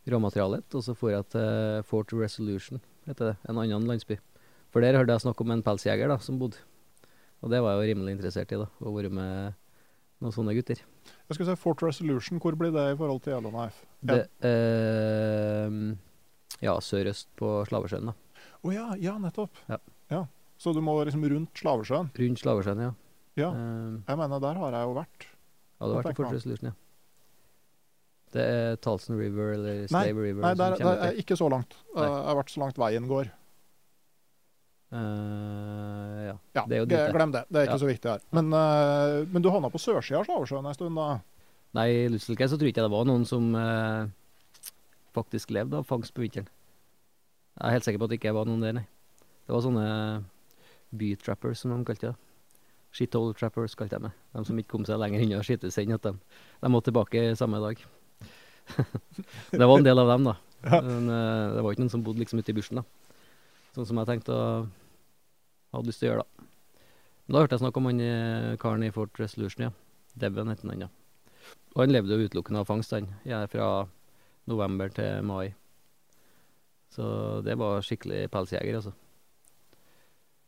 råmaterialet, 0.09 0.68
og 0.72 0.84
så 0.84 0.94
får 0.96 1.11
jeg 1.12 1.28
til 1.34 1.82
Fort 1.88 2.12
Resolution, 2.16 2.80
heter 3.12 3.32
det. 3.32 3.36
En 3.48 3.59
annen 3.61 3.86
landsby. 3.88 4.18
For 4.72 4.84
der 4.84 4.96
hørte 4.98 5.14
jeg 5.16 5.24
snakk 5.24 5.40
om 5.40 5.50
en 5.54 5.62
pelsjeger 5.64 6.09
da, 6.12 6.18
som 6.22 6.38
bodde. 6.40 6.61
Og 7.42 7.50
det 7.52 7.61
var 7.62 7.76
jeg 7.76 7.80
jo 7.80 7.94
rimelig 7.94 8.16
interessert 8.16 8.52
i, 8.52 8.59
da. 8.61 8.66
Å 8.82 8.92
være 8.94 9.11
med 9.14 9.54
noen 10.20 10.34
sånne 10.34 10.54
gutter. 10.56 10.80
Jeg 10.82 11.36
skulle 11.36 11.48
si 11.52 11.61
Fort 11.62 11.82
Resolution, 11.86 12.40
hvor 12.42 12.56
blir 12.59 12.72
det 12.74 12.84
i 12.92 12.96
forhold 12.98 13.22
til 13.24 13.36
Yellowknife? 13.36 13.84
Ja, 14.09 14.16
eh, 14.44 15.94
Ja, 16.64 16.74
sørøst 16.82 17.28
på 17.38 17.52
Slavesjøen, 17.68 18.11
da. 18.11 18.14
Å 18.66 18.72
ja, 18.74 18.86
ja, 18.98 19.14
nettopp. 19.22 19.54
Ja. 19.70 20.24
Så 20.59 20.72
du 20.74 20.80
må 20.82 20.96
liksom 21.06 21.22
rundt 21.30 21.54
Slavesjøen? 21.54 22.09
Rundt 22.18 22.40
Slavesjøen, 22.42 22.80
ja. 22.82 22.92
Ja. 23.38 23.52
Eh, 23.54 23.98
Jeg 24.09 24.18
mener, 24.18 24.40
der 24.42 24.59
har 24.59 24.74
jeg 24.74 24.88
jo 24.88 24.94
vært. 24.96 25.28
Ja, 25.78 25.86
du 25.86 25.92
har 25.94 26.02
vært 26.02 26.11
i 26.11 26.16
Fort. 26.18 26.32
Resolution, 26.34 26.72
ja. 26.72 26.74
Det 28.35 28.45
er 28.45 28.76
Talson 28.85 29.16
River 29.18 29.55
eller 29.57 29.87
Nei, 29.95 30.05
River 30.12 30.43
Nei, 30.45 30.55
der, 30.59 30.76
der 30.81 31.03
er 31.09 31.20
ikke 31.20 31.37
så 31.39 31.49
langt. 31.53 31.76
Nei. 31.97 32.05
Jeg 32.05 32.26
har 32.29 32.37
vært 32.41 32.53
så 32.53 32.61
langt 32.62 32.81
veien 32.81 33.07
går. 33.09 33.31
Uh, 34.93 36.24
ja. 36.29 36.37
Ja, 36.57 36.62
Det 36.66 36.76
er 36.76 36.81
jo 36.81 36.87
dit, 36.89 36.97
det. 36.97 37.12
glem 37.12 37.33
det. 37.33 37.43
Det 37.49 37.61
er 37.61 37.66
ikke 37.68 37.76
Ja. 37.76 37.83
så 37.83 37.89
viktig 37.89 38.11
her. 38.11 38.20
Men, 38.33 38.53
uh, 38.53 39.26
men 39.33 39.43
du 39.43 39.51
havna 39.51 39.68
på 39.70 39.79
sørsida 39.81 40.20
av 40.20 40.24
Slavesjøen 40.24 40.66
en 40.66 40.74
stund, 40.74 40.97
da? 40.97 41.20
Nei, 41.76 41.89
i 41.89 42.09
Lutzelke 42.09 42.49
så 42.49 42.57
tror 42.57 42.68
ikke 42.70 42.81
jeg 42.81 42.89
det 42.89 42.97
var 42.97 43.05
noen 43.05 43.26
som 43.29 43.55
uh, 43.55 44.09
faktisk 45.14 45.51
levde 45.51 45.76
av 45.76 45.85
fangst 45.85 46.14
på 46.14 46.24
vinteren. 46.24 46.49
Jeg 47.59 47.66
er 47.68 47.74
helt 47.76 47.85
sikker 47.85 47.99
på 47.99 48.05
at 48.05 48.11
det 48.11 48.20
ikke 48.20 48.33
var 48.35 48.47
noen 48.49 48.61
der, 48.64 48.72
nei. 48.72 48.87
Det 49.45 49.53
var 49.53 49.61
sånne 49.64 50.24
bytrappers, 50.97 51.61
som 51.61 51.72
de 51.76 51.85
kalte 51.85 52.12
det. 52.12 52.16
Shithole 52.93 53.35
trappers 53.37 53.74
kalte 53.76 53.99
de 53.99 54.09
meg. 54.09 54.12
De 54.33 54.45
som 54.45 54.57
ikke 54.57 54.72
kom 54.72 54.85
seg 54.89 54.99
lenger 55.01 55.20
unna 55.20 55.43
skytesend, 55.45 55.93
at 55.93 56.03
de, 56.03 56.14
de 56.62 56.70
måtte 56.72 56.89
tilbake 56.89 57.37
samme 57.37 57.61
dag. 57.61 57.76
det 59.61 59.64
var 59.64 59.79
en 59.79 59.87
del 59.87 60.03
av 60.03 60.12
dem, 60.12 60.29
da. 60.31 60.37
Ja. 60.66 60.81
Men 60.83 61.11
uh, 61.11 61.55
det 61.55 61.62
var 61.64 61.75
ikke 61.75 61.85
noen 61.85 61.95
som 61.95 62.05
bodde 62.07 62.23
liksom 62.23 62.43
ute 62.43 62.53
i 62.53 62.57
bushen, 62.57 62.81
da. 62.81 62.85
Sånn 63.77 63.87
som 63.89 64.01
jeg 64.01 64.11
tenkte 64.11 64.35
å 64.35 64.45
hadde 65.75 65.91
lyst 65.91 66.03
til 66.03 66.09
å 66.09 66.12
gjøre, 66.12 66.25
da. 66.25 66.47
Men 67.27 67.37
da 67.37 67.43
hørte 67.45 67.59
jeg 67.59 67.62
snakk 67.62 67.79
om 67.79 67.89
han 67.91 67.99
eh, 68.01 68.55
karen 68.61 68.87
i 68.87 68.93
Fort 68.95 69.21
Resolution, 69.21 69.69
ja. 69.69 69.73
Devon 70.19 70.49
het 70.49 70.64
han, 70.64 70.87
ja. 70.87 70.89
Og 71.75 71.83
han 71.83 71.93
levde 71.93 72.16
jo 72.16 72.29
utelukkende 72.29 72.62
av 72.62 72.71
fangst, 72.71 72.95
han. 72.97 73.11
Ja, 73.29 73.43
fra 73.53 73.85
november 74.49 74.93
til 74.97 75.27
mai. 75.29 75.53
Så 76.95 77.05
det 77.45 77.59
var 77.61 77.85
skikkelig 77.85 78.31
pelsjeger, 78.33 78.81
altså. 78.81 78.95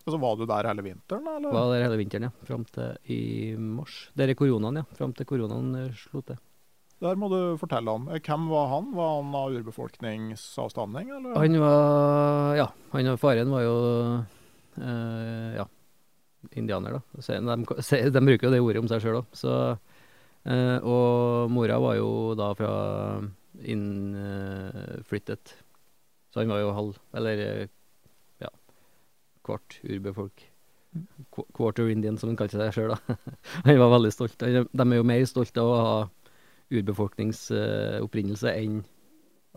Og 0.07 0.14
så 0.14 0.18
var 0.18 0.39
du 0.41 0.47
der 0.49 0.71
hele 0.71 0.87
vinteren, 0.87 1.29
da. 1.29 1.53
Var 1.53 1.75
der 1.75 1.85
hele 1.85 2.01
vinteren, 2.01 2.31
ja. 2.31 2.47
Fram 2.49 2.64
til 2.73 3.12
i 3.12 3.21
mars. 3.61 4.07
Der 4.16 4.33
er 4.33 4.39
koronaen, 4.39 4.81
ja. 4.81 4.89
Fram 4.97 5.12
til 5.16 5.29
koronaen 5.29 5.75
eh, 5.85 5.99
slo 6.07 6.25
til. 6.25 6.41
Der 7.01 7.16
må 7.16 7.30
du 7.32 7.57
fortelle 7.57 7.88
om. 7.96 8.09
Eh, 8.12 8.20
Hvem 8.20 8.48
var 8.51 8.66
han? 8.74 8.90
Var 8.94 9.12
han 9.22 9.34
av 9.34 9.55
urbefolkningsavstamning, 9.57 11.09
eller? 11.16 11.36
Han 11.40 11.57
var 11.62 12.57
Ja, 12.59 12.66
han 12.92 13.09
og 13.14 13.20
faren 13.22 13.51
var 13.53 13.62
jo 13.64 13.76
eh, 14.76 15.57
Ja, 15.57 15.64
indianer, 16.61 16.98
da. 16.98 17.03
De, 17.16 18.11
de 18.12 18.24
bruker 18.26 18.48
jo 18.48 18.53
det 18.53 18.61
ordet 18.64 18.82
om 18.84 18.88
seg 18.90 19.01
sjøl 19.05 19.20
òg, 19.22 19.40
eh, 20.44 20.76
Og 20.84 21.51
mora 21.57 21.80
var 21.80 21.96
jo 22.01 22.11
da 22.38 22.53
fra 22.59 22.72
innflyttet. 23.61 25.55
Så 26.30 26.40
han 26.40 26.48
var 26.53 26.61
jo 26.62 26.70
halv 26.76 26.98
Eller 27.16 27.68
ja, 28.40 28.48
kvart 29.44 29.80
urbefolk. 29.84 30.46
Qu- 31.30 31.46
Quarter 31.55 31.88
Indian, 31.92 32.16
som 32.18 32.28
han 32.32 32.36
kalte 32.38 32.59
seg 32.59 32.72
sjøl. 32.74 32.94
Han 33.66 33.76
var 33.78 33.92
veldig 33.92 34.11
stolt. 34.14 34.38
De 34.42 34.64
er 34.82 34.96
jo 34.98 35.05
mer 35.07 35.22
stolte 35.30 35.62
av 35.62 35.68
å 35.70 35.76
ha 35.84 35.92
urbefolkningsopprinnelse 36.71 38.55
enn 38.55 38.81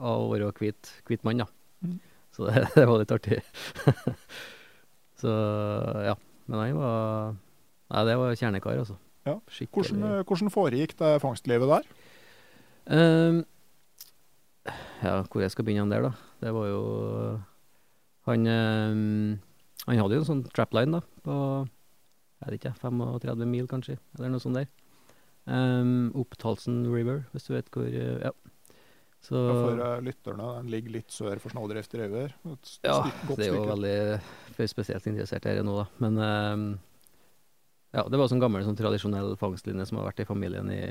av 0.02 0.26
å 0.26 0.32
være 0.32 0.50
hvit, 0.58 0.90
hvit 1.08 1.24
mann, 1.28 1.44
da. 1.44 1.48
Mm. 1.86 1.98
Så 2.34 2.48
det, 2.48 2.66
det 2.78 2.86
var 2.90 3.02
litt 3.02 3.14
artig. 3.14 3.40
så 5.22 5.34
ja. 6.10 6.18
Men 6.50 6.60
han 6.60 6.76
var 6.76 7.36
Nei, 7.94 8.02
det 8.08 8.16
var 8.18 8.36
kjernekar, 8.36 8.80
altså. 8.82 8.96
Ja. 9.24 9.38
Hvordan, 9.72 10.02
hvordan 10.28 10.52
foregikk 10.52 10.96
det 11.00 11.12
fangstlivet 11.22 11.70
der? 11.70 11.86
Um, 12.90 13.44
ja, 15.04 15.22
hvor 15.30 15.44
jeg 15.44 15.54
skal 15.54 15.68
begynne 15.68 15.94
der, 15.94 16.10
da. 16.10 16.12
Det 16.42 16.54
var 16.56 16.68
jo 16.68 16.82
Han 18.28 18.48
um, 18.48 19.40
Han 19.86 20.02
hadde 20.02 20.18
jo 20.18 20.24
en 20.24 20.28
sånn 20.32 20.44
trapline, 20.56 20.98
da, 20.98 21.22
på 21.24 21.38
jeg 22.44 22.50
vet 22.50 22.58
ikke, 22.60 22.74
35 22.82 23.48
mil, 23.48 23.68
kanskje, 23.72 23.96
eller 24.18 24.34
noe 24.34 24.44
sånt 24.44 24.58
der. 24.60 24.68
Um, 25.44 26.14
opp 26.16 26.38
Talson 26.40 26.86
River, 26.88 27.26
hvis 27.34 27.50
du 27.50 27.54
vet 27.56 27.70
hvor 27.74 27.88
eh, 27.88 28.24
Ja. 28.24 28.32
Så 29.24 29.40
For 29.40 29.80
uh, 29.80 30.02
lytterne, 30.04 30.46
den 30.60 30.72
ligger 30.72 30.98
litt 30.98 31.14
sør 31.16 31.40
for 31.40 31.54
Snådrift 31.54 31.94
River. 31.96 32.34
Et 32.52 32.72
Ja, 32.84 32.98
det 33.30 33.46
er 33.46 33.54
jo 33.54 33.62
veldig 33.70 33.94
for 34.58 34.72
spesielt 34.72 35.06
interessert 35.08 35.48
her 35.48 35.62
nå, 35.64 35.78
da. 35.80 35.86
Men 36.04 36.20
ehm, 36.20 36.66
ja, 37.96 38.04
det 38.04 38.20
var 38.20 38.28
sånn 38.28 38.44
gammel 38.44 38.66
sånn 38.68 38.76
tradisjonell 38.76 39.38
fangstlinje 39.40 39.86
som 39.88 40.02
har 40.02 40.10
vært 40.10 40.20
i 40.26 40.28
familien 40.28 40.68
i 40.76 40.82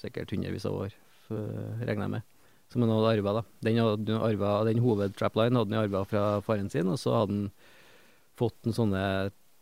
sikkert 0.00 0.34
hundrevis 0.34 0.66
av 0.66 0.80
år, 0.80 0.96
regner 1.30 2.08
jeg 2.08 2.14
med. 2.16 2.34
Som 2.74 2.82
han 2.82 2.90
hadde 2.90 3.12
arva, 3.12 3.36
da. 3.38 3.44
Den, 3.62 3.78
hadde 3.78 4.18
arvet, 4.18 4.66
den 4.66 4.82
hovedtrapline 4.82 5.62
hadde 5.62 5.76
han 5.76 5.84
arva 5.84 6.02
fra 6.10 6.24
faren 6.46 6.72
sin, 6.74 6.90
og 6.90 6.98
så 6.98 7.20
hadde 7.20 7.36
han 7.36 7.52
fått 8.40 8.66
en 8.66 8.74
sånne 8.74 9.04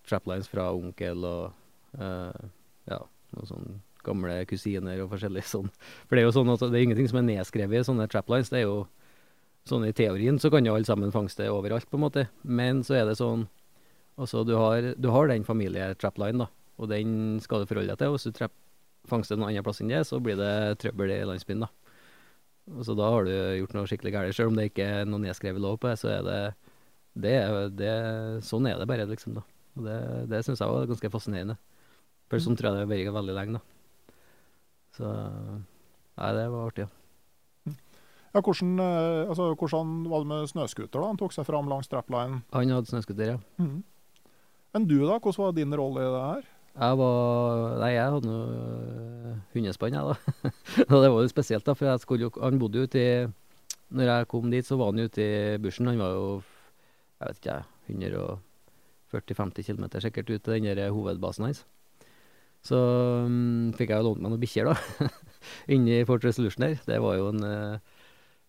traplines 0.09 0.49
fra 0.49 0.71
onkel 0.73 1.29
og 1.29 2.01
uh, 2.01 2.49
ja, 2.89 3.03
noen 3.37 3.53
sånne 3.53 3.77
gamle 4.07 4.41
kusiner 4.51 5.01
og 5.05 5.11
forskjellig 5.13 5.45
sånn. 5.49 5.69
For 6.07 6.17
det 6.17 6.23
er 6.23 6.29
jo 6.29 6.35
sånn 6.37 6.53
at 6.55 6.63
det 6.65 6.75
er 6.79 6.87
ingenting 6.87 7.09
som 7.11 7.21
er 7.23 7.27
nedskrevet 7.31 7.81
i 7.81 7.87
sånne 7.89 8.09
traplines. 8.13 8.51
Det 8.53 8.63
er 8.63 8.67
jo 8.69 8.81
sånn 9.69 9.85
i 9.89 9.93
teorien 9.97 10.39
så 10.41 10.51
kan 10.53 10.65
jo 10.65 10.75
alle 10.77 10.89
sammen 10.89 11.13
fangste 11.13 11.49
overalt, 11.53 11.89
på 11.91 11.99
en 11.99 12.05
måte. 12.07 12.27
Men 12.43 12.83
så 12.87 12.99
er 13.01 13.09
det 13.11 13.19
sånn 13.21 13.47
Altså, 14.19 14.41
du 14.43 14.57
har, 14.59 14.83
du 14.99 15.05
har 15.15 15.29
den 15.31 15.45
familie-trapline, 15.47 16.41
da, 16.43 16.49
og 16.83 16.89
den 16.91 17.37
skal 17.39 17.61
du 17.63 17.69
forholde 17.71 17.93
deg 17.93 18.01
til. 18.01 18.17
Hvis 18.17 18.25
du 18.27 18.33
trap, 18.35 18.51
fangster 19.07 19.39
noen 19.39 19.53
annen 19.53 19.63
plass 19.63 19.79
enn 19.79 19.93
det, 19.93 20.01
så 20.09 20.19
blir 20.19 20.35
det 20.41 20.49
trøbbel 20.83 21.13
i 21.15 21.21
landsbyen, 21.29 21.63
da. 21.63 21.69
Og 22.75 22.83
så 22.89 22.97
da 22.99 23.13
har 23.15 23.29
du 23.29 23.31
gjort 23.61 23.77
noe 23.77 23.87
skikkelig 23.87 24.13
galt. 24.17 24.35
Selv 24.35 24.51
om 24.51 24.59
det 24.59 24.67
ikke 24.73 24.89
er 24.97 25.07
noe 25.07 25.23
nedskrevet 25.23 25.63
lov 25.63 25.79
på 25.79 25.93
det, 25.93 26.01
så 26.03 26.11
er 26.17 26.27
det, 26.27 26.41
det, 27.15 27.37
er- 27.45 27.71
det 27.79 27.93
Sånn 28.49 28.67
er 28.67 28.83
det 28.83 28.89
bare, 28.91 29.07
liksom, 29.07 29.39
da. 29.39 29.47
Og 29.79 29.87
det, 29.87 29.97
det 30.35 30.43
syns 30.49 30.65
jeg 30.67 30.75
var 30.75 30.91
ganske 30.91 31.13
fascinerende. 31.15 31.57
For 32.29 32.43
sånn 32.43 32.59
tror 32.59 32.73
jeg 32.73 32.75
det 32.75 32.83
har 32.85 32.91
vært 32.91 33.15
veldig 33.23 33.39
lenge, 33.39 33.61
da. 33.63 33.78
Så 34.99 35.09
Nei, 36.19 36.31
det 36.35 36.49
var 36.51 36.67
artig, 36.67 36.87
ja. 36.87 36.95
Ja, 38.35 38.43
hvordan, 38.43 38.75
eh, 38.83 39.29
altså, 39.31 39.55
hvordan 39.57 39.93
var 40.11 40.25
det 40.25 40.29
med 40.29 40.49
snøscooter? 40.51 41.01
Han 41.07 41.17
tok 41.17 41.33
seg 41.33 41.47
fram 41.49 41.71
langs 41.71 41.87
strapline. 41.89 42.43
Han 42.53 42.75
hadde 42.75 42.91
snøscooter, 42.91 43.37
ja. 43.37 43.39
Mhm. 43.63 43.83
Men 44.75 44.85
du, 44.85 44.99
da? 45.07 45.17
Hvordan 45.19 45.45
var 45.47 45.53
din 45.57 45.75
rolle 45.75 46.03
i 46.05 46.11
det 46.13 46.25
her? 46.27 46.49
Jeg 46.79 46.99
var 47.01 47.79
Nei, 47.81 47.93
jeg 47.95 48.13
hadde 48.13 48.29
noe 48.29 49.41
hundespann, 49.55 49.97
jeg, 49.97 50.05
da. 50.05 50.51
og 50.93 51.03
det 51.03 51.11
var 51.15 51.23
jo 51.25 51.31
spesielt, 51.33 51.65
da, 51.67 51.75
for 51.75 51.89
jeg 51.89 52.03
skulle 52.05 52.29
jo 52.29 52.31
Han 52.43 52.61
bodde 52.61 52.79
jo 52.79 52.87
ute 52.87 53.01
i 53.01 53.27
Når 53.89 54.13
jeg 54.13 54.29
kom 54.29 54.51
dit, 54.53 54.67
så 54.67 54.77
var 54.79 54.93
han 54.93 55.01
ute 55.01 55.25
i 55.25 55.57
bushen. 55.59 55.89
Han 55.89 55.99
var 55.99 56.13
jo, 56.13 56.29
jeg 57.19 57.33
vet 57.33 57.41
ikke 57.41 57.57
140-50 59.17 59.65
km 59.65 59.89
sikkert 60.05 60.31
ut 60.31 60.43
til 60.45 60.53
den 60.59 60.69
der 60.77 60.93
hovedbasen 60.93 61.49
hans. 61.49 61.65
Så 62.67 62.79
um, 63.25 63.71
fikk 63.79 63.93
jeg 63.93 64.03
jo 64.03 64.11
lånt 64.11 64.23
meg 64.23 64.33
noen 64.33 64.43
bikkjer, 64.43 64.69
da, 64.69 65.09
inni 65.75 66.03
Fort 66.09 66.27
Resolution 66.27 66.67
der. 66.67 66.81
Det 66.89 66.99
var 67.03 67.17
jo 67.19 67.31
en 67.31 67.47
uh, 67.47 68.03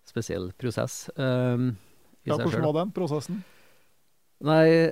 spesiell 0.10 0.50
prosess 0.60 1.06
um, 1.16 1.72
Ja, 2.26 2.36
hvordan 2.40 2.66
var 2.66 2.76
den 2.82 2.94
prosessen? 2.96 3.44
Nei, 4.46 4.90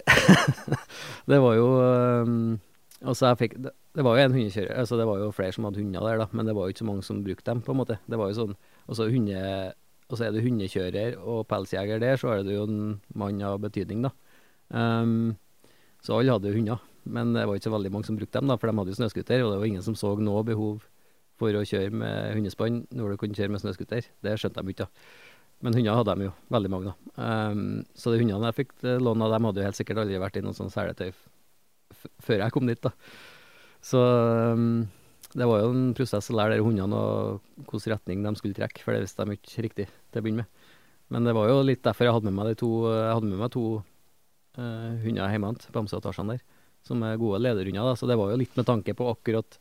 det 1.32 1.40
var 1.40 1.56
jo 1.56 1.68
um, 2.28 2.58
Altså, 3.00 3.30
jeg 3.30 3.40
fikk 3.40 3.58
det, 3.64 3.72
det 3.96 4.04
var 4.06 4.18
jo 4.18 4.26
en 4.28 4.36
hundekjører 4.36 4.82
Altså, 4.82 4.98
det 5.00 5.08
var 5.08 5.22
jo 5.22 5.34
flere 5.36 5.56
som 5.56 5.68
hadde 5.68 5.82
hunder 5.82 6.06
der, 6.06 6.22
da, 6.22 6.28
men 6.36 6.50
det 6.50 6.56
var 6.58 6.68
jo 6.68 6.76
ikke 6.76 6.84
så 6.84 6.90
mange 6.90 7.06
som 7.08 7.24
brukte 7.26 7.50
dem, 7.50 7.64
på 7.66 7.74
en 7.74 7.80
måte. 7.80 8.00
Det 8.06 8.20
var 8.20 8.32
jo 8.32 8.40
sånn 8.42 8.56
Altså, 8.86 9.10
hunde... 9.12 9.42
Og 10.08 10.16
så 10.16 10.24
er 10.24 10.32
du 10.32 10.40
hundekjører 10.40 11.18
og 11.20 11.42
pelsjeger 11.52 12.00
der, 12.00 12.16
så 12.16 12.30
er 12.32 12.46
du 12.48 12.54
jo 12.54 12.62
en 12.64 12.78
mann 13.20 13.42
av 13.44 13.58
betydning, 13.60 14.06
da. 14.06 14.14
Um, 14.72 15.34
så 16.00 16.16
alle 16.16 16.32
hadde 16.32 16.48
jo 16.48 16.56
hunder. 16.56 16.86
Men 17.14 17.34
det 17.36 17.46
var 17.48 17.58
ikke 17.58 17.70
så 17.70 17.74
veldig 17.74 17.94
mange 17.94 18.10
som 18.10 18.20
brukte 18.20 18.40
dem, 18.40 18.52
da, 18.52 18.58
for 18.60 18.70
de 18.70 18.78
hadde 18.80 18.94
jo 18.94 19.00
snøscooter, 19.00 19.44
og 19.46 19.54
det 19.54 19.62
var 19.62 19.72
ingen 19.72 19.86
som 19.86 19.98
så 19.98 20.14
noe 20.20 20.44
behov 20.48 20.86
for 21.38 21.54
å 21.54 21.64
kjøre 21.70 21.94
med 21.94 22.38
hundespann 22.38 22.84
når 22.98 23.14
du 23.14 23.22
kunne 23.22 23.38
kjøre 23.38 23.54
med 23.54 23.62
snøscooter. 23.62 24.10
Det 24.26 24.38
skjønte 24.42 24.64
de 24.64 24.74
ikke, 24.74 24.88
da. 24.88 25.26
Men 25.66 25.74
hunder 25.74 25.98
hadde 25.98 26.14
de 26.20 26.28
jo, 26.28 26.36
veldig 26.54 26.70
mange, 26.70 26.92
da. 26.92 27.18
Um, 27.50 27.64
så 27.98 28.14
de 28.14 28.22
hundene 28.22 28.52
jeg 28.52 28.60
fikk 28.60 28.76
låne 29.02 29.26
av 29.26 29.34
dem, 29.34 29.48
hadde 29.50 29.64
jo 29.64 29.68
helt 29.70 29.80
sikkert 29.80 30.04
aldri 30.04 30.22
vært 30.22 30.38
i 30.38 30.46
noe 30.46 30.58
sånn 30.58 30.74
seletøy 30.74 31.12
før 32.22 32.44
jeg 32.44 32.54
kom 32.54 32.70
dit, 32.70 32.82
da. 32.84 32.92
Så 33.82 34.02
um, 34.54 34.86
det 35.34 35.48
var 35.50 35.64
jo 35.64 35.72
en 35.74 35.94
prosess 35.98 36.30
å 36.32 36.38
lære 36.38 36.58
de 36.58 36.66
hundene 36.66 37.00
hvilken 37.68 37.94
retning 37.94 38.26
de 38.26 38.34
skulle 38.38 38.58
trekke, 38.58 38.84
for 38.86 38.94
det 38.94 39.06
visste 39.06 39.26
de 39.26 39.38
ikke 39.38 39.66
riktig 39.66 39.88
til 39.90 40.22
å 40.22 40.26
begynne 40.26 40.46
med. 40.46 40.70
Men 41.14 41.28
det 41.28 41.34
var 41.38 41.50
jo 41.50 41.64
litt 41.64 41.86
derfor 41.86 42.08
jeg 42.08 42.18
hadde 42.18 42.30
med 42.30 42.38
meg 42.38 42.52
de 42.52 42.60
to, 42.60 42.72
jeg 42.92 43.14
hadde 43.16 43.32
med 43.32 43.42
meg 43.42 43.52
to 43.54 43.66
uh, 43.80 44.94
hunder 45.04 45.34
hjemme, 45.34 45.54
Bamse 45.74 45.98
og 45.98 46.06
Tarzan 46.06 46.34
der, 46.34 46.44
som 46.88 47.04
er 47.06 47.20
gode 47.20 47.42
lederhunder. 47.44 47.92
da, 47.92 47.96
Så 48.00 48.10
det 48.10 48.18
var 48.20 48.32
jo 48.32 48.40
litt 48.40 48.56
med 48.58 48.68
tanke 48.68 48.96
på 48.98 49.10
akkurat, 49.12 49.60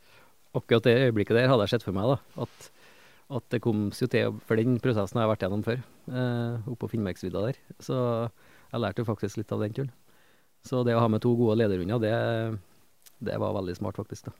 akkurat 0.57 0.87
det 0.87 0.97
øyeblikket 1.09 1.37
der, 1.37 1.51
hadde 1.51 1.67
jeg 1.67 1.77
sett 1.77 1.87
for 1.87 1.97
meg. 1.97 2.15
da, 2.15 2.47
at, 2.47 2.71
at 3.41 3.49
det 3.53 3.63
kom 3.65 3.89
jo 3.91 4.09
til, 4.11 4.41
for 4.47 4.57
den 4.57 4.79
prosessen 4.83 5.19
har 5.19 5.27
jeg 5.27 5.35
vært 5.35 5.47
gjennom 5.47 5.67
før, 5.67 5.85
eh, 6.09 6.67
oppe 6.71 6.81
på 6.87 6.93
Finnmarksvidda 6.95 7.45
der. 7.49 7.61
Så 7.83 7.97
jeg 8.73 8.83
lærte 8.83 9.03
jo 9.03 9.11
faktisk 9.11 9.41
litt 9.43 9.53
av 9.53 9.63
den 9.65 9.77
turen. 9.77 9.93
Så 10.67 10.83
det 10.87 10.97
å 10.97 11.03
ha 11.03 11.11
med 11.11 11.23
to 11.23 11.35
gode 11.39 11.59
lederhunder, 11.61 12.03
det, 12.03 12.15
det 13.23 13.39
var 13.39 13.55
veldig 13.55 13.77
smart, 13.79 13.99
faktisk. 14.01 14.31
da. 14.31 14.35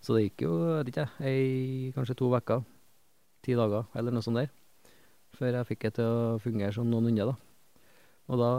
Så 0.00 0.16
det 0.16 0.28
gikk 0.28 0.46
jo, 0.46 0.52
vet 0.78 0.88
ikke 0.92 1.04
jeg, 1.04 1.28
ei, 1.28 1.90
kanskje 1.96 2.16
to 2.16 2.30
uker, 2.32 2.62
ti 3.44 3.56
dager 3.58 3.84
eller 3.98 4.14
noe 4.14 4.24
sånt 4.24 4.40
der, 4.40 4.48
før 5.36 5.58
jeg 5.58 5.68
fikk 5.68 5.84
det 5.84 5.92
til 5.98 6.08
å 6.08 6.38
fungere 6.42 6.72
som 6.74 6.88
noen 6.88 7.10
hunder, 7.10 7.34
da. 7.34 7.36
Og 8.28 8.40
da, 8.40 8.52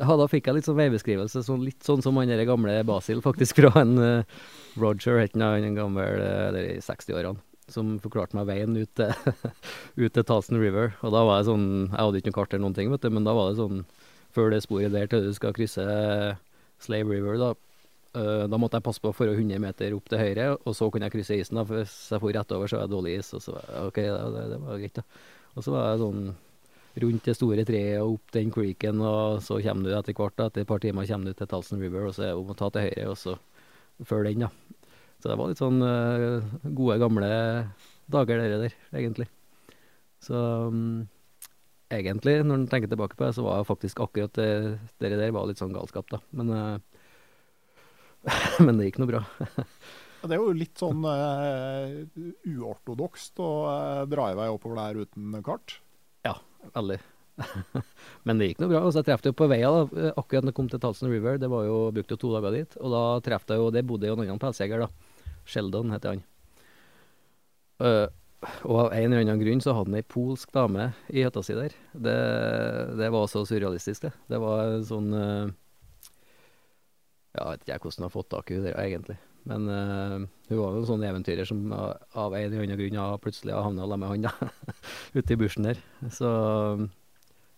ja, 0.00 0.16
da 0.18 0.26
fikk 0.30 0.48
jeg 0.48 0.58
litt 0.58 0.68
sånn 0.68 0.78
veibeskrivelse, 0.78 1.42
så 1.46 1.56
litt 1.60 1.84
sånn 1.86 2.02
som 2.04 2.18
han 2.20 2.32
gamle 2.48 2.76
Basil, 2.86 3.22
faktisk, 3.24 3.60
fra 3.60 3.72
en 3.82 3.96
uh, 3.98 4.44
Roger, 4.80 5.20
het 5.22 5.36
han, 5.38 5.64
en 5.64 5.76
gammel, 5.78 6.20
eh, 6.20 6.46
eller 6.48 6.70
i 6.74 6.78
60-årene, 6.82 7.42
som 7.70 7.94
forklarte 8.02 8.36
meg 8.36 8.48
veien 8.50 8.76
ut 8.76 8.90
til, 8.98 9.12
ut 10.02 10.14
til 10.14 10.26
Talson 10.26 10.60
River. 10.60 10.96
Og 11.02 11.14
da 11.14 11.24
var 11.26 11.40
jeg 11.40 11.50
sånn, 11.50 11.68
jeg 11.90 12.00
hadde 12.00 12.22
ikke 12.22 12.32
noe 12.32 12.38
kart 12.40 12.54
eller 12.54 12.64
noen 12.66 12.78
ting, 12.78 12.90
vet 12.92 13.04
du, 13.04 13.10
men 13.14 13.28
da 13.28 13.36
var 13.36 13.52
det 13.52 13.60
sånn, 13.62 13.84
før 14.34 14.50
det 14.50 14.64
sporet 14.64 14.94
der 14.94 15.10
til 15.10 15.28
du 15.28 15.34
skal 15.36 15.54
krysse 15.56 15.84
Slave 16.82 17.14
River, 17.14 17.38
da, 17.40 17.52
uh, 18.18 18.46
da 18.50 18.60
måtte 18.60 18.80
jeg 18.80 18.88
passe 18.88 19.04
på 19.04 19.14
for 19.14 19.30
100 19.30 19.62
meter 19.62 19.94
opp 19.96 20.10
til 20.10 20.20
høyre, 20.20 20.48
og 20.56 20.74
så 20.76 20.90
kunne 20.90 21.08
jeg 21.08 21.18
krysse 21.18 21.38
isen. 21.38 21.60
da, 21.60 21.66
for 21.68 21.82
Hvis 21.84 21.94
jeg 22.10 22.24
for 22.24 22.34
rett 22.34 22.56
over, 22.58 22.70
så 22.70 22.80
er 22.80 22.88
det 22.88 22.96
dårlig 22.96 23.20
is. 23.20 23.30
og 23.36 23.46
så 23.46 23.54
var 23.58 23.70
Ok, 23.86 24.02
det, 24.02 24.48
det 24.54 24.60
var 24.66 24.82
greit, 24.82 24.98
da. 24.98 25.06
Og 25.54 25.62
så 25.62 25.70
var 25.70 25.92
jeg 25.92 26.02
sånn 26.02 26.26
rundt 27.02 27.26
det 27.26 27.34
store 27.36 27.64
treet 27.66 28.02
og 28.02 28.18
opp 28.18 28.34
den 28.36 28.52
creeken, 28.54 29.00
og 29.02 29.40
så 29.44 29.58
kommer 29.64 29.88
du 29.88 29.96
etter 29.96 30.16
hvert, 30.16 30.38
etter 30.38 30.62
et 30.62 30.70
par 30.70 30.82
timer 30.82 31.08
kommer 31.08 31.30
du 31.30 31.38
til 31.38 31.50
Talson 31.50 31.82
River, 31.82 32.06
og 32.08 32.14
så 32.16 32.26
er 32.26 32.32
det 32.32 32.42
om 32.42 32.52
å 32.54 32.58
ta 32.58 32.70
til 32.74 32.86
høyre, 32.86 33.08
og 33.10 33.18
så 33.18 33.36
følge 34.06 34.34
den, 34.34 34.46
da. 34.46 34.80
Så 35.22 35.30
det 35.30 35.38
var 35.40 35.50
litt 35.50 35.62
sånn 35.62 35.80
eh, 35.80 36.54
gode, 36.76 36.98
gamle 37.00 37.28
dager, 38.12 38.40
dere 38.42 38.60
der, 38.66 38.78
egentlig. 38.92 39.26
Så 40.24 40.36
um, 40.68 41.06
egentlig, 41.92 42.38
når 42.44 42.60
en 42.60 42.66
tenker 42.70 42.90
tilbake 42.92 43.16
på 43.16 43.26
det, 43.26 43.34
så 43.36 43.44
var 43.46 43.66
faktisk 43.68 44.02
akkurat 44.04 44.34
det, 44.36 44.50
det 45.00 45.14
der 45.16 45.34
var 45.34 45.48
litt 45.48 45.62
sånn 45.62 45.74
galskap, 45.74 46.10
da. 46.12 46.20
Men 46.36 46.52
uh, 46.52 46.76
men 48.64 48.78
det 48.78 48.90
gikk 48.90 49.02
nå 49.02 49.10
bra. 49.10 49.24
Det 50.24 50.32
er 50.32 50.40
jo 50.40 50.54
litt 50.56 50.80
sånn 50.80 51.02
uh, 51.04 52.00
uortodokst 52.48 53.42
å 53.44 53.48
uh, 53.68 54.04
dra 54.08 54.30
i 54.32 54.36
vei 54.38 54.46
oppover 54.48 54.78
der 54.78 55.02
uten 55.04 55.34
kart. 55.44 55.74
Veldig. 56.72 57.00
men 58.26 58.38
det 58.38 58.50
gikk 58.50 58.60
nå 58.62 58.68
bra. 58.70 58.82
Og 58.84 58.92
så 58.92 59.02
jeg 59.02 59.08
traff 59.10 59.24
jo 59.26 59.34
på 59.36 59.48
veia, 59.50 59.70
da, 59.70 59.84
eh, 60.00 60.12
akkurat 60.14 60.44
når 60.44 60.52
jeg 60.52 60.58
kom 60.58 60.68
til 60.72 60.82
Talson 60.82 61.10
River. 61.12 61.40
Det 61.42 61.50
var 61.50 61.66
jo, 61.66 61.78
brukte 61.94 62.16
jo 62.16 62.22
to 62.22 62.34
dager 62.36 62.58
dit. 62.58 62.76
Og 62.80 62.94
da 62.94 63.02
traff 63.26 63.48
jeg 63.50 63.62
jo 63.62 63.72
Det 63.74 63.84
bodde 63.86 64.10
jo 64.10 64.16
en 64.16 64.24
annen 64.26 64.42
pelsjeger, 64.42 64.84
da. 64.86 65.32
Sheldon 65.44 65.92
heter 65.92 66.14
han. 66.14 66.22
Uh, 67.82 68.06
og 68.68 68.78
av 68.84 68.94
en 68.94 69.10
eller 69.10 69.24
annen 69.24 69.40
grunn 69.40 69.62
så 69.64 69.74
hadde 69.74 69.90
han 69.90 69.98
ei 69.98 70.06
polsk 70.06 70.52
dame 70.54 70.92
i 71.10 71.24
hytta 71.24 71.42
si 71.44 71.56
der. 71.56 71.74
Det, 71.92 72.16
det 73.00 73.10
var 73.12 73.28
så 73.28 73.44
surrealistisk, 73.48 74.06
det. 74.06 74.14
Det 74.30 74.40
var 74.40 74.78
sånn 74.86 75.12
uh, 75.12 75.52
Ja, 77.34 77.50
jeg 77.50 77.50
vet 77.50 77.64
ikke 77.64 77.72
jeg 77.72 77.82
hvordan 77.82 78.04
jeg 78.04 78.06
har 78.06 78.14
fått 78.14 78.30
tak 78.30 78.52
i 78.52 78.58
henne 78.60 78.74
egentlig. 78.78 79.18
Men 79.48 79.68
uh, 79.68 80.18
hun 80.48 80.58
var 80.58 80.74
jo 80.74 80.80
en 80.80 80.88
sånn 80.88 81.04
eventyrer 81.04 81.48
som 81.48 81.66
av 81.72 82.34
en 82.34 82.46
eller 82.46 82.64
annen 82.64 82.80
grunn 82.80 83.20
plutselig 83.20 83.56
havna 83.56 83.84
sammen 83.84 84.04
med 84.04 84.12
han, 84.12 84.28
da. 84.28 84.76
Ute 85.18 85.34
i 85.34 85.40
bushen 85.40 85.68
der. 85.68 85.80
Så 86.12 86.28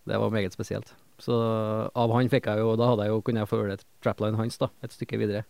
det 0.07 0.19
var 0.19 0.33
meget 0.33 0.55
spesielt. 0.55 0.93
Så 1.19 1.35
av 1.97 2.13
han 2.13 2.29
fikk 2.29 2.45
jeg 2.45 2.61
jo 2.61 2.75
Da 2.77 2.91
hadde 2.91 3.07
jeg 3.07 3.15
jo 3.15 3.21
kunne 3.25 3.41
jeg 3.41 3.49
følge 3.49 3.79
trapline 4.05 4.37
hans, 4.37 4.59
da, 4.61 4.69
et 4.85 4.93
stykke 4.93 5.19
videre. 5.21 5.45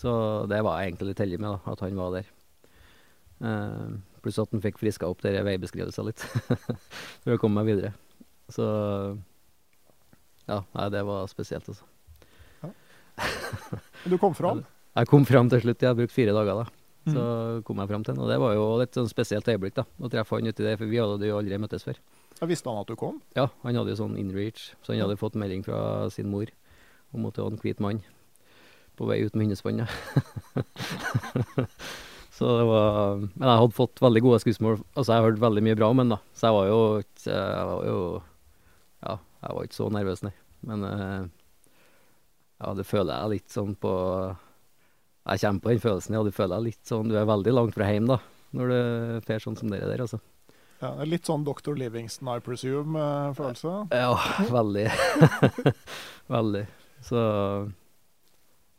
Så 0.00 0.12
det 0.48 0.60
var 0.64 0.80
jeg 0.80 0.92
egentlig 0.92 1.10
litt 1.10 1.24
heldig 1.24 1.40
med, 1.42 1.56
da, 1.56 1.72
at 1.74 1.82
han 1.84 1.98
var 1.98 2.14
der. 2.18 2.30
Uh, 3.40 3.98
pluss 4.20 4.38
at 4.40 4.52
han 4.52 4.62
fikk 4.64 4.78
friska 4.80 5.08
opp 5.08 5.22
dere 5.24 5.44
veibeskrivelser 5.46 6.06
litt, 6.06 6.22
for 7.24 7.34
å 7.34 7.40
komme 7.40 7.60
meg 7.60 7.72
videre. 7.72 7.92
Så 8.52 8.66
ja, 10.50 10.60
nei, 10.74 10.88
det 10.92 11.02
var 11.06 11.28
spesielt, 11.30 11.68
altså. 11.70 11.86
Du 14.08 14.16
kom 14.18 14.34
fram. 14.36 14.64
Jeg 14.98 15.10
kom 15.10 15.24
fram 15.28 15.50
til 15.52 15.62
slutt, 15.62 15.82
jeg 15.82 15.92
har 15.92 15.98
brukt 15.98 16.14
fire 16.14 16.34
dager 16.34 16.64
da. 16.64 16.68
Så 17.08 17.24
kom 17.64 17.80
jeg 17.80 17.88
fram 17.88 18.02
til 18.04 18.14
den, 18.14 18.22
og 18.22 18.28
det 18.28 18.38
var 18.42 18.54
jo 18.54 18.64
et 18.84 18.96
sånn 18.96 19.08
spesielt 19.08 19.48
øyeblikk 19.48 19.78
da, 19.78 19.86
å 19.98 20.10
treffe 20.12 20.36
han 20.36 20.50
uti 20.50 20.66
der, 20.66 20.76
for 20.76 20.90
vi 20.90 21.00
hadde 21.00 21.28
jo 21.30 21.38
aldri 21.38 21.58
møttes 21.62 21.86
før. 21.86 22.00
Jeg 22.40 22.50
visste 22.50 22.72
han 22.72 22.82
at 22.82 22.90
du 22.90 22.96
kom? 23.00 23.20
Ja, 23.36 23.48
han 23.64 23.78
hadde 23.78 23.94
jo 23.94 24.00
sånn 24.02 24.18
inreach, 24.20 24.70
så 24.84 24.92
han 24.92 25.02
hadde 25.04 25.18
fått 25.20 25.38
melding 25.40 25.64
fra 25.66 26.10
sin 26.12 26.28
mor 26.32 26.50
om 27.16 27.26
at 27.26 27.36
det 27.36 27.44
var 27.44 27.54
en 27.54 27.62
hvit 27.62 27.80
mann 27.82 28.02
på 29.00 29.08
vei 29.08 29.22
ut 29.24 29.34
med 29.34 29.48
hundespannet. 29.48 29.88
så 32.36 32.50
det 32.58 32.66
var 32.68 33.16
Men 33.22 33.46
jeg 33.48 33.60
hadde 33.62 33.76
fått 33.78 34.02
veldig 34.04 34.22
gode 34.26 34.42
skussmål. 34.44 34.76
Altså, 34.92 35.14
jeg 35.14 35.24
hørte 35.24 35.38
hørt 35.38 35.44
veldig 35.46 35.64
mye 35.64 35.78
bra 35.80 35.88
om 35.92 36.02
ham, 36.02 36.12
da. 36.12 36.20
Så 36.36 36.50
jeg 36.50 36.56
var 36.58 36.68
jo 36.68 36.80
Jeg 37.24 37.64
var 37.70 37.88
jo 37.88 37.98
Ja, 39.00 39.16
jeg 39.16 39.56
var 39.56 39.68
ikke 39.68 39.78
så 39.78 39.88
nervøs, 39.96 40.22
nei. 40.26 40.34
Men 40.68 40.84
eh, 40.84 41.22
ja, 42.60 42.74
det 42.76 42.84
føler 42.84 43.14
jeg 43.14 43.32
litt 43.38 43.56
sånn 43.56 43.72
på 43.80 43.94
Jeg 45.30 45.44
kommer 45.44 45.62
på 45.62 45.70
den 45.70 45.82
følelsen, 45.82 46.16
ja. 46.16 46.24
Du 46.26 46.34
føler 46.34 46.56
deg 46.56 46.72
litt 46.72 46.90
sånn 46.90 47.10
Du 47.10 47.16
er 47.18 47.28
veldig 47.28 47.54
langt 47.54 47.76
fra 47.76 47.86
hjem, 47.86 48.08
da, 48.10 48.18
når 48.56 48.72
du 48.72 49.26
får 49.28 49.44
sånn 49.46 49.58
som 49.60 49.70
dere 49.70 49.88
der, 49.90 50.02
altså. 50.02 50.18
Ja, 50.80 50.94
det 50.96 51.04
er 51.04 51.10
litt 51.12 51.28
sånn 51.28 51.44
Dr. 51.44 51.74
Livingston, 51.76 52.30
I 52.32 52.40
presume-følelse. 52.40 53.74
Ja, 53.92 54.14
veldig. 54.48 54.86
veldig. 56.36 56.64
Så 57.04 57.20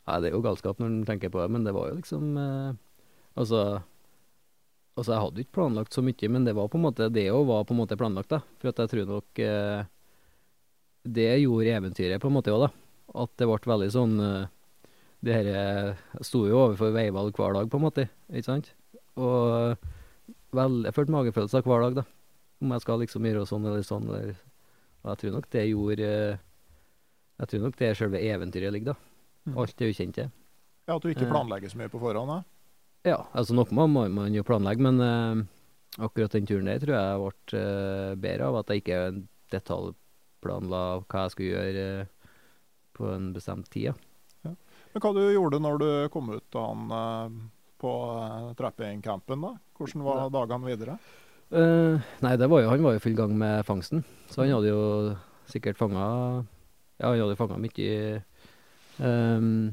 Nei, 0.02 0.18
det 0.18 0.32
er 0.32 0.34
jo 0.34 0.42
galskap 0.42 0.80
når 0.82 0.90
en 0.90 1.04
tenker 1.06 1.30
på 1.30 1.38
det, 1.38 1.48
men 1.54 1.62
det 1.62 1.74
var 1.76 1.92
jo 1.92 1.98
liksom 2.00 2.36
eh, 2.38 2.78
Altså 3.38 3.62
Altså, 4.92 5.14
jeg 5.14 5.22
hadde 5.22 5.40
ikke 5.40 5.56
planlagt 5.56 5.94
så 5.96 6.02
mye, 6.04 6.28
men 6.28 6.44
det 6.44 6.52
var 6.58 6.66
på 6.68 6.76
en 6.76 6.84
måte 6.84 7.06
Det 7.14 7.30
òg 7.32 7.46
var 7.48 7.62
på 7.64 7.72
en 7.72 7.80
måte 7.80 7.96
planlagt, 7.96 8.34
da. 8.34 8.42
For 8.60 8.72
at 8.72 8.82
jeg 8.82 8.92
tror 8.92 9.06
nok 9.08 9.40
eh, 9.40 9.84
Det 11.06 11.30
gjorde 11.44 11.76
eventyret 11.78 12.22
på 12.22 12.28
en 12.28 12.36
måte 12.36 12.52
òg, 12.52 12.66
da. 12.66 12.72
At 13.22 13.32
det 13.40 13.48
ble 13.48 13.72
veldig 13.72 13.88
sånn 13.94 14.18
eh, 14.26 14.50
Det 15.22 15.34
her 15.36 15.96
sto 16.26 16.44
jo 16.48 16.56
overfor 16.64 16.90
veivalg 16.96 17.36
hver 17.38 17.54
dag, 17.54 17.68
på 17.70 17.78
en 17.78 17.84
måte, 17.84 18.08
ikke 18.32 18.48
sant? 18.48 18.72
Og 19.20 19.76
vel, 20.56 20.80
jeg 20.88 20.94
følte 20.96 21.14
magefølelser 21.14 21.62
hver 21.66 21.84
dag, 21.86 22.00
da. 22.00 22.04
Om 22.62 22.72
jeg 22.74 22.82
skal 22.84 23.00
liksom 23.02 23.26
gjøre 23.26 23.46
sånn 23.46 23.64
eller 23.66 23.82
sånn, 23.86 24.08
eller 24.08 24.34
Og 25.02 25.08
jeg 25.10 25.18
tror 25.18 25.32
nok 25.34 25.46
det 25.50 25.62
gjorde 25.66 26.08
Jeg 26.08 27.48
tror 27.50 27.62
nok 27.64 27.78
det 27.80 27.88
er 27.88 27.96
selve 27.98 28.20
eventyret 28.22 28.72
ligger, 28.74 28.94
da. 28.94 29.54
Alt 29.58 29.74
det 29.78 29.88
ukjente. 29.90 30.28
Ja, 30.86 30.96
At 30.96 31.02
du 31.02 31.08
ikke 31.10 31.26
Eh. 31.26 31.30
planlegger 31.30 31.70
så 31.70 31.78
mye 31.78 31.90
på 31.90 31.98
forhånd? 32.02 32.28
da? 32.30 32.42
Ja, 33.10 33.26
altså 33.34 33.54
noe 33.54 33.66
må 33.74 33.86
må 33.90 34.04
man 34.14 34.34
jo 34.34 34.44
planlegge, 34.46 34.78
men 34.82 35.00
uh, 35.00 35.44
akkurat 35.98 36.30
den 36.36 36.46
turen 36.46 36.66
der 36.70 36.78
tror 36.78 36.94
jeg 36.94 37.18
ble 37.18 37.58
uh, 37.58 38.14
bedre 38.14 38.46
av 38.46 38.56
at 38.60 38.68
jeg 38.70 38.82
ikke 38.82 39.26
detaljplanla 39.50 40.82
hva 41.06 41.24
jeg 41.26 41.30
skulle 41.34 41.50
gjøre 41.56 41.86
uh, 42.02 42.06
på 42.94 43.10
en 43.14 43.32
bestemt 43.34 43.70
tid. 43.70 43.90
Ja. 43.90 43.94
Men 44.92 45.02
Hva 45.02 45.12
du 45.16 45.20
gjorde 45.32 45.60
når 45.62 45.80
du 45.80 45.90
kom 46.12 46.30
ut 46.34 46.58
han 46.58 46.94
eh, 46.96 47.36
på 47.82 47.92
uh, 48.12 48.52
trappingcampen? 48.58 49.44
da? 49.44 49.52
Hvordan 49.78 50.06
var 50.06 50.32
dagene 50.32 50.68
videre? 50.68 50.96
Uh, 51.52 52.00
nei, 52.24 52.36
det 52.40 52.48
var 52.48 52.62
jo, 52.62 52.70
han 52.72 52.84
var 52.84 52.94
jo 52.94 53.00
i 53.00 53.04
full 53.04 53.16
gang 53.16 53.32
med 53.36 53.64
fangsten, 53.68 54.04
så 54.32 54.44
han 54.44 54.54
hadde 54.54 54.72
jo 54.72 54.82
sikkert 55.50 55.80
fanga 55.80 56.04
Ja, 56.96 57.10
han 57.10 57.20
hadde 57.20 57.36
fanga 57.36 57.58
mye 57.60 58.22
um, 59.02 59.72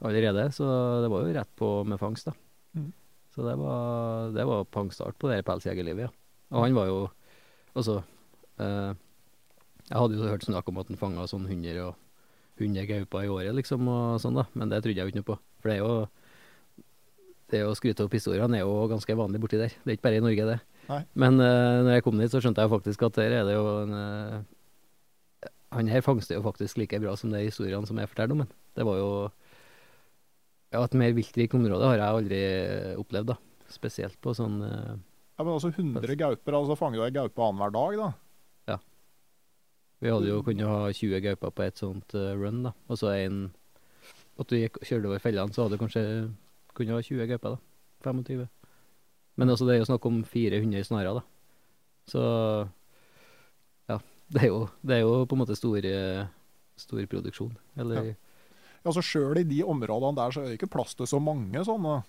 allerede, 0.00 0.46
så 0.56 0.68
det 1.04 1.10
var 1.12 1.24
jo 1.24 1.34
rett 1.36 1.52
på 1.58 1.70
med 1.88 2.00
fangst, 2.00 2.30
da. 2.30 2.36
Mm. 2.78 2.92
Så 3.34 3.44
det 3.44 3.56
var, 3.60 4.30
det 4.36 4.46
var 4.46 4.64
pangstart 4.72 5.18
på 5.18 5.28
det 5.32 5.42
pelsjegerlivet, 5.44 6.06
ja. 6.06 6.12
Og 6.54 6.66
han 6.66 6.76
var 6.76 6.90
jo 6.90 6.98
Altså 7.74 7.98
eh, 8.62 8.92
Jeg 9.90 9.98
hadde 9.98 10.18
jo 10.18 10.28
hørt 10.28 10.46
snakk 10.46 10.68
om 10.70 10.80
at 10.80 10.90
han 10.90 11.00
fanga 11.00 11.26
sånn 11.28 11.48
100 11.48 11.80
og 11.88 11.96
100 12.60 12.86
gauper 12.86 13.24
i 13.26 13.32
året, 13.32 13.54
liksom, 13.56 13.88
og 13.90 14.20
sånn, 14.22 14.38
da, 14.38 14.46
men 14.54 14.70
det 14.70 14.82
trodde 14.84 15.00
jeg 15.00 15.08
jo 15.08 15.12
ikke 15.12 15.22
noe 15.22 15.30
på. 15.32 15.38
For 15.62 15.70
det 15.70 15.78
er 15.78 15.82
jo 15.82 15.94
det 17.52 17.62
å 17.66 17.74
skryte 17.76 18.06
opp 18.06 18.14
historiene 18.16 18.58
er 18.58 18.64
jo 18.64 18.88
ganske 18.90 19.16
vanlig 19.18 19.40
borti 19.42 19.60
der. 19.60 19.74
Det 19.82 19.92
er 19.92 19.98
ikke 19.98 20.06
bare 20.08 20.20
i 20.20 20.24
Norge, 20.24 20.48
det. 20.48 20.58
Nei. 20.88 21.00
Men 21.18 21.38
uh, 21.40 21.84
når 21.84 21.96
jeg 21.96 22.04
kom 22.06 22.20
dit, 22.20 22.32
så 22.32 22.42
skjønte 22.42 22.64
jeg 22.64 22.72
faktisk 22.72 23.06
at 23.06 23.16
der 23.20 23.38
er 23.40 23.48
det 23.48 23.56
jo 23.56 23.64
en 23.82 23.94
uh, 23.96 24.42
Han 25.74 25.88
her 25.90 26.04
fangster 26.04 26.36
jo 26.36 26.44
faktisk 26.44 26.78
like 26.78 27.00
bra 27.02 27.14
som 27.18 27.32
de 27.32 27.40
historiene 27.42 27.88
som 27.88 27.98
jeg 27.98 28.10
forteller 28.10 28.36
om. 28.36 28.44
Men 28.44 28.52
det 28.76 28.86
var 28.86 29.00
jo 29.00 29.08
Ja, 30.74 30.82
et 30.82 30.98
mer 30.98 31.14
viltrikt 31.16 31.56
område 31.56 31.88
har 31.88 32.00
jeg 32.00 32.18
aldri 32.18 32.42
opplevd, 33.00 33.32
da. 33.32 33.38
Spesielt 33.72 34.18
på 34.22 34.34
sånn 34.36 34.60
uh, 34.62 34.94
Ja, 35.38 35.44
Men 35.44 35.54
altså 35.56 35.72
100 35.72 36.20
gauper, 36.20 36.58
altså 36.60 36.78
fanger 36.78 37.00
du 37.00 37.06
ei 37.06 37.16
gaupe 37.16 37.48
annenhver 37.48 37.74
dag, 37.74 37.98
da? 38.02 38.12
Vi 40.04 40.12
hadde 40.12 40.28
jo 40.28 40.42
kunnet 40.44 40.68
ha 40.68 40.90
20 40.92 41.22
gauper 41.24 41.52
på 41.56 41.64
et 41.64 41.80
sånt 41.80 42.14
eh, 42.18 42.34
run, 42.36 42.60
da. 42.66 42.74
Og 42.92 43.00
så 43.00 43.14
en 43.16 43.46
At 44.34 44.50
du 44.50 44.58
gikk, 44.58 44.80
kjørte 44.82 45.08
over 45.08 45.22
fellene, 45.22 45.54
så 45.54 45.64
hadde 45.64 45.78
du 45.78 45.80
kanskje 45.80 46.02
kunnet 46.76 46.98
ha 46.98 47.04
20 47.06 47.30
gauper, 47.30 47.54
da. 47.54 48.10
25. 48.10 48.48
Men 49.40 49.50
altså, 49.50 49.64
det 49.64 49.76
er 49.76 49.80
jo 49.80 49.88
snakk 49.88 50.08
om 50.10 50.18
400 50.28 50.84
snarer, 50.90 51.20
da. 51.20 51.22
Så 52.10 52.22
ja. 53.88 53.98
Det 54.34 54.42
er 54.42 54.50
jo, 54.50 54.60
det 54.84 54.98
er 54.98 55.04
jo 55.06 55.24
på 55.24 55.38
en 55.38 55.42
måte 55.44 55.56
stor, 55.56 55.88
stor 56.80 57.08
produksjon. 57.08 57.56
Eller 57.80 58.14
Altså 58.84 59.00
Sjøl 59.00 59.40
i 59.40 59.46
de 59.48 59.62
områdene 59.64 60.18
der 60.18 60.34
så 60.34 60.42
er 60.42 60.50
det 60.50 60.58
ikke 60.58 60.74
plass 60.74 60.92
til 60.98 61.08
så 61.08 61.16
mange 61.22 61.62
sånne. 61.64 62.02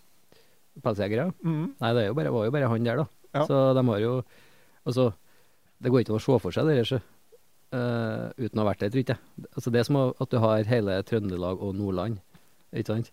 pelsjegere. 0.83 1.29
Mm. 1.39 1.75
Nei, 1.79 1.91
det 1.95 2.09
jo 2.09 2.15
bare, 2.17 2.33
var 2.35 2.49
jo 2.49 2.51
bare 2.51 2.71
han 2.73 2.83
der, 2.83 2.99
da. 2.99 3.05
Ja. 3.31 3.45
Så 3.47 3.61
de 3.77 3.87
har 3.87 3.99
jo 4.03 4.15
Altså, 4.85 5.13
det 5.81 5.89
går 5.89 6.03
ikke 6.03 6.13
an 6.13 6.19
å 6.19 6.25
se 6.25 6.35
for 6.43 6.53
seg 6.53 6.67
det, 6.67 6.81
ikke? 6.83 6.99
Uh, 7.73 8.29
uten 8.37 8.59
å 8.59 8.63
ha 8.63 8.69
vært 8.69 8.83
der, 8.85 8.91
tror 8.93 9.01
ikke 9.01 9.15
jeg. 9.15 9.47
Altså, 9.51 9.71
det 9.73 9.79
er 9.81 9.87
som 9.87 9.97
at 9.99 10.31
du 10.31 10.37
har 10.39 10.69
hele 10.69 10.99
Trøndelag 11.03 11.63
og 11.65 11.73
Nordland, 11.75 12.19
ikke 12.71 12.93
sant? 12.93 13.09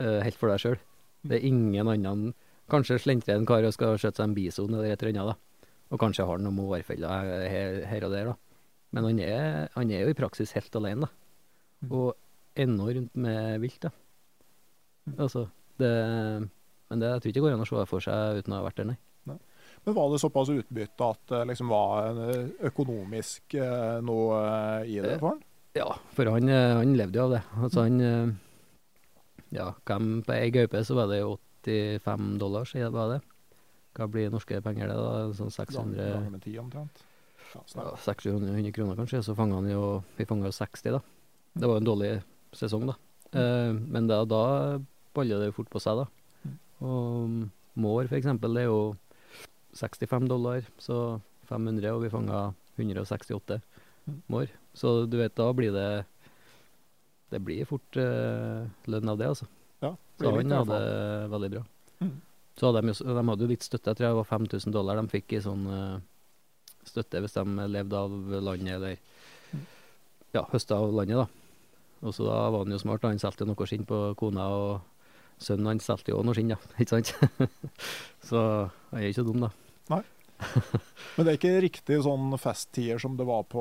uh, 0.00 0.20
helt 0.24 0.38
for 0.40 0.52
deg 0.52 0.62
sjøl. 0.62 0.78
Det 1.26 1.38
er 1.38 1.50
ingen 1.50 1.90
annen 1.90 2.30
Kanskje 2.70 3.00
slentrer 3.02 3.34
en 3.34 3.46
kar 3.48 3.64
og 3.66 3.72
skal 3.74 3.96
skjøte 3.98 4.20
seg 4.20 4.28
en 4.28 4.34
bison 4.36 4.70
eller 4.70 4.92
et 4.92 5.00
eller 5.02 5.16
annet, 5.24 5.32
da. 5.34 5.66
Og 5.90 5.98
kanskje 5.98 6.22
har 6.22 6.38
han 6.38 6.44
noen 6.46 6.54
mårfeller 6.54 7.24
her, 7.50 7.80
her 7.90 8.04
og 8.06 8.12
der, 8.14 8.28
da. 8.30 8.68
Men 8.94 9.08
han 9.08 9.18
er, 9.24 9.48
han 9.74 9.90
er 9.90 10.04
jo 10.04 10.12
i 10.12 10.18
praksis 10.18 10.54
helt 10.54 10.78
alene, 10.78 11.08
da. 11.08 11.10
Mm. 11.82 11.90
Og 11.98 12.62
enormt 12.62 13.18
med 13.18 13.58
vilt, 13.64 13.88
da. 13.88 13.90
Altså, 15.16 15.48
det 15.82 15.90
Men 16.90 17.02
det 17.02 17.10
jeg 17.10 17.22
tror 17.22 17.30
ikke 17.30 17.38
det 17.40 17.42
går 17.42 17.56
an 17.56 17.64
å 17.64 17.68
se 17.70 17.84
for 17.90 18.06
seg 18.06 18.38
uten 18.38 18.54
å 18.54 18.60
ha 18.60 18.68
vært 18.68 18.78
der, 18.78 18.88
nei. 18.92 18.98
Men 19.84 19.96
var 19.96 20.10
det 20.12 20.20
såpass 20.20 20.52
utbytte 20.52 21.06
at 21.06 21.22
det 21.32 21.44
liksom 21.50 21.70
var 21.72 22.10
eh, 22.12 22.50
økonomisk 22.68 23.56
eh, 23.56 23.96
noe 24.04 24.40
eh, 24.44 24.92
i 24.92 25.00
det 25.00 25.16
for 25.22 25.32
han? 25.32 25.42
Ja, 25.76 25.88
for 26.16 26.28
han, 26.34 26.50
han 26.50 26.96
levde 26.98 27.20
jo 27.20 27.28
av 27.28 27.36
det. 27.36 27.42
Altså 27.62 27.86
han 27.86 28.38
Ja, 29.54 29.70
hvem 29.86 30.20
på 30.26 30.34
ei 30.34 30.50
gaupe 30.54 30.82
så 30.86 30.96
var 30.98 31.10
det 31.10 31.22
85 31.24 32.32
dollar, 32.42 32.66
sier 32.68 32.86
jeg 32.86 32.94
bare 32.94 33.16
det. 33.16 33.20
Hva 33.96 34.06
blir 34.10 34.30
norske 34.30 34.60
penger 34.62 34.90
det, 34.90 34.98
da? 34.98 35.30
Sånn 35.38 35.54
600 35.54 36.10
Ganger 36.14 36.34
med 36.34 36.44
10 36.44 36.60
omtrent. 36.62 37.04
Ja, 37.50 37.62
ja, 37.74 37.86
600-700 37.98 38.70
kroner 38.74 38.98
kanskje, 38.98 39.22
så 39.26 39.34
fanga 39.34 39.58
han 39.58 39.66
jo 39.70 40.02
Vi 40.16 40.26
fanga 40.28 40.46
jo 40.46 40.54
60, 40.54 40.94
da. 40.94 41.00
Det 41.54 41.66
var 41.66 41.78
jo 41.78 41.82
en 41.82 41.88
dårlig 41.88 42.10
sesong, 42.54 42.86
da. 42.90 42.94
Eh, 43.34 43.72
men 43.74 44.06
da, 44.10 44.22
da 44.28 44.42
baller 45.16 45.42
det 45.42 45.54
fort 45.56 45.70
på 45.72 45.82
seg, 45.82 46.02
da. 46.02 46.06
Mm. 46.46 46.58
Og 46.86 47.80
mår, 47.82 48.06
for 48.10 48.18
eksempel, 48.20 48.54
det 48.54 48.64
er 48.64 48.70
jo 48.70 48.82
65 49.74 50.28
dollar, 50.28 50.62
så 50.78 51.20
500, 51.48 51.92
og 51.94 52.02
vi 52.04 52.10
fanga 52.12 52.52
168 52.78 53.60
Mm. 54.08 54.22
mår. 54.32 54.46
Så 54.74 55.04
du 55.10 55.18
vet, 55.18 55.34
da 55.36 55.52
blir 55.52 55.70
det 55.72 56.06
Det 57.30 57.38
blir 57.44 57.66
fort 57.68 57.96
uh, 58.00 58.64
lønn 58.90 59.08
av 59.12 59.18
det, 59.18 59.26
altså. 59.28 59.46
Ja, 59.82 59.92
Så 60.18 60.30
han 60.34 60.50
hadde 60.50 60.78
det 60.80 61.30
veldig 61.30 61.50
bra. 61.52 61.60
Mm. 62.00 62.14
Så 62.56 62.66
hadde 62.72 62.80
de, 62.82 62.94
de 63.04 63.22
hadde 63.28 63.44
jo 63.44 63.50
litt 63.52 63.62
støtte, 63.62 63.92
jeg 63.92 63.96
tror 64.00 64.08
det 64.08 64.16
var 64.18 64.24
5000 64.24 64.72
dollar 64.74 64.96
de 64.98 65.04
fikk 65.12 65.32
i 65.36 65.42
sånn 65.44 65.62
uh, 65.70 66.00
støtte 66.82 67.20
hvis 67.22 67.36
de 67.36 67.68
levde 67.68 67.94
av 67.96 68.10
landet 68.42 68.74
eller 68.80 68.96
Mm. 69.52 69.62
ja, 70.34 70.42
høsta 70.50 70.76
av 70.80 70.92
landet, 70.94 71.16
da. 71.18 71.26
Og 72.02 72.14
så 72.14 72.24
da 72.26 72.50
var 72.50 72.64
han 72.64 72.72
jo 72.72 72.78
smart, 72.78 73.02
da. 73.02 73.08
han 73.08 73.18
solgte 73.18 73.46
noe 73.46 73.66
skinn 73.66 73.84
på 73.86 74.14
kona, 74.16 74.48
og 74.48 74.80
sønnen 75.40 75.66
hans 75.72 75.86
solgte 75.88 76.12
jo 76.12 76.22
noe 76.26 76.36
skinn, 76.36 76.52
da. 76.52 76.58
Ikke 76.80 77.00
sant? 77.00 77.14
så 78.24 78.40
jeg 78.92 79.02
er 79.04 79.12
ikke 79.14 79.24
dum, 79.26 79.46
da. 79.46 79.50
Nei. 79.90 80.02
Men 81.18 81.26
det 81.26 81.32
er 81.32 81.36
ikke 81.36 81.50
riktig 81.60 81.96
sånn 82.04 82.30
festtider 82.40 83.00
som 83.02 83.12
det 83.18 83.26
var 83.28 83.42
på, 83.50 83.60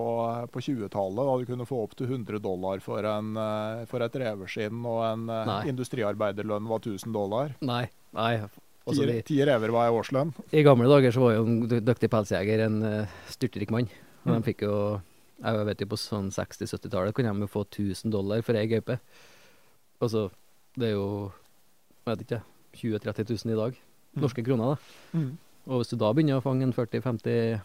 på 0.53 0.61
20-tallet, 0.63 1.25
da 1.27 1.33
du 1.41 1.47
kunne 1.49 1.65
få 1.67 1.81
opp 1.83 1.95
til 1.99 2.07
100 2.07 2.39
dollar 2.43 2.79
for, 2.83 3.03
en, 3.03 3.33
eh, 3.35 3.81
for 3.91 4.05
et 4.05 4.15
reveskinn, 4.21 4.79
og 4.87 5.01
en 5.09 5.25
eh, 5.27 5.41
Nei. 5.49 5.57
industriarbeiderlønn 5.73 6.69
var 6.71 6.79
1000 6.85 7.11
dollar. 7.15 7.51
Nei. 7.67 7.83
Nei. 8.15 8.31
Altså, 8.87 9.03
Ti 9.05 9.17
ti 9.27 9.41
rever 9.45 9.73
var 9.75 9.89
ei 9.89 9.97
årslønn. 9.99 10.31
I 10.55 10.63
gamle 10.65 10.87
dager 10.89 11.11
så 11.13 11.21
var 11.25 11.35
jo 11.35 11.43
en 11.45 11.59
dy- 11.69 11.81
dyktig 11.85 12.07
pelsjeger 12.09 12.63
en 12.65 12.77
uh, 12.81 13.17
styrtrik 13.29 13.75
mann. 13.75 13.91
Og 14.23 14.31
Mm. 14.31 14.33
de 14.39 14.47
fikk 14.49 14.63
jo 14.65 14.77
Jeg 15.39 15.65
vet 15.67 15.79
jo 15.83 15.85
på 15.87 15.95
sånn 15.99 16.31
60-70-tallet 16.35 17.13
kunne 17.15 17.31
de 17.35 17.45
jo 17.45 17.51
få 17.53 17.61
1000 17.67 18.11
dollar 18.11 18.41
for 18.43 18.57
ei 18.59 18.65
gaupe. 18.71 18.97
Altså, 20.03 20.25
det 20.75 20.89
er 20.89 20.95
jo 20.97 21.31
vet 22.13 22.25
ikke 22.25 22.41
20 22.79 22.99
000-30 22.99 23.45
000 23.45 23.53
i 23.53 23.59
dag. 23.59 23.77
Mm. 24.13 24.21
Norske 24.23 24.45
kroner, 24.45 24.73
da. 24.75 25.19
Og 25.69 25.81
hvis 25.81 25.91
du 25.91 25.99
da 26.01 26.13
begynner 26.13 26.39
å 26.39 26.45
fange 26.45 26.65
en 26.65 26.73
40-50 26.75 27.59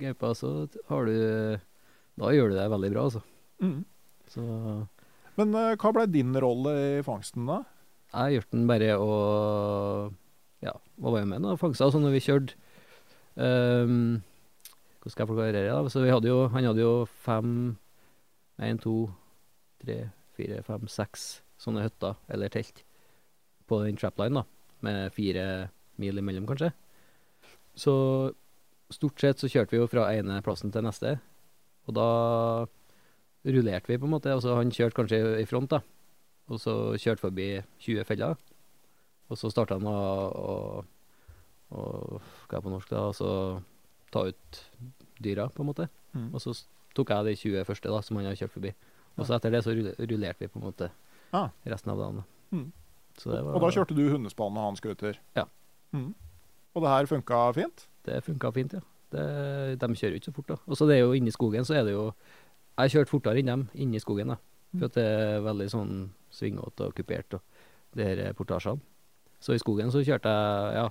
gauper, 0.00 0.36
så 0.38 0.52
har 0.88 1.08
du 1.08 1.16
Da 2.20 2.32
gjør 2.34 2.52
du 2.52 2.56
deg 2.58 2.72
veldig 2.72 2.90
bra, 2.94 3.04
altså. 3.08 3.22
Mm. 3.60 3.84
Så 4.30 4.42
Men 5.38 5.54
uh, 5.56 5.76
hva 5.76 5.92
ble 5.94 6.06
din 6.12 6.32
rolle 6.36 6.72
i 7.00 7.04
fangsten, 7.06 7.46
da? 7.48 7.62
Jeg 8.10 8.40
gjorde 8.40 8.56
den 8.56 8.66
bare 8.70 8.96
å 8.98 9.12
Ja, 10.64 10.74
hva 10.98 11.14
var 11.14 11.22
jeg 11.22 11.30
med 11.30 11.44
nå? 11.44 11.54
Fangsta 11.60 11.90
sånn 11.92 12.04
når 12.06 12.16
vi 12.16 12.24
kjørte 12.26 12.56
um, 13.36 14.20
Hvordan 15.00 15.14
skal 15.14 15.24
jeg 15.24 15.30
forklare 15.30 15.54
det? 15.56 15.68
da? 15.70 15.92
Så 15.92 16.02
vi 16.04 16.12
hadde 16.12 16.28
jo 16.32 16.42
Han 16.52 16.68
hadde 16.72 16.84
jo 16.84 16.94
fem 17.24 17.52
Én, 18.60 18.76
to, 18.76 19.08
tre, 19.80 20.10
fire, 20.36 20.58
fem, 20.66 20.84
seks 20.90 21.40
sånne 21.60 21.84
hytter, 21.86 22.18
eller 22.32 22.52
telt, 22.52 22.82
på 23.70 23.78
den 23.84 23.98
trapline, 24.00 24.42
da. 24.42 24.44
Med 24.86 25.12
fire 25.14 25.44
mil 26.00 26.18
imellom, 26.20 26.46
kanskje. 26.48 26.72
Så 27.78 27.94
stort 28.90 29.22
sett 29.22 29.38
så 29.40 29.48
kjørte 29.50 29.74
vi 29.76 29.80
jo 29.82 29.88
fra 29.90 30.08
ene 30.16 30.40
plassen 30.44 30.72
til 30.74 30.82
neste. 30.86 31.18
Og 31.88 31.94
da 31.96 32.06
rullerte 33.46 33.88
vi, 33.92 33.98
på 34.00 34.08
en 34.08 34.14
måte. 34.16 34.32
Altså 34.34 34.56
han 34.58 34.72
kjørte 34.74 34.98
kanskje 34.98 35.20
i 35.40 35.46
front, 35.48 35.70
da. 35.72 35.80
Og 36.50 36.58
så 36.60 36.74
kjørte 36.98 37.22
forbi 37.28 37.48
20 37.84 38.04
feller. 38.08 38.40
Og 39.30 39.38
så 39.38 39.50
starta 39.52 39.76
han 39.78 39.86
å, 39.86 39.94
å, 40.34 40.56
å 41.70 41.84
Hva 42.50 42.56
er 42.56 42.58
det 42.58 42.64
på 42.66 42.72
norsk, 42.74 42.90
da? 42.90 43.04
Altså 43.12 43.30
ta 44.10 44.24
ut 44.26 44.60
dyra, 45.22 45.46
på 45.54 45.62
en 45.62 45.70
måte. 45.70 45.86
Mm. 46.16 46.32
Og 46.34 46.42
så 46.42 46.56
tok 46.98 47.12
jeg 47.14 47.28
de 47.28 47.36
20 47.38 47.68
første 47.68 47.92
da, 47.92 48.00
som 48.02 48.18
han 48.18 48.26
hadde 48.26 48.40
kjørt 48.40 48.56
forbi. 48.56 48.72
Og 49.14 49.26
så 49.28 49.36
etter 49.36 49.54
det 49.54 49.62
så 49.66 49.74
rullerte 49.76 50.42
vi 50.42 50.50
på 50.50 50.58
en 50.58 50.66
måte 50.70 50.90
Ah. 51.30 51.52
resten 51.62 51.92
av 51.92 52.00
dagen. 52.00 52.16
da. 52.24 52.56
Mm. 52.56 52.72
Så 53.20 53.32
det 53.32 53.40
var, 53.44 53.56
Og 53.56 53.64
da 53.64 53.72
kjørte 53.74 53.96
du 53.96 54.04
hundespann 54.08 54.56
og 54.56 54.70
han 54.70 54.78
scooter? 54.78 55.18
Ja. 55.36 55.44
Mm. 55.92 56.14
Og 56.74 56.84
det 56.84 56.92
her 56.92 57.08
funka 57.10 57.40
fint? 57.58 57.86
Det 58.06 58.20
funka 58.24 58.52
fint, 58.56 58.76
ja. 58.78 58.84
Det, 59.10 59.24
de 59.82 59.88
kjører 59.98 60.14
jo 60.14 60.20
ikke 60.20 60.30
så 60.30 60.36
fort, 60.36 60.52
da. 60.52 60.56
Og 60.70 60.78
så 60.78 60.86
det 60.88 60.96
er 60.96 61.02
jo 61.02 61.16
inni 61.18 61.34
skogen, 61.34 61.66
så 61.66 61.80
er 61.80 61.84
det 61.88 61.96
jo 61.96 62.06
Jeg 62.78 62.86
har 62.86 62.92
kjørt 62.94 63.10
fortere 63.10 63.42
enn 63.42 63.50
dem 63.50 63.66
inni 63.74 64.00
skogen, 64.00 64.32
da. 64.32 64.38
For 64.70 64.86
at 64.86 64.96
det 64.96 65.04
er 65.04 65.42
veldig 65.44 65.66
sånn 65.68 65.94
svingete 66.32 66.86
og 66.86 66.94
kupert, 66.96 67.36
og 67.36 67.98
de 67.98 68.06
her 68.06 68.36
portasjene. 68.38 68.80
Så 69.42 69.56
i 69.56 69.60
skogen 69.60 69.90
så 69.90 70.04
kjørte 70.04 70.30
jeg, 70.30 70.74
ja 70.76 70.88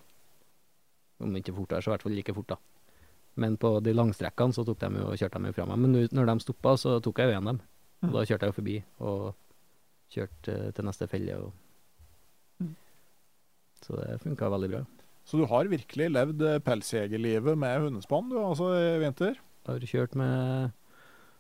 Om 1.24 1.36
ikke 1.38 1.56
fortere, 1.56 1.82
så 1.82 1.92
i 1.92 1.94
hvert 1.94 2.06
fall 2.06 2.16
like 2.18 2.36
fort, 2.36 2.54
da. 2.54 2.58
Men 3.40 3.56
på 3.60 3.72
de 3.84 3.94
langstrekkene 3.96 4.56
så 4.56 4.66
tok 4.68 4.80
de 4.84 5.02
jo, 5.02 5.10
kjørte 5.16 5.40
de 5.40 5.52
jo 5.52 5.56
fra 5.56 5.68
meg. 5.70 5.82
Men 5.82 6.08
når 6.16 6.30
de 6.32 6.44
stoppa, 6.44 6.76
så 6.80 6.98
tok 7.04 7.22
jeg 7.22 7.30
jo 7.30 7.34
igjen 7.36 7.50
dem. 7.52 7.62
Og 8.08 8.16
da 8.16 8.24
kjørte 8.28 8.48
jeg 8.48 8.54
jo 8.54 8.58
forbi 8.58 8.76
og 9.00 9.24
kjørte 10.14 10.56
eh, 10.56 10.72
til 10.76 10.88
neste 10.88 11.08
felle. 11.12 11.38
Og... 11.40 11.69
Så 13.90 13.98
det 13.98 14.20
funka 14.22 14.52
veldig 14.54 14.70
bra. 14.70 14.86
Så 15.26 15.38
du 15.42 15.46
har 15.50 15.70
virkelig 15.70 16.10
levd 16.14 16.46
eh, 16.46 16.62
pelsjegerlivet 16.62 17.58
med 17.58 17.86
hundespann, 17.88 18.30
du, 18.30 18.38
altså, 18.42 18.70
i 18.78 19.00
vinter? 19.02 19.42
Jeg 19.66 19.74
har 19.74 19.92
kjørt 19.92 20.16
med 20.18 20.72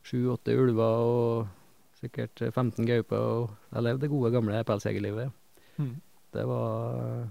sju-åtte 0.10 0.58
ulver 0.58 1.06
og 1.06 2.00
sikkert 2.02 2.41
15 2.50 2.88
gauper. 2.89 3.18
og 3.18 3.74
Jeg 3.74 3.86
levde 3.86 4.06
det 4.06 4.12
gode, 4.12 4.34
gamle 4.34 4.64
pelsjegerlivet. 4.66 5.32
Mm. 5.78 5.95
Det 6.34 6.45
var 6.50 7.30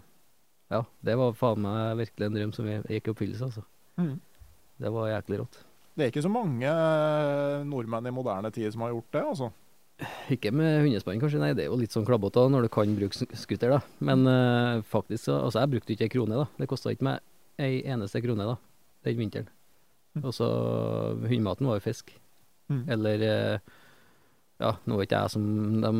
ja, 0.69 0.83
det 1.01 1.15
var 1.17 1.37
faen 1.37 1.63
meg 1.65 1.97
virkelig 2.03 2.27
en 2.27 2.37
drøm 2.37 2.53
som 2.53 2.67
gikk 2.69 3.09
i 3.09 3.13
oppfyllelse, 3.15 3.47
altså. 3.49 3.65
Mm. 3.99 4.19
Det 4.79 4.93
var 4.95 5.09
jæklig 5.11 5.41
rått. 5.41 5.63
Det 5.97 6.05
er 6.05 6.13
ikke 6.13 6.27
så 6.27 6.31
mange 6.31 6.69
eh, 6.71 7.65
nordmenn 7.67 8.07
i 8.07 8.15
moderne 8.15 8.51
tid 8.55 8.71
som 8.75 8.85
har 8.85 8.93
gjort 8.93 9.17
det, 9.17 9.23
altså. 9.33 9.49
Ikke 10.31 10.53
med 10.55 10.85
hundespann, 10.85 11.19
kanskje. 11.19 11.41
Nei, 11.43 11.55
det 11.59 11.65
er 11.65 11.73
jo 11.73 11.79
litt 11.81 11.95
sånn 11.95 12.07
klabbete 12.07 12.45
når 12.53 12.67
du 12.67 12.71
kan 12.73 12.95
bruke 12.95 13.27
scooter, 13.39 13.75
da. 13.75 13.81
Men 14.05 14.23
uh, 14.31 14.85
faktisk 14.87 15.27
så 15.27 15.41
Altså, 15.43 15.63
jeg 15.63 15.73
brukte 15.75 15.95
ikke 15.95 16.07
ei 16.07 16.13
krone, 16.13 16.39
da. 16.39 16.47
Det 16.61 16.69
kosta 16.71 16.95
ikke 16.95 17.09
meg 17.09 17.25
ei 17.59 17.81
eneste 17.91 18.23
krone, 18.23 18.47
da, 18.47 18.55
den 19.09 19.19
vinteren. 19.19 19.51
Mm. 20.15 20.23
Og 20.23 20.35
så 20.37 20.47
hundematen 21.25 21.67
var 21.69 21.81
jo 21.81 21.87
fisk. 21.89 22.13
Mm. 22.71 22.85
Eller 22.95 23.25
uh, 23.27 23.75
Ja, 24.59 24.75
nå 24.87 24.99
er 24.99 25.07
ikke 25.07 25.23
jeg 25.23 25.33
som 25.33 25.45
de, 25.83 25.91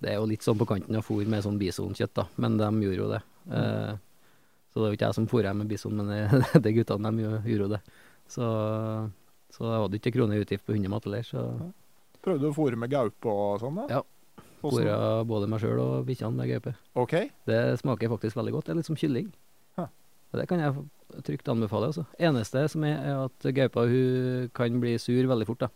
Det 0.00 0.10
er 0.12 0.18
jo 0.20 0.26
litt 0.30 0.46
sånn 0.46 0.58
på 0.58 0.68
kanten 0.70 0.98
av 0.98 1.06
fôr 1.06 1.26
med 1.26 1.44
sånn 1.46 1.60
bisonkjøtt, 1.60 2.14
da, 2.16 2.26
men 2.42 2.58
de 2.58 2.70
gjorde 2.86 3.00
jo 3.02 3.08
det. 3.10 3.22
Eh, 3.50 3.94
så 4.70 4.80
det 4.80 4.86
er 4.86 4.92
jo 4.92 4.98
ikke 4.98 5.08
jeg 5.08 5.16
som 5.18 5.26
fôrer 5.30 5.56
med 5.58 5.70
bison, 5.70 5.94
men 5.98 6.10
det, 6.10 6.20
det 6.64 6.74
guttene 6.76 7.10
de 7.10 7.26
gjorde 7.26 7.64
jo 7.66 7.70
det. 7.74 7.80
Så, 8.30 8.46
så 9.54 9.66
jeg 9.66 9.82
hadde 9.82 9.98
ikke 10.00 10.14
krone 10.16 10.38
i 10.38 10.44
utgift 10.44 10.66
på 10.66 10.76
hundemat 10.76 11.06
heller, 11.08 11.26
så 11.26 11.44
Prøvde 12.24 12.40
du 12.46 12.50
å 12.50 12.56
fôre 12.56 12.78
med 12.80 12.92
gaupe 12.92 13.30
og 13.30 13.60
sånn? 13.62 13.82
da? 13.82 14.00
Ja. 14.00 14.44
Fôra 14.64 14.96
både 15.28 15.48
meg 15.52 15.60
sjøl 15.60 15.80
og 15.82 16.06
bikkjene 16.08 16.38
med 16.38 16.48
gaupe. 16.48 16.72
OK. 16.96 17.18
Det 17.44 17.58
smaker 17.82 18.12
faktisk 18.14 18.38
veldig 18.38 18.54
godt. 18.54 18.68
Det 18.70 18.72
er 18.74 18.80
litt 18.80 18.88
som 18.88 18.96
kylling. 18.98 19.32
Og 20.34 20.40
Det 20.40 20.48
kan 20.50 20.58
jeg 20.58 21.22
trygt 21.22 21.48
anbefale. 21.48 21.92
altså. 21.92 22.02
Eneste 22.18 22.64
som 22.72 22.82
er, 22.82 22.96
er 23.06 23.20
at 23.28 23.46
gaupa 23.54 23.84
hun 23.86 24.48
kan 24.50 24.80
bli 24.82 24.96
sur 24.98 25.28
veldig 25.30 25.46
fort. 25.46 25.60
da. 25.60 25.68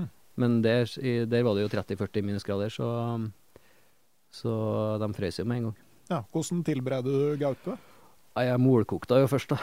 Hm. 0.00 0.08
Men 0.36 0.62
der, 0.62 0.90
der 1.30 1.44
var 1.46 1.54
det 1.54 1.62
jo 1.62 1.70
30-40 1.70 2.26
minusgrader, 2.26 2.72
så, 2.74 2.88
så 4.34 4.98
de 4.98 5.12
frøs 5.14 5.38
jo 5.38 5.44
med 5.46 5.60
en 5.60 5.68
gang. 5.68 5.76
Ja. 6.10 6.20
Hvordan 6.34 6.64
tilbereder 6.66 7.36
du 7.36 7.38
gaupe? 7.38 7.76
Nei, 8.36 8.44
Jeg 8.46 8.60
molkokte 8.62 9.16
jo 9.20 9.26
først, 9.28 9.50
da. 9.50 9.56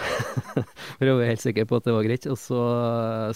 For 1.00 1.08
å 1.10 1.18
være 1.18 1.30
helt 1.32 1.42
sikker 1.44 1.66
på 1.70 1.78
at 1.80 1.86
det 1.88 1.94
var 1.96 2.04
greit. 2.06 2.26
Og 2.30 2.38
så 2.38 2.58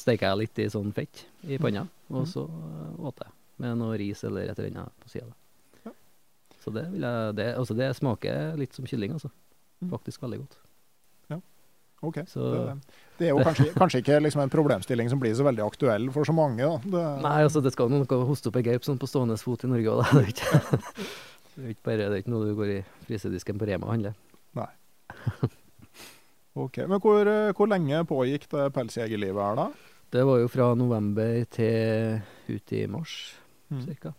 steker 0.01 0.27
jeg 0.27 0.39
litt 0.43 0.59
i 0.59 0.67
sånn 0.73 0.91
fett 0.95 1.23
i 1.47 1.57
panna, 1.61 1.85
og 2.11 2.27
så 2.29 2.43
eh, 2.47 3.05
åt 3.07 3.23
jeg 3.23 3.31
med 3.61 3.77
noe 3.77 3.93
ris 4.01 4.23
eller 4.27 4.49
et 4.49 4.57
eller 4.59 4.73
annet 4.83 4.95
på 5.03 5.09
sida. 5.13 5.29
Ja. 5.85 5.91
Så 6.63 6.73
det, 6.73 6.83
vil 6.91 7.03
jeg, 7.05 7.35
det, 7.37 7.45
altså 7.61 7.75
det 7.77 7.91
smaker 7.97 8.55
litt 8.59 8.73
som 8.73 8.85
kylling, 8.89 9.13
altså. 9.17 9.29
Mm. 9.81 9.91
Faktisk 9.93 10.21
veldig 10.25 10.39
godt. 10.43 10.57
Ja, 11.31 11.37
OK. 12.09 12.17
Så- 12.29 12.49
Det, 12.51 12.75
det 13.21 13.27
er 13.29 13.35
jo 13.35 13.43
kanskje, 13.45 13.67
kanskje 13.81 14.01
ikke 14.03 14.19
liksom 14.25 14.41
en 14.43 14.49
problemstilling 14.53 15.09
som 15.13 15.21
blir 15.21 15.33
så 15.37 15.45
veldig 15.47 15.63
aktuell 15.65 16.09
for 16.11 16.25
så 16.27 16.33
mange. 16.35 16.65
da. 16.65 16.81
Det, 16.97 17.05
Nei, 17.23 17.37
altså 17.45 17.61
det 17.63 17.71
skal 17.77 17.93
noe 17.93 18.21
hoste 18.27 18.49
opp 18.51 18.57
ei 18.57 18.65
gaup 18.67 18.83
sånn 18.89 18.99
på 19.01 19.09
stående 19.09 19.37
fot 19.41 19.63
i 19.63 19.71
Norge 19.71 19.93
òg, 19.95 20.01
da. 20.01 20.25
Det 20.25 21.61
er 21.61 21.65
er 21.69 21.73
ikke 21.75 21.87
bare 21.87 22.09
det 22.09 22.17
er 22.17 22.21
ikke 22.25 22.33
noe 22.33 22.49
du 22.49 22.55
går 22.57 22.75
i 22.75 22.81
frysedisken 23.07 23.61
på 23.61 23.69
Rema 23.69 23.87
og 23.87 23.95
handler. 23.95 24.17
ok. 26.63 26.81
Men 26.87 26.99
hvor, 27.03 27.27
eh, 27.27 27.51
hvor 27.57 27.69
lenge 27.71 28.03
pågikk 28.09 28.47
det 28.51 28.69
pelsjegerlivet 28.75 29.41
her, 29.41 29.59
da? 29.59 29.67
Det 30.11 30.25
var 30.27 30.41
jo 30.41 30.49
fra 30.51 30.73
november 30.75 31.45
til 31.53 32.19
ut 32.51 32.73
i 32.75 32.85
mars, 32.91 33.37
Mm. 33.71 33.85
cirka. 33.85 34.09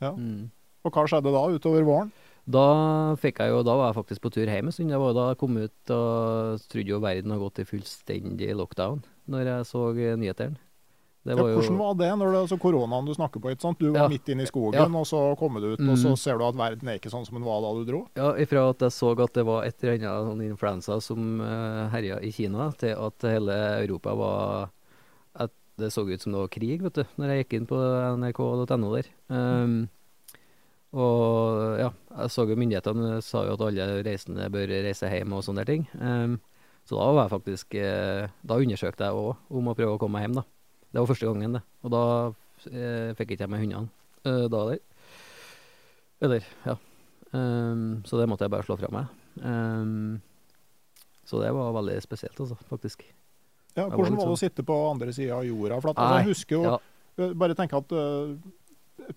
Ja. 0.00 0.12
Mm. 0.14 0.50
Og 0.84 0.92
hva 0.94 1.02
skjedde 1.10 1.32
da 1.34 1.40
utover 1.50 1.82
våren? 1.82 2.12
Da 2.46 3.16
jo, 3.48 3.62
da 3.64 3.74
var 3.74 3.88
jeg 3.88 3.96
faktisk 3.96 4.20
på 4.22 4.30
tur 4.30 4.46
hjem 4.46 4.68
en 4.68 4.72
stund. 4.72 4.90
Jeg 4.92 5.00
var 5.00 5.14
da 5.16 5.28
jeg 5.32 5.38
kom 5.40 5.56
ut 5.56 5.90
og 5.90 6.60
trodde 6.68 6.92
jo 6.92 7.00
verden 7.00 7.32
hadde 7.32 7.42
gått 7.42 7.58
i 7.58 7.64
fullstendig 7.64 8.50
lockdown 8.54 9.02
når 9.26 9.48
jeg 9.48 9.66
så 9.66 9.82
nyhetene. 10.20 10.60
Det 11.24 11.32
Ja, 11.32 11.40
var 11.40 11.48
jo 11.54 11.56
hvordan 11.62 11.78
var 11.80 11.94
det 11.96 12.08
når 12.20 12.32
det 12.34 12.40
altså 12.44 12.58
koronaen 12.60 13.06
du 13.08 13.14
snakker 13.16 13.40
på? 13.40 13.48
ikke 13.54 13.62
sant? 13.64 13.78
Du 13.80 13.86
var 13.92 14.02
Ja. 14.02 14.08
midt 14.12 14.28
inne 14.28 14.42
i 14.44 14.46
skogen, 14.50 14.74
Ja. 14.76 14.84
og 15.00 15.06
så 15.08 15.20
kommer 15.40 15.60
du 15.60 15.72
ut, 15.72 15.80
og 15.80 15.96
så 15.96 16.10
Mm. 16.12 16.18
ser 16.18 16.36
du 16.38 16.44
at 16.44 16.54
verden 16.54 16.88
er 16.88 16.98
ikke 16.98 17.10
sånn 17.10 17.24
som 17.24 17.34
den 17.38 17.44
var 17.44 17.62
da 17.62 17.72
du 17.72 17.84
dro. 17.90 18.06
Ja, 18.14 18.34
ifra 18.36 18.68
at 18.68 18.78
jeg 18.78 18.90
så 18.92 19.18
at 19.18 19.32
det 19.32 19.44
var 19.46 19.64
et 19.64 19.82
eller 19.82 19.94
annet 20.04 20.28
sånn 20.28 20.42
influensa 20.52 21.00
som 21.00 21.40
uh, 21.40 21.88
herja 21.88 22.20
i 22.20 22.30
Kina, 22.30 22.70
til 22.76 22.92
at 22.94 23.18
hele 23.22 23.52
Europa 23.86 24.14
var 24.14 24.70
At 25.34 25.50
det 25.78 25.90
så 25.92 26.06
ut 26.06 26.20
som 26.20 26.32
det 26.32 26.38
var 26.40 26.48
krig, 26.48 26.82
vet 26.82 26.92
du, 26.92 27.04
når 27.18 27.26
jeg 27.32 27.48
gikk 27.48 27.52
inn 27.56 27.66
på 27.66 27.74
nrk.no 28.20 28.94
der. 28.94 29.06
Um, 29.30 29.88
og 30.94 31.78
ja, 31.80 31.90
jeg 32.20 32.30
så 32.30 32.44
jo 32.48 32.54
myndighetene 32.54 33.20
sa 33.22 33.44
jo 33.48 33.54
at 33.56 33.60
alle 33.66 34.02
reisende 34.06 34.46
bør 34.52 34.68
reise 34.68 35.08
hjem 35.10 35.32
og 35.32 35.42
sånne 35.42 35.64
ting. 35.66 35.86
Um, 35.98 36.36
så 36.86 36.98
da 37.00 37.12
var 37.16 37.24
jeg 37.28 37.32
faktisk 37.40 37.74
uh, 37.80 38.28
Da 38.44 38.58
undersøkte 38.60 39.08
jeg 39.08 39.16
òg 39.16 39.36
om 39.50 39.70
å 39.72 39.74
prøve 39.74 39.96
å 39.96 39.98
komme 39.98 40.18
meg 40.20 40.28
hjem, 40.28 40.34
da. 40.42 40.44
Det 40.94 41.02
var 41.02 41.10
første 41.10 41.26
gangen, 41.26 41.56
det. 41.58 41.62
Og 41.82 41.90
da 41.90 42.02
eh, 42.70 43.10
fikk 43.18 43.34
ikke 43.34 43.48
jeg 43.48 43.50
med 43.50 43.64
hundene 43.64 43.88
eh, 44.22 44.44
da 44.46 44.60
eller. 44.62 44.78
Eller, 46.22 46.46
ja. 46.64 46.76
Um, 47.34 48.04
så 48.06 48.20
det 48.20 48.28
måtte 48.30 48.46
jeg 48.46 48.52
bare 48.54 48.62
slå 48.62 48.76
fra 48.78 48.92
meg. 48.94 49.10
Um, 49.42 50.20
så 51.26 51.40
det 51.42 51.50
var 51.56 51.74
veldig 51.74 51.96
spesielt, 52.04 52.38
altså, 52.38 52.56
faktisk. 52.70 53.02
Ja, 53.74 53.88
hvordan 53.88 54.14
var 54.14 54.20
det 54.20 54.22
å 54.22 54.28
sånn- 54.36 54.42
sitte 54.44 54.62
på 54.62 54.76
andre 54.92 55.12
sida 55.12 55.40
av 55.40 55.48
jorda? 55.48 55.80
For 55.82 55.90
at, 55.90 55.98
altså, 55.98 56.20
jeg 56.20 56.30
husker 56.30 56.54
jo 56.54 56.62
ja. 56.68 56.76
Bare 57.34 57.54
tenke 57.54 57.78
at 57.78 57.92
øh, 57.94 58.32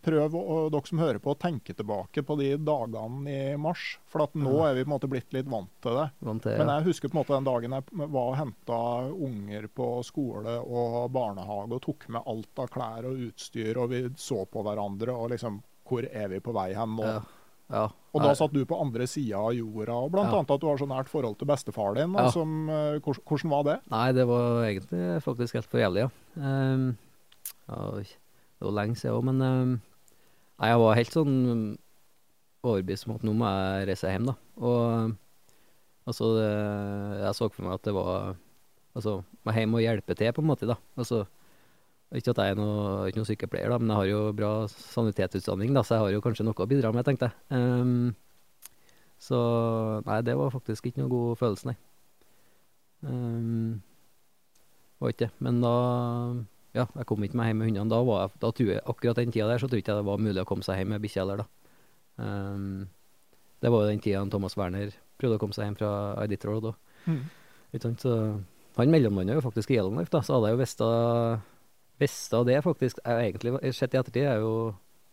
Prøv, 0.04 0.32
å- 0.36 0.70
dere 0.72 0.86
som 0.88 1.00
hører 1.00 1.20
på, 1.20 1.34
å 1.36 1.40
tenke 1.40 1.74
tilbake 1.76 2.24
på 2.26 2.38
de 2.40 2.58
dagene 2.58 3.28
i 3.28 3.56
mars. 3.58 3.98
For 4.06 4.22
at 4.24 4.34
nå 4.34 4.52
Ja. 4.58 4.66
er 4.72 4.76
vi 4.76 4.84
på 4.84 4.92
en 4.92 5.00
måte 5.00 5.10
blitt 5.10 5.32
litt 5.34 5.48
vant 5.48 5.70
til 5.82 5.92
det. 5.96 6.12
Vant 6.22 6.42
til, 6.44 6.58
Men 6.58 6.68
jeg 6.68 6.84
husker 6.94 7.10
på 7.10 7.16
en 7.16 7.24
måte 7.24 7.36
den 7.36 7.44
dagen 7.48 7.72
jeg 7.72 7.84
var 8.12 8.28
og 8.32 8.36
henta 8.36 8.80
unger 9.14 9.68
på 9.70 10.04
skole 10.04 10.58
og 10.66 11.12
barnehage 11.12 11.72
og 11.72 11.82
tok 11.82 12.10
med 12.10 12.22
alt 12.28 12.60
av 12.60 12.70
klær 12.70 13.06
og 13.06 13.18
utstyr, 13.32 13.78
og 13.78 13.90
vi 13.90 14.04
så 14.16 14.46
på 14.48 14.64
hverandre 14.64 15.10
og 15.16 15.30
liksom 15.32 15.62
Hvor 15.88 16.04
er 16.12 16.28
vi 16.28 16.40
på 16.40 16.52
vei 16.54 16.74
hen 16.74 16.98
nå? 16.98 17.04
Ja. 17.06 17.22
ja. 17.72 17.88
Og 18.14 18.22
da 18.22 18.34
satt 18.36 18.52
du 18.52 18.66
på 18.66 18.76
andre 18.82 19.08
sida 19.08 19.38
av 19.40 19.54
jorda, 19.54 19.94
og 20.04 20.12
blant 20.12 20.34
Ja. 20.34 20.40
at 20.42 20.60
du 20.60 20.68
har 20.68 20.76
så 20.78 20.86
nært 20.86 21.08
forhold 21.08 21.38
til 21.40 21.48
bestefar 21.48 21.96
din. 21.96 22.12
Ja. 22.14 22.30
som, 22.30 22.68
øh, 22.70 23.00
hvordan, 23.00 23.50
var 23.50 23.64
det? 23.64 23.80
Nei, 23.90 24.12
det 24.12 24.28
var 24.28 24.64
egentlig 24.66 25.22
faktisk 25.24 25.54
helt 25.54 25.66
for 25.66 25.78
jævlig, 25.80 26.10
ja. 26.10 26.10
Um, 26.44 26.98
ja 27.70 28.04
det 28.58 28.66
var 28.66 28.76
lenge 28.80 28.98
siden 28.98 29.16
òg, 29.18 29.28
men 29.30 29.44
um, 29.46 29.78
Nei, 30.58 30.72
jeg 30.72 30.82
var 30.82 30.98
helt 30.98 31.14
sånn 31.14 31.34
overbevist 32.66 33.06
om 33.06 33.14
at 33.14 33.26
nå 33.28 33.34
må 33.38 33.50
jeg 33.54 33.88
reise 33.92 34.10
hjem, 34.10 34.30
da. 34.32 34.34
Og 34.58 35.12
altså 36.10 36.32
det, 36.34 36.52
Jeg 37.22 37.38
så 37.38 37.50
for 37.54 37.68
meg 37.68 37.76
at 37.78 37.86
det 37.86 37.94
var 37.94 38.36
Altså, 38.98 39.20
må 39.46 39.54
hjem 39.54 39.76
og 39.78 39.84
hjelpe 39.84 40.16
til, 40.18 40.32
på 40.34 40.42
en 40.42 40.48
måte, 40.50 40.66
da. 40.66 40.74
Altså 40.98 41.28
Ikke 42.18 42.34
at 42.34 42.40
jeg 42.42 42.56
er 42.56 42.58
noe, 42.58 43.06
ikke 43.06 43.20
noe 43.22 43.30
sykepleier, 43.30 43.70
da, 43.70 43.78
men 43.78 43.92
jeg 43.94 44.00
har 44.00 44.08
jo 44.10 44.22
bra 44.34 44.52
sanitetsutdanning, 44.72 45.76
da, 45.76 45.84
så 45.86 45.98
jeg 46.00 46.06
har 46.06 46.16
jo 46.16 46.24
kanskje 46.26 46.46
noe 46.48 46.58
å 46.64 46.70
bidra 46.72 46.90
med, 46.96 47.06
tenkte 47.06 47.30
jeg. 47.30 47.36
Um, 47.54 48.16
så 49.22 49.38
nei, 50.08 50.22
det 50.26 50.38
var 50.40 50.54
faktisk 50.54 50.88
ikke 50.88 51.04
noe 51.04 51.12
god 51.14 51.42
følelse, 51.44 51.70
nei. 51.70 51.78
Um, 53.06 53.84
var 54.98 55.14
ikke 55.14 55.28
det. 55.28 55.32
Men 55.46 55.60
da 55.62 55.76
Ja, 56.78 56.86
jeg 56.94 57.08
kom 57.10 57.24
ikke 57.26 57.40
meg 57.40 57.52
hjem 57.52 57.62
med 57.62 57.72
hundene. 57.72 57.92
Da 57.92 58.04
var 58.06 58.24
jeg, 58.24 58.38
da 58.44 58.52
jeg, 58.62 58.84
akkurat 58.94 59.20
den 59.20 59.34
tida 59.34 59.50
der 59.50 59.62
så 59.62 59.70
tror 59.70 59.80
jeg 59.80 59.86
ikke 59.86 59.98
det 59.98 60.06
var 60.08 60.22
mulig 60.22 60.44
å 60.44 60.48
komme 60.50 60.66
seg 60.68 60.82
hjem 60.82 60.94
med 60.94 61.04
bikkja 61.04 61.24
heller, 61.24 61.44
da. 61.44 61.74
Um, 62.18 62.88
det 63.62 63.72
var 63.74 63.84
jo 63.84 63.92
den 63.92 64.02
tida 64.04 64.24
Thomas 64.30 64.58
Werner 64.58 64.94
prøvde 65.18 65.38
å 65.38 65.42
komme 65.42 65.58
seg 65.58 65.68
hjem 65.68 65.78
fra 65.80 65.92
Iditarod 66.26 66.72
òg. 66.72 66.80
Mm. 67.08 67.24
Så 68.02 68.14
han 68.78 68.92
mellomlanda 68.94 69.38
jo 69.38 69.44
faktisk 69.44 69.72
i 69.74 69.80
Yellowknife, 69.80 70.12
da, 70.14 70.22
så 70.22 70.38
hadde 70.38 70.52
jeg 70.52 70.58
jo 70.58 70.62
visst 72.04 72.36
av 72.38 72.46
det, 72.46 72.60
faktisk. 72.66 73.02
Jeg 73.02 73.32
egentlig, 73.32 73.56
sett 73.74 73.96
i 73.96 74.00
ettertid 74.00 74.24
er 74.24 74.38
jeg 74.38 74.46
jo 74.46 74.54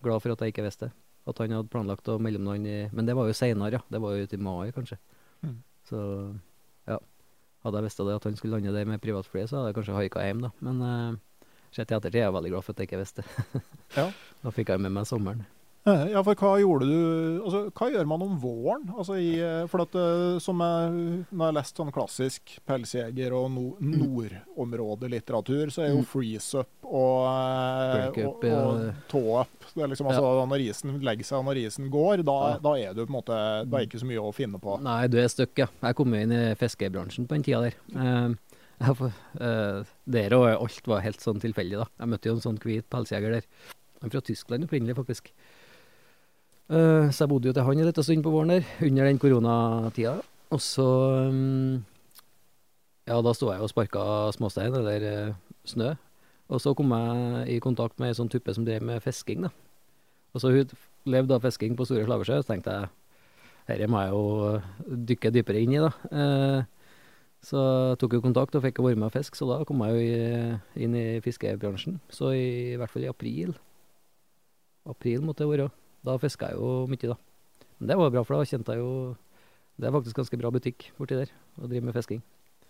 glad 0.05 0.21
for 0.21 0.35
at 0.35 0.45
jeg 0.45 0.53
ikke 0.53 0.67
visste 0.67 0.91
det. 0.91 0.97
At 1.25 1.41
han 1.41 1.55
hadde 1.57 1.73
planlagt 1.73 2.09
å 2.12 2.19
mellomlande 2.21 2.69
i 2.69 2.81
Men 2.93 3.07
det 3.09 3.15
var 3.17 3.31
jo 3.31 3.37
seinere, 3.37 3.79
ja. 3.79 3.81
Det 3.89 4.01
var 4.05 4.12
jo 4.12 4.27
ute 4.27 4.37
i 4.37 4.43
mai, 4.45 4.69
kanskje. 4.77 4.99
Mm. 5.41 5.57
Så 5.89 6.01
ja. 6.91 6.99
Hadde 7.65 7.81
jeg 7.81 7.87
visst 7.87 8.03
det 8.05 8.19
at 8.19 8.27
han 8.29 8.37
skulle 8.37 8.59
lande 8.59 8.75
der 8.77 8.91
med 8.91 9.01
privatflyet, 9.01 9.49
så 9.49 9.57
hadde 9.57 9.71
jeg 9.71 9.79
kanskje 9.79 9.97
haika 9.97 10.27
hjem, 10.27 10.45
da. 10.45 10.51
Men 10.61 10.85
uh, 10.85 11.17
sett 11.77 11.91
i 11.91 11.95
ettertid 11.99 12.20
er 12.22 12.27
jeg 12.29 12.37
veldig 12.39 12.51
glad 12.55 12.64
for 12.64 12.72
at 12.72 12.79
jeg 12.85 12.89
ikke 12.91 13.03
visste. 13.05 13.27
Ja. 13.97 14.09
Da 14.45 14.51
fikk 14.53 14.68
jeg 14.75 14.81
med 14.85 14.93
meg 14.93 15.07
sommeren. 15.09 15.47
Eh, 15.87 16.07
Ja, 16.14 16.22
for 16.25 16.33
hva 16.41 16.55
gjorde 16.61 16.87
du 16.89 17.43
altså, 17.45 17.59
Hva 17.77 17.87
gjør 17.93 18.07
man 18.09 18.22
om 18.25 18.39
våren? 18.41 18.87
Altså, 18.97 19.18
i, 19.20 19.35
eh, 19.41 19.66
for 19.68 19.83
at, 19.85 19.95
eh, 20.01 20.39
som 20.41 20.61
jeg, 20.64 20.93
når 21.29 21.43
jeg 21.43 21.49
har 21.51 21.57
lest 21.59 21.77
sånn 21.81 21.93
klassisk 21.93 22.55
pelsjeger- 22.68 23.33
og 23.37 23.51
no, 23.53 23.64
nordområdelitteratur, 23.81 25.70
så 25.72 25.83
er 25.85 25.91
jo 25.93 25.99
Mm. 26.03 26.07
freeze 26.07 26.55
up 26.61 26.68
og, 26.85 27.27
og, 28.16 28.45
og 28.45 28.95
tå-up 29.09 29.68
liksom, 29.77 30.07
altså, 30.09 30.47
Når 30.49 30.64
isen 30.70 31.01
legger 31.05 31.25
seg 31.25 31.39
og 31.39 31.45
når 31.51 31.62
isen 31.66 31.91
går, 31.91 32.22
da, 32.25 32.39
Ja. 32.55 32.59
da 32.59 32.72
er 32.79 32.95
du 32.95 33.05
på 33.07 33.11
en 33.12 33.18
måte 33.20 33.39
Da 33.70 33.77
er 33.79 33.87
ikke 33.87 34.01
så 34.01 34.07
mye 34.09 34.20
å 34.25 34.33
finne 34.35 34.59
på. 34.61 34.81
Nei, 34.83 35.07
du 35.09 35.18
er 35.18 35.29
stuck, 35.29 35.57
ja. 35.59 35.66
Jeg 35.83 35.95
kom 35.97 36.14
inn 36.14 36.33
i 36.33 36.55
fiskebransjen 36.55 37.27
på 37.27 37.35
den 37.37 37.43
tida 37.43 37.61
der. 37.61 37.75
Eh, 37.95 38.35
får- 38.93 39.18
eh, 39.41 39.85
der 40.07 40.35
og 40.37 40.47
alt 40.49 40.87
var 40.87 41.01
helt 41.01 41.20
sånn 41.20 41.41
tilfeldig, 41.41 41.78
da. 41.78 41.87
Jeg 41.99 42.09
møtte 42.09 42.28
jo 42.28 42.35
en 42.35 42.45
sånn 42.45 42.61
hvit 42.61 42.89
pelsjeger 42.91 43.30
der. 43.30 43.45
Han 44.01 44.11
er 44.11 44.14
fra 44.14 44.20
Tyskland 44.20 44.64
opprinnelig, 44.64 44.97
faktisk. 44.97 45.32
Uh, 46.64 47.11
så 47.12 47.24
jeg 47.24 47.28
bodde 47.28 47.49
jo 47.51 47.53
til 47.53 47.62
han 47.62 47.78
en 47.78 47.87
liten 47.87 48.03
stund 48.03 48.24
på 48.24 48.32
våren 48.32 48.49
der, 48.49 48.64
under 48.80 49.05
den 49.05 49.18
koronatida. 49.18 50.22
Og 50.51 50.61
så 50.61 51.28
um, 51.28 51.85
Ja, 53.07 53.20
da 53.20 53.32
sto 53.37 53.51
jeg 53.53 53.61
og 53.61 53.68
sparka 53.68 54.32
småstein, 54.32 54.72
eller 54.72 55.28
uh, 55.28 55.35
snø. 55.68 55.95
Og 56.49 56.61
så 56.61 56.74
kom 56.76 56.91
jeg 56.93 57.57
i 57.57 57.61
kontakt 57.61 57.99
med 58.01 58.09
ei 58.09 58.16
sånn 58.16 58.30
tuppe 58.32 58.55
som 58.55 58.64
drev 58.64 58.82
med 58.82 59.03
fisking, 59.05 59.45
da. 59.45 59.51
Og 60.35 60.41
så 60.41 60.51
hun 60.53 60.70
levde 61.05 61.37
av 61.37 61.45
fisking 61.45 61.76
på 61.76 61.85
Store 61.85 62.05
Slaversjø, 62.05 62.41
så 62.43 62.49
tenkte 62.53 62.72
jeg 62.72 62.89
dette 63.68 63.89
må 63.89 64.01
jeg 64.03 64.12
jo 64.12 64.97
dykke 65.09 65.32
dypere 65.32 65.62
inn 65.64 65.72
i, 65.72 65.80
da. 65.80 65.91
Eh, 66.12 66.84
så 67.45 67.61
jeg 67.90 68.01
tok 68.01 68.16
jo 68.16 68.24
kontakt 68.24 68.57
og 68.57 68.64
fikk 68.64 68.80
være 68.80 68.97
med 68.97 69.11
og 69.11 69.14
fiske, 69.14 69.36
så 69.36 69.49
da 69.51 69.61
kom 69.68 69.82
jeg 69.84 69.95
jo 69.95 70.05
i, 70.05 70.84
inn 70.86 70.97
i 70.97 71.05
fiskebransjen. 71.24 71.99
Så 72.12 72.32
i, 72.32 72.47
i 72.72 72.78
hvert 72.80 72.92
fall 72.92 73.05
i 73.05 73.11
april. 73.11 73.53
April 74.88 75.24
måtte 75.26 75.45
det 75.45 75.51
være. 75.51 75.68
Da 76.05 76.16
fiska 76.20 76.53
jeg 76.53 76.61
jo 76.61 76.84
mye, 76.88 77.11
da. 77.11 77.18
Men 77.78 77.90
det 77.90 77.99
var 78.01 78.12
bra, 78.14 78.22
for 78.24 78.38
da 78.38 78.49
kjente 78.49 78.76
jeg 78.76 78.80
jo 78.80 78.92
Det 79.74 79.88
er 79.88 79.95
faktisk 79.97 80.16
ganske 80.20 80.38
bra 80.38 80.51
butikk 80.55 80.86
borti 80.99 81.16
der, 81.18 81.32
å 81.59 81.68
drive 81.68 81.84
med 81.84 81.97
fisking. 81.97 82.20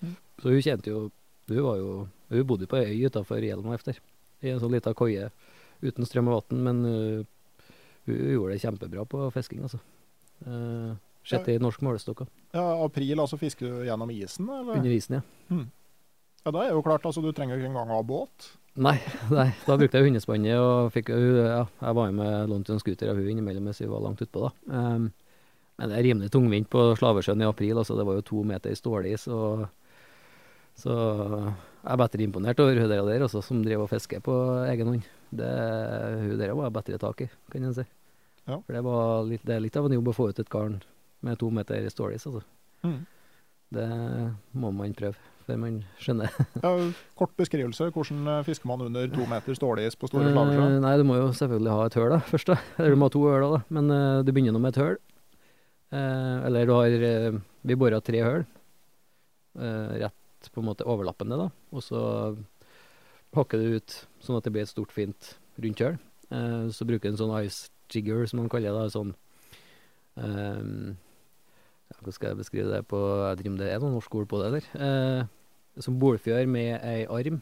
Mm. 0.00 0.14
Så 0.40 0.54
hun 0.54 0.64
kjente 0.64 0.90
jo 0.90 1.02
Hun 1.50 1.64
var 1.66 1.76
jo 1.76 1.90
Hun 2.32 2.46
bodde 2.48 2.68
på 2.70 2.78
ei 2.80 2.94
øy 2.94 3.10
utafor 3.10 3.44
Hjelma 3.44 3.76
efter, 3.76 3.98
i 4.40 4.50
en 4.50 4.62
sånn 4.62 4.72
lita 4.72 4.94
koie 4.96 5.28
uten 5.84 6.06
strøm 6.08 6.30
og 6.32 6.38
vann, 6.48 6.62
men 6.64 6.78
uh, 6.88 7.68
hun 8.08 8.30
gjorde 8.32 8.54
det 8.54 8.62
kjempebra 8.62 9.04
på 9.04 9.26
fisking, 9.34 9.66
altså. 9.66 9.80
Uh, 10.46 10.96
Sett 11.24 11.48
i 11.48 11.56
norsk 11.62 11.80
målestokk. 11.84 12.26
Ja, 12.52 12.64
april, 12.84 13.16
altså 13.20 13.38
fisker 13.40 13.70
du 13.70 13.86
gjennom 13.88 14.10
isen, 14.12 14.48
eller? 14.48 14.76
Under 14.76 14.92
isen, 14.92 15.18
ja. 15.18 15.62
Ja, 16.44 16.52
Da 16.52 16.66
er 16.66 16.74
jo 16.74 16.82
klart, 16.84 17.06
altså 17.08 17.22
du 17.24 17.30
trenger 17.32 17.56
ikke 17.56 17.70
engang 17.72 17.88
ha 17.88 18.02
båt. 18.04 18.50
Nei, 18.76 18.98
nei, 19.32 19.48
da 19.64 19.76
brukte 19.80 20.00
jeg 20.00 20.10
hundespannet 20.10 20.58
og 20.58 20.90
fikk 20.92 21.12
ja, 21.14 21.62
Jeg 21.64 21.96
var 21.96 22.10
med 22.12 22.50
lånt 22.50 22.72
en 22.74 22.82
scooter 22.82 23.12
av 23.12 23.20
hun 23.20 23.30
innimellom 23.30 23.70
mens 23.70 23.80
vi 23.80 23.88
var 23.88 24.02
langt 24.04 24.20
utpå, 24.24 24.48
da. 24.48 24.52
Um, 24.68 25.08
men 25.78 25.90
det 25.90 25.96
er 25.98 26.06
rimelig 26.06 26.30
tungvint 26.34 26.68
på 26.70 26.92
Slavesjøen 26.98 27.42
i 27.42 27.48
april, 27.48 27.78
altså. 27.80 27.96
Det 27.98 28.06
var 28.06 28.20
jo 28.20 28.28
to 28.28 28.44
meter 28.46 28.76
stålis, 28.78 29.26
og 29.32 29.64
Så 30.74 30.90
jeg 30.90 31.92
er 31.92 31.98
bedre 32.00 32.24
imponert 32.24 32.60
over 32.60 32.80
hun 32.82 32.90
der, 32.90 33.04
der 33.06 33.24
også, 33.24 33.40
som 33.46 33.62
driver 33.62 33.86
og 33.86 33.92
fisker 33.92 34.20
på 34.20 34.34
egen 34.66 34.88
hånd. 34.90 35.04
Det, 35.30 35.50
hun 36.24 36.38
der 36.38 36.52
var 36.58 36.74
bedre 36.74 36.98
tak 36.98 37.20
i, 37.22 37.28
kan 37.52 37.64
en 37.64 37.76
si. 37.76 37.84
Ja. 38.44 38.58
For 38.58 38.74
det, 38.74 38.82
var 38.84 39.22
litt, 39.28 39.44
det 39.46 39.54
er 39.54 39.62
litt 39.62 39.76
av 39.78 39.86
en 39.86 39.94
jobb 39.94 40.10
å 40.10 40.16
få 40.16 40.28
ut 40.28 40.40
et 40.42 40.50
garn 40.50 40.82
med 41.24 41.38
to 41.40 41.50
meter 41.54 41.88
stålis, 41.92 42.26
altså. 42.28 42.42
Mm. 42.84 42.98
Det 43.74 43.88
må 44.60 44.70
man 44.76 44.94
prøve 44.96 45.16
før 45.44 45.58
man 45.60 45.80
skjønner. 46.00 46.32
Ja, 46.64 46.72
kort 47.18 47.34
beskrivelse. 47.38 47.90
Hvordan 47.94 48.28
eh, 48.30 48.42
fisker 48.46 48.68
man 48.70 48.84
under 48.86 49.08
to 49.12 49.26
meter 49.28 49.56
stålis 49.56 49.96
på 50.00 50.08
store? 50.10 50.30
Eh, 50.30 50.78
nei, 50.82 50.94
du 51.00 51.04
må 51.08 51.18
jo 51.18 51.30
selvfølgelig 51.36 51.74
ha 51.74 51.88
et 51.88 51.98
høl 52.00 52.14
da, 52.14 52.20
først. 52.30 52.52
da. 52.52 52.58
Eller 52.78 52.94
du 52.94 53.00
må 53.00 53.10
ha 53.10 53.14
to 53.14 53.24
høl 53.26 53.46
da, 53.56 53.60
men 53.76 53.92
uh, 53.92 54.22
du 54.24 54.32
begynner 54.32 54.56
nå 54.56 54.62
med 54.64 54.74
et 54.74 54.82
høl. 54.82 54.98
Uh, 55.94 56.42
eller 56.48 56.66
du 56.66 56.72
har 56.74 56.94
uh, 57.06 57.36
Vi 57.62 57.76
bora 57.78 58.00
tre 58.02 58.22
høl. 58.24 58.46
rett 59.54 60.48
på 60.50 60.58
en 60.60 60.66
måte 60.66 60.86
overlappende, 60.90 61.36
da. 61.38 61.44
Og 61.70 61.84
så 61.84 62.00
hakker 63.36 63.60
du 63.60 63.76
ut 63.78 63.94
sånn 64.24 64.40
at 64.40 64.46
det 64.46 64.50
blir 64.54 64.64
et 64.66 64.72
stort, 64.72 64.90
fint 64.92 65.28
rundt 65.62 65.82
høl. 65.84 66.00
Så 66.74 66.86
bruker 66.88 67.06
du 67.06 67.12
en 67.12 67.20
sånn 67.20 67.36
ice 67.38 67.70
jigger, 67.94 68.26
som 68.26 68.42
man 68.42 68.50
kaller 68.50 68.74
det. 68.74 68.90
Sånn 68.96 69.14
Hvordan 72.04 72.16
skal 72.18 72.30
jeg 72.30 72.40
beskrive 72.42 72.68
det 72.68 72.82
på 72.90 73.00
Jeg 73.00 73.40
driver 73.40 73.54
med 73.54 73.64
det, 73.64 73.70
er 73.72 73.80
noen 73.80 73.94
noe 73.94 73.98
norsk 74.02 74.14
ord 74.20 74.28
på 74.28 74.40
det, 74.42 74.50
eller? 74.50 74.68
Eh, 74.76 75.80
som 75.82 75.98
bolfjør 75.98 76.46
med 76.46 76.76
ei 76.84 77.06
arm. 77.08 77.40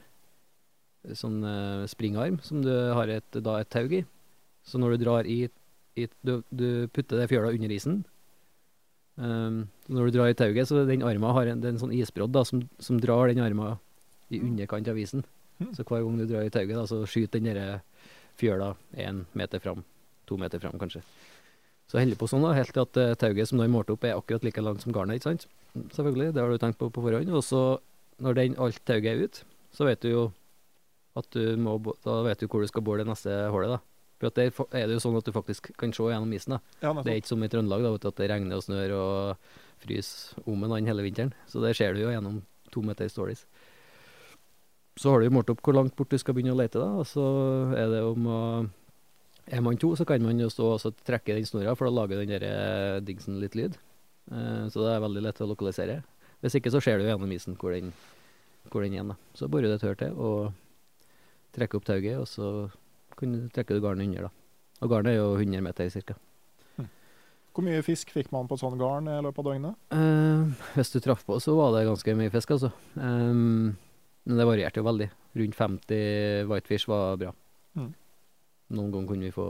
Sånn 1.18 1.42
eh, 1.42 1.88
springarm 1.90 2.38
som 2.46 2.62
du 2.62 2.70
har 2.70 3.10
et, 3.10 3.42
da 3.42 3.58
et 3.58 3.70
tau 3.74 3.90
i. 3.90 4.04
Så 4.62 4.78
når 4.78 4.94
du 4.94 5.04
drar 5.04 5.26
i, 5.26 5.40
i 5.98 6.06
du, 6.22 6.38
du 6.54 6.86
putter 6.94 7.18
det 7.18 7.28
fjøla 7.32 7.50
under 7.50 7.74
isen. 7.74 8.04
Um, 9.20 9.66
når 9.92 10.08
du 10.08 10.16
drar 10.16 10.30
i 10.32 10.36
tauet, 10.38 10.64
så 10.68 10.86
den 10.88 11.02
arma 11.04 11.34
har 11.36 11.50
en, 11.50 11.60
det 11.60 11.68
er 11.68 11.74
en 11.74 11.82
sånn 11.82 11.92
isbrodd 11.92 12.32
da, 12.32 12.46
som, 12.48 12.62
som 12.80 12.96
drar 13.02 13.28
den 13.28 13.42
arma 13.44 13.74
i 14.32 14.40
underkant 14.40 14.88
av 14.88 14.98
isen. 14.98 15.26
Mhm. 15.58 15.74
Så 15.76 15.84
hver 15.84 16.06
gang 16.06 16.22
du 16.22 16.24
drar 16.30 16.46
i 16.46 16.54
tauet, 16.54 16.78
så 16.88 17.02
skyter 17.04 17.42
den 17.42 17.50
der 17.52 17.82
fjøla 18.40 18.72
én 18.96 19.24
meter 19.36 19.60
fram. 19.60 19.84
To 20.30 20.38
meter 20.40 20.62
fram, 20.62 20.78
kanskje. 20.80 21.02
Så 21.92 22.00
holder 22.00 22.16
på 22.16 22.26
sånn 22.30 22.44
da, 22.46 22.54
helt 22.56 22.72
til 22.72 22.86
at 22.86 22.96
uh, 22.96 23.12
tauet 23.20 23.48
som 23.48 23.58
du 23.60 23.66
målte 23.66 23.74
målt 23.74 23.90
opp, 23.92 24.04
er 24.08 24.16
akkurat 24.16 24.44
like 24.46 24.62
langt 24.64 24.80
som 24.80 24.94
garnet. 24.96 25.18
ikke 25.20 25.28
sant? 25.28 25.42
Selvfølgelig, 25.92 26.32
det 26.32 26.40
har 26.40 26.48
du 26.48 26.60
tenkt 26.62 26.78
på 26.80 26.88
på 26.88 27.04
forhånd. 27.04 27.28
Og 27.28 27.44
så, 27.44 27.60
når 28.24 28.38
den, 28.38 28.56
alt 28.56 28.80
tauet 28.88 29.08
er 29.10 29.20
ut, 29.26 29.42
så 29.76 29.84
vet 29.84 30.00
du 30.00 30.08
jo 30.08 30.22
at 31.20 31.28
du 31.36 31.58
må, 31.60 31.76
da 32.06 32.22
vet 32.24 32.40
du 32.40 32.48
hvor 32.48 32.64
du 32.64 32.70
skal 32.70 32.84
bore 32.86 33.04
det 33.04 33.10
neste 33.10 33.28
hullet. 33.52 33.74
da. 33.76 33.82
For 34.22 34.30
at 34.30 34.38
der 34.38 34.78
er 34.78 34.88
det 34.88 34.96
jo 34.96 35.02
sånn 35.04 35.18
at 35.18 35.28
du 35.28 35.34
faktisk 35.34 35.72
kan 35.76 35.92
se 35.92 36.08
gjennom 36.08 36.32
isen. 36.32 36.56
da. 36.56 36.60
Ja, 36.80 36.94
Det 36.96 37.12
er 37.12 37.20
ikke 37.20 37.34
som 37.34 37.44
i 37.44 37.50
Trøndelag, 37.52 37.84
da, 37.84 37.92
vet 37.92 38.06
du, 38.06 38.08
at 38.08 38.20
det 38.22 38.30
regner 38.32 38.56
og 38.56 38.64
snør 38.64 38.96
og 38.96 39.50
fryser 39.84 40.46
om 40.46 40.62
en 40.64 40.72
annen 40.72 40.88
hele 40.88 41.04
vinteren. 41.04 41.34
Så 41.50 41.60
det 41.60 41.76
ser 41.76 41.92
du 41.92 42.06
jo 42.06 42.12
gjennom 42.14 42.40
to 42.72 42.80
meter 42.86 43.12
stålis. 43.12 43.44
Så 44.96 45.12
har 45.12 45.20
du 45.20 45.32
målt 45.32 45.50
opp 45.52 45.60
hvor 45.64 45.76
langt 45.76 45.96
bort 45.96 46.12
du 46.12 46.16
skal 46.20 46.36
begynne 46.36 46.54
å 46.56 46.60
lete, 46.60 46.80
da. 46.80 46.88
Og 47.02 47.04
så 47.08 47.26
er 47.76 47.92
det 47.92 48.00
om 48.06 48.28
å 48.28 48.40
Er 49.50 49.62
man 49.64 49.78
to, 49.80 49.94
så 49.98 50.06
kan 50.06 50.22
man 50.22 50.38
jo 50.38 50.50
stå 50.52 50.68
og 50.76 51.02
trekke 51.06 51.34
den 51.34 51.46
snora, 51.46 51.74
for 51.78 51.88
da 51.88 51.94
lager 51.96 52.22
den 52.22 52.30
der 52.30 52.44
eh, 52.46 53.00
dingsen 53.02 53.40
litt 53.42 53.56
lyd. 53.58 53.78
Eh, 54.30 54.66
så 54.70 54.84
det 54.84 54.92
er 54.94 55.02
veldig 55.02 55.22
lett 55.26 55.42
å 55.42 55.48
lokalisere. 55.50 56.00
Hvis 56.42 56.58
ikke 56.58 56.72
så 56.74 56.82
ser 56.82 56.98
du 56.98 57.06
gjennom 57.06 57.32
isen 57.34 57.58
hvor 57.58 57.74
den, 57.74 57.92
hvor 58.70 58.86
den 58.86 58.98
er. 58.98 59.16
Så 59.38 59.50
borer 59.50 59.70
du 59.70 59.76
et 59.76 59.86
hull 59.86 59.98
til 59.98 60.14
og 60.18 60.52
trekker 61.56 61.78
opp 61.78 61.88
tauet, 61.88 62.14
og 62.18 62.28
så 62.30 62.52
trekker 63.18 63.76
du 63.76 63.82
garnet 63.84 64.08
under, 64.08 64.28
da. 64.28 64.32
Og 64.82 64.90
garnet 64.90 65.14
er 65.14 65.20
jo 65.20 65.34
100 65.36 65.62
meter 65.62 65.90
ca. 65.90 66.18
Hvor 67.52 67.66
mye 67.66 67.82
fisk 67.84 68.14
fikk 68.14 68.30
man 68.32 68.46
på 68.48 68.56
et 68.56 68.62
sånt 68.62 68.80
garn 68.80 69.10
i 69.12 69.18
løpet 69.20 69.42
av 69.42 69.48
døgnet? 69.50 69.80
Uh, 69.92 70.68
hvis 70.72 70.94
du 70.94 71.02
traff 71.04 71.20
på, 71.28 71.36
så 71.42 71.52
var 71.58 71.74
det 71.74 71.84
ganske 71.84 72.14
mye 72.16 72.32
fisk, 72.32 72.54
altså. 72.56 72.70
Um, 72.96 73.74
men 74.24 74.40
det 74.40 74.46
varierte 74.48 74.80
jo 74.80 74.86
veldig. 74.86 75.10
Rundt 75.36 75.58
50 75.58 76.48
whitefish 76.48 76.88
var 76.88 77.20
bra. 77.20 77.34
Mm. 78.72 78.78
Noen 78.78 78.92
ganger 78.94 79.08
kunne 79.12 79.28
vi 79.28 79.34
få 79.36 79.46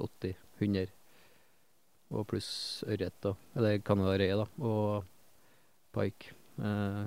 80-100. 0.00 0.88
Og 2.10 2.24
pluss 2.26 2.50
ørret, 2.88 3.14
da. 3.22 3.34
Eller 3.56 3.78
canarøye, 3.86 4.34
da. 4.40 4.46
Og 4.64 5.04
pike. 5.94 6.32
eh, 6.58 7.04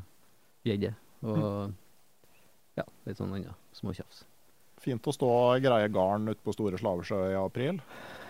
Gjedde. 0.64 0.94
og 1.28 1.74
ja, 2.80 2.86
litt 3.08 3.18
sånn 3.20 3.34
annet 3.36 3.76
småtjafs. 3.76 4.24
Fint 4.84 5.08
å 5.08 5.14
stå 5.16 5.28
og 5.28 5.64
greie 5.64 5.90
garn 5.92 6.28
ute 6.32 6.40
på 6.44 6.54
Store 6.56 6.80
Slavesjø 6.80 7.20
i 7.32 7.36
april. 7.40 7.82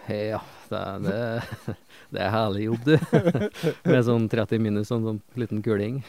Ja, 0.10 0.40
det, 0.70 0.80
er- 0.80 1.06
det, 1.06 1.78
det 2.14 2.24
er 2.26 2.34
herlig 2.34 2.66
jobb, 2.68 2.90
du. 2.90 2.98
Med 3.92 4.04
sånn 4.08 4.28
30 4.32 4.60
minus 4.62 4.90
sånn, 4.92 5.06
sånn 5.06 5.22
liten 5.40 5.62
kuling. 5.66 6.02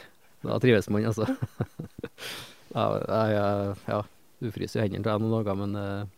Da 0.44 0.58
trives 0.60 0.88
man, 0.92 1.04
altså. 1.08 1.24
Ja, 2.74 2.88
jeg, 3.30 3.76
ja 3.88 4.00
du 4.42 4.50
fryser 4.52 4.80
jo 4.80 4.84
hendene 4.84 5.04
til 5.04 5.08
deg 5.12 5.22
noen 5.22 5.32
dager, 5.38 5.56
men 5.56 5.76
eh, 5.80 6.10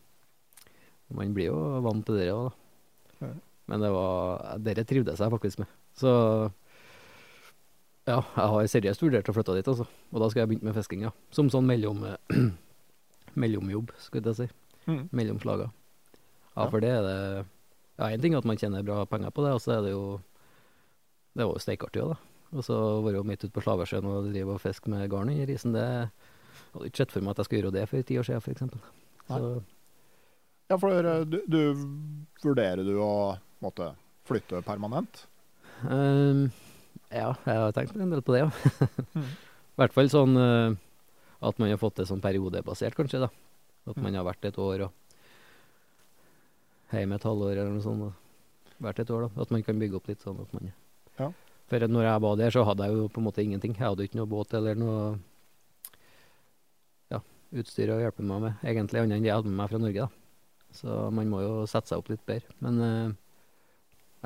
man 1.14 1.34
blir 1.34 1.46
jo 1.52 1.58
vant 1.84 2.04
til 2.06 2.16
det 2.18 2.30
òg, 2.32 2.50
da. 3.20 3.28
Men 3.66 3.82
det 3.82 3.90
var 3.90 4.58
Dette 4.62 4.84
trivdes 4.86 5.18
jeg 5.18 5.30
faktisk 5.32 5.58
med. 5.58 5.68
Så 5.98 6.10
ja, 8.06 8.20
jeg 8.22 8.50
har 8.52 8.68
seriøst 8.70 9.02
vurdert 9.02 9.26
å 9.30 9.34
flytte 9.34 9.56
dit, 9.58 9.66
altså. 9.72 9.86
Og 10.12 10.20
da 10.22 10.28
skal 10.30 10.44
jeg 10.44 10.50
begynne 10.52 10.68
med 10.70 10.76
fisking, 10.78 11.02
ja. 11.08 11.10
Som 11.34 11.48
sånn 11.50 11.66
mellom 11.66 12.04
mellomjobb, 13.42 13.90
skulle 14.02 14.30
jeg 14.32 14.38
si. 14.38 14.46
Mm. 14.86 15.08
Mellom 15.18 15.40
slaga. 15.42 15.70
Ja, 16.54 16.64
Ja. 16.64 16.70
for 16.70 16.80
det 16.80 16.90
er 16.90 17.02
det 17.02 17.46
Ja, 17.98 18.10
én 18.12 18.20
ting 18.20 18.34
er 18.34 18.38
at 18.38 18.44
man 18.44 18.56
tjener 18.56 18.84
bra 18.84 19.04
penger 19.06 19.30
på 19.30 19.42
det, 19.44 19.52
og 19.56 19.60
så 19.60 19.78
er 19.78 19.82
det 19.82 19.90
jo 19.92 20.20
Det 21.36 21.44
var 21.44 21.54
jo 21.54 21.58
steikartig 21.64 22.02
òg, 22.02 22.14
da. 22.14 22.16
Og 22.56 22.62
så 22.64 23.02
være 23.02 23.24
midt 23.24 23.44
ute 23.44 23.52
på 23.52 23.60
Slaversjøen 23.64 24.04
og 24.06 24.30
drive 24.32 24.54
og 24.54 24.60
fiske 24.60 24.88
med 24.88 25.10
garn 25.10 25.28
under 25.28 25.50
isen, 25.50 25.72
det 25.72 25.82
jeg 25.82 26.10
hadde 26.72 26.86
ikke 26.86 26.96
sett 26.96 27.12
for 27.12 27.20
meg 27.20 27.30
at 27.30 27.38
jeg 27.38 27.44
skulle 27.46 27.60
gjøre 27.62 27.72
det 27.74 27.88
for 27.88 28.02
ti 28.02 28.16
år 28.18 28.22
siden, 28.24 28.54
eksempel. 28.54 28.80
Så 29.26 29.62
Ja, 30.66 30.78
for 30.78 30.90
du, 31.30 31.38
du 31.46 31.60
vurderer 32.42 32.82
du 32.86 32.96
å 32.98 33.36
måtte 33.62 33.92
flytte 34.26 34.62
permanent? 34.66 35.26
Um, 35.86 36.48
ja, 37.12 37.30
jeg 37.46 37.60
har 37.62 37.74
tenkt 37.76 37.94
en 37.96 38.10
del 38.10 38.22
på 38.24 38.34
det, 38.34 38.46
ja. 38.46 38.50
Mm. 39.14 39.28
I 39.76 39.80
hvert 39.82 39.94
fall 39.94 40.08
sånn 40.10 40.38
eh, 40.40 40.76
at 41.46 41.58
man 41.60 41.70
har 41.70 41.80
fått 41.80 42.00
det 42.00 42.08
sånn 42.08 42.22
periodebasert, 42.24 42.96
kanskje, 42.96 43.26
da. 43.26 43.28
At 43.86 43.98
man 44.02 44.16
har 44.16 44.24
vært 44.26 44.48
et 44.48 44.58
år 44.58 44.88
og 44.88 44.92
hjemme 46.96 47.18
et 47.18 47.26
halvår 47.28 47.52
eller 47.52 47.74
noe 47.74 47.84
sånt. 47.84 48.08
Og 48.08 48.82
vært 48.82 49.04
et 49.04 49.12
år, 49.12 49.28
da. 49.28 49.44
At 49.44 49.52
man 49.54 49.62
kan 49.66 49.78
bygge 49.78 50.00
opp 50.00 50.08
litt 50.10 50.24
sånn 50.24 50.40
at 50.42 50.56
man 50.56 50.72
Ja. 51.20 51.30
For 51.66 51.82
når 51.82 52.04
jeg 52.06 52.22
var 52.22 52.36
der, 52.38 52.50
så 52.54 52.62
hadde 52.62 52.86
jeg 52.86 52.94
jo 52.94 53.08
på 53.10 53.18
en 53.20 53.26
måte 53.26 53.42
ingenting. 53.42 53.72
Jeg 53.74 53.82
hadde 53.88 54.04
ikke 54.06 54.20
noe 54.20 54.30
båt 54.30 54.52
eller 54.54 54.76
noe 54.78 54.98
ja, 57.10 57.18
utstyr 57.50 57.90
å 57.90 57.98
hjelpe 57.98 58.22
meg 58.22 58.44
med, 58.44 58.60
egentlig, 58.62 59.02
annet 59.02 59.16
enn 59.16 59.24
det 59.24 59.30
jeg 59.32 59.38
hadde 59.40 59.50
med 59.50 59.58
meg 59.60 59.72
fra 59.72 59.80
Norge, 59.82 60.06
da. 60.06 60.25
Så 60.76 61.10
man 61.14 61.28
må 61.32 61.40
jo 61.44 61.54
sette 61.70 61.88
seg 61.92 62.02
opp 62.02 62.10
litt 62.12 62.24
bedre. 62.28 62.52
Men 62.64 62.80
eh, 62.84 63.14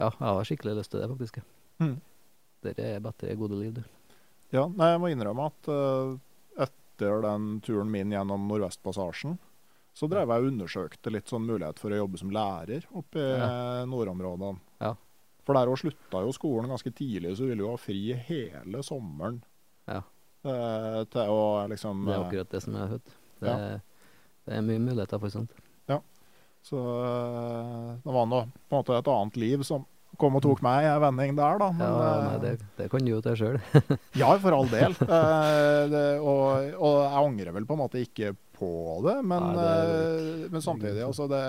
ja, 0.01 0.09
jeg 0.11 0.26
har 0.26 0.48
skikkelig 0.48 0.76
lyst 0.80 0.90
til 0.92 1.03
det, 1.03 1.09
faktisk. 1.12 1.40
Mm. 1.82 1.96
Det 2.64 2.74
er 2.78 3.01
bedre 3.05 3.36
gode 3.40 3.59
liv, 3.61 3.74
du. 3.78 3.84
Ja, 4.53 4.66
nei, 4.66 4.88
jeg 4.92 5.01
må 5.01 5.11
innrømme 5.12 5.46
at 5.46 5.68
uh, 5.70 6.16
etter 6.61 7.22
den 7.22 7.61
turen 7.64 7.90
min 7.92 8.11
gjennom 8.12 8.48
Nordvestpassasjen, 8.51 9.36
så 9.94 10.09
drev 10.11 10.30
jeg 10.30 10.42
og 10.42 10.48
undersøkte 10.53 11.12
litt 11.14 11.30
sånn 11.30 11.46
mulighet 11.46 11.78
for 11.82 11.92
å 11.94 12.01
jobbe 12.03 12.18
som 12.20 12.32
lærer 12.34 12.84
oppe 12.98 13.20
i 13.22 13.28
Ja. 13.38 13.84
nordområdene. 13.90 14.59
Ja. 14.82 14.94
For 15.46 15.57
der 15.57 15.70
òg 15.72 15.78
slutta 15.80 16.20
jo 16.26 16.34
skolen 16.36 16.68
ganske 16.70 16.92
tidlig, 16.94 17.32
så 17.36 17.46
du 17.46 17.53
ville 17.53 17.64
jo 17.64 17.70
ha 17.72 17.78
fri 17.80 18.03
hele 18.28 18.82
sommeren. 18.86 19.40
Ja. 19.88 20.03
Uh, 20.44 21.03
til 21.12 21.30
å 21.32 21.40
liksom 21.70 22.05
Det 22.07 22.14
er 22.14 22.22
akkurat 22.26 22.53
det 22.55 22.62
som 22.64 22.74
jeg 22.76 22.80
har 22.82 22.92
hørt. 22.96 23.16
Det, 23.40 23.48
Ja. 23.48 23.57
det 24.46 24.57
er 24.59 24.62
mye 24.66 24.78
muligheter 24.82 25.18
for 25.20 25.28
sånt. 25.32 25.51
Så 26.66 26.76
eh, 26.76 27.94
det 28.04 28.12
var 28.14 28.26
nå 28.28 28.42
på 28.68 28.76
en 28.76 28.82
måte 28.82 28.98
et 28.98 29.08
annet 29.08 29.36
liv 29.40 29.62
som 29.66 29.86
kom 30.20 30.34
og 30.36 30.42
tok 30.44 30.61
meg 30.61 30.84
en 30.84 31.00
vending 31.00 31.36
der, 31.38 31.56
da. 31.62 31.70
Men, 31.72 31.86
ja, 31.86 32.11
nei, 32.20 32.34
eh, 32.34 32.40
det, 32.42 32.66
det 32.76 32.88
kan 32.92 33.00
du 33.06 33.12
jo 33.14 33.20
til 33.24 33.38
sjøl. 33.40 33.56
Ja, 34.20 34.34
for 34.42 34.52
all 34.58 34.68
del. 34.68 34.92
Eh, 35.06 35.82
det, 35.88 36.04
og, 36.20 36.74
og 36.76 36.96
jeg 37.06 37.24
angrer 37.24 37.54
vel 37.56 37.64
på 37.68 37.76
en 37.78 37.80
måte 37.86 38.02
ikke 38.04 38.34
på 38.61 38.68
det, 39.06 39.14
men, 39.24 39.46
Nei, 39.56 39.64
det- 39.64 40.50
men 40.52 40.61
samtidig 40.61 41.00
altså 41.06 41.24
det, 41.30 41.40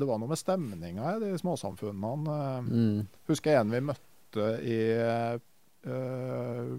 det 0.00 0.06
var 0.08 0.16
noe 0.22 0.30
med 0.30 0.40
stemninga 0.40 1.16
i 1.18 1.20
de 1.26 1.34
småsamfunnene. 1.42 2.38
Mm. 2.64 3.02
Husker 3.28 3.52
jeg 3.52 3.60
en 3.66 3.74
vi 3.74 3.82
møtte 3.90 4.46
i 4.64 4.78
uh, 5.84 6.78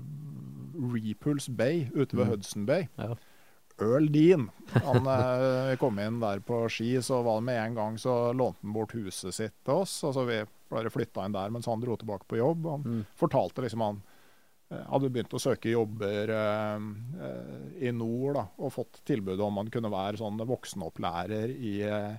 Repulse 0.96 1.52
Bay 1.54 1.86
ute 1.94 2.18
ved 2.18 2.26
Mm. 2.26 2.32
Hudson 2.34 2.66
Bay. 2.66 2.88
Ja. 2.98 3.14
Earl 3.82 4.08
Dean. 4.14 4.48
Han 4.86 5.08
eh, 5.16 5.76
kom 5.82 6.00
inn 6.00 6.20
der 6.22 6.40
på 6.46 6.64
ski, 6.72 6.94
så 7.04 7.22
var 7.26 7.40
det 7.42 7.48
med 7.50 7.62
en 7.62 7.76
gang 7.80 7.98
så 8.02 8.32
lånte 8.34 8.62
han 8.64 8.74
bort 8.76 8.94
huset 8.96 9.36
sitt 9.36 9.56
til 9.66 9.82
oss. 9.84 9.98
Altså 10.08 10.24
Vi 10.30 10.42
bare 10.72 10.90
flytta 10.92 11.26
inn 11.28 11.36
der 11.36 11.52
mens 11.54 11.68
han 11.70 11.82
dro 11.84 11.96
tilbake 12.00 12.28
på 12.28 12.40
jobb. 12.40 12.66
Han 12.72 12.86
Mm. 12.86 13.02
fortalte 13.20 13.62
liksom 13.66 13.82
han 13.86 14.02
eh, 14.72 14.82
hadde 14.90 15.10
begynt 15.14 15.34
å 15.38 15.42
søke 15.44 15.70
jobber 15.74 16.32
eh, 16.34 17.86
i 17.88 17.92
nord 17.94 18.34
da, 18.40 18.46
og 18.58 18.74
fått 18.74 19.02
tilbud 19.06 19.40
om 19.46 19.58
han 19.62 19.70
kunne 19.74 19.92
være 19.94 20.18
sånn 20.18 20.40
voksenopplærer 20.48 21.52
i, 21.54 21.76
eh, 21.86 22.16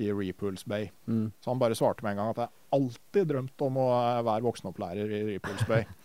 i 0.00 0.08
Repulse 0.12 0.64
Bay. 0.66 0.90
Mm. 1.06 1.32
Så 1.42 1.50
han 1.52 1.58
bare 1.60 1.76
svarte 1.76 2.02
med 2.02 2.14
en 2.14 2.22
gang 2.22 2.30
at 2.32 2.40
jeg 2.46 2.48
alltid 2.72 3.28
drømt 3.34 3.66
om 3.66 3.76
å 3.82 3.88
eh, 3.98 4.22
være 4.24 4.46
voksenopplærer 4.48 5.12
i 5.18 5.22
Repulse 5.34 5.66
Bay. 5.68 5.84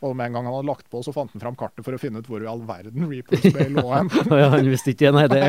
Og 0.00 0.12
med 0.14 0.28
en 0.28 0.36
gang 0.36 0.44
han 0.46 0.54
hadde 0.54 0.68
lagt 0.68 0.86
på, 0.92 1.00
så 1.02 1.10
fant 1.14 1.32
han 1.34 1.42
fram 1.42 1.56
kartet 1.58 1.82
for 1.86 1.96
å 1.96 1.98
finne 1.98 2.20
ut 2.22 2.28
hvor 2.30 2.42
i 2.44 2.46
all 2.46 2.60
verden 2.68 3.08
Reapers 3.10 3.42
Bay 3.54 3.66
lå 3.74 3.82
hen. 3.90 4.10
ja, 4.42 4.48
han 4.52 4.68
visste 4.70 4.92
ikke 4.94 5.10
Nei, 5.16 5.24
det, 5.32 5.40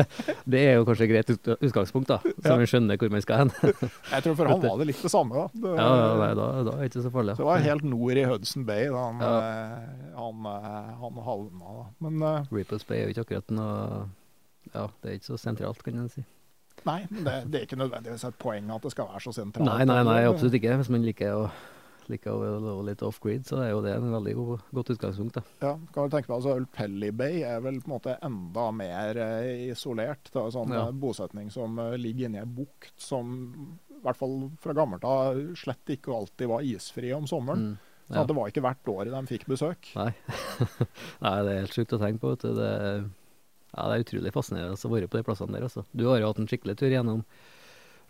det 0.50 0.62
er 0.72 0.78
jo 0.80 0.86
kanskje 0.88 1.06
et 1.06 1.12
greit 1.12 1.30
utgangspunkt, 1.68 2.08
da. 2.10 2.16
Så 2.42 2.56
Ja. 2.56 2.66
skjønner 2.72 2.98
hvor 2.98 3.12
man 3.14 3.22
skal 3.22 3.44
hen. 3.44 3.52
Jeg 4.14 4.24
tror 4.26 4.34
for 4.40 4.50
han 4.50 4.64
var 4.64 4.80
det 4.82 4.88
litt 4.90 5.02
det 5.06 5.12
samme. 5.12 5.34
da. 5.38 5.46
Det, 5.54 5.74
ja, 5.78 5.86
ja, 6.00 6.08
nei, 6.24 6.30
da, 6.40 6.48
da 6.66 6.74
er 6.74 6.82
det 6.82 6.90
ikke 6.90 7.04
så 7.06 7.12
farlig. 7.14 7.36
så 7.38 7.44
det 7.44 7.50
var 7.52 7.64
helt 7.68 7.86
nord 7.94 8.18
i 8.18 8.26
Hudson 8.32 8.66
Bay 8.66 8.88
da 8.90 9.04
han, 9.06 9.22
Ja. 9.22 9.32
eh, 9.38 10.12
han, 10.18 10.50
eh, 10.50 10.90
han 11.04 11.22
havna. 11.30 11.76
Da. 11.78 11.86
Men 12.08 12.22
uh, 12.26 12.50
Reapers 12.50 12.84
Bay 12.90 13.04
er 13.04 13.08
jo 13.08 13.14
ikke 13.14 13.26
akkurat 13.28 13.54
noe 13.54 14.08
Ja, 14.74 14.88
det 15.02 15.08
er 15.12 15.16
ikke 15.20 15.30
så 15.30 15.38
sentralt, 15.40 15.80
kan 15.86 15.96
en 15.98 16.10
si. 16.12 16.22
nei, 16.86 17.00
det, 17.10 17.32
det 17.52 17.58
er 17.60 17.64
ikke 17.66 17.78
nødvendigvis 17.80 18.22
et 18.28 18.36
poeng 18.40 18.70
at 18.74 18.82
det 18.86 18.92
skal 18.94 19.08
være 19.12 19.22
så 19.24 19.32
sentralt. 19.36 19.66
Nei, 19.68 19.84
nei, 19.88 20.00
nei, 20.06 20.18
absolutt 20.28 20.54
ikke. 20.58 20.76
Hvis 20.80 20.90
man 20.92 21.02
liker 21.04 21.34
å, 21.36 21.42
liker 22.12 22.34
å 22.34 22.60
gå 22.64 22.74
litt 22.88 23.02
off-grid, 23.06 23.44
så 23.48 23.58
er 23.64 23.70
jo 23.72 23.80
det 23.84 23.94
en 23.96 24.10
veldig 24.12 24.34
god, 24.38 24.64
godt 24.76 24.92
utgangspunkt. 24.94 25.38
da. 25.38 25.42
Ja, 25.64 25.72
kan 25.94 26.08
du 26.08 26.14
tenke 26.16 26.30
på, 26.30 26.36
altså 26.38 26.56
Pelly 26.76 27.10
Bay 27.16 27.42
er 27.46 27.60
vel 27.64 27.80
på 27.80 27.90
en 27.90 27.94
måte 27.96 28.16
enda 28.26 28.66
mer 28.76 29.20
eh, 29.24 29.68
isolert. 29.70 30.30
Det 30.32 30.40
er 30.42 30.50
sånn 30.54 30.74
Ja. 30.74 30.86
eh, 30.88 30.92
bosetning 30.92 31.50
som 31.54 31.78
eh, 31.78 31.96
ligger 32.00 32.26
inni 32.28 32.42
ei 32.42 32.48
bukt 32.48 32.92
som 33.00 33.30
i 33.90 34.02
hvert 34.02 34.16
fall 34.16 34.36
fra 34.62 34.72
gammelt 34.72 35.04
av 35.04 35.36
slett 35.60 35.90
ikke 35.92 36.14
alltid 36.16 36.48
var 36.48 36.62
isfri 36.64 37.12
om 37.12 37.26
sommeren. 37.28 37.72
Mm. 37.74 37.78
Ja. 38.10 38.24
Det 38.26 38.34
var 38.34 38.48
ikke 38.50 38.62
hvert 38.64 38.88
år 38.90 39.10
de 39.12 39.20
fikk 39.28 39.44
besøk. 39.46 39.90
Nei. 39.94 40.10
nei, 41.22 41.34
det 41.46 41.52
er 41.52 41.60
helt 41.60 41.76
sjukt 41.76 41.92
å 41.94 42.00
tenke 42.00 42.18
på. 42.24 42.32
Det, 42.42 42.70
ja, 43.70 43.84
det 43.86 43.94
er 43.94 44.02
utrolig 44.02 44.32
fascinerende 44.34 44.74
å 44.74 44.90
være 44.90 45.06
på 45.12 45.20
de 45.20 45.26
plassene 45.28 45.54
der. 45.54 45.68
Altså. 45.68 45.84
Du 45.94 46.08
har 46.08 46.18
jo 46.18 46.30
hatt 46.32 46.40
en 46.42 46.48
skikkelig 46.50 46.74
tur 46.80 46.90
gjennom 46.90 47.20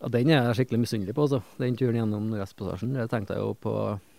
ja, 0.00 0.08
Den 0.08 0.30
er 0.30 0.46
jeg 0.48 0.60
skikkelig 0.60 0.80
misunnelig 0.84 1.14
på. 1.16 1.26
Altså. 1.28 1.40
Den 1.60 1.76
turen 1.76 1.98
gjennom 2.00 2.30
Nordvestpassasjen. 2.30 2.94
Det 2.96 3.08
tenkte 3.12 3.36
jeg 3.36 3.44
jo 3.44 3.54
på 3.54 3.74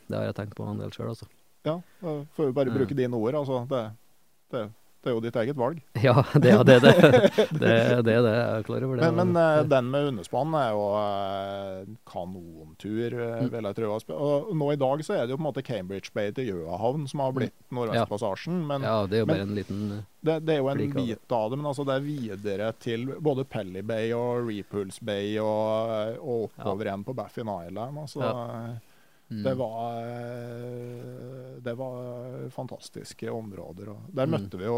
Det 0.07 0.17
har 0.17 0.27
jeg 0.27 0.35
tenkt 0.35 0.55
på 0.57 0.67
en 0.67 0.81
del 0.81 0.91
sjøl, 0.93 1.13
altså. 1.13 1.27
Ja, 1.65 1.77
får 2.01 2.47
vi 2.49 2.53
bare 2.57 2.73
bruke 2.73 2.97
dine 2.97 3.15
ord. 3.17 3.37
altså. 3.41 3.65
Det, 3.69 3.83
det, 4.51 4.63
det 5.01 5.09
er 5.09 5.15
jo 5.15 5.21
ditt 5.23 5.37
eget 5.41 5.57
valg. 5.57 5.79
Ja, 6.05 6.21
det 6.33 6.51
er 6.53 6.63
det. 6.63 6.77
Det, 6.91 7.57
det, 7.61 8.01
det, 8.05 8.15
det. 8.25 8.33
Er 8.41 8.63
klar 8.65 8.83
over 8.85 8.97
det. 8.99 9.07
Men, 9.13 9.31
men 9.33 9.39
eh, 9.41 9.63
den 9.69 9.89
med 9.93 10.05
hundespann 10.09 10.53
er 10.57 10.71
jo 10.75 10.83
eh, 10.99 11.91
kanontur, 12.09 13.13
eh, 13.15 13.39
Mm. 13.41 13.49
vil 13.53 13.67
jeg 13.69 13.75
tro. 13.77 13.91
Og 14.15 14.51
nå 14.57 14.67
i 14.73 14.79
dag 14.81 15.01
så 15.05 15.15
er 15.17 15.25
det 15.25 15.33
jo 15.33 15.39
på 15.39 15.43
en 15.43 15.47
måte 15.49 15.63
Cambridge 15.65 16.11
Bay 16.13 16.31
til 16.35 16.49
Gjøahavn 16.51 17.07
som 17.09 17.23
har 17.23 17.33
blitt 17.35 17.55
Nordvestpassasjen. 17.73 18.59
Men 18.69 18.85
ja, 18.85 18.95
det 19.09 19.17
er 19.19 19.23
jo 19.25 19.29
bare 19.31 19.45
en 19.47 19.55
liten 19.57 19.83
det, 20.21 20.35
det 20.45 20.53
er 20.53 20.59
jo 20.61 20.69
en 20.69 20.83
bit 20.93 21.33
av 21.33 21.47
det, 21.49 21.57
men 21.57 21.65
altså 21.71 21.85
det 21.87 21.95
er 21.97 22.03
videre 22.05 22.67
til 22.77 23.07
både 23.25 23.45
Pelly 23.49 23.81
Bay 23.81 24.11
og 24.13 24.43
Repulse 24.45 25.01
Bay 25.01 25.39
og, 25.41 26.19
og 26.21 26.43
oppover 26.51 26.91
igjen 26.91 27.05
på 27.07 27.15
Baffin 27.17 27.49
Island. 27.49 27.97
Altså, 28.03 28.21
mm. 29.31 29.41
det, 29.45 29.55
var, 29.57 29.97
eh, 30.03 31.57
det 31.63 31.73
var 31.79 32.49
fantastiske 32.53 33.31
områder. 33.31 33.89
Og 33.95 34.11
der 34.13 34.25
Mm. 34.29 34.31
møtte 34.37 34.57
vi 34.61 34.65
jo 34.69 34.77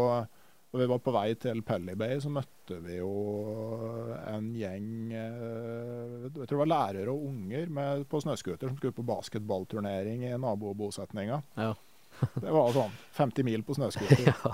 Da 0.74 0.78
vi 0.80 0.86
var 0.90 0.98
på 0.98 1.12
vei 1.14 1.34
til 1.38 1.60
Pelly 1.62 1.94
Bay, 1.94 2.16
så 2.18 2.26
møtte 2.34 2.80
vi 2.82 2.96
jo 2.96 3.10
en 4.26 4.48
gjeng 4.58 5.12
eh, 5.12 6.24
Jeg 6.24 6.32
tror 6.34 6.46
det 6.50 6.58
var 6.58 6.70
lærere 6.72 7.12
og 7.12 7.26
unger 7.28 7.68
med, 7.70 8.02
på 8.10 8.18
snøscooter 8.24 8.68
som 8.72 8.76
skulle 8.80 8.96
på 8.96 9.04
basketballturnering 9.06 10.24
i 10.26 10.32
nabobosetninga. 10.36 11.42
Ja. 11.56 11.74
Det 12.42 12.50
var 12.54 12.70
sånn 12.74 12.92
50 13.16 13.42
mil 13.46 13.62
på 13.66 13.74
snøscooter. 13.78 14.26
ja. 14.32 14.52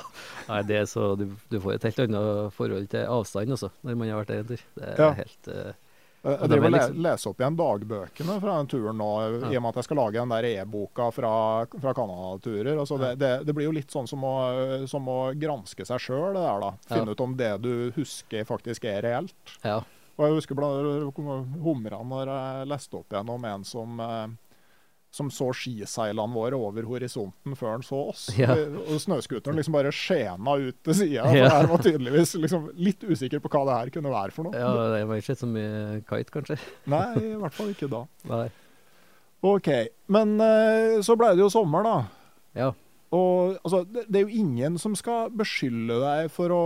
Nei, 0.48 0.60
det 0.68 0.76
er 0.82 0.86
så 0.88 1.10
Du, 1.16 1.26
du 1.52 1.58
får 1.60 1.74
et 1.78 1.88
helt 1.88 1.98
annet 2.06 2.52
forhold 2.56 2.88
til 2.92 3.04
avstand, 3.08 3.50
altså, 3.56 3.70
når 3.84 3.98
man 4.00 4.08
har 4.12 4.20
vært 4.22 4.32
der 4.34 4.44
en 4.44 4.50
tur. 4.52 4.62
Det 4.76 4.88
er 4.92 5.02
Ja. 5.06 5.10
helt 5.22 5.48
eh, 5.48 5.72
Jeg 6.22 6.48
driver 6.50 6.66
og 6.66 6.72
liksom- 6.74 6.98
leser 7.02 7.30
opp 7.30 7.38
igjen 7.40 7.56
dagbøkene 7.56 8.34
fra 8.42 8.56
den 8.58 8.66
turen 8.68 8.98
nå, 9.00 9.06
i 9.50 9.56
og 9.56 9.62
med 9.62 9.68
at 9.70 9.78
jeg 9.80 9.84
skal 9.84 9.96
lage 9.96 10.12
den 10.20 10.28
der 10.34 10.48
e-boka 10.50 11.06
fra, 11.16 11.30
fra 11.80 11.94
Canada-turer. 11.96 12.76
Altså 12.76 12.98
det, 13.00 13.14
det, 13.18 13.30
det 13.46 13.54
blir 13.56 13.64
jo 13.70 13.72
litt 13.72 13.88
sånn 13.90 14.06
som 14.10 14.20
å, 14.28 14.34
som 14.86 15.08
å 15.08 15.32
granske 15.32 15.86
seg 15.88 15.98
sjøl, 15.98 16.34
det 16.36 16.42
der, 16.44 16.60
da. 16.60 16.72
Finne 16.92 17.06
Ja. 17.06 17.12
ut 17.16 17.20
om 17.24 17.36
det 17.36 17.62
du 17.62 17.90
husker, 17.96 18.44
faktisk 18.44 18.84
er 18.84 19.00
reelt. 19.02 19.32
Ja. 19.64 19.78
Og 20.18 20.26
jeg 20.26 20.34
husker 20.42 20.54
blant 20.58 21.16
humra 21.64 22.02
når 22.04 22.26
jeg 22.28 22.68
leste 22.68 22.98
opp 23.00 23.08
igjen 23.16 23.30
om 23.32 23.44
en 23.48 23.64
som 23.64 24.00
eh, 24.04 24.26
som 25.10 25.30
så 25.34 25.48
skiseilene 25.56 26.34
våre 26.34 26.58
over 26.58 26.86
horisonten 26.86 27.56
før 27.58 27.72
han 27.74 27.84
så 27.86 27.98
oss. 28.12 28.28
Ja. 28.38 28.54
Og 28.54 29.00
snøscooteren 29.02 29.58
liksom 29.58 29.74
bare 29.74 29.92
skjena 29.94 30.54
ut 30.60 30.78
til 30.86 30.96
sida. 31.00 31.24
Ja. 31.34 31.48
Jeg 31.50 31.70
var 31.72 31.82
tydeligvis 31.82 32.36
liksom 32.38 32.68
litt 32.78 33.02
usikker 33.02 33.42
på 33.42 33.50
hva 33.50 33.64
det 33.66 33.78
her 33.78 33.92
kunne 33.96 34.12
være 34.14 34.34
for 34.36 34.46
noe. 34.46 34.54
ja, 34.54 34.70
det 34.94 35.02
var 35.10 35.22
ikke 35.22 35.38
så 35.40 35.48
mye 35.50 36.00
kite, 36.06 36.34
kanskje. 36.36 36.58
Nei, 36.90 37.08
i 37.32 37.34
hvert 37.40 37.56
fall 37.56 37.72
ikke 37.74 37.90
da. 37.90 38.04
Nei. 38.32 38.46
OK. 39.50 39.68
Men 40.12 40.36
eh, 40.44 41.00
så 41.06 41.16
ble 41.18 41.32
det 41.34 41.42
jo 41.42 41.50
sommer, 41.52 41.86
da. 41.86 41.98
Ja. 42.60 42.70
Og 43.10 43.56
altså, 43.64 43.82
det, 43.90 44.06
det 44.06 44.20
er 44.20 44.28
jo 44.28 44.42
ingen 44.44 44.78
som 44.78 44.94
skal 44.98 45.32
beskylde 45.34 45.98
deg 46.04 46.30
for 46.30 46.54
å 46.54 46.64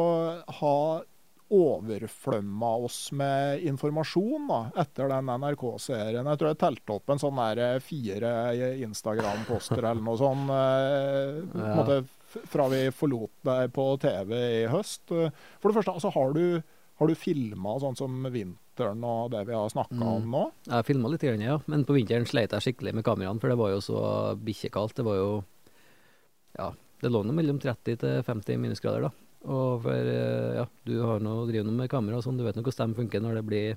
ha 0.60 0.76
overflømma 1.52 2.70
oss 2.86 3.10
med 3.12 3.62
informasjon 3.68 4.46
da, 4.48 4.60
etter 4.80 5.08
den 5.12 5.28
NRK-serien. 5.28 6.26
Jeg 6.30 6.40
tror 6.40 6.50
jeg 6.52 6.60
telte 6.62 6.96
opp 6.96 7.10
en 7.12 7.20
sånn 7.20 7.36
der 7.42 7.60
eh, 7.74 7.80
fire 7.84 8.32
Instagram-poster 8.86 9.82
eller 9.84 10.02
noe 10.04 10.16
sånt. 10.20 10.50
eh, 10.50 11.42
på 11.52 11.58
en 11.60 11.64
Ja. 11.64 11.74
måte 11.78 11.98
fra 12.50 12.68
vi 12.68 12.88
forlot 12.90 13.30
deg 13.46 13.72
på 13.72 13.84
TV 14.00 14.32
i 14.64 14.66
høst. 14.72 15.04
Eh, 15.12 15.30
For 15.60 15.70
det 15.70 15.76
første, 15.78 15.94
altså, 15.94 16.10
har 16.12 16.32
du, 16.32 16.62
har 16.98 17.06
du 17.08 17.14
filma 17.14 17.78
sånn 17.80 17.96
som 17.96 18.22
vinteren 18.24 19.04
og 19.04 19.30
det 19.30 19.46
vi 19.46 19.52
har 19.54 19.68
snakka 19.70 19.94
Mm. 19.94 20.02
om 20.16 20.30
nå? 20.30 20.52
Jeg 20.66 20.84
filma 20.86 21.08
litt, 21.10 21.20
grann, 21.20 21.40
ja. 21.40 21.58
Men 21.66 21.84
på 21.84 21.94
vinteren 21.94 22.26
sleit 22.26 22.50
jeg 22.50 22.60
skikkelig 22.74 22.94
med 22.94 23.04
kameraene, 23.04 23.40
for 23.40 23.48
det 23.48 23.58
var 23.58 23.70
jo 23.70 23.78
så 23.80 24.36
bikkjekaldt. 24.38 24.94
Det 24.94 25.04
var 25.04 25.16
jo 25.16 25.44
Ja, 26.58 26.72
det 27.02 27.10
lå 27.10 27.24
nå 27.24 27.32
mellom 27.34 27.58
30 27.60 27.96
til 27.98 28.22
50 28.22 28.56
minusgrader, 28.58 29.02
da. 29.02 29.10
Og 29.44 29.82
for 29.84 30.08
eh, 30.08 30.56
ja, 30.56 30.64
du 30.88 30.94
har 31.04 31.20
nå 31.20 31.34
driver 31.48 31.68
nå 31.68 31.74
med 31.76 31.90
kamera 31.92 32.18
og 32.18 32.24
sånn, 32.24 32.38
du 32.40 32.46
vet 32.46 32.56
nå 32.56 32.64
hvordan 32.64 32.94
de 32.94 33.00
funker 33.02 33.22
når 33.22 33.38
det 33.40 33.44
blir 33.48 33.76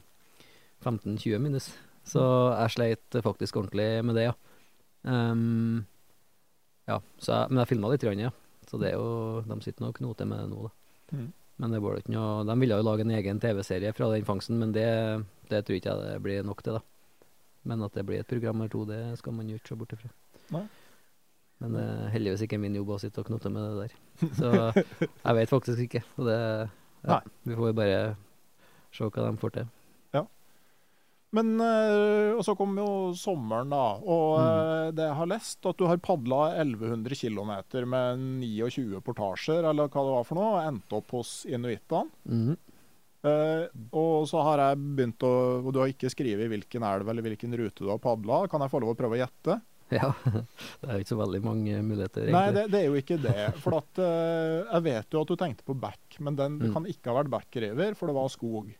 15-20 0.86 1.44
minus. 1.44 1.72
Så 2.08 2.24
jeg 2.54 2.74
sleit 2.76 3.18
faktisk 3.24 3.60
ordentlig 3.60 3.90
med 4.08 4.16
det, 4.16 4.30
ja. 4.30 4.36
Um, 5.08 5.86
ja, 6.88 7.02
så 7.20 7.34
jeg, 7.34 7.52
men 7.52 7.62
jeg 7.62 7.72
filma 7.74 7.92
litt, 7.92 8.06
ja. 8.08 8.32
Så 8.68 8.80
det 8.82 8.90
er 8.92 8.98
jo 8.98 9.44
De 9.48 9.56
sitter 9.64 9.84
nå 9.84 9.92
og 9.94 10.00
knoter 10.00 10.28
med 10.28 10.42
det 10.44 10.48
nå, 10.52 10.68
da. 10.68 11.18
Mm. 11.18 11.28
Men 11.58 11.74
det 11.74 11.80
var 11.84 11.96
det 11.96 12.04
ikke 12.04 12.14
noe 12.14 12.46
De 12.48 12.56
ville 12.62 12.78
jo 12.78 12.86
lage 12.86 13.06
en 13.06 13.14
egen 13.16 13.40
TV-serie 13.44 13.94
fra 13.96 14.10
den 14.12 14.28
fangsten, 14.28 14.60
men 14.62 14.74
det, 14.76 14.88
det 15.52 15.64
tror 15.66 15.80
ikke 15.80 15.94
jeg 15.94 16.04
det 16.04 16.24
blir 16.24 16.48
nok 16.48 16.64
til, 16.64 16.80
da. 16.80 17.28
Men 17.68 17.84
at 17.84 17.96
det 17.98 18.06
blir 18.08 18.24
et 18.24 18.30
program 18.30 18.62
eller 18.62 18.72
to, 18.72 18.84
det 18.88 19.02
skal 19.20 19.36
man 19.36 19.50
jo 19.52 19.60
ikke 19.60 19.74
se 19.74 19.80
bort 19.80 19.96
ifra. 19.98 20.12
Nei. 20.56 20.68
Men 21.60 21.74
det 21.74 21.84
er 21.90 22.12
heldigvis 22.14 22.44
ikke 22.46 22.60
min 22.62 22.76
jobb 22.78 22.92
å 22.94 23.00
sitte 23.02 23.24
og 23.24 23.30
knote 23.32 23.50
med 23.50 23.64
det 23.66 23.88
der. 23.88 23.96
Så 24.38 24.52
jeg 24.76 25.38
vet 25.40 25.50
faktisk 25.50 25.80
ikke. 25.88 26.04
Og 26.20 26.28
det 26.30 26.38
ja, 27.08 27.20
Vi 27.50 27.56
får 27.58 27.74
bare 27.78 27.98
se 28.94 29.08
hva 29.10 29.26
de 29.32 29.38
får 29.42 29.56
til. 29.62 29.74
Men 31.36 31.58
eh, 31.60 32.32
Og 32.38 32.44
så 32.48 32.54
kom 32.56 32.78
jo 32.80 33.12
sommeren, 33.20 33.68
da. 33.74 33.82
Og 34.00 34.38
Mm. 34.40 34.46
eh, 34.48 34.92
det 34.96 35.04
jeg 35.10 35.18
har 35.20 35.28
lest, 35.28 35.66
at 35.68 35.78
du 35.78 35.84
har 35.90 35.98
padla 36.00 36.38
1100 36.64 37.18
km 37.20 37.52
med 37.90 38.22
29 38.46 39.02
portasjer, 39.04 39.60
eller 39.68 39.90
hva 39.92 40.06
det 40.08 40.14
var 40.16 40.24
for 40.30 40.40
noe, 40.40 40.54
og 40.56 40.64
endte 40.70 40.96
opp 41.02 41.12
hos 41.18 41.34
inuittene. 41.46 42.08
Mm. 42.32 42.56
Eh, 43.28 43.66
og 43.92 44.24
så 44.30 44.40
har 44.46 44.62
jeg 44.62 44.78
begynt 44.96 45.26
å 45.26 45.34
Og 45.66 45.74
du 45.74 45.80
har 45.82 45.90
ikke 45.92 46.10
skrevet 46.14 46.48
hvilken 46.48 46.84
elv 46.86 47.10
eller 47.10 47.26
hvilken 47.26 47.52
rute 47.60 47.84
du 47.84 47.90
har 47.92 48.00
padla. 48.00 48.48
Kan 48.48 48.62
jeg 48.64 48.72
få 48.72 48.80
lov 48.80 48.94
å 48.96 48.98
prøve 48.98 49.18
å 49.18 49.22
gjette? 49.28 49.60
Ja. 49.98 50.10
Det 50.24 50.88
er 50.88 50.98
jo 50.98 51.04
ikke 51.06 51.14
så 51.14 51.20
veldig 51.22 51.40
mange 51.46 51.78
muligheter, 51.80 52.26
egentlig. 52.26 52.34
Nei, 52.36 52.56
det, 52.56 52.66
det 52.74 52.80
er 52.82 52.90
jo 52.90 52.98
ikke 53.00 53.20
det. 53.24 53.46
For 53.64 53.78
at, 53.78 54.02
uh, 54.02 54.66
jeg 54.74 54.84
vet 54.90 55.16
jo 55.16 55.22
at 55.24 55.32
du 55.32 55.38
tenkte 55.40 55.68
på 55.68 55.78
back, 55.80 56.18
men 56.20 56.36
den 56.40 56.58
Mm. 56.58 56.74
kan 56.74 56.90
ikke 56.90 57.12
ha 57.14 57.22
vært 57.22 57.32
backriver, 57.32 57.96
for 57.96 58.12
det 58.12 58.18
var 58.18 58.34
skog. 58.34 58.74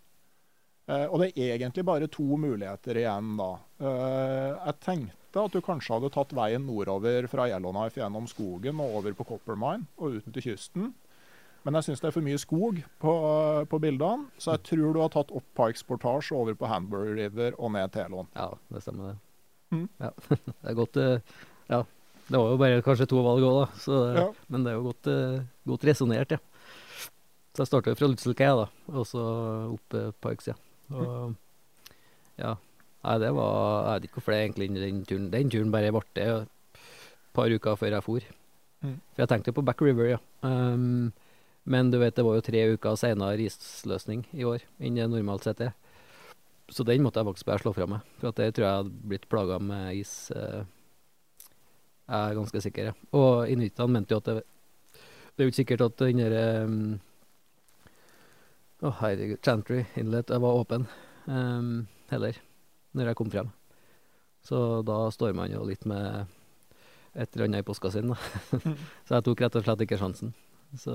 Uh, 0.88 1.06
og 1.06 1.22
det 1.24 1.30
er 1.36 1.56
egentlig 1.56 1.86
bare 1.88 2.12
to 2.12 2.26
muligheter 2.40 3.00
igjen 3.00 3.38
da. 3.40 3.54
Uh, 3.80 4.52
jeg 4.68 4.78
tenkte 4.84 5.28
tenkte 5.38 5.46
at 5.46 5.54
du 5.54 5.62
kanskje 5.62 5.94
hadde 5.94 6.14
tatt 6.14 6.34
veien 6.34 6.66
nordover 6.66 7.28
fra 7.30 7.48
Yellowknife 7.48 8.00
gjennom 8.00 8.28
skogen 8.28 8.80
og 8.80 8.98
over 9.00 9.14
på 9.14 9.26
Coppermine 9.26 9.86
og 9.98 10.18
ut 10.18 10.34
til 10.34 10.44
kysten. 10.44 10.94
Men 11.64 11.76
jeg 11.76 11.84
syns 11.84 12.02
det 12.02 12.08
er 12.08 12.16
for 12.16 12.24
mye 12.24 12.40
skog 12.40 12.80
på, 13.02 13.14
på, 13.68 13.80
bildene, 13.80 14.30
så 14.40 14.56
jeg 14.56 14.64
tror 14.64 14.94
du 14.94 15.02
har 15.02 15.12
tatt 15.12 15.32
opp 15.36 15.44
Pikes 15.58 15.84
Portage 15.84 16.32
over 16.32 16.56
på 16.56 16.68
Hanbury 16.68 17.14
River 17.18 17.58
og 17.60 17.74
ned 17.74 17.92
Telon. 17.92 18.30
Ja, 18.36 18.54
det 18.72 18.84
stemmer 18.86 19.12
det. 19.12 19.18
Mm. 19.74 19.88
Ja. 20.00 20.12
det 20.62 20.72
er 20.72 20.78
godt 20.78 21.00
eh, 21.02 21.38
Ja. 21.72 21.84
Det 22.28 22.36
var 22.36 22.52
jo 22.52 22.60
bare 22.60 22.84
kanskje 22.84 23.08
to 23.08 23.22
valg 23.24 23.44
òg, 23.48 23.58
da. 23.62 23.68
Så, 23.80 23.98
Ja. 24.18 24.28
Men 24.52 24.64
det 24.66 24.74
er 24.74 24.78
jo 24.78 24.88
godt, 24.90 25.08
eh, 25.12 25.42
godt 25.68 25.88
resonnert, 25.88 26.36
ja. 26.36 26.40
Så 27.56 27.64
jeg 27.64 27.72
starta 27.72 27.96
fra 27.98 28.10
Lutselkei 28.12 28.50
da, 28.54 28.68
og 28.94 29.06
så 29.10 29.22
opp 29.74 29.96
Parks, 30.22 30.50
ja. 30.52 30.58
Og 30.94 31.36
ja. 32.38 32.56
Nei, 33.04 33.16
det 33.22 33.30
var 33.36 33.54
Jeg 33.86 33.94
vet 33.94 34.08
ikke 34.08 34.20
hvorfor 34.20 34.34
det 34.34 34.40
egentlig 34.42 34.68
den 34.82 35.06
turen 35.08 35.30
Den 35.32 35.52
turen 35.54 35.72
bare 35.72 35.94
ble 35.94 36.04
et 36.24 36.82
par 37.38 37.54
uker 37.54 37.78
før 37.78 37.94
jeg 37.94 38.04
for. 38.04 38.28
Mm. 38.82 38.98
For 39.14 39.24
jeg 39.24 39.30
tenkte 39.32 39.54
på 39.54 39.64
Back 39.66 39.82
River, 39.82 40.16
ja. 40.16 40.20
Um, 40.42 41.14
men 41.68 41.92
du 41.92 42.00
vet, 42.00 42.16
det 42.16 42.26
var 42.26 42.38
jo 42.38 42.46
tre 42.46 42.64
uker 42.74 42.96
seinere 42.98 43.46
isløsning 43.46 44.24
i 44.34 44.46
år 44.48 44.64
enn 44.80 44.98
det 44.98 45.10
normalt 45.12 45.46
sett 45.46 45.62
er. 45.62 45.76
Så 46.70 46.84
den 46.84 47.04
måtte 47.04 47.22
jeg 47.22 47.30
faktisk 47.30 47.48
bare 47.48 47.64
slå 47.64 47.74
fra 47.76 47.88
meg. 47.88 48.08
For 48.20 48.32
at 48.32 48.40
det 48.40 48.50
tror 48.56 48.66
jeg 48.66 48.80
hadde 48.82 49.10
blitt 49.12 49.28
plaga 49.32 49.60
med 49.64 49.96
is. 49.96 50.14
Eh, 50.36 50.64
jeg 52.08 52.18
er 52.18 52.38
ganske 52.38 52.62
sikker, 52.64 52.90
ja. 52.92 52.96
Og 53.16 53.52
inuittene 53.52 53.94
mente 53.94 54.16
jo 54.16 54.22
at 54.22 54.30
det 54.30 54.44
Det 55.38 55.44
er 55.44 55.46
jo 55.46 55.52
ikke 55.52 55.62
sikkert 55.62 55.82
at 55.86 56.00
den 56.02 56.18
derre 56.18 56.64
um, 56.66 57.00
Å, 58.82 58.90
herregud. 59.02 59.40
Chantry 59.46 59.84
Inlet 59.96 60.30
var 60.34 60.58
åpen 60.58 60.88
um, 61.28 61.88
heller, 62.10 62.40
når 62.94 63.12
jeg 63.12 63.18
kom 63.20 63.30
frem. 63.30 63.52
Så 64.42 64.82
da 64.82 65.12
står 65.12 65.36
man 65.38 65.52
jo 65.52 65.64
litt 65.66 65.86
med 65.86 66.26
et 67.14 67.36
eller 67.36 67.46
annet 67.46 67.66
i 67.66 67.68
påska 67.68 67.92
sin, 67.92 68.14
da. 68.14 68.18
Så 69.06 69.18
jeg 69.18 69.26
tok 69.26 69.42
rett 69.42 69.58
og 69.58 69.66
slett 69.66 69.84
ikke 69.86 70.00
sjansen. 70.02 70.34
Så, 70.78 70.94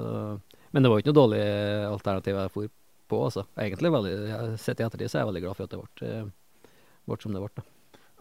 men 0.71 0.83
det 0.83 0.91
var 0.91 0.99
jo 0.99 1.05
ikke 1.05 1.13
noe 1.13 1.21
dårlig 1.21 1.43
alternativ 1.89 2.39
jeg 2.39 2.53
for 2.55 2.75
på, 3.13 3.21
altså. 3.29 3.45
Egentlig 3.61 3.93
veldig, 3.95 4.17
Sett 4.59 4.81
i 4.83 4.89
ettertid 4.89 5.13
så 5.13 5.21
er 5.21 5.25
jeg 5.27 5.31
veldig 5.35 5.45
glad 5.47 5.59
for 5.61 5.69
at 5.69 5.77
det 5.77 5.81
ble, 5.85 6.11
eh, 6.11 6.69
ble 7.07 7.21
som 7.23 7.37
det 7.37 7.45
ble. 7.45 7.55
da. 7.61 7.69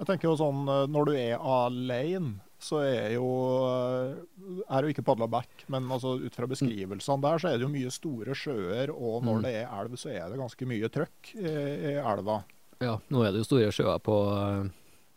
Jeg 0.01 0.07
tenker 0.09 0.31
jo 0.31 0.37
sånn, 0.39 0.61
eh, 0.73 0.85
Når 0.89 1.05
du 1.05 1.11
er 1.13 1.35
alene, 1.37 2.39
så 2.61 2.79
er 2.85 3.15
jo 3.15 3.25
eh, 3.65 4.63
er 4.69 4.85
jo 4.85 4.91
ikke 4.93 5.03
padla 5.05 5.25
back, 5.29 5.63
men 5.73 5.87
altså 5.93 6.15
ut 6.21 6.35
fra 6.37 6.45
beskrivelsene 6.49 7.21
der, 7.23 7.41
så 7.41 7.49
er 7.51 7.57
det 7.57 7.65
jo 7.65 7.71
mye 7.73 7.91
store 7.93 8.35
sjøer, 8.37 8.91
og 8.93 9.23
når 9.25 9.39
Mm. 9.39 9.43
det 9.47 9.53
er 9.63 9.71
elv, 9.81 9.95
så 9.97 10.09
er 10.13 10.29
det 10.29 10.37
ganske 10.41 10.67
mye 10.69 10.89
trøkk 10.93 11.31
i, 11.35 11.53
i 11.91 11.93
elva. 12.01 12.43
Ja, 12.81 12.97
nå 13.13 13.23
er 13.25 13.31
det 13.33 13.41
jo 13.41 13.49
store 13.49 13.71
sjøer 13.73 13.97
på, 14.01 14.17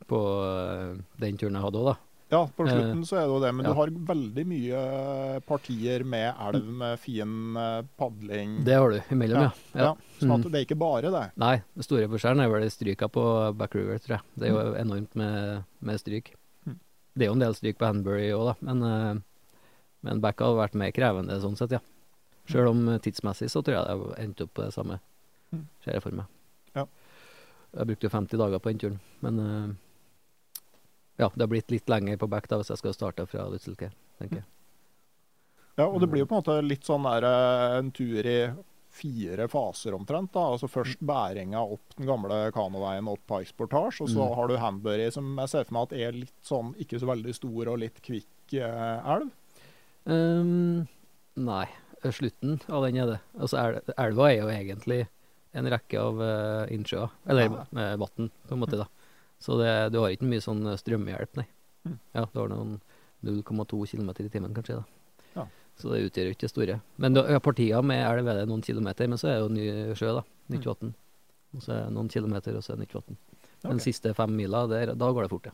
på 0.08 0.20
den 1.20 1.36
turen 1.40 1.56
jeg 1.58 1.64
hadde 1.64 1.80
òg, 1.80 1.90
da. 1.92 1.96
Ja, 2.34 2.40
på 2.56 2.64
Eh, 2.66 2.72
slutten 2.72 3.02
så 3.06 3.16
er 3.20 3.24
det 3.28 3.32
jo 3.34 3.40
det, 3.44 3.50
men 3.54 3.66
ja. 3.66 3.70
du 3.72 3.78
har 3.78 3.92
veldig 4.10 4.44
mye 4.50 4.78
partier 5.46 6.04
med 6.08 6.34
elv 6.48 6.66
med 6.82 6.98
fin 7.02 7.34
padling. 8.00 8.56
Det 8.66 8.74
har 8.80 8.90
du 8.90 9.00
imellom, 9.14 9.44
ja. 9.46 9.50
ja. 9.78 9.90
Sånn 10.18 10.32
at 10.34 10.44
Mm. 10.44 10.50
det 10.52 10.58
er 10.60 10.66
ikke 10.66 10.78
bare 10.80 11.10
det. 11.14 11.24
Nei, 11.40 11.54
den 11.74 11.86
store 11.86 12.08
forskjellen 12.10 12.42
er 12.44 12.50
vel 12.52 12.66
stryka 12.70 13.08
på 13.12 13.24
Back 13.60 13.74
River, 13.78 13.98
tror 14.02 14.16
jeg. 14.16 14.24
Det 14.40 14.48
er 14.48 14.52
jo 14.56 14.74
enormt 14.82 15.14
med, 15.20 15.64
med 15.80 16.00
stryk. 16.02 16.32
Mm. 16.66 16.78
Det 17.14 17.22
er 17.26 17.30
jo 17.30 17.36
en 17.38 17.44
del 17.46 17.54
stryk 17.54 17.78
på 17.78 17.86
Hanbury 17.86 18.28
òg, 18.34 18.46
da, 18.50 18.54
men, 18.72 18.82
eh, 18.82 19.22
men 20.08 20.20
Back 20.24 20.40
har 20.40 20.56
vært 20.58 20.74
mer 20.80 20.90
krevende 20.96 21.38
sånn 21.42 21.56
sett, 21.60 21.70
ja. 21.76 21.82
Sjøl 22.50 22.68
om 22.74 22.82
eh, 22.92 22.98
tidsmessig 23.04 23.46
så 23.52 23.62
tror 23.64 23.78
jeg 23.78 23.86
det 23.86 23.94
har 23.94 24.18
endt 24.26 24.42
opp 24.44 24.54
på 24.58 24.64
det 24.66 24.74
samme, 24.74 24.98
Mm. 25.54 25.66
ser 25.84 25.92
jeg 25.92 26.02
for 26.02 26.10
meg. 26.18 26.26
Ja. 26.74 26.86
Jeg 27.78 27.86
brukte 27.86 28.08
jo 28.08 28.10
50 28.10 28.38
dager 28.40 28.58
på 28.58 28.70
den 28.72 28.78
turen, 28.82 29.00
men 29.22 29.38
ja, 31.18 31.30
det 31.34 31.42
har 31.42 31.50
blitt 31.50 31.70
litt 31.70 31.88
lenger 31.88 32.16
på 32.18 32.28
Back 32.28 32.48
da, 32.50 32.58
hvis 32.60 32.70
jeg 32.74 32.78
skal 32.82 32.94
starte 32.96 33.26
fra 33.30 33.46
Lutzelke, 33.48 33.90
tenker 34.18 34.40
jeg. 34.42 34.46
Ja, 35.76 35.88
og 35.88 35.98
det 36.00 36.06
blir 36.10 36.22
jo 36.22 36.26
på 36.30 36.36
en 36.36 36.42
måte 36.44 36.60
litt 36.62 36.84
sånn 36.86 37.02
der 37.06 37.24
eh, 37.26 37.78
en 37.80 37.88
tur 37.94 38.26
i 38.30 38.38
fire 38.94 39.48
faser 39.50 39.94
omtrent. 39.96 40.30
da. 40.32 40.44
Altså 40.54 40.68
Først 40.70 41.00
bæringa 41.02 41.58
opp 41.66 41.96
den 41.98 42.06
gamle 42.06 42.36
kanoveien 42.54 43.08
opp 43.10 43.24
Pikes 43.26 43.50
Portage, 43.58 44.00
og 44.04 44.08
så 44.12 44.22
Mm. 44.28 44.34
har 44.36 44.48
du 44.48 44.56
Hanbury, 44.62 45.10
som 45.10 45.32
jeg 45.42 45.48
ser 45.50 45.64
for 45.64 45.74
meg 45.74 45.82
at 45.88 45.92
er 45.98 46.12
litt 46.12 46.36
sånn 46.46 46.74
ikke 46.78 47.00
så 47.02 47.06
veldig 47.10 47.34
stor 47.34 47.72
og 47.72 47.78
litt 47.82 47.98
kvikk 48.06 48.54
eh, 48.54 49.00
elv. 49.16 49.32
Um, 50.06 50.86
nei, 51.36 51.64
eh, 52.04 52.10
slutten 52.12 52.60
av 52.68 52.84
den 52.86 52.96
er 53.02 53.06
det. 53.14 53.20
Altså, 53.40 53.58
el 53.58 53.94
elva 53.98 54.28
er 54.30 54.38
jo 54.42 54.48
egentlig 54.52 55.00
en 55.54 55.66
rekke 55.70 55.98
av 55.98 56.20
uh, 56.20 56.66
innsjøer, 56.70 57.10
eller 57.26 57.42
Ja. 57.50 57.66
uh, 57.74 57.96
vann, 57.96 58.30
på 58.46 58.52
en 58.52 58.58
måte. 58.62 58.78
da. 58.78 58.86
Så 59.44 59.58
det, 59.60 59.70
du 59.92 59.98
har 60.00 60.14
ikke 60.14 60.28
mye 60.30 60.40
sånn 60.44 60.62
eh, 60.70 60.78
strømhjelp, 60.80 61.36
nei. 61.40 61.46
Mm. 61.84 61.98
Ja, 62.16 62.24
du 62.32 62.38
har 62.40 62.48
noen 62.52 62.78
0,2 63.24 63.80
km 63.90 64.10
i 64.24 64.28
timen, 64.32 64.54
kanskje. 64.56 64.78
da. 64.80 64.84
Ja. 65.36 65.44
Så 65.80 65.90
det 65.92 66.04
utgjør 66.06 66.30
jo 66.30 66.36
ikke 66.36 66.46
det 66.46 66.52
store. 66.54 66.78
Men 67.02 67.16
da, 67.18 67.26
ja, 67.34 67.40
partier 67.44 67.82
med 67.84 68.00
elv 68.06 68.28
er 68.32 68.40
det 68.40 68.46
noen 68.48 68.64
kilometer, 68.64 69.10
men 69.10 69.20
så 69.20 69.28
er 69.28 69.34
det 69.36 69.42
jo 69.44 69.52
ny 69.52 69.66
sjø, 69.98 70.14
da. 70.20 70.24
Nytt 70.54 70.64
Mm. 70.64 70.70
vann. 70.72 70.94
Og 71.54 71.62
så 71.66 71.72
er 71.76 71.84
det 71.84 71.92
noen 71.98 72.08
kilometer, 72.12 72.56
og 72.56 72.64
så 72.64 72.72
er 72.72 72.76
det 72.80 72.86
nytt 72.88 72.96
vann. 72.96 73.20
Den 73.64 73.80
siste 73.80 74.14
fem 74.14 74.32
mila, 74.36 74.66
der, 74.68 74.94
da 74.94 75.12
går 75.12 75.22
det 75.26 75.30
fort, 75.32 75.46
ja. 75.46 75.52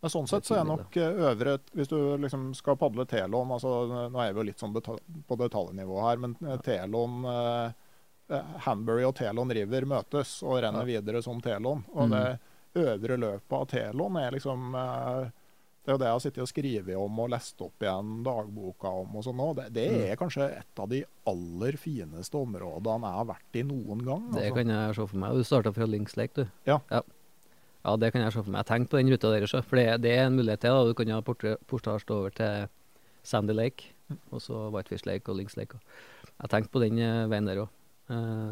Men 0.00 0.10
sånn 0.10 0.28
sett 0.30 0.46
så 0.48 0.56
er 0.56 0.64
nok 0.64 0.96
eh, 0.96 1.18
øvre 1.28 1.58
Hvis 1.76 1.90
du 1.90 1.96
liksom 2.22 2.54
skal 2.56 2.78
padle 2.80 3.04
Telon 3.06 3.50
altså 3.52 4.08
Nå 4.10 4.18
er 4.22 4.32
vi 4.32 4.40
jo 4.40 4.46
litt 4.48 4.62
sånn 4.62 4.72
på 4.72 5.36
detaljnivå 5.38 5.98
her, 6.06 6.16
men 6.22 6.36
eh, 6.40 6.56
Telon 6.64 7.18
eh, 7.28 7.66
eh, 7.66 7.72
Hanbury 8.66 9.04
og 9.04 9.14
Telon 9.18 9.50
River 9.50 9.86
møtes 9.90 10.42
og 10.46 10.60
renner 10.62 10.84
videre 10.88 11.22
som 11.22 11.40
Telon. 11.40 11.84
Og 11.94 12.08
Mm. 12.08 12.10
det 12.10 12.38
øvre 12.86 13.16
løpet 13.18 13.52
av 13.52 13.66
Telon 13.68 14.16
er 14.16 14.30
liksom 14.32 14.74
eh, 14.74 15.30
Det 15.82 15.88
er 15.88 15.92
jo 15.94 15.98
det 15.98 16.06
jeg 16.06 16.12
har 16.12 16.20
sittet 16.20 16.42
og 16.44 16.48
skrevet 16.50 16.96
om 17.00 17.18
og 17.18 17.30
lest 17.30 17.60
opp 17.64 17.80
igjen 17.80 18.22
dagboka 18.22 18.90
om 19.00 19.16
og 19.16 19.24
sånn. 19.24 19.54
Det, 19.56 19.72
det 19.72 19.86
Mm. 19.90 20.10
er 20.12 20.16
kanskje 20.16 20.58
et 20.58 20.78
av 20.78 20.88
de 20.88 21.04
aller 21.26 21.72
fineste 21.72 22.36
områdene 22.36 23.00
jeg 23.08 23.16
har 23.16 23.24
vært 23.24 23.54
i 23.56 23.62
noen 23.62 24.04
gang. 24.04 24.30
Det 24.30 24.42
altså. 24.44 24.54
kan 24.54 24.68
jeg 24.68 24.94
se 24.94 25.06
for 25.06 25.16
meg. 25.16 25.32
Du 25.34 25.42
starta 25.42 25.72
fra 25.72 25.86
Links 25.86 26.16
Lake, 26.16 26.34
du. 26.34 26.46
Ja. 26.66 26.78
ja. 26.90 27.00
Ja, 27.82 27.96
det 27.96 28.12
kan 28.12 28.20
jeg 28.22 28.32
se 28.32 28.42
for 28.44 28.50
meg. 28.50 28.58
Jeg 28.60 28.66
tenkte 28.66 28.90
på 28.90 28.98
den 29.00 29.08
ruta 29.10 29.30
der 29.32 29.46
for 29.62 29.76
det, 29.76 30.00
det 30.02 30.12
er 30.18 30.26
en 30.26 30.36
mulighet 30.36 30.60
til. 30.60 30.70
da. 30.70 30.84
Du 30.84 30.94
kan 30.94 31.08
ha 31.08 31.20
portasje 31.22 32.10
over 32.10 32.30
til 32.30 32.68
Sandy 33.24 33.52
Lake, 33.56 33.84
Mm. 34.10 34.18
og 34.32 34.40
så 34.42 34.70
Whitefish 34.70 35.06
Lake 35.06 35.28
og 35.30 35.36
Links 35.36 35.56
Lake. 35.56 35.78
Jeg 36.42 36.50
tenkte 36.50 36.70
på 36.70 36.80
den 36.80 36.98
eh, 36.98 37.26
veien 37.26 37.46
der 37.46 37.56
òg, 37.64 37.68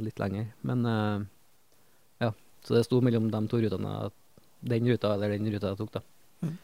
litt 0.04 0.18
lenger. 0.22 0.46
Men 0.62 0.84
eh, 0.86 1.26
ja, 2.26 2.32
så 2.64 2.74
det 2.78 2.84
sto 2.86 3.00
mellom 3.04 3.30
de 3.30 3.42
to 3.50 3.60
rutene. 3.64 4.10
Den 4.60 4.86
ruta 4.90 5.14
eller 5.14 5.30
den 5.36 5.50
ruta 5.52 5.72
jeg 5.74 5.78
tok, 5.78 5.92
da. 5.98 6.00
Mm. 6.42 6.56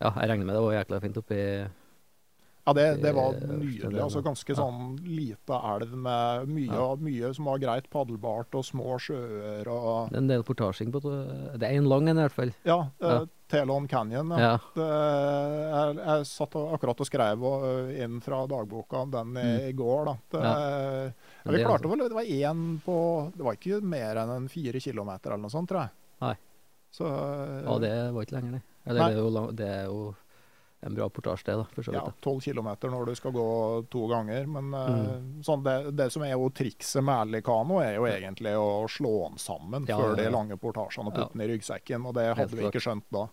Ja, 0.00 0.10
jeg 0.20 0.28
regner 0.30 0.46
med 0.48 0.54
det 0.56 0.64
var 0.64 0.74
jækla 0.78 1.00
fint 1.00 1.16
oppi 1.20 1.38
Ja, 2.66 2.72
det, 2.76 2.84
det 3.02 3.10
var 3.16 3.32
Eh, 3.34 3.48
nydelig. 3.56 3.98
Altså 4.04 4.20
Ganske 4.22 4.52
ja. 4.52 4.56
sånn 4.60 4.98
lite 5.08 5.56
elv 5.72 5.94
med 5.96 6.48
mye, 6.52 6.68
Ja. 6.76 6.94
mye 7.00 7.30
som 7.34 7.44
var 7.48 7.58
greit 7.58 7.88
paddelbart, 7.90 8.54
og 8.54 8.64
små 8.64 8.98
sjøer 9.00 9.66
og 9.72 10.10
Det 10.12 10.16
er 10.16 10.20
en 10.20 10.28
del 10.28 10.42
portasjing 10.44 10.92
på 10.92 11.00
det. 11.00 11.58
Det 11.58 11.66
er 11.70 11.76
en 11.80 11.88
lang 11.88 12.08
en, 12.08 12.18
i 12.18 12.22
hvert 12.28 12.36
fall. 12.36 12.52
Ja, 12.68 12.78
Ja. 13.00 13.22
eh, 13.22 13.26
Telon 13.50 13.88
Canyon. 13.88 14.28
Ja. 14.30 14.38
Ja. 14.38 14.58
Det, 14.76 14.90
jeg, 15.72 15.96
jeg 16.06 16.26
satt 16.26 16.54
akkurat 16.54 17.00
og 17.00 17.08
skrev 17.08 17.42
inn 18.04 18.20
fra 18.22 18.44
dagboka 18.46 19.06
den 19.10 19.32
i, 19.36 19.42
Mm. 19.42 19.68
i 19.68 19.72
går. 19.72 20.04
da. 20.04 20.14
Det, 20.30 21.14
ja, 21.44 21.50
vi 21.50 21.56
det 21.58 21.66
klarte 21.66 21.84
altså- 21.84 21.96
vel, 21.98 22.08
Det 22.08 22.14
var 22.14 22.24
én 22.24 22.80
på 22.84 23.32
Det 23.36 23.42
var 23.44 23.54
ikke 23.56 23.82
mer 23.82 24.16
enn 24.16 24.30
en 24.36 24.48
fire 24.48 24.80
kilometer 24.80 25.30
eller 25.32 25.42
noe 25.42 25.50
sånt, 25.50 25.68
tror 25.68 25.80
jeg. 25.82 25.90
Nei. 26.20 26.34
Så, 26.90 27.04
Ja, 27.64 27.78
det 27.78 28.12
var 28.14 28.22
ikke 28.24 28.36
lenger, 28.40 28.50
nei. 28.58 28.62
Eller 28.86 29.00
det 29.00 29.16
er, 29.16 29.20
jo, 29.20 29.50
det 29.52 29.68
er 29.68 29.84
jo 29.86 30.14
en 30.82 30.94
bra 30.96 31.08
portasje, 31.12 31.44
det, 31.44 31.56
da, 31.60 31.64
for 31.64 31.82
så 31.84 31.92
vidt. 31.92 32.00
Ja, 32.00 32.12
tolv 32.24 32.40
12 32.40 32.54
km 32.54 32.68
når 32.90 33.06
du 33.06 33.14
skal 33.14 33.32
gå 33.32 33.88
to 33.90 34.06
ganger. 34.08 34.46
Men 34.48 34.72
eh, 34.74 35.18
Mm. 35.20 35.42
sånn 35.44 35.62
det, 35.62 35.94
det 35.96 36.10
som 36.12 36.22
er 36.22 36.32
jo 36.32 36.48
trikset 36.48 37.04
med 37.04 37.44
Kano 37.44 37.78
er 37.80 37.96
jo 37.96 38.04
egentlig 38.08 38.54
å 38.56 38.88
slå 38.88 39.28
den 39.28 39.36
sammen 39.38 39.86
Ja, 39.86 39.98
før 39.98 40.16
de 40.16 40.30
lange 40.30 40.56
portasjene 40.58 41.06
og 41.08 41.14
Ja. 41.14 41.24
putte 41.26 41.32
den 41.36 41.42
i 41.42 41.52
ryggsekken. 41.52 42.06
Og 42.06 42.14
det 42.14 42.34
hadde 42.34 42.56
vi 42.56 42.64
ikke 42.64 42.80
skjønt 42.80 43.04
da. 43.12 43.28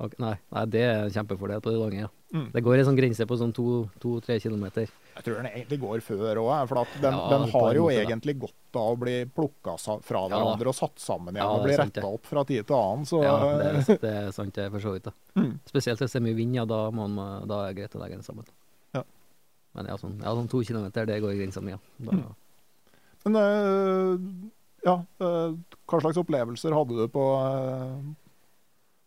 Okay, 0.00 0.16
nei, 0.18 0.38
nei, 0.52 0.64
det 0.64 0.80
er 0.80 1.04
en 1.04 1.10
kjempefordel 1.10 1.60
på 1.60 1.70
de 1.70 1.78
lange. 1.78 2.00
Ja. 2.00 2.08
Mm. 2.32 2.52
Det 2.52 2.62
går 2.62 2.78
en 2.78 2.84
sånn 2.86 2.96
grense 2.96 3.26
på 3.26 3.36
sånn 3.36 3.52
to-tre 3.52 4.38
kilometer. 4.40 4.88
Jeg 5.18 5.24
tror 5.26 5.38
den 5.42 5.48
egentlig 5.50 5.78
går 5.82 6.02
før 6.06 6.38
òg, 6.44 6.68
for 6.70 6.84
den, 7.02 7.14
Ja, 7.16 7.28
den 7.32 7.44
har 7.50 7.74
jo 7.74 7.84
måte, 7.88 7.94
da. 7.96 8.02
egentlig 8.06 8.34
godt 8.38 8.76
av 8.78 8.92
å 8.92 8.98
bli 9.00 9.14
plukka 9.34 9.74
fra 10.06 10.20
Ja, 10.22 10.28
hverandre 10.30 10.70
og 10.70 10.76
satt 10.78 11.00
sammen 11.02 11.34
igjen 11.34 11.42
Ja, 11.42 11.48
og 11.56 11.64
bli 11.66 11.74
retta 11.80 12.04
opp 12.06 12.26
fra 12.30 12.44
tid 12.46 12.66
til 12.68 12.76
annen. 12.78 13.04
Så 13.08 13.22
Ja, 13.24 13.34
det, 13.58 13.66
er- 13.66 13.98
det 14.04 14.12
er 14.14 14.30
sant, 14.36 14.54
det, 14.54 14.70
for 14.70 14.78
så 14.84 14.92
vidt. 14.94 15.08
da. 15.10 15.12
Mm. 15.34 15.58
Spesielt 15.66 15.98
hvis 15.98 16.12
det 16.14 16.20
er 16.22 16.26
mye 16.28 16.36
vind, 16.38 16.54
ja, 16.54 16.64
da, 16.64 16.90
man, 16.94 17.16
da 17.48 17.64
er 17.66 17.72
det 17.74 17.80
greit 17.82 17.96
å 17.98 18.02
legge 18.04 18.14
den 18.20 18.22
sammen. 18.22 18.46
Ja. 18.94 19.02
Men 19.74 19.86
ja, 19.90 19.96
sånn, 19.96 20.20
sånn 20.22 20.48
to 20.48 20.62
kilometer, 20.62 21.06
det 21.06 21.20
går 21.20 21.34
i 21.34 21.38
grensa 21.42 21.60
mi, 21.60 21.72
ja. 21.74 21.78
Da, 21.98 22.12
Mm. 22.12 22.34
Men 23.24 23.34
øh, 23.42 24.18
ja, 24.86 24.94
øh, 25.20 25.56
hva 25.90 26.00
slags 26.00 26.16
opplevelser 26.22 26.72
hadde 26.72 26.94
du 26.96 27.08
på, 27.10 27.24
øh, 27.42 28.14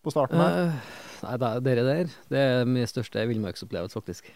på 0.03 0.11
starten 0.11 0.37
her? 0.37 0.73
Nei, 1.23 1.37
det, 1.37 1.51
dere 1.63 1.83
der, 1.87 2.11
det 2.29 2.37
er 2.37 2.65
min 2.65 2.85
største 2.89 3.23
villmarksopplevelse, 3.29 3.93
faktisk. 3.95 4.27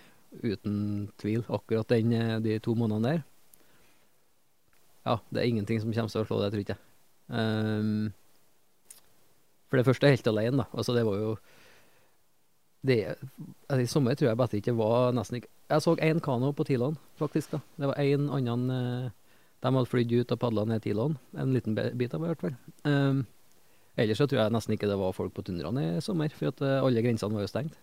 Uten 0.43 1.09
tvil. 1.21 1.45
Akkurat 1.47 1.87
den, 1.87 2.13
eh, 2.13 2.39
de 2.39 2.59
to 2.59 2.75
månedene 2.75 3.15
der. 3.15 3.23
Ja, 5.05 5.19
det 5.29 5.41
er 5.41 5.47
ingenting 5.47 5.79
som 5.81 5.93
kommer 5.93 6.09
til 6.09 6.23
å 6.23 6.27
slå 6.27 6.41
det, 6.41 6.51
tror 6.51 6.63
ikke 6.63 6.75
jeg. 6.75 6.83
Ehm, 7.37 8.13
For 9.69 9.77
det 9.77 9.85
første 9.85 10.09
helt 10.09 10.27
alene, 10.27 10.57
da. 10.57 10.65
Altså, 10.73 10.93
det 10.93 11.05
var 11.05 11.17
jo 11.17 11.37
det, 12.85 13.15
altså, 13.67 13.81
I 13.81 13.89
sommer 13.89 14.13
tror 14.13 14.29
jeg 14.29 14.37
bare 14.37 14.59
ikke 14.59 14.75
var 14.77 15.11
nesten 15.17 15.39
ikke 15.39 15.49
Jeg 15.69 15.81
så 15.81 15.95
én 15.97 16.21
kano 16.21 16.51
på 16.53 16.65
Tilon, 16.65 16.97
faktisk. 17.17 17.51
da. 17.51 17.59
Det 17.77 17.87
var 17.87 17.95
én 17.95 18.29
annen 18.29 18.69
eh, 18.69 19.09
De 19.61 19.71
hadde 19.73 19.89
flydd 19.89 20.11
ut 20.21 20.31
og 20.31 20.39
padla 20.39 20.65
ned 20.65 20.83
Tilon. 20.83 21.17
En 21.35 21.53
liten 21.53 21.73
bit 21.73 22.13
av 22.13 22.21
det, 22.21 22.27
i 22.27 22.33
hvert 22.33 22.41
fall. 22.41 22.55
Um, 22.83 23.25
ellers 23.97 24.17
så 24.17 24.27
tror 24.27 24.43
jeg 24.43 24.53
nesten 24.53 24.75
ikke 24.75 24.87
det 24.87 24.99
var 24.99 25.15
folk 25.17 25.33
på 25.33 25.41
tundraen 25.41 25.79
i 25.81 26.01
sommer, 26.05 26.29
for 26.29 26.51
at 26.51 26.61
eh, 26.61 26.83
alle 26.85 27.01
grensene 27.01 27.33
var 27.33 27.41
jo 27.41 27.49
stengt. 27.49 27.79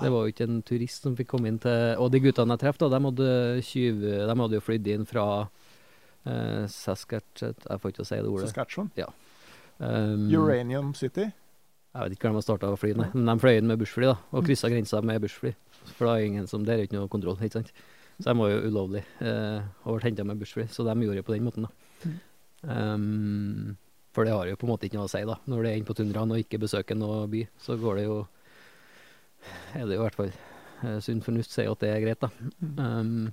Det 0.00 0.10
var 0.12 0.24
jo 0.24 0.32
ikke 0.32 0.46
en 0.46 0.60
turist 0.66 1.06
som 1.06 1.14
fikk 1.18 1.30
komme 1.32 1.50
inn 1.50 1.60
til 1.62 1.98
Og 2.02 2.10
de 2.12 2.20
guttene 2.22 2.54
jeg 2.54 2.62
traff, 2.62 2.78
de 2.80 3.00
hadde, 3.06 3.28
20, 3.66 4.02
de 4.30 4.36
hadde 4.40 4.58
jo 4.58 4.64
flydd 4.64 4.90
inn 4.94 5.06
fra 5.08 5.26
eh, 5.42 6.64
Saskatchewan 6.70 7.56
Jeg 7.66 7.82
får 7.82 7.94
ikke 7.94 8.04
å 8.04 8.08
si 8.10 8.18
det 8.18 8.30
ordet. 8.30 8.50
Saskatchewan. 8.50 8.92
Um, 9.78 10.28
Uranium 10.30 10.92
City. 10.94 11.26
jeg 11.26 12.00
vet 12.04 12.14
ikke 12.14 12.28
hvordan 12.28 12.36
de 12.36 12.42
har 12.42 12.46
starta 12.46 12.70
å 12.70 12.78
fly, 12.78 12.92
nei. 12.98 13.08
Men 13.14 13.32
de 13.32 13.42
fløy 13.42 13.58
inn 13.58 13.70
med 13.70 13.80
bussfly, 13.80 14.06
da. 14.12 14.16
Og 14.34 14.46
kryssa 14.46 14.70
grensa 14.70 15.02
med 15.02 15.22
bussfly. 15.24 15.54
For 15.96 16.06
da 16.06 16.16
er 16.16 16.28
ingen 16.28 16.46
som 16.50 16.64
Det 16.64 16.74
er 16.74 16.84
ikke 16.86 16.98
noe 16.98 17.10
kontroll, 17.10 17.38
ikke 17.40 17.58
sant. 17.58 17.72
Så 18.20 18.28
de 18.30 18.38
var 18.38 18.52
jo 18.52 18.60
ulovlig 18.70 19.02
eh, 19.26 19.64
og 19.82 19.96
ble 19.96 20.06
henta 20.06 20.26
med 20.26 20.38
bussfly. 20.38 20.68
Så 20.70 20.86
de 20.86 20.94
gjorde 20.94 21.18
det 21.18 21.26
på 21.26 21.34
den 21.34 21.46
måten, 21.46 21.66
da. 21.66 22.12
Um, 22.64 23.74
for 24.14 24.24
det 24.24 24.32
har 24.32 24.46
jo 24.46 24.56
på 24.56 24.68
en 24.68 24.70
måte 24.70 24.86
ikke 24.86 25.00
noe 25.00 25.08
å 25.08 25.12
si, 25.12 25.24
da. 25.26 25.40
Når 25.50 25.64
det 25.64 25.70
er 25.72 25.80
inne 25.80 25.88
på 25.88 25.96
tundraen 25.98 26.32
og 26.32 26.40
ikke 26.40 26.62
besøker 26.62 26.98
noe 26.98 27.24
by, 27.30 27.42
så 27.60 27.74
går 27.80 27.98
det 27.98 28.06
jo 28.06 28.20
Er 29.74 29.86
det 29.86 29.96
jo 29.96 30.02
i 30.02 30.04
hvert 30.04 30.18
fall 30.18 30.32
eh, 30.32 30.98
sunn 31.04 31.22
fornuft 31.24 31.54
sier 31.54 31.72
at 31.72 31.82
det 31.82 31.92
er 31.92 32.02
greit, 32.04 32.24
da. 32.24 32.30
Um, 32.78 33.32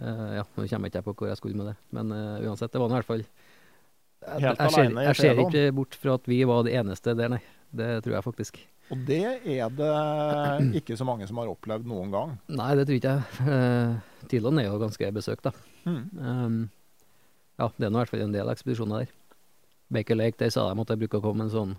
uh, 0.00 0.30
ja, 0.40 0.44
nå 0.44 0.66
kommer 0.68 0.88
jeg 0.88 0.94
ikke 0.94 1.04
på 1.08 1.16
hvor 1.20 1.32
jeg 1.32 1.40
skulle 1.40 1.58
med 1.58 1.72
det, 1.72 1.76
men 1.96 2.14
uh, 2.14 2.44
uansett, 2.44 2.72
det 2.72 2.82
var 2.82 2.90
nå 2.90 2.96
i 2.96 3.00
hvert 3.02 3.10
fall 3.12 3.24
jeg, 3.24 4.40
Helt 4.40 4.60
jeg, 4.60 4.70
ser, 4.72 4.78
alene 4.80 5.02
i 5.02 5.08
jeg 5.10 5.20
ser 5.20 5.42
ikke 5.42 5.64
bort 5.76 5.98
fra 6.00 6.14
at 6.16 6.30
vi 6.30 6.38
var 6.48 6.64
de 6.64 6.78
eneste 6.80 7.16
der, 7.18 7.34
nei. 7.36 7.42
Det 7.74 7.88
tror 8.04 8.14
jeg 8.14 8.22
faktisk. 8.22 8.58
Og 8.94 9.00
det 9.08 9.22
er 9.24 9.70
det 9.74 10.78
ikke 10.78 10.96
så 10.96 11.06
mange 11.08 11.26
som 11.26 11.40
har 11.40 11.50
opplevd 11.50 11.88
noen 11.90 12.12
gang. 12.12 12.34
Nei, 12.52 12.70
det 12.78 12.84
tror 12.86 12.98
ikke 13.00 13.14
jeg. 13.16 13.48
Uh, 13.48 14.28
Tidland 14.30 14.62
er 14.62 14.68
jo 14.68 14.78
ganske 14.80 15.10
besøkt, 15.16 15.48
da. 15.48 15.52
Mm. 15.84 16.04
Um, 16.20 16.58
ja, 17.58 17.68
det 17.76 17.86
er 17.86 17.92
nå 17.92 17.98
i 17.98 18.02
hvert 18.02 18.12
fall 18.14 18.24
en 18.24 18.34
del 18.36 18.52
ekspedisjoner 18.52 19.04
der. 19.04 19.12
Baker 19.94 20.18
Lake, 20.18 20.38
der 20.40 20.52
sa 20.54 20.68
de 20.70 20.80
at 20.80 20.92
jeg 20.94 21.02
bruker 21.02 21.20
å 21.20 21.26
komme 21.26 21.46
en 21.46 21.52
sånn 21.52 21.74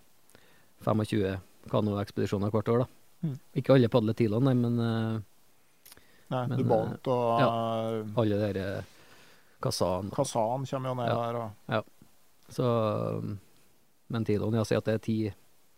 25 0.86 1.40
kanoekspedisjoner 1.72 2.52
hvert 2.54 2.70
år, 2.74 2.84
da. 2.86 2.88
Mm. 3.26 3.38
Ikke 3.62 3.74
alle 3.76 3.90
padler 3.90 4.14
Tilon, 4.18 4.44
nei, 4.46 4.54
men 4.60 4.80
eh, 4.80 5.22
Nei, 6.34 6.42
Men, 6.50 6.58
Dubont 6.58 7.08
og 7.14 7.40
ja, 7.40 7.50
alle 8.18 8.38
de 8.42 8.48
der 8.54 8.80
uh, 8.80 8.84
Kazan. 9.62 10.08
Kazan 10.14 10.66
kommer 10.66 10.90
jo 10.90 10.96
ned 10.98 11.10
Ja. 11.12 11.18
der. 11.22 11.36
Og, 11.78 11.86
Så 12.50 12.66
um, 13.20 13.36
Men 14.10 14.26
Tilon, 14.26 14.54
ja, 14.58 14.64
sier 14.66 14.78
at 14.82 14.86
det 14.90 14.94
er 14.96 15.04
ti 15.06 15.18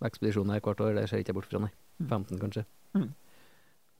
ekspedisjoner 0.03 0.59
hvert 0.63 0.79
år. 0.83 0.95
Det 0.95 1.09
ser 1.09 1.19
ikke 1.19 1.33
jeg 1.33 1.35
bort 1.35 1.49
fra, 1.51 1.59
nei. 1.65 1.71
15, 2.07 2.39
kanskje. 2.39 2.63
Mm. 2.95 3.09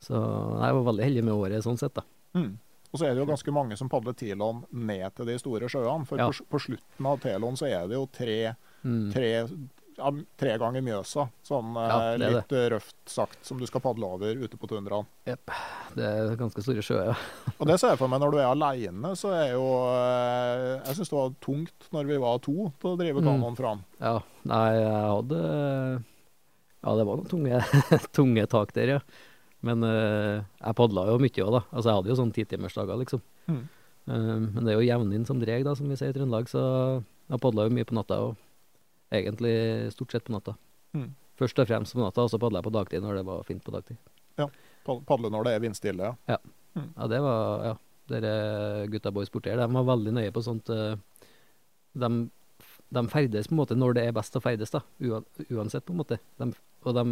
Så 0.04 0.14
jeg 0.16 0.76
var 0.78 0.84
veldig 0.88 1.04
heldig 1.08 1.24
med 1.26 1.34
året 1.34 1.64
sånn 1.66 1.78
sett, 1.80 1.94
da. 1.98 2.04
mm. 2.38 2.52
og 2.94 3.00
så 3.02 3.06
er 3.08 3.16
det 3.16 3.24
jo 3.24 3.30
ganske 3.32 3.52
mange 3.56 3.76
som 3.80 3.90
padler 3.90 4.14
Tilon 4.16 4.64
ned 4.72 5.16
til 5.18 5.26
de 5.26 5.38
store 5.42 5.68
sjøene. 5.72 6.06
For 6.08 6.18
Ja. 6.22 6.28
på, 6.30 6.46
på 6.54 6.60
slutten 6.62 7.06
av 7.12 7.20
Telon 7.24 7.58
så 7.60 7.66
er 7.68 7.88
det 7.88 7.96
jo 8.00 8.06
tre, 8.08 8.56
Mm. 8.86 9.12
tre, 9.12 9.32
ja, 9.98 10.12
tre 10.38 10.54
ganger 10.62 10.84
Mjøsa. 10.86 11.26
Sånn 11.46 11.76
eh, 11.78 11.88
Ja, 11.90 11.98
det 12.18 12.30
litt 12.32 12.52
litt 12.54 12.72
røft 12.76 12.96
sagt, 13.10 13.40
som 13.48 13.58
du 13.62 13.66
skal 13.70 13.82
padle 13.84 14.06
over 14.18 14.38
ute 14.44 14.58
på 14.62 14.70
tundraen. 14.70 15.08
Det 15.26 16.06
er 16.06 16.36
ganske 16.40 16.62
store 16.64 16.84
sjøer, 16.86 17.12
ja. 17.12 17.54
Og 17.58 17.66
det 17.70 17.80
ser 17.82 17.94
jeg 17.96 18.00
for 18.02 18.12
meg 18.12 18.22
når 18.22 18.36
du 18.36 18.40
er 18.42 18.50
aleine, 18.52 19.14
så 19.18 19.32
er 19.36 19.54
jo 19.56 19.64
eh, 19.92 20.82
Jeg 20.88 21.00
syns 21.00 21.10
det 21.14 21.18
var 21.18 21.34
tungt 21.44 21.90
når 21.96 22.12
vi 22.12 22.20
var 22.22 22.38
to 22.46 22.58
til 22.80 22.94
å 22.94 22.98
drive 23.00 23.24
Mm. 23.28 23.56
fram. 23.58 23.82
Ja, 24.00 24.20
nei, 24.48 24.68
jeg 24.78 25.08
hadde 25.18 25.42
Ja, 26.84 26.94
det 26.96 27.06
var 27.10 27.18
noen 27.20 27.32
tunge, 27.32 27.62
tunge 28.18 28.46
tak 28.48 28.72
der, 28.78 28.94
ja. 28.98 29.00
Men 29.66 29.82
uh, 29.84 30.44
jeg 30.62 30.76
padla 30.78 31.08
jo 31.10 31.18
mye 31.20 31.44
òg, 31.44 31.50
da. 31.58 31.62
Altså, 31.74 31.90
jeg 31.90 31.98
hadde 31.98 32.12
jo 32.12 32.18
sånn 32.20 32.32
titimersdager, 32.36 33.00
liksom. 33.02 33.24
Mm. 33.50 33.64
Uh, 34.08 34.36
men 34.54 34.60
det 34.64 34.72
er 34.72 34.78
jo 34.78 34.86
jevninn 34.86 35.26
som 35.28 35.40
dreg, 35.42 35.66
da, 35.66 35.74
som 35.76 35.90
vi 35.90 35.98
sier 35.98 36.14
i 36.14 36.16
Trøndelag, 36.16 36.46
så 36.52 36.62
jeg 37.28 37.42
padla 37.44 37.66
jo 37.66 37.74
mye 37.76 37.88
på 37.90 37.98
natta, 37.98 38.20
og 38.30 38.38
egentlig 39.14 39.56
stort 39.94 40.12
sett 40.12 40.26
på 40.28 40.36
natta. 40.36 40.56
Mm. 40.98 41.10
Først 41.38 41.60
og 41.62 41.68
fremst 41.70 41.96
på 41.96 42.02
natta, 42.02 42.26
og 42.26 42.32
så 42.34 42.40
padla 42.42 42.62
jeg 42.62 42.68
på 42.68 42.76
dagtid 42.76 43.04
når 43.04 43.20
det 43.20 43.26
var 43.28 43.44
fint 43.48 43.64
på 43.64 43.74
dagtid. 43.76 44.00
Ja, 44.38 44.48
Padle 44.88 45.30
når 45.34 45.48
det 45.48 45.54
er 45.56 45.62
vindstille. 45.64 46.16
Ja. 46.30 46.38
Ja, 46.78 47.08
det 47.12 47.22
var 47.26 47.66
Ja. 47.66 47.76
Dere 48.08 48.88
gutta 48.88 49.12
boys 49.12 49.28
borti 49.28 49.52
her, 49.52 49.60
de 49.60 49.74
var 49.74 49.84
veldig 49.84 50.14
nøye 50.16 50.32
på 50.32 50.40
sånt 50.40 50.70
eh, 50.72 50.96
de, 52.00 52.10
de 52.96 53.02
ferdes 53.12 53.50
på 53.50 53.52
en 53.52 53.60
måte 53.60 53.76
når 53.76 53.98
det 53.98 54.06
er 54.08 54.16
best 54.16 54.38
å 54.40 54.40
ferdes, 54.40 54.72
da. 54.72 54.80
Uansett, 55.04 55.84
på 55.84 55.92
en 55.92 56.00
måte. 56.00 56.20
De, 56.40 56.48
og 56.88 56.96
de, 56.96 57.04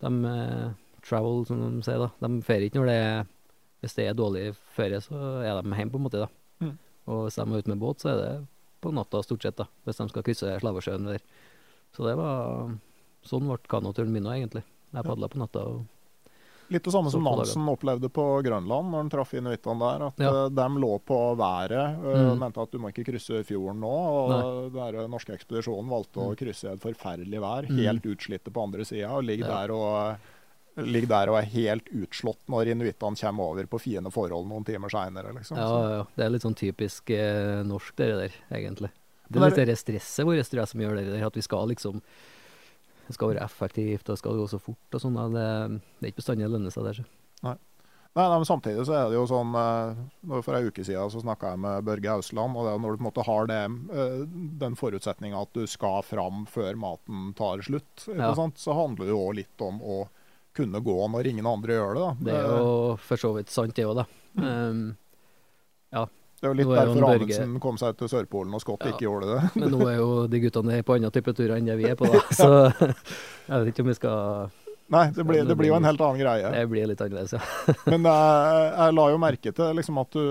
de 0.00 0.12
eh, 0.30 0.70
travel, 1.04 1.44
som 1.44 1.60
de 1.60 1.84
sier, 1.84 2.00
da. 2.00 2.08
De 2.24 2.40
feirer 2.46 2.70
ikke 2.70 2.80
når 2.80 2.88
det 2.88 2.96
er 3.02 3.26
Hvis 3.84 3.98
det 3.98 4.06
er 4.08 4.16
dårlig 4.16 4.46
føre, 4.72 5.02
så 5.04 5.18
er 5.44 5.60
de 5.60 5.76
hjemme, 5.76 5.92
på 5.92 6.00
en 6.00 6.06
måte, 6.06 6.24
da. 6.24 6.64
Mm. 6.64 6.72
Og 7.12 7.26
hvis 7.26 7.36
de 7.36 7.44
er 7.44 7.60
ute 7.60 7.74
med 7.74 7.82
båt, 7.84 8.00
så 8.00 8.14
er 8.14 8.22
det 8.22 8.30
på 8.86 8.94
natta, 8.94 9.22
stort 9.26 9.42
sett, 9.42 9.56
da. 9.58 9.66
Hvis 9.84 9.98
de 10.00 10.08
skal 10.12 10.22
krysse 10.26 10.54
Slavasjøen 10.62 11.10
der. 11.10 11.20
Så 11.96 12.06
det 12.06 12.16
var 12.16 12.72
Sånn 13.26 13.42
ble 13.48 13.58
kanoturen 13.66 14.12
min 14.14 14.22
òg, 14.30 14.36
egentlig. 14.38 14.62
Jeg 14.94 15.02
Ja. 15.04 15.26
på 15.26 15.38
natta 15.42 15.84
Litt 16.68 16.82
det 16.82 16.92
samme 16.92 17.10
som 17.12 17.22
Nansen 17.22 17.62
opplevde 17.70 18.08
på 18.10 18.42
Grønland 18.42 18.90
når 18.90 18.96
han 18.98 19.10
traff 19.10 19.32
inuittene 19.38 19.78
der. 19.78 20.06
At 20.06 20.18
Ja. 20.18 20.30
eh, 20.46 20.48
de 20.50 20.66
lå 20.82 20.98
på 21.00 21.36
været 21.38 21.98
og 22.02 22.16
Mm. 22.16 22.38
mente 22.40 22.58
at 22.62 22.70
du 22.72 22.78
må 22.78 22.90
ikke 22.92 23.04
krysse 23.06 23.44
fjorden 23.46 23.78
nå. 23.80 23.86
Og 23.86 24.72
den 24.72 25.10
norske 25.10 25.30
ekspedisjonen 25.38 25.88
valgte 25.88 26.18
å 26.18 26.36
krysse 26.36 26.64
i 26.68 26.72
et 26.72 26.80
forferdelig 26.80 27.38
vær, 27.40 27.68
Mm. 27.68 27.78
helt 27.78 28.02
utslitte 28.02 28.50
på 28.52 28.62
andre 28.64 28.84
sida, 28.84 29.10
og 29.10 29.22
ligger 29.24 29.46
Ja. 29.46 29.66
der 29.66 29.72
og 29.74 30.18
Ligger 30.76 31.08
der 31.08 31.30
og 31.32 31.38
er 31.40 31.46
helt 31.54 31.86
utslått 31.88 32.42
når 32.52 32.68
inuittene 32.74 33.16
kommer 33.16 33.44
over 33.52 33.68
på 33.72 33.78
fine 33.80 34.10
forhold 34.12 34.48
noen 34.50 34.64
timer 34.68 34.92
seinere. 34.92 35.32
Liksom. 35.32 35.56
Ja, 35.56 35.68
ja, 35.72 35.90
ja. 35.96 36.06
Det 36.16 36.24
er 36.26 36.32
litt 36.34 36.44
sånn 36.44 36.58
typisk 36.58 37.10
eh, 37.16 37.62
norsk, 37.64 37.94
det 37.96 38.08
der, 38.12 38.34
egentlig. 38.52 38.90
Det 39.28 39.40
er 39.40 39.48
litt 39.48 39.70
det 39.72 39.78
stresset 39.80 40.26
vårt 40.28 40.44
tror 40.50 40.60
jeg, 40.62 40.70
som 40.74 40.82
gjør 40.84 40.98
det 41.00 41.06
der, 41.08 41.24
at 41.26 41.36
vi 41.38 41.42
skal 41.42 41.66
liksom 41.72 42.02
Det 43.06 43.14
skal 43.14 43.32
være 43.32 43.44
effektivt, 43.46 44.04
og 44.08 44.12
det 44.16 44.18
skal 44.20 44.36
gå 44.36 44.46
så 44.50 44.58
fort 44.58 44.98
og 44.98 45.00
sånn. 45.02 45.16
Det, 45.32 45.46
det 46.00 46.08
er 46.08 46.12
ikke 46.12 46.20
bestandig 46.20 46.44
det 46.46 46.52
lønner 46.52 46.74
seg 46.74 46.84
der. 46.88 47.00
Så. 47.00 47.56
Nei, 48.16 48.24
nei, 48.30 48.36
men 48.40 48.46
Samtidig 48.48 48.84
så 48.88 48.94
er 48.96 49.10
det 49.12 49.18
jo 49.18 49.26
sånn 49.28 49.50
eh, 49.60 49.98
For 50.42 50.56
ei 50.56 50.70
uke 50.70 50.84
siden 50.86 51.10
så 51.12 51.20
snakka 51.20 51.50
jeg 51.52 51.60
med 51.60 51.84
Børge 51.84 52.14
Hausland. 52.14 52.56
og 52.56 52.64
det 52.64 52.72
er 52.72 52.80
Når 52.80 52.92
du 52.94 52.96
på 52.96 53.04
en 53.04 53.08
måte 53.10 53.26
har 53.28 53.50
det, 53.50 53.58
eh, 53.92 54.22
den 54.62 54.76
forutsetninga 54.80 55.42
at 55.44 55.52
du 55.52 55.66
skal 55.68 56.00
fram 56.06 56.46
før 56.48 56.78
maten 56.80 57.32
tar 57.36 57.60
slutt, 57.66 58.06
Ja. 58.16 58.32
så 58.34 58.76
handler 58.76 59.04
det 59.04 59.12
jo 59.12 59.20
òg 59.20 59.34
litt 59.42 59.60
om 59.64 59.80
å 59.84 59.98
kunne 60.56 60.80
gå 60.84 60.96
når 61.12 61.30
ingen 61.32 61.46
andre 61.48 61.76
gjør 61.78 61.96
det. 61.98 62.04
da. 62.04 62.12
Det 62.28 62.36
er 62.40 62.46
jo 62.56 62.70
for 63.08 63.20
så 63.20 63.32
vidt 63.36 63.52
sant, 63.52 63.74
det 63.76 63.86
òg, 63.88 64.02
da. 64.02 64.06
Um, 64.40 64.86
ja. 65.94 66.06
Det 66.36 66.44
er 66.44 66.52
jo 66.52 66.56
litt 66.58 66.68
er 66.68 66.90
derfor 66.90 67.06
Amundsen 67.08 67.54
kom 67.64 67.78
seg 67.80 67.96
til 67.96 68.10
Sørpolen 68.12 68.52
og 68.56 68.60
Scott 68.60 68.82
Ja. 68.84 68.92
ikke 68.92 69.06
gjorde 69.06 69.30
det. 69.30 69.50
men 69.56 69.70
nå 69.72 69.86
er 69.88 69.96
jo 69.96 70.08
de 70.28 70.40
guttene 70.42 70.82
på 70.84 70.96
andre 70.98 71.08
type 71.14 71.32
turer 71.32 71.56
enn 71.56 71.70
det 71.70 71.78
vi 71.80 71.88
er 71.88 71.96
på, 71.96 72.08
da. 72.12 72.20
Så 72.40 72.48
jeg 73.48 73.56
vet 73.56 73.70
ikke 73.72 73.86
om 73.86 73.92
vi 73.92 73.96
skal 73.96 74.50
Nei, 74.92 75.08
det 75.10 75.24
blir, 75.26 75.42
det 75.42 75.56
blir 75.58 75.72
jo 75.72 75.74
en 75.80 75.86
helt 75.88 75.98
annen 75.98 76.20
greie. 76.20 76.50
Det 76.54 76.66
blir 76.70 76.86
litt 76.86 77.00
annerledes, 77.02 77.32
ja. 77.34 77.40
Men 77.90 78.04
jeg, 78.06 78.66
jeg 78.76 78.94
la 78.94 79.06
jo 79.10 79.16
merke 79.18 79.50
til 79.56 79.72
liksom 79.80 79.98
at 79.98 80.12
du, 80.14 80.28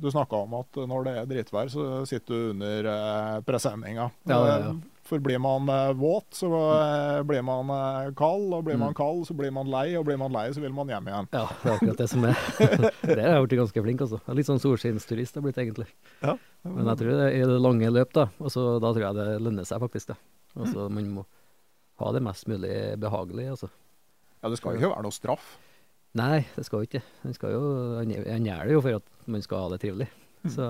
du 0.00 0.06
snakka 0.14 0.38
om 0.46 0.54
at 0.62 0.78
når 0.88 1.04
det 1.04 1.12
er 1.20 1.26
drittvær, 1.28 1.68
så 1.74 1.88
sitter 2.08 2.32
du 2.32 2.46
under 2.54 2.88
eh, 2.94 3.34
presenninga. 3.44 4.06
Ja, 4.30 4.38
ja, 4.48 4.56
ja. 4.64 4.72
For 5.12 5.20
blir 5.20 5.36
man 5.44 5.68
eh, 5.68 5.90
våt, 6.00 6.30
så 6.38 6.48
eh, 6.72 7.18
blir 7.28 7.42
man 7.44 7.68
eh, 7.68 8.06
kald. 8.16 8.46
Og 8.56 8.62
blir 8.64 8.78
man 8.80 8.94
Mm. 8.94 8.96
kald, 8.96 9.26
så 9.28 9.34
blir 9.36 9.52
man 9.52 9.68
lei. 9.68 9.90
Og 10.00 10.06
blir 10.08 10.16
man 10.16 10.32
lei, 10.32 10.46
så 10.56 10.62
vil 10.64 10.72
man 10.72 10.88
hjem 10.88 11.10
igjen. 11.10 11.28
Ja, 11.36 11.42
det 11.60 11.68
er 11.68 11.74
akkurat 11.76 12.00
det 12.00 12.06
som 12.08 12.24
er. 12.24 12.40
Der 13.04 13.20
har 13.26 13.34
jeg 13.36 13.44
blitt 13.50 13.60
ganske 13.60 13.82
flink, 13.84 14.04
altså. 14.06 14.20
Litt 14.38 14.48
sånn 14.48 14.62
solskinnsturist 14.62 15.36
har 15.36 15.44
blitt, 15.44 15.60
egentlig. 15.60 15.86
Ja. 16.22 16.38
Men 16.64 16.88
jeg 16.94 17.02
tror 17.02 17.12
det 17.20 17.26
er 17.28 17.36
i 17.36 17.44
det 17.52 17.58
lange 17.60 17.90
løp, 17.92 18.14
da. 18.16 18.24
Og 18.40 18.48
så 18.54 18.64
da 18.80 18.94
tror 18.96 19.04
jeg 19.10 19.18
det 19.20 19.28
lønner 19.44 19.68
seg 19.68 19.84
faktisk, 19.84 20.14
da. 20.14 20.18
Altså 20.56 20.88
man 20.92 21.12
må 21.18 21.26
ha 22.00 22.10
det 22.16 22.24
mest 22.24 22.48
mulig 22.48 22.72
behagelig, 23.04 23.50
altså. 23.52 23.68
Ja, 24.40 24.48
det 24.48 24.58
skal 24.62 24.72
jo 24.74 24.80
ikke 24.80 24.94
være 24.96 25.04
noe 25.06 25.14
straff. 25.20 25.52
Nei, 26.18 26.42
det 26.56 26.64
skal 26.66 26.82
jo 26.82 26.88
ikke. 26.88 27.04
det. 27.22 27.36
Han 27.40 28.10
gjør 28.16 28.26
han 28.32 28.48
gjør 28.48 28.64
det 28.68 28.74
jo 28.74 28.80
for 28.88 28.98
at 28.98 29.28
man 29.32 29.44
skal 29.44 29.62
ha 29.66 29.68
det 29.76 29.78
trivelig. 29.84 30.08
Så, 30.56 30.66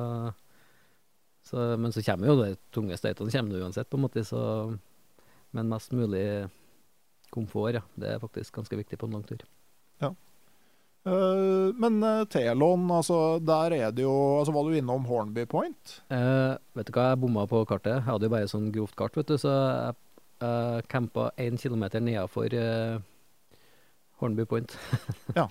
så 1.52 1.68
Men 1.76 1.92
så 1.92 2.02
kommer 2.02 2.32
jo 2.32 2.40
de 2.40 2.56
tunge 2.74 2.96
støytene 2.96 3.30
kommer 3.30 3.66
uansett, 3.66 3.90
på 3.92 4.00
en 4.00 4.06
måte, 4.08 4.24
så 4.24 4.42
Men 5.52 5.68
mest 5.68 5.92
mulig 5.92 6.48
komfort, 7.32 7.76
ja. 7.76 7.82
Det 7.94 8.08
er 8.14 8.22
faktisk 8.22 8.56
ganske 8.56 8.76
viktig 8.76 8.98
på 8.98 9.06
en 9.06 9.20
lang 9.20 9.26
tur. 9.28 9.44
Eh, 11.02 11.74
men 11.82 11.98
uh, 12.02 12.22
Telon, 12.30 12.86
altså, 12.94 13.40
der 13.42 13.74
er 13.74 13.90
det 13.90 14.04
jo 14.04 14.14
altså 14.38 14.52
Var 14.54 14.68
du 14.68 14.76
innom 14.78 15.06
Hornby 15.08 15.44
Point? 15.50 15.96
Uh, 16.14 16.54
vet 16.78 16.86
du 16.86 16.94
hva, 16.94 17.08
jeg 17.10 17.22
bomma 17.24 17.46
på 17.50 17.64
kartet. 17.66 17.96
Jeg 17.98 18.06
hadde 18.06 18.28
jo 18.28 18.34
bare 18.36 18.50
sånn 18.50 18.70
grovt 18.74 18.94
kart, 18.98 19.18
vet 19.18 19.32
du, 19.32 19.34
så 19.40 19.50
jeg 19.50 19.96
uh, 20.46 20.78
campa 20.92 21.30
én 21.42 21.58
kilometer 21.58 22.02
nedafor 22.02 22.54
uh, 22.54 23.02
Hornby 24.22 24.46
Point. 24.46 24.76
Ja. 25.38 25.48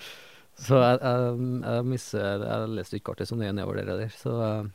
Så 0.61 0.77
jeg, 0.77 0.97
jeg, 1.01 1.83
jeg, 2.13 2.41
jeg 2.43 2.71
leste 2.75 2.97
ikke 2.97 3.11
kartet 3.11 3.29
så 3.29 3.37
nøye 3.39 3.53
nedover 3.55 3.79
der, 3.79 3.87
heller. 3.87 4.11
så 4.13 4.33
eh, 4.45 4.67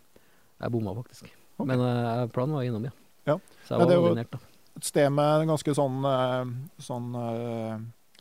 jeg 0.61 0.73
bomma 0.73 0.95
faktisk. 0.97 1.27
Okay. 1.57 1.69
Men 1.69 1.81
uh, 1.81 2.27
planen 2.33 2.57
var 2.57 2.67
innom, 2.67 2.85
ja. 2.89 2.93
Ja. 3.27 3.39
Så 3.67 3.75
jeg 3.75 3.83
var 3.83 3.93
ja, 3.93 4.11
er 4.11 4.19
nært, 4.21 4.37
da. 4.37 4.39
et 4.79 4.87
sted 4.87 5.11
med 5.13 5.43
en 5.43 5.51
ganske 5.51 5.73
sånn, 5.75 5.97
eh, 6.07 6.51
sånn 6.85 7.09
uh, 7.19 7.81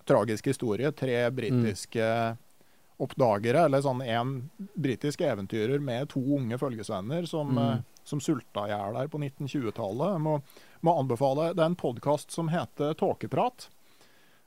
tragisk 0.10 0.48
historie. 0.50 0.90
Tre 0.98 1.20
britiske 1.36 2.08
oppdagere, 3.04 3.66
eller 3.68 3.84
sånn 3.84 4.02
en 4.08 4.34
britisk 4.80 5.22
eventyrer 5.28 5.84
med 5.84 6.10
to 6.14 6.24
unge 6.38 6.58
følgesvenner 6.58 7.28
som, 7.28 7.52
Mm. 7.54 7.84
som 8.08 8.22
sulta 8.24 8.66
i 8.66 8.72
hjel 8.72 8.96
der 8.96 9.12
på 9.12 9.20
1920-tallet. 9.20 10.16
Jeg 10.16 10.24
må, 10.24 10.42
må 10.82 10.96
anbefale 11.02 11.54
Det 11.54 11.62
er 11.62 11.72
en 11.74 11.76
podkast 11.76 12.32
som 12.32 12.48
heter 12.50 12.96
Tåkeprat. 12.96 13.68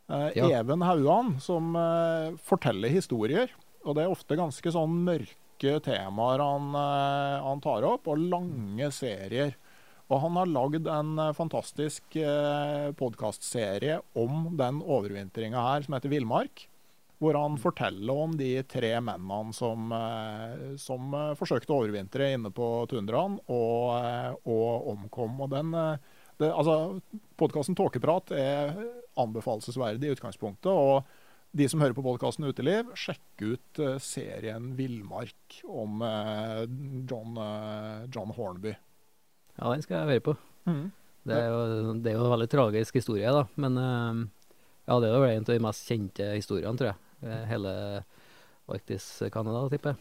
Ja. 0.09 0.49
Even 0.63 0.81
Hauan 0.81 1.35
som 1.45 1.77
forteller 2.41 2.89
historier. 2.89 3.53
Og 3.85 3.95
det 3.99 4.07
er 4.07 4.15
ofte 4.15 4.39
ganske 4.41 4.73
sånn 4.73 5.05
mørke 5.05 5.37
temaer 5.61 6.39
han, 6.39 6.75
eh, 6.75 7.43
han 7.45 7.61
tar 7.61 7.85
opp, 7.85 8.09
og 8.09 8.19
lange 8.19 8.91
serier. 8.93 9.55
Og 10.09 10.21
han 10.23 10.37
har 10.37 10.47
lagd 10.47 10.87
en 10.89 11.19
eh, 11.19 11.35
fantastisk 11.37 12.17
eh, 12.17 12.93
podkastserie 12.97 14.01
om 14.15 14.57
den 14.57 14.83
overvintringa 14.83 15.61
her, 15.61 15.83
som 15.83 15.95
heter 15.95 16.09
Villmark. 16.09 16.69
Hvor 17.19 17.35
han 17.35 17.59
forteller 17.59 18.15
om 18.15 18.37
de 18.39 18.63
tre 18.63 18.93
mennene 19.03 19.53
som, 19.53 19.91
som 20.79 21.17
forsøkte 21.35 21.73
å 21.75 21.81
overvintre 21.83 22.29
inne 22.37 22.53
på 22.55 22.87
tundraen, 22.87 23.41
og, 23.51 24.39
og 24.47 24.87
omkom. 24.93 25.41
Og 25.43 25.51
den, 25.51 25.75
det, 26.39 26.53
altså, 26.53 27.01
Podkasten 27.35 27.75
Tåkeprat 27.75 28.31
er 28.39 28.71
anbefalesverdig 29.19 30.07
i 30.07 30.15
utgangspunktet. 30.15 30.71
og 30.71 31.11
de 31.59 31.67
som 31.71 31.83
hører 31.83 31.97
på 31.97 32.05
podkasten 32.07 32.47
Uteliv, 32.47 32.93
sjekk 32.99 33.43
ut 33.43 33.81
eh, 33.83 33.97
serien 34.03 34.71
Villmark 34.79 35.59
om 35.67 36.03
eh, 36.07 36.63
John, 37.09 37.39
eh, 37.43 38.05
John 38.15 38.31
Hornby. 38.37 38.75
Ja, 39.57 39.73
den 39.73 39.83
skal 39.83 39.99
jeg 39.99 40.11
høre 40.13 40.25
på. 40.29 40.37
Det 41.29 41.35
er, 41.35 41.49
jo, 41.51 41.95
det 41.99 42.13
er 42.13 42.17
jo 42.17 42.27
en 42.29 42.35
veldig 42.37 42.49
tragisk 42.53 43.01
historie, 43.01 43.31
da. 43.35 43.43
Men 43.61 43.75
ja, 43.77 44.95
det 45.03 45.09
er 45.09 45.17
jo 45.17 45.27
en 45.27 45.43
av 45.43 45.51
de 45.51 45.65
mest 45.65 45.91
kjente 45.91 46.29
historiene, 46.31 46.79
tror 46.79 46.93
jeg. 46.93 47.41
Hele 47.51 47.73
Arktis-Canada, 48.71 49.65
tipper 49.73 49.97
jeg. 49.97 50.01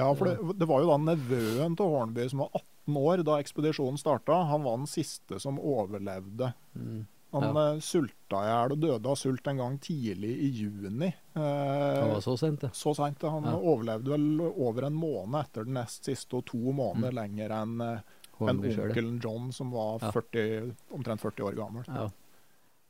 Ja, 0.00 0.08
for 0.16 0.26
det, 0.26 0.56
det 0.58 0.66
var 0.66 0.82
jo 0.82 0.88
da 0.88 0.96
nevøen 0.98 1.76
til 1.78 1.92
Hornby 1.92 2.24
som 2.32 2.42
var 2.42 2.56
18 2.56 2.96
år 2.98 3.22
da 3.28 3.36
ekspedisjonen 3.44 4.00
starta. 4.00 4.40
Han 4.50 4.64
var 4.64 4.80
den 4.80 4.90
siste 4.90 5.38
som 5.42 5.60
overlevde. 5.60 6.54
Mm. 6.72 7.04
Han 7.34 7.42
Ja. 7.56 7.72
eh, 7.74 7.80
sulta 7.82 8.38
i 8.44 8.48
hjel 8.48 8.72
og 8.76 8.80
døde 8.80 9.10
av 9.10 9.16
sult 9.18 9.46
en 9.50 9.56
gang 9.58 9.78
tidlig 9.82 10.30
i 10.38 10.50
juni. 10.54 11.08
Eh, 11.34 12.00
han 12.00 12.10
var 12.14 12.20
så 12.22 12.36
sent, 12.38 12.60
det. 12.62 12.70
så 12.78 12.94
seint. 12.94 13.20
Han 13.26 13.42
Ja. 13.44 13.56
overlevde 13.58 14.12
vel 14.14 14.40
over 14.40 14.84
en 14.86 14.94
måned 14.94 15.40
etter 15.44 15.64
den 15.64 15.74
nest 15.74 16.04
siste, 16.06 16.34
og 16.38 16.44
to 16.46 16.58
måneder 16.72 17.12
lenger 17.12 17.50
enn 17.50 17.80
eh, 17.80 18.00
Hornby 18.38 18.70
onkelen 18.76 19.20
John, 19.22 19.52
som 19.52 19.70
var 19.70 19.98
Ja. 20.02 20.10
40, 20.10 20.74
omtrent 20.92 21.20
40 21.20 21.42
år 21.44 21.54
gammel. 21.56 21.84
Ja. 21.88 22.08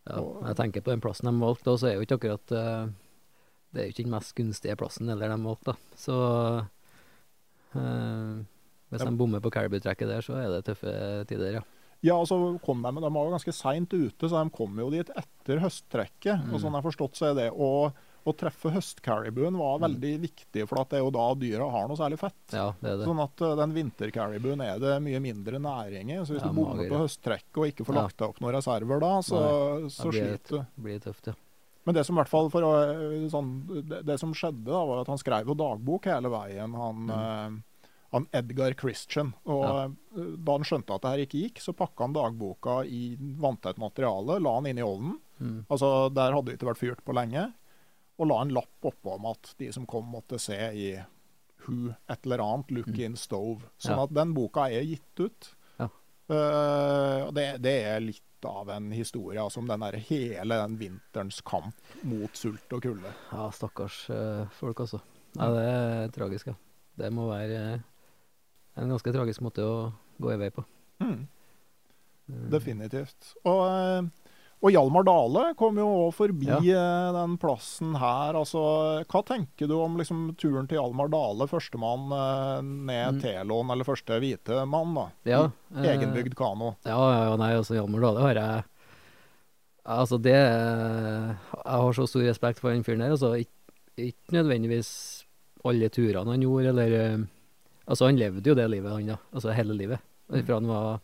ja. 0.09 0.19
Og- 0.21 0.43
Når 0.43 0.47
jeg 0.49 0.57
tenker 0.57 0.81
på 0.83 0.91
den 0.93 1.01
plassen 1.01 1.25
de 1.33 1.41
valgte, 1.45 1.79
så 1.79 1.89
er 1.89 1.95
jo 1.95 2.01
ikke 2.05 2.19
akkurat 2.21 2.53
eh, 2.53 2.89
Det 3.75 3.81
er 3.81 3.87
jo 3.87 3.93
ikke 3.93 4.05
den 4.05 4.11
mest 4.13 4.35
gunstige 4.37 4.77
plassen 4.77 5.09
eller 5.11 5.29
de 5.29 5.43
valgte, 5.43 5.65
da. 5.65 5.75
Så 5.97 6.67
eh, 7.75 8.45
hvis 8.91 9.01
Ja. 9.01 9.11
de 9.11 9.17
bommer 9.17 9.41
på 9.41 9.51
Caribou-trekket 9.51 10.07
der, 10.07 10.21
så 10.23 10.35
er 10.37 10.49
det 10.55 10.65
tøffe 10.65 11.27
tider, 11.27 11.53
ja. 11.55 11.61
Ja, 12.05 12.19
og 12.21 12.27
så 12.29 12.37
kom 12.65 12.83
de, 12.85 12.91
de 13.01 13.09
var 13.15 13.29
jo 13.29 13.33
ganske 13.33 13.53
seint 13.57 13.95
ute, 13.97 14.29
så 14.29 14.35
de 14.37 14.51
kom 14.53 14.77
jo 14.83 14.91
dit 14.93 15.09
etter 15.17 15.63
høsttrekket. 15.65 16.43
Mm. 16.45 16.51
Og 16.53 16.59
sånn 16.61 16.75
jeg 16.75 16.81
har 16.83 16.85
forstått, 16.91 17.17
så 17.17 17.31
er 17.31 17.39
det 17.39 17.47
å, 17.57 17.71
å 18.25 18.33
treffe 18.37 18.73
høstcaribuen 18.75 19.57
var 19.57 19.81
veldig 19.87 20.11
viktig, 20.27 20.67
for 20.69 20.83
at 20.83 20.93
det 20.93 20.99
er 21.01 21.05
jo 21.07 21.13
da 21.17 21.25
dyra 21.41 21.71
har 21.73 21.89
noe 21.89 21.97
særlig 22.01 22.19
fett. 22.21 22.43
Ja, 22.53 22.67
det 22.81 22.91
er 22.93 23.01
det. 23.01 23.09
Sånn 23.09 23.23
at 23.25 23.45
uh, 23.45 23.55
den 23.63 23.73
vintercaribuen 23.77 24.61
er 24.65 24.79
det 24.85 24.99
mye 25.05 25.23
mindre 25.25 25.61
næring 25.65 26.13
i. 26.13 26.21
Så 26.29 26.37
hvis 26.37 26.45
Ja, 26.45 26.53
du 26.53 26.61
bommer 26.61 26.89
på 26.93 27.01
høsttrekket 27.07 27.61
og 27.63 27.69
ikke 27.73 27.89
får 27.89 27.99
lagt 28.03 28.21
deg 28.21 28.29
opp 28.29 28.41
noen 28.45 28.57
reserver 28.59 29.01
da, 29.05 29.15
så, 29.25 29.41
så 29.93 30.09
blir 30.13 30.21
det- 30.29 30.39
sliter 30.45 30.61
du. 30.61 30.83
blir 30.89 31.01
tøft, 31.09 31.33
ja. 31.33 31.39
Men 31.85 31.97
det 31.99 32.07
som 32.09 32.17
i 32.17 32.21
hvert 32.23 32.31
fall 32.33 32.47
for 32.49 32.65
å, 32.65 32.73
sånn, 33.29 33.49
det, 33.85 33.99
det 34.09 34.15
som 34.21 34.31
skjedde, 34.33 34.65
da, 34.73 34.85
var 34.89 35.03
at 35.03 35.11
han 35.13 35.21
skrev 35.21 35.51
jo 35.53 35.57
dagbok 35.61 36.07
hele 36.09 36.31
veien, 36.33 36.73
han, 36.81 37.11
eh, 37.13 37.59
han 38.15 38.27
Edgar 38.33 38.75
Christian. 38.79 39.33
Og 39.45 39.65
Ja. 39.65 39.85
eh, 40.17 40.31
da 40.39 40.53
han 40.57 40.65
skjønte 40.67 40.95
at 40.95 41.03
det 41.03 41.11
her 41.13 41.25
ikke 41.27 41.43
gikk, 41.45 41.61
så 41.65 41.75
pakka 41.77 42.05
han 42.07 42.15
dagboka 42.17 42.81
i 42.87 43.17
vanntett 43.19 43.77
materiale, 43.83 44.41
la 44.41 44.55
han 44.57 44.67
inn 44.71 44.79
i 44.79 44.87
ovnen. 44.87 45.19
Mm. 45.41 45.67
Altså, 45.69 46.09
Der 46.15 46.33
hadde 46.33 46.47
det 46.53 46.59
ikke 46.59 46.71
vært 46.73 46.83
fyrt 46.83 47.05
på 47.05 47.15
lenge. 47.17 47.53
Og 48.19 48.29
la 48.31 48.41
en 48.45 48.53
lapp 48.55 48.81
oppå 48.87 49.17
om 49.17 49.27
at 49.27 49.55
de 49.59 49.73
som 49.75 49.85
kom, 49.91 50.07
måtte 50.13 50.39
se 50.39 50.55
i 50.55 51.05
Who 51.67 51.95
et 52.09 52.27
eller 52.27 52.39
annet, 52.45 52.71
Look 52.71 52.87
Mm. 52.93 53.01
in 53.01 53.17
Stove. 53.17 53.63
Sånn 53.79 53.97
Ja. 53.97 54.03
at 54.05 54.13
den 54.15 54.35
boka 54.35 54.69
er 54.71 54.83
gitt 54.85 55.19
ut. 55.19 55.55
Ja. 55.81 55.89
Uh, 56.31 57.31
det, 57.33 57.61
det 57.63 57.75
er 57.85 58.01
litt 58.01 58.21
av 58.45 58.69
en 58.69 58.91
historie 58.93 59.41
altså, 59.41 59.59
om 59.63 59.67
den 59.67 59.81
der, 59.81 59.97
hele 60.05 60.59
den 60.61 60.77
vinterens 60.77 61.41
kamp 61.43 61.75
mot 62.05 62.37
sult 62.37 62.71
og 62.77 62.83
kulde. 62.85 63.13
Ja, 63.33 63.47
stakkars 63.51 64.11
eh, 64.13 64.45
folk, 64.61 64.77
altså. 64.85 65.01
Ja, 65.35 65.49
det 65.55 65.65
er 65.65 66.09
tragisk, 66.13 66.47
ja. 66.53 66.55
Det 67.01 67.09
må 67.11 67.31
være 67.31 67.83
en 68.77 68.89
ganske 68.91 69.13
tragisk 69.15 69.41
måte 69.45 69.63
å 69.65 69.93
gå 70.21 70.33
i 70.35 70.37
vei 70.41 70.51
på. 70.51 70.65
Mm, 71.05 71.27
Mm. 72.25 72.49
definitivt. 72.49 73.35
Og, 73.45 73.59
eh, 73.69 74.07
og 74.65 74.71
Hjalmar 74.73 75.05
Dale 75.05 75.55
kom 75.61 75.77
jo 75.77 75.85
òg 76.07 76.15
forbi 76.17 76.47
Ja. 76.49 76.57
eh, 76.57 77.13
den 77.13 77.37
plassen 77.37 77.95
her. 78.01 78.33
Altså, 78.33 79.05
hva 79.05 79.21
tenker 79.29 79.69
du 79.69 79.75
om 79.79 79.99
liksom, 79.99 80.35
turen 80.41 80.67
til 80.67 80.79
Hjalmar 80.79 81.11
Dale, 81.13 81.45
førstemann 81.47 82.09
eh, 82.17 82.63
ned 82.63 83.19
Mm. 83.19 83.21
Telån, 83.21 83.71
eller 83.71 83.85
første 83.85 84.17
hvite 84.19 84.67
mann, 84.67 84.95
da? 84.95 85.11
Ja, 85.27 85.43
I 85.77 85.85
eh, 85.87 85.99
egenbygd 85.99 86.35
kano. 86.35 86.77
Ja, 86.87 86.97
ja, 86.97 87.25
ja, 87.29 87.37
nei, 87.37 87.53
altså 87.59 87.75
Hjalmar 87.77 88.01
Dale 88.01 88.21
har 88.23 88.35
jeg 88.35 88.65
Altså, 89.87 90.17
det 90.17 90.33
Jeg 90.33 91.37
har 91.67 91.93
så 91.93 92.07
stor 92.09 92.23
respekt 92.25 92.59
for 92.59 92.71
den 92.73 92.83
fyren 92.83 93.01
der. 93.05 93.11
Altså, 93.13 93.35
ikke, 93.37 93.51
ikke 93.99 94.33
nødvendigvis 94.33 95.25
alle 95.63 95.91
turene 95.91 96.25
han 96.33 96.41
gjorde, 96.41 96.69
eller 96.73 96.95
eh, 96.95 97.19
Altså, 97.85 98.07
han 98.09 98.17
levde 98.21 98.49
jo 98.49 98.55
det 98.57 98.69
livet, 98.73 98.91
han, 98.93 99.07
da. 99.15 99.19
Altså 99.35 99.53
hele 99.57 99.77
livet. 99.77 100.01
Fra 100.47 100.57
han 100.57 100.67
var 100.71 101.01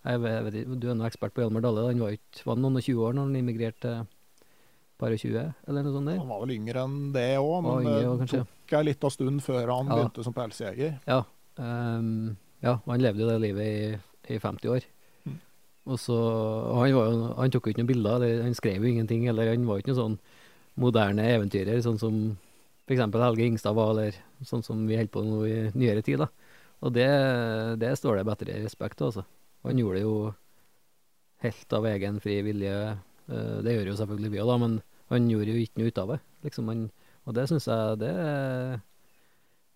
jeg 0.00 0.20
vet, 0.22 0.36
vet 0.46 0.54
ikke, 0.62 0.76
Du 0.80 0.86
er 0.88 0.94
nå 0.96 1.04
ekspert 1.04 1.34
på 1.36 1.42
Hjalmar 1.42 1.64
Dale. 1.64 1.88
Han 1.90 2.00
var 2.00 2.14
ikke 2.16 2.46
var 2.46 2.56
noen 2.60 2.78
og 2.78 2.84
20 2.86 3.02
år 3.04 3.16
når 3.16 3.26
han 3.28 3.40
immigrerte 3.40 3.94
par 5.00 5.14
og 5.14 5.20
20, 5.20 5.42
eller 5.68 5.84
noe 5.84 5.94
sånt 5.96 6.10
der? 6.10 6.18
Han 6.20 6.28
var 6.28 6.40
vel 6.44 6.54
yngre 6.58 6.82
enn 6.84 6.96
det 7.14 7.26
òg, 7.40 7.56
men 7.64 7.86
det 7.88 8.00
kanskje. 8.20 8.40
tok 8.44 8.74
ei 8.78 8.82
lita 8.90 9.10
stund 9.10 9.40
før 9.44 9.72
han 9.72 9.88
Ja. 9.88 9.96
begynte 9.96 10.24
som 10.26 10.34
pelsjeger. 10.36 10.98
Ja. 11.08 11.22
Um, 11.56 12.36
ja, 12.62 12.74
han 12.86 13.00
levde 13.00 13.24
jo 13.24 13.28
det 13.30 13.40
livet 13.40 13.64
i, 13.64 14.34
i 14.34 14.38
50 14.38 14.68
år. 14.68 14.84
Mm. 15.26 15.38
Og 15.86 15.98
så 15.98 16.18
Han 16.76 16.94
var 16.94 17.10
jo, 17.10 17.34
han 17.38 17.50
tok 17.50 17.66
jo 17.66 17.72
ikke 17.72 17.82
noen 17.82 17.92
bilder, 17.94 18.16
eller 18.20 18.42
han 18.44 18.54
skrev 18.54 18.84
jo 18.84 18.92
ingenting, 18.92 19.26
eller 19.28 19.48
han 19.54 19.66
var 19.66 19.78
jo 19.80 19.84
ikke 19.84 19.94
noen 19.94 20.02
sånn 20.04 20.18
moderne 20.80 21.24
eventyrer, 21.34 21.80
sånn 21.84 21.98
som 21.98 22.36
f.eks. 22.90 23.14
Helge 23.14 23.46
Ingstad 23.46 23.76
var, 23.78 23.94
eller 23.94 24.16
sånn 24.46 24.64
som 24.66 24.82
vi 24.88 24.98
holder 24.98 25.12
på 25.14 25.22
nå 25.24 25.40
i 25.46 25.56
nyere 25.78 26.02
tid. 26.02 26.24
da. 26.24 26.28
Og 26.80 26.94
det, 26.96 27.08
det 27.80 27.94
står 28.00 28.18
det 28.18 28.28
bedre 28.28 28.60
respekt 28.64 29.00
av, 29.00 29.12
altså. 29.12 29.26
Han 29.68 29.78
gjorde 29.78 29.98
det 29.98 30.06
jo 30.06 30.14
helt 31.44 31.74
av 31.76 31.88
egen 31.90 32.20
fri 32.24 32.38
vilje. 32.44 32.76
Eh, 33.28 33.58
det 33.64 33.74
gjør 33.74 33.92
jo 33.92 33.98
selvfølgelig 33.98 34.32
vi 34.32 34.40
òg, 34.40 34.48
da, 34.50 34.56
men 34.62 34.78
han 35.12 35.26
gjorde 35.28 35.52
jo 35.54 35.64
ikke 35.64 35.82
noe 35.82 35.92
ut 35.92 36.00
av 36.00 36.14
det. 36.14 36.20
Liksom 36.46 36.70
han, 36.72 36.86
og 37.28 37.36
det 37.36 37.44
syns 37.50 37.68
jeg 37.68 38.00
det, 38.00 38.14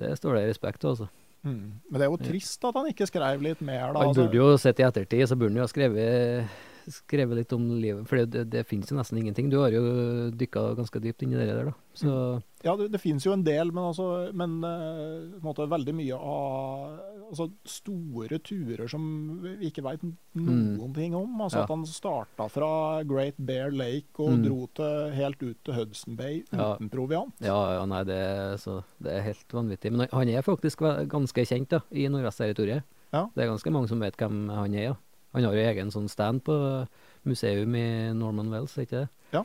det 0.01 0.15
står 0.19 0.39
det 0.39 0.49
respekt 0.49 0.87
av, 0.87 0.97
altså. 0.97 1.11
Mm. 1.45 1.65
Men 1.91 2.01
det 2.01 2.07
er 2.07 2.09
jo 2.09 2.23
trist 2.23 2.63
at 2.65 2.77
han 2.79 2.89
ikke 2.89 3.09
skrev 3.11 3.43
litt 3.45 3.61
mer, 3.61 3.91
da. 3.93 4.07
Han 4.07 4.17
burde 4.17 4.41
jo 4.41 4.55
sett 4.61 4.81
i 4.81 4.87
ettertid, 4.87 5.27
så 5.29 5.37
burde 5.37 5.53
han 5.53 5.61
jo 5.61 5.67
ha 5.67 5.73
skrevet, 5.73 6.63
skrevet 6.93 7.37
litt 7.39 7.53
om 7.57 7.65
livet. 7.81 8.07
For 8.09 8.21
det, 8.27 8.45
det, 8.53 8.67
finnes 8.69 8.91
jo 8.91 8.97
nesten 8.99 9.19
ingenting. 9.21 9.51
Du 9.51 9.59
har 9.63 9.71
jo 9.75 9.83
dykka 10.35 10.75
ganske 10.79 11.01
dypt 11.01 11.23
inn 11.25 11.33
i 11.33 11.39
det 11.41 11.47
der, 11.51 11.71
da. 11.71 11.75
Så 11.95 12.43
Ja, 12.65 12.75
det, 12.81 12.89
det 12.95 13.01
finnes 13.03 13.25
jo 13.27 13.33
en 13.35 13.45
del, 13.45 13.71
men, 13.73 13.85
altså, 13.91 14.31
men 14.33 14.57
uh, 14.65 15.37
måte 15.45 15.67
veldig 15.69 15.95
mye 15.95 16.17
av 16.17 16.95
altså, 17.29 17.51
store 17.69 18.39
turer 18.41 18.89
som 18.89 19.05
vi 19.43 19.69
ikke 19.69 19.85
veit 19.85 20.03
noen 20.35 20.95
ting 20.97 21.15
om. 21.15 21.29
Altså 21.41 21.55
Mm. 21.55 21.61
Ja. 21.61 21.65
At 21.65 21.71
han 21.75 21.85
starta 21.87 22.49
fra 22.51 22.71
Great 23.05 23.37
Bear 23.39 23.71
Lake 23.71 24.19
og 24.19 24.39
Mm. 24.39 24.43
dro 24.47 24.67
til, 24.75 25.11
helt 25.15 25.43
ut 25.43 25.57
til 25.65 25.75
Hudson 25.75 26.17
Bay 26.17 26.43
uten 26.51 26.59
Ja. 26.59 26.89
proviant. 26.91 27.33
ja, 27.41 27.59
ja, 27.79 27.85
nei, 27.87 28.03
det, 28.05 28.61
så, 28.61 28.83
det 29.01 29.13
er 29.13 29.23
helt 29.23 29.49
vanvittig. 29.53 29.93
Men 29.93 30.09
han 30.11 30.29
er 30.29 30.43
faktisk 30.43 30.79
ganske 31.09 31.45
kjent 31.47 31.69
da, 31.69 31.81
i 31.93 32.09
Nordvest-territoriet. 32.09 32.83
Ja. 33.13 33.29
Det 33.35 33.45
er 33.45 33.53
ganske 33.53 33.71
mange 33.71 33.89
som 33.89 34.01
vet 34.01 34.17
hvem 34.19 34.49
han 34.51 34.75
er, 34.75 34.83
ja. 34.83 34.95
Han 35.35 35.45
har 35.45 35.53
jo 35.57 35.65
egen 35.69 35.91
sånn 35.91 36.09
stand 36.09 36.45
på 36.47 36.55
museum 37.25 37.75
i 37.75 37.87
Norman 38.15 38.51
Wells, 38.53 38.77
ikke 38.79 39.05
det? 39.05 39.09
Ja. 39.33 39.45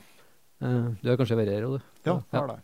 Eh, 0.61 0.89
du 1.01 1.09
har 1.09 1.17
kanskje 1.17 1.37
vært 1.39 1.53
her, 1.55 1.61
du? 1.65 1.79
Ja, 2.05 2.19
jeg 2.31 2.39
har 2.39 2.47
det. 2.47 2.59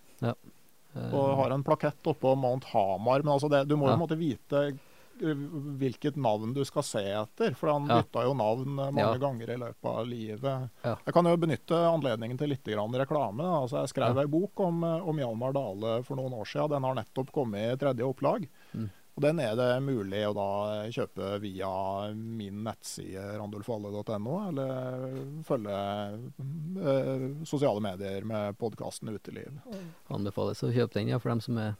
Eh, 0.95 1.11
Og 1.14 1.35
har 1.41 1.52
en 1.52 1.64
plakett 1.64 2.03
oppå 2.07 2.35
Mount 2.39 2.64
Hamar. 2.72 3.23
Men 3.23 3.34
altså 3.34 3.49
det, 3.52 3.68
du 3.68 3.76
må 3.76 3.88
jo 3.89 3.95
Ja. 3.95 3.97
måtte 3.99 4.15
vite 4.18 4.61
eh, 5.22 5.34
hvilket 5.80 6.15
navn 6.19 6.53
du 6.53 6.64
skal 6.68 6.84
se 6.84 6.99
etter. 7.03 7.56
For 7.56 7.72
han 7.72 7.88
Ja. 7.88 8.02
bytta 8.02 8.23
jo 8.23 8.34
navn 8.34 8.80
eh, 8.80 8.91
mange 8.91 9.15
Ja. 9.15 9.18
ganger 9.18 9.49
i 9.49 9.57
løpet 9.57 9.85
av 9.85 10.06
livet. 10.07 10.69
Ja. 10.84 10.95
Jeg 11.06 11.14
kan 11.14 11.26
jo 11.26 11.35
benytte 11.38 11.76
anledningen 11.76 12.38
til 12.38 12.49
litt 12.49 12.64
grann 12.64 12.91
reklame. 12.93 13.43
Altså, 13.43 13.80
jeg 13.84 13.89
skrev 13.93 14.15
Ja. 14.15 14.22
ei 14.22 14.27
bok 14.27 14.60
om, 14.60 14.84
eh, 14.84 15.07
om 15.07 15.18
Hjalmar 15.18 15.53
Dale 15.53 16.03
for 16.03 16.15
noen 16.15 16.34
år 16.34 16.45
siden. 16.45 16.69
Den 16.69 16.84
har 16.84 16.95
nettopp 16.95 17.31
kommet 17.31 17.73
i 17.73 17.77
tredje 17.77 18.03
opplag. 18.03 18.47
Mm. 18.76 18.89
Og 19.16 19.24
Den 19.24 19.40
er 19.40 19.54
det 19.56 19.68
mulig 19.86 20.22
å 20.28 20.34
da 20.36 20.46
kjøpe 20.92 21.38
via 21.40 21.70
min 22.12 22.58
nettside 22.66 23.22
randulfalle.no, 23.40 24.34
eller 24.50 25.14
følge 25.48 25.78
eh, 26.84 27.28
sosiale 27.48 27.80
medier 27.86 28.26
med 28.28 28.58
podkasten 28.60 29.14
Uteliv. 29.16 29.54
Anbefales 30.12 30.60
å 30.68 30.72
kjøpe 30.76 31.00
den, 31.00 31.14
ja, 31.14 31.20
for 31.24 31.32
dem 31.32 31.40
som 31.46 31.62
er 31.64 31.78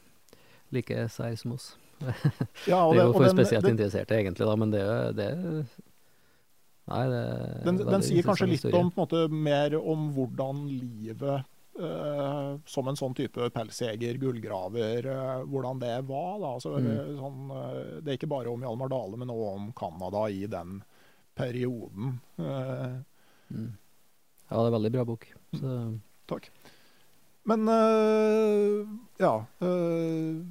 like 0.72 0.96
sær 1.12 1.36
som 1.36 1.52
oss. 1.58 1.74
Ja, 2.70 2.82
og 2.86 2.94
det 2.96 3.02
er 3.02 3.06
jo 3.06 3.12
for 3.18 3.24
den- 3.26 3.36
spesielt 3.36 3.64
den- 3.68 3.76
interesserte, 3.76 4.16
egentlig, 4.16 4.46
da, 4.48 4.56
men 4.56 4.72
det 4.72 4.86
det 5.20 5.28
Nei, 6.86 7.02
det 7.10 7.20
Den, 7.66 7.78
den 7.82 8.02
sier 8.06 8.22
kanskje 8.22 8.46
litt 8.46 8.64
om, 8.78 8.92
måte, 8.94 9.24
mer 9.28 9.74
om 9.80 10.08
hvordan 10.14 10.64
livet 10.70 11.44
som 12.66 12.88
en 12.88 12.96
sånn 12.96 13.14
type 13.14 13.50
pelsjeger, 13.52 14.16
gullgraver, 14.18 15.06
eh, 15.12 15.42
hvordan 15.44 15.78
det 15.82 15.94
var. 16.08 16.38
Da. 16.40 16.52
Altså, 16.56 16.76
Mm. 16.80 16.86
eh, 16.90 17.10
sånn, 17.20 17.50
eh, 17.50 18.00
det 18.00 18.08
er 18.12 18.16
ikke 18.18 18.28
bare 18.32 18.48
om 18.52 18.60
Hjalmar 18.62 18.88
Dale, 18.88 19.16
men 19.16 19.28
også 19.28 19.54
om 19.54 19.72
Canada 19.72 20.22
i 20.30 20.46
den 20.46 20.82
perioden. 21.36 22.20
Eh, 22.38 22.96
Mm. 23.52 23.72
Ja, 24.50 24.56
det 24.62 24.66
er 24.72 24.78
veldig 24.78 24.92
bra 24.92 25.04
bok. 25.04 25.26
Så 25.54 26.00
takk. 26.26 26.48
Men 27.44 27.68
eh, 27.68 28.86
ja 29.20 29.46
eh, 29.60 30.42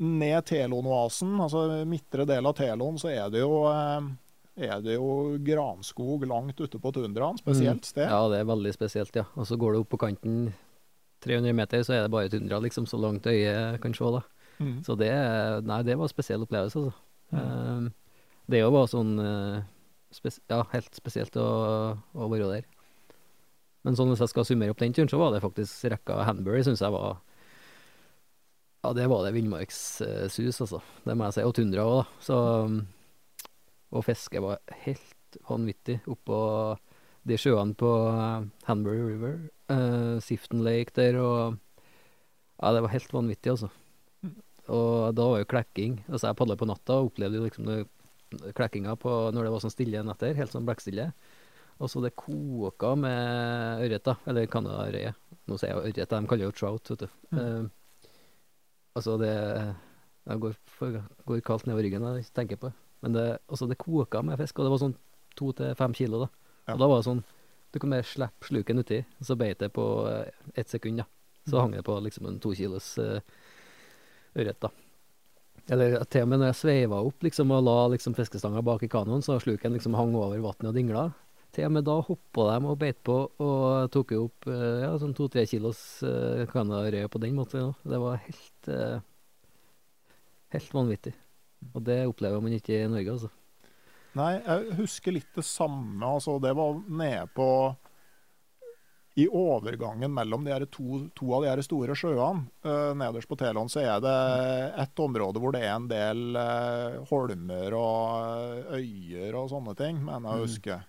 Ned 0.00 0.44
Telon-oasen, 0.48 1.34
altså 1.38 1.84
midtre 1.86 2.24
del 2.26 2.46
av 2.46 2.54
Telon, 2.56 2.96
så 2.96 3.10
er 3.12 3.28
det 3.30 3.40
jo 3.42 3.66
eh, 3.68 4.00
er 4.66 4.82
det 4.84 4.96
jo 4.96 5.38
granskog 5.44 6.26
langt 6.28 6.60
ute 6.60 6.80
på 6.80 6.92
tundraen, 6.94 7.38
spesielt 7.40 7.86
sted. 7.88 8.10
ja, 8.10 8.20
det 8.32 8.42
er 8.42 8.50
veldig 8.50 8.72
spesielt, 8.74 9.16
ja. 9.16 9.24
Og 9.34 9.48
så 9.48 9.58
går 9.60 9.74
du 9.74 9.80
opp 9.82 9.90
på 9.94 10.00
kanten 10.04 10.52
300 11.24 11.56
meter, 11.56 11.82
så 11.84 11.96
er 11.96 12.04
det 12.04 12.12
bare 12.12 12.30
tundra, 12.32 12.60
liksom, 12.64 12.86
så 12.88 13.00
langt 13.00 13.28
øyet 13.28 13.80
kan 13.82 13.94
se, 13.96 14.12
da. 14.16 14.22
Mm. 14.60 14.76
Så 14.84 14.96
det 15.00 15.12
Nei, 15.64 15.82
det 15.88 15.96
var 15.96 16.08
en 16.08 16.12
spesiell 16.12 16.44
opplevelse, 16.44 16.84
altså. 16.84 17.06
Mm. 17.30 17.90
det 18.50 18.58
er 18.58 18.64
jo 18.64 18.72
bare 18.74 18.90
sånn 18.90 19.10
eh, 19.22 19.66
spes 20.10 20.40
Ja, 20.50 20.64
helt 20.72 20.96
spesielt 20.98 21.36
å, 21.38 21.48
å 21.94 22.30
være 22.32 22.48
der. 22.50 22.64
Men 23.86 23.96
sånn 23.96 24.10
hvis 24.12 24.24
jeg 24.24 24.32
skal 24.32 24.46
summere 24.48 24.74
opp 24.74 24.80
den 24.82 24.96
turen, 24.96 25.08
så 25.08 25.20
var 25.20 25.32
det 25.32 25.44
faktisk 25.44 25.92
rekka 25.92 26.24
Hanbury, 26.26 26.64
syns 26.66 26.82
jeg 26.84 26.92
var 26.92 27.20
Ja, 28.84 28.92
det 28.96 29.06
var 29.12 29.24
det 29.24 29.34
villmarkssus, 29.36 30.60
altså. 30.64 30.80
Det 31.04 31.16
må 31.16 31.28
jeg 31.28 31.38
si. 31.38 31.46
Og 31.46 31.54
tundra 31.56 31.86
òg, 31.86 32.00
da. 32.00 32.24
Så 32.24 32.36
Og 33.90 34.06
fisket 34.06 34.42
var 34.44 34.60
helt 34.84 35.38
vanvittig 35.48 36.00
oppå 36.10 36.38
de 37.28 37.36
sjøene 37.38 37.76
på 37.78 37.90
eh, 38.08 38.46
Hanbury 38.68 39.02
River. 39.04 39.36
uh, 39.70 40.16
Sifton 40.24 40.64
Lake 40.64 40.94
der 40.96 41.18
og 41.20 41.58
Ja, 42.60 42.72
det 42.74 42.82
var 42.84 42.92
helt 42.92 43.12
vanvittig, 43.12 43.54
altså. 43.54 43.70
Og 44.68 45.14
da 45.16 45.24
var 45.24 45.38
jo 45.40 45.48
klekking. 45.48 45.94
Altså, 46.10 46.26
jeg 46.28 46.36
padla 46.36 46.56
på 46.60 46.68
natta 46.68 46.98
og 47.00 47.08
opplevde 47.08 47.38
jo 47.40 47.46
liksom 47.46 47.64
det, 47.66 47.78
klekkinga 48.54 48.96
på 49.00 49.14
når 49.32 49.46
det 49.46 49.52
var 49.54 49.62
sånn 49.64 49.72
stille 49.72 50.02
netter, 50.04 50.36
helt 50.36 50.52
sånn 50.52 50.66
blekkstille. 50.68 51.06
Og 51.80 51.88
så 51.88 52.02
det 52.04 52.12
koka 52.20 52.92
med 53.00 53.86
ørret, 53.86 54.04
da. 54.04 54.18
Eller 54.28 54.50
canadareie. 54.52 55.14
Nå 55.48 55.56
sier 55.56 55.72
jeg 55.72 55.80
ørret, 55.80 56.02
de 56.12 56.20
kaller 56.28 56.44
det 56.44 56.50
jo 56.50 56.58
trout, 56.58 56.92
vet 56.92 57.06
du. 57.06 57.08
Eh, 57.32 57.64
altså, 58.92 59.16
det 59.24 59.32
Jeg 60.28 60.44
går, 60.44 60.56
for, 60.76 61.02
går 61.26 61.40
kaldt 61.40 61.64
nedover 61.66 61.88
ryggen 61.88 62.04
når 62.04 62.20
jeg 62.20 62.32
tenker 62.36 62.60
på 62.60 62.68
det. 62.68 62.89
Men 63.04 63.16
det, 63.16 63.26
altså, 63.48 63.68
det 63.70 63.78
koka 63.80 64.22
med 64.26 64.40
fisk, 64.40 64.58
og 64.58 64.66
det 64.66 64.72
var 64.74 64.82
sånn 64.82 64.96
to 65.38 65.52
til 65.56 65.76
fem 65.78 65.94
kilo, 65.96 66.24
da. 66.24 66.28
Ja. 66.66 66.74
Og 66.74 66.82
da 66.82 66.90
var 66.90 67.00
det 67.00 67.08
sånn 67.08 67.22
Du 67.70 67.78
kan 67.78 67.92
bare 67.94 68.06
slippe 68.06 68.48
sluken 68.48 68.82
uti, 68.82 68.96
og 69.20 69.26
så 69.28 69.36
beit 69.38 69.60
det 69.62 69.68
på 69.70 69.84
eh, 70.10 70.30
ett 70.58 70.72
sekund, 70.72 70.98
da. 70.98 71.06
Så 71.46 71.60
hang 71.62 71.70
det 71.72 71.84
på 71.86 71.94
liksom 72.02 72.26
en 72.26 72.40
to 72.42 72.50
kilos 72.54 72.92
uh, 72.98 73.20
ørret, 74.34 74.58
da. 74.60 74.70
Eller 75.70 76.00
til 76.10 76.24
og 76.26 76.30
med 76.32 76.40
når 76.40 76.50
jeg 76.50 76.58
sveiva 76.58 76.98
opp 77.06 77.22
liksom, 77.22 77.52
og 77.54 77.62
la 77.62 77.76
liksom, 77.92 78.16
fiskestanga 78.18 78.62
bak 78.66 78.82
i 78.82 78.90
kanoen, 78.90 79.22
så 79.22 79.38
sluken 79.42 79.76
liksom 79.76 79.94
hang 79.94 80.16
over 80.18 80.42
vannet 80.42 80.70
og 80.72 80.76
dingla. 80.76 81.04
Til 81.54 81.66
og 81.66 81.72
med 81.74 81.86
da 81.86 81.96
hoppa 82.06 82.46
de 82.50 82.58
og 82.70 82.78
beit 82.78 82.98
på 83.06 83.16
og 83.42 83.90
tok 83.94 84.14
opp 84.18 84.50
eh, 84.50 84.82
ja, 84.84 84.90
sånn 85.02 85.14
to-tre 85.18 85.46
kilos 85.50 85.80
uh, 86.06 86.42
kanarøye 86.50 87.10
på 87.10 87.22
den 87.22 87.38
måten. 87.38 87.64
Ja. 87.64 87.94
Det 87.94 88.02
var 88.02 88.20
helt 88.26 88.70
eh, 88.70 89.00
helt 90.54 90.74
vanvittig. 90.74 91.14
Og 91.74 91.84
det 91.84 92.00
opplever 92.08 92.42
man 92.42 92.56
ikke 92.56 92.78
i 92.78 92.88
Norge, 92.90 93.18
altså. 93.18 93.30
Nei, 94.18 94.32
jeg 94.40 94.74
husker 94.80 95.14
litt 95.14 95.30
det 95.36 95.46
samme. 95.46 96.02
Altså, 96.02 96.38
det 96.42 96.50
var 96.58 96.80
nede 96.88 97.28
på 97.34 97.46
I 99.20 99.26
overgangen 99.26 100.10
mellom 100.14 100.46
de 100.46 100.56
to, 100.72 101.04
to 101.14 101.30
av 101.36 101.44
de 101.44 101.50
her 101.50 101.62
store 101.66 101.94
sjøene, 101.98 102.46
uh, 102.66 102.90
nederst 102.98 103.30
på 103.30 103.38
Telon, 103.38 103.70
så 103.70 103.82
er 103.84 104.02
det 104.02 104.16
et 104.82 105.02
område 105.02 105.42
hvor 105.42 105.54
det 105.54 105.62
er 105.66 105.74
en 105.76 105.90
del 105.90 106.38
uh, 106.38 107.02
holmer 107.10 107.76
og 107.76 108.70
eh, 108.78 108.80
øyer 108.80 109.36
og 109.38 109.50
sånne 109.52 109.76
ting, 109.78 110.00
mener 110.06 110.30
jeg 110.30 110.40
å 110.40 110.46
huske. 110.46 110.80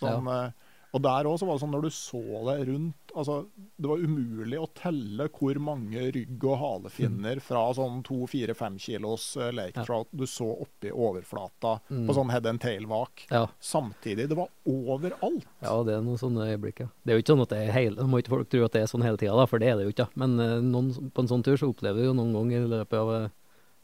Sånn, 0.00 0.28
eh, 0.32 0.69
og 0.92 1.02
der 1.02 1.26
òg 1.30 1.38
var 1.46 1.54
det 1.54 1.60
sånn 1.62 1.70
når 1.74 1.82
du 1.86 1.90
så 1.94 2.20
det 2.48 2.54
rundt 2.68 3.12
altså, 3.14 3.34
Det 3.78 3.88
var 3.90 3.98
umulig 4.02 4.58
å 4.58 4.66
telle 4.74 5.28
hvor 5.34 5.58
mange 5.62 6.02
rygg- 6.14 6.44
og 6.46 6.56
halefinner 6.58 7.40
fra 7.42 7.62
sånn 7.74 8.02
to-fire-fem 8.06 8.76
kilos 8.78 9.36
uh, 9.36 9.50
lake 9.54 9.76
Ja. 9.78 9.84
trout 9.86 10.08
du 10.12 10.24
så 10.26 10.48
oppi 10.64 10.90
overflata 10.90 11.80
Mm. 11.90 12.06
på 12.08 12.14
sånn 12.14 12.30
head 12.30 12.46
and 12.46 12.60
tail-vak. 12.60 13.26
Ja. 13.30 13.46
Samtidig. 13.60 14.28
Det 14.28 14.36
var 14.36 14.48
overalt. 14.66 15.46
Ja, 15.62 15.82
det 15.82 15.94
er 15.94 16.02
noen 16.02 16.18
sånne 16.18 16.46
øyeblikk, 16.50 16.80
ja. 16.80 16.88
Det 17.04 17.12
er 17.12 17.18
jo 17.18 17.22
ikke 17.22 17.34
sånn 17.34 17.42
at 17.42 17.48
det 17.54 17.58
er 17.68 17.72
hele, 17.72 17.96
Nå 17.96 18.08
må 18.08 18.18
ikke 18.22 18.34
folk 18.34 18.48
tro 18.50 18.64
at 18.64 18.72
det 18.72 18.82
er 18.82 18.86
sånn 18.90 19.02
hele 19.06 19.16
tida, 19.16 19.46
for 19.48 19.58
det 19.58 19.68
er 19.68 19.76
det 19.76 19.86
jo 19.88 19.94
ikke. 19.94 20.06
da. 20.06 20.10
Men 20.16 20.38
uh, 20.40 20.60
noen, 20.60 21.10
på 21.10 21.20
en 21.24 21.28
sånn 21.30 21.42
tur 21.46 21.56
så 21.56 21.70
opplever 21.72 21.98
du 22.02 22.10
jo 22.10 22.14
noen 22.14 22.32
ganger 22.34 22.64
i 22.66 22.70
løpet 22.78 22.98
av 22.98 23.08
uh, 23.08 23.28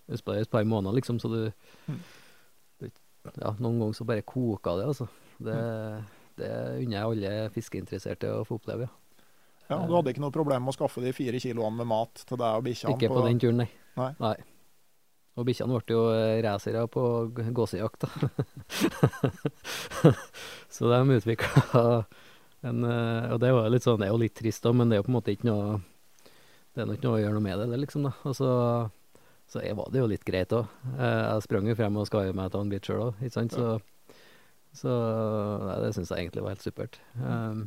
et 0.09 0.51
par, 0.51 0.63
måneder, 0.65 0.95
liksom, 1.01 1.19
så 1.23 1.29
du 1.31 1.53
Mm. 1.91 2.01
Ja, 3.43 3.51
noen 3.59 3.81
ganger 3.81 3.95
så 3.99 4.05
bare 4.07 4.23
koker 4.23 4.79
det, 4.79 4.87
altså. 4.87 5.09
Det, 5.43 5.55
Mm. 5.55 6.05
Det 6.41 6.53
unner 6.83 6.97
jeg 6.99 7.11
alle 7.11 7.51
fiskeinteresserte 7.55 8.33
å 8.39 8.45
få 8.47 8.61
oppleve, 8.61 8.89
ja. 8.89 8.95
Ja, 9.67 9.81
Du 9.83 9.97
hadde 9.97 10.13
ikke 10.13 10.23
noe 10.23 10.35
problem 10.35 10.63
med 10.63 10.71
å 10.71 10.77
skaffe 10.77 11.03
de 11.03 11.11
fire 11.15 11.41
kiloene 11.43 11.81
med 11.81 11.89
mat 11.91 12.23
til 12.23 12.39
deg 12.39 12.61
og 12.61 12.67
bikkjene? 12.69 12.95
Ikke 12.95 13.11
på 13.11 13.25
den 13.25 13.41
turen, 13.43 13.65
nei. 13.65 13.71
Nei. 13.99 14.13
nei. 14.23 14.37
Og 15.37 15.45
bikkjene 15.49 15.81
ble 15.81 15.97
jo 15.97 16.05
eh, 16.15 16.39
racere 16.45 16.85
på 16.93 17.03
gåsejakt, 17.35 18.07
da. 18.07 18.11
så 20.75 20.93
de 20.93 21.17
utvikla 21.19 21.83
en 22.67 22.87
eh, 22.89 23.33
Og 23.35 23.43
det 23.43 23.51
var 23.53 23.69
litt 23.73 23.85
sånn, 23.85 23.99
det 24.01 24.09
er 24.09 24.15
jo 24.15 24.23
litt 24.23 24.37
trist, 24.39 24.63
da, 24.65 24.73
men 24.73 24.89
det 24.89 24.97
er 24.97 25.03
jo 25.03 25.09
på 25.09 25.13
en 25.13 25.19
måte 25.19 25.35
ikke 25.35 25.51
noe 25.51 25.81
Det 26.73 26.85
er 26.85 26.89
nok 26.89 27.01
ikke 27.01 27.09
noe 27.09 27.19
å 27.19 27.25
gjøre 27.25 27.37
noe 27.37 27.47
med 27.49 27.61
det, 27.61 27.69
det, 27.73 27.83
liksom. 27.83 28.07
da. 28.09 28.15
Og 28.23 28.39
så, 28.39 28.53
så 29.51 29.67
var 29.83 29.93
det 29.93 30.01
jo 30.01 30.09
litt 30.15 30.25
greit 30.29 30.55
òg. 30.57 30.73
Jeg 30.95 31.45
sprang 31.45 31.69
jo 31.69 31.77
frem 31.77 32.01
og 32.01 32.09
skar 32.09 32.33
meg 32.33 32.49
av 32.55 32.63
en 32.63 32.73
bit 32.73 32.87
sjøl 32.87 33.09
òg, 33.11 33.21
ikke 33.21 33.37
sant. 33.37 33.59
Så, 33.59 33.77
så 34.79 34.93
nei, 35.65 35.79
det 35.85 35.95
syns 35.97 36.13
jeg 36.13 36.27
egentlig 36.27 36.45
var 36.45 36.55
helt 36.55 36.67
supert. 36.67 37.01
Um, 37.21 37.67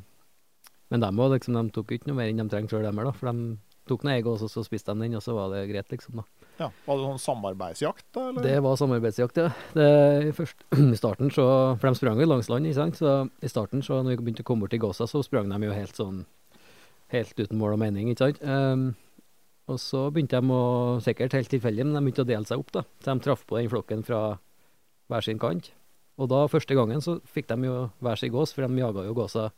men 0.89 1.03
dem 1.03 1.21
òg, 1.21 1.35
liksom, 1.35 1.57
de 1.57 1.73
tok 1.73 1.93
ikke 1.93 2.09
noe 2.09 2.17
mer 2.17 2.31
enn 2.31 2.41
de 2.41 2.47
trengte 2.49 2.73
sjøl, 2.73 2.85
dem 2.87 3.01
her, 3.01 3.09
da. 3.09 3.15
For 3.15 3.29
de 3.29 3.57
tok 3.89 4.05
noe 4.05 4.15
egg, 4.17 4.29
og 4.29 4.41
så, 4.41 4.63
spiste 4.65 4.93
de 4.93 5.05
den, 5.05 5.17
og 5.17 5.25
så 5.25 5.35
var 5.37 5.51
det 5.53 5.65
greit, 5.69 5.89
liksom. 5.93 6.21
da. 6.21 6.47
Ja, 6.59 6.67
Var 6.85 6.97
det 6.99 7.05
sånn 7.07 7.21
samarbeidsjakt, 7.23 8.05
da? 8.15 8.23
Eller? 8.31 8.45
Det 8.45 8.55
var 8.65 8.79
samarbeidsjakt, 8.81 9.37
ja. 9.39 9.51
Det, 9.77 9.89
i, 10.29 10.33
først, 10.35 10.65
I 10.95 10.97
starten 10.99 11.31
så 11.33 11.45
For 11.79 11.87
de 11.87 11.99
sprang 11.99 12.19
jo 12.19 12.27
langs 12.27 12.49
land, 12.51 12.67
ikke 12.67 12.79
sant. 12.81 12.99
Så 12.99 13.13
i 13.45 13.51
starten, 13.51 13.85
så 13.85 14.01
når 14.03 14.17
vi 14.17 14.25
begynte 14.25 14.45
å 14.45 14.49
komme 14.49 14.65
bort 14.65 14.75
til 14.75 14.83
Gåsa, 14.83 15.07
så 15.09 15.23
sprang 15.25 15.51
de 15.51 15.61
jo 15.69 15.75
helt 15.75 15.99
sånn 15.99 16.25
Helt 17.09 17.33
uten 17.39 17.57
mål 17.57 17.73
og 17.73 17.79
mening, 17.81 18.11
ikke 18.11 18.27
sant. 18.27 18.43
Um, 18.45 18.91
og 19.69 19.79
så 19.81 20.03
begynte 20.13 20.37
de 20.37 20.53
å 20.53 20.99
Sikkert 21.01 21.33
helt 21.37 21.49
tilfeldig, 21.49 21.87
men 21.87 21.97
de 21.97 22.03
begynte 22.05 22.25
å 22.25 22.29
dele 22.29 22.49
seg 22.49 22.61
opp, 22.61 22.73
da. 22.75 22.85
Så 23.01 23.13
de 23.13 23.25
traff 23.25 23.45
på 23.49 23.57
den 23.57 23.71
flokken 23.71 24.05
fra 24.05 24.21
hver 25.09 25.25
sin 25.25 25.41
kant. 25.41 25.71
Og 26.19 26.27
da, 26.27 26.43
første 26.51 26.75
gangen, 26.75 27.01
så 27.03 27.17
fikk 27.31 27.47
de 27.51 27.69
jo 27.69 27.75
hver 28.03 28.19
sin 28.19 28.33
gås, 28.33 28.51
for 28.55 28.67
de 28.67 28.81
jaga 28.81 29.05
jo 29.07 29.15
gåsa 29.15 29.49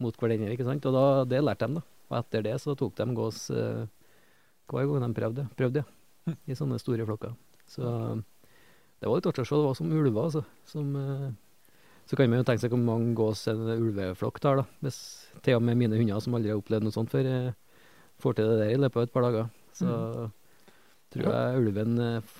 mot 0.00 0.16
hverandre, 0.16 0.52
ikke 0.52 0.66
sant. 0.66 0.84
Og 0.88 0.96
da, 0.96 1.04
det 1.28 1.40
lærte 1.44 1.68
de, 1.68 1.80
da. 1.80 1.98
Og 2.10 2.16
etter 2.18 2.44
det 2.44 2.56
så 2.60 2.74
tok 2.76 2.96
de 2.98 3.06
gås 3.16 3.46
eh, 3.54 3.86
hver 4.70 4.88
gang 4.90 5.06
de 5.06 5.16
prøvde. 5.16 5.46
prøvde 5.56 5.84
ja. 5.84 6.34
I 6.50 6.56
sånne 6.58 6.80
store 6.82 7.06
flokker. 7.08 7.32
Så 7.70 7.86
det 9.00 9.08
var 9.08 9.20
litt 9.20 9.28
artig 9.30 9.44
å 9.44 9.48
se. 9.48 9.56
Det 9.56 9.68
var 9.68 9.78
som 9.78 9.94
ulver, 9.94 10.26
altså. 10.26 10.42
Som, 10.68 10.90
eh, 10.98 11.30
så 12.10 12.18
kan 12.18 12.28
man 12.28 12.42
jo 12.42 12.48
tenke 12.48 12.64
seg 12.64 12.74
hvor 12.74 12.82
mange 12.82 13.14
gås 13.16 13.46
en 13.52 13.62
ulveflokk 13.76 14.40
tar, 14.42 14.60
da. 14.60 14.66
Hvis 14.84 15.00
til 15.46 15.56
og 15.56 15.64
med 15.64 15.78
mine 15.80 15.96
hunder, 15.96 16.20
som 16.20 16.36
aldri 16.36 16.52
har 16.52 16.60
opplevd 16.60 16.88
noe 16.88 16.96
sånt 16.96 17.14
før, 17.14 17.30
eh, 17.30 17.86
får 18.20 18.36
til 18.36 18.50
det 18.50 18.58
der 18.60 18.74
i 18.74 18.82
løpet 18.82 19.00
av 19.00 19.08
et 19.08 19.14
par 19.14 19.26
dager. 19.28 19.48
Så 19.80 19.94
tror 21.14 21.32
jeg 21.32 21.62
ulven 21.62 21.96
eh, 22.04 22.36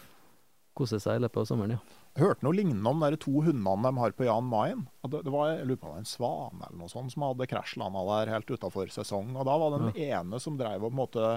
koser 0.77 1.01
seg 1.01 1.17
i 1.17 1.25
løpet 1.25 1.41
av 1.41 1.49
sommeren, 1.49 1.79
ja. 1.79 2.00
Hørte 2.19 2.43
noe 2.43 2.57
lignende 2.57 2.91
om 2.91 3.05
de 3.05 3.19
to 3.23 3.43
hundene 3.47 3.77
de 3.87 4.03
har 4.03 4.17
på 4.19 4.27
Jan 4.27 4.49
Mayen. 4.51 4.87
Det, 5.07 5.23
det 5.27 5.31
var, 5.35 5.53
jeg 5.55 5.69
lurer 5.69 5.79
på 5.79 5.87
om 5.87 5.93
det 5.93 6.01
var 6.01 6.03
en 6.03 6.11
svane 6.11 6.65
eller 6.67 6.81
noe 6.81 6.91
sånt 6.91 7.15
som 7.15 7.27
hadde 7.29 7.49
krasjlanda 7.51 8.03
der 8.09 8.33
helt 8.35 8.51
utafor 8.51 8.91
sesong. 8.91 9.31
Og 9.37 9.47
da 9.47 9.59
var 9.63 9.77
det 9.77 9.85
den 9.85 10.09
ene 10.11 10.41
som 10.43 10.59
drev 10.59 10.83
og 10.83 10.91
på 10.91 10.95
en 10.95 11.01
måte 11.05 11.29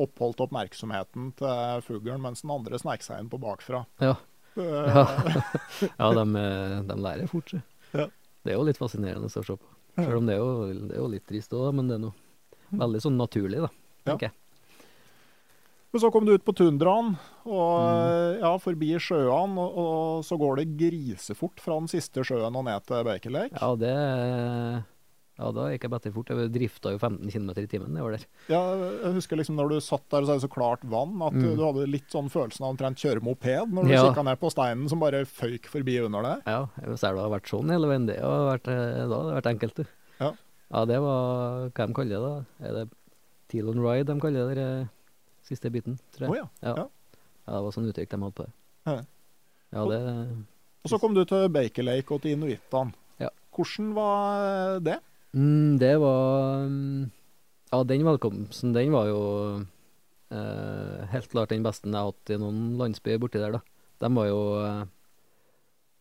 oppholdt 0.00 0.40
oppmerksomheten 0.44 1.30
til 1.38 1.84
fuglen, 1.84 2.20
mens 2.24 2.42
den 2.44 2.52
andre 2.52 2.80
snek 2.80 3.04
seg 3.04 3.22
inn 3.22 3.30
på 3.32 3.40
bakfra. 3.40 3.84
Ja, 4.02 4.16
Eh, 4.56 4.64
ja. 4.64 5.08
ja 5.98 6.12
de, 6.12 6.36
eh, 6.36 6.80
de 6.82 6.96
lærer 7.00 7.26
fort, 7.26 7.50
så. 7.50 7.60
Ja. 7.92 8.08
Det 8.42 8.54
er 8.54 8.58
jo 8.58 8.66
litt 8.66 8.80
fascinerende 8.80 9.28
å 9.28 9.32
se 9.32 9.42
på. 9.44 9.58
Selv 9.96 10.20
om 10.20 10.28
det 10.28 10.36
er 10.36 10.42
jo, 10.42 10.50
det 10.86 10.94
er 10.96 11.00
jo 11.00 11.10
litt 11.12 11.26
trist 11.28 11.54
òg, 11.56 11.70
men 11.76 11.88
det 11.90 11.96
er 11.96 12.02
noe 12.06 12.76
veldig 12.76 13.00
sånn 13.02 13.16
naturlig, 13.18 13.62
da, 13.64 13.70
tenker 14.06 14.28
jeg. 14.28 14.36
Men 15.92 16.00
så 16.02 16.10
kom 16.12 16.26
du 16.26 16.32
ut 16.34 16.44
på 16.44 16.52
tundraen, 16.54 17.14
og 17.46 17.76
Mm. 17.80 18.40
ja, 18.42 18.50
forbi 18.58 18.90
sjøene, 19.00 19.56
og, 19.56 19.76
og 19.78 20.24
så 20.26 20.36
går 20.38 20.56
det 20.60 20.76
grisefort 20.76 21.60
fra 21.62 21.78
den 21.78 21.88
siste 21.88 22.20
sjøen 22.26 22.54
og 22.58 22.64
ned 22.66 22.84
til 22.84 23.32
Lake. 23.32 23.56
Ja, 23.60 23.74
det 23.76 24.84
Ja, 25.36 25.50
da 25.52 25.66
gikk 25.68 25.82
jeg 25.84 25.90
bedre 25.92 26.12
fort. 26.14 26.30
Jeg 26.32 26.48
drifta 26.54 26.92
jo 26.94 26.98
15 26.98 27.28
km 27.28 27.50
i 27.60 27.66
timen 27.68 27.92
Jeg 27.92 28.04
var 28.06 28.14
der. 28.16 28.22
Ja, 28.48 28.60
jeg 29.04 29.12
husker 29.18 29.36
liksom 29.36 29.58
når 29.60 29.68
du 29.68 29.80
satt 29.84 30.06
der 30.08 30.22
og 30.24 30.28
så 30.30 30.36
det 30.40 30.46
så 30.46 30.48
klart 30.48 30.80
vann, 30.88 31.12
at 31.20 31.34
Mm. 31.36 31.56
du 31.58 31.62
hadde 31.62 31.84
litt 31.92 32.08
sånn 32.08 32.30
følelsen 32.32 32.64
av 32.64 32.72
omtrent 32.74 32.96
kjøre 32.96 33.20
moped 33.20 33.68
når 33.70 33.84
du 33.84 33.92
Ja. 33.92 34.02
kikka 34.08 34.24
ned 34.24 34.40
på 34.40 34.50
steinen 34.50 34.88
som 34.88 34.98
bare 34.98 35.26
føyk 35.26 35.66
forbi 35.68 35.98
under 36.04 36.22
deg. 36.22 36.42
Ja, 36.46 36.66
hvis 36.80 37.00
det 37.00 37.10
hadde 37.12 37.28
vært 37.30 37.48
sånn 37.52 37.68
hele 37.70 37.86
veien, 37.86 38.06
det 38.06 38.18
har 38.18 38.56
vært, 38.58 38.66
eh, 38.68 39.06
da 39.08 39.14
hadde 39.14 39.28
det 39.34 39.44
vært 39.44 39.52
enkelt, 39.52 39.74
du. 39.74 39.84
Ja. 40.20 40.32
Ja, 40.72 40.84
det 40.86 41.00
var 41.00 41.68
hva 41.68 41.86
de 41.86 41.92
kaller 41.92 42.16
det 42.16 42.20
da? 42.24 42.66
Er 42.66 42.72
det 42.72 42.90
Teal 43.48 43.68
on 43.68 43.78
Ride 43.84 44.06
de 44.06 44.18
kaller 44.20 44.48
det 44.48 44.56
der, 44.56 44.80
eh, 44.80 44.86
siste 45.46 45.70
biten, 45.72 45.98
tror 46.14 46.26
jeg. 46.26 46.30
Oh, 46.32 46.36
ja. 46.40 46.46
Ja. 46.66 46.74
ja. 46.84 46.86
Det 47.46 47.62
var 47.66 47.74
sånn 47.76 47.88
uttrykk 47.90 48.10
de 48.12 48.18
hadde 48.24 48.36
på 48.40 48.46
det. 48.46 48.52
Ja. 48.90 48.96
Ja, 49.76 49.84
det 49.90 50.00
Og 50.86 50.90
så 50.92 50.98
kom 51.02 51.14
du 51.16 51.24
til 51.26 51.48
Baker 51.50 51.86
Lake 51.86 52.14
og 52.14 52.22
til 52.22 52.36
inuittene. 52.36 52.94
Ja. 53.22 53.30
Hvordan 53.54 53.92
var 53.96 54.80
det? 54.86 54.98
mm, 55.34 55.78
Det 55.82 55.94
var 56.02 56.66
mm, 56.70 57.10
Ja, 57.72 57.80
den 57.84 58.04
velkomsten, 58.06 58.72
den 58.76 58.92
var 58.94 59.08
jo 59.10 59.22
eh, 60.30 61.06
helt 61.12 61.28
klart 61.32 61.50
den 61.54 61.64
beste 61.66 61.88
jeg 61.90 61.96
har 61.98 62.10
hatt 62.12 62.30
i 62.34 62.38
noen 62.40 62.76
landsbyer 62.80 63.18
borti 63.22 63.40
der, 63.42 63.56
da. 63.58 63.62
De 64.02 64.10
var 64.14 64.28
jo 64.30 64.40
eh, 64.62 64.84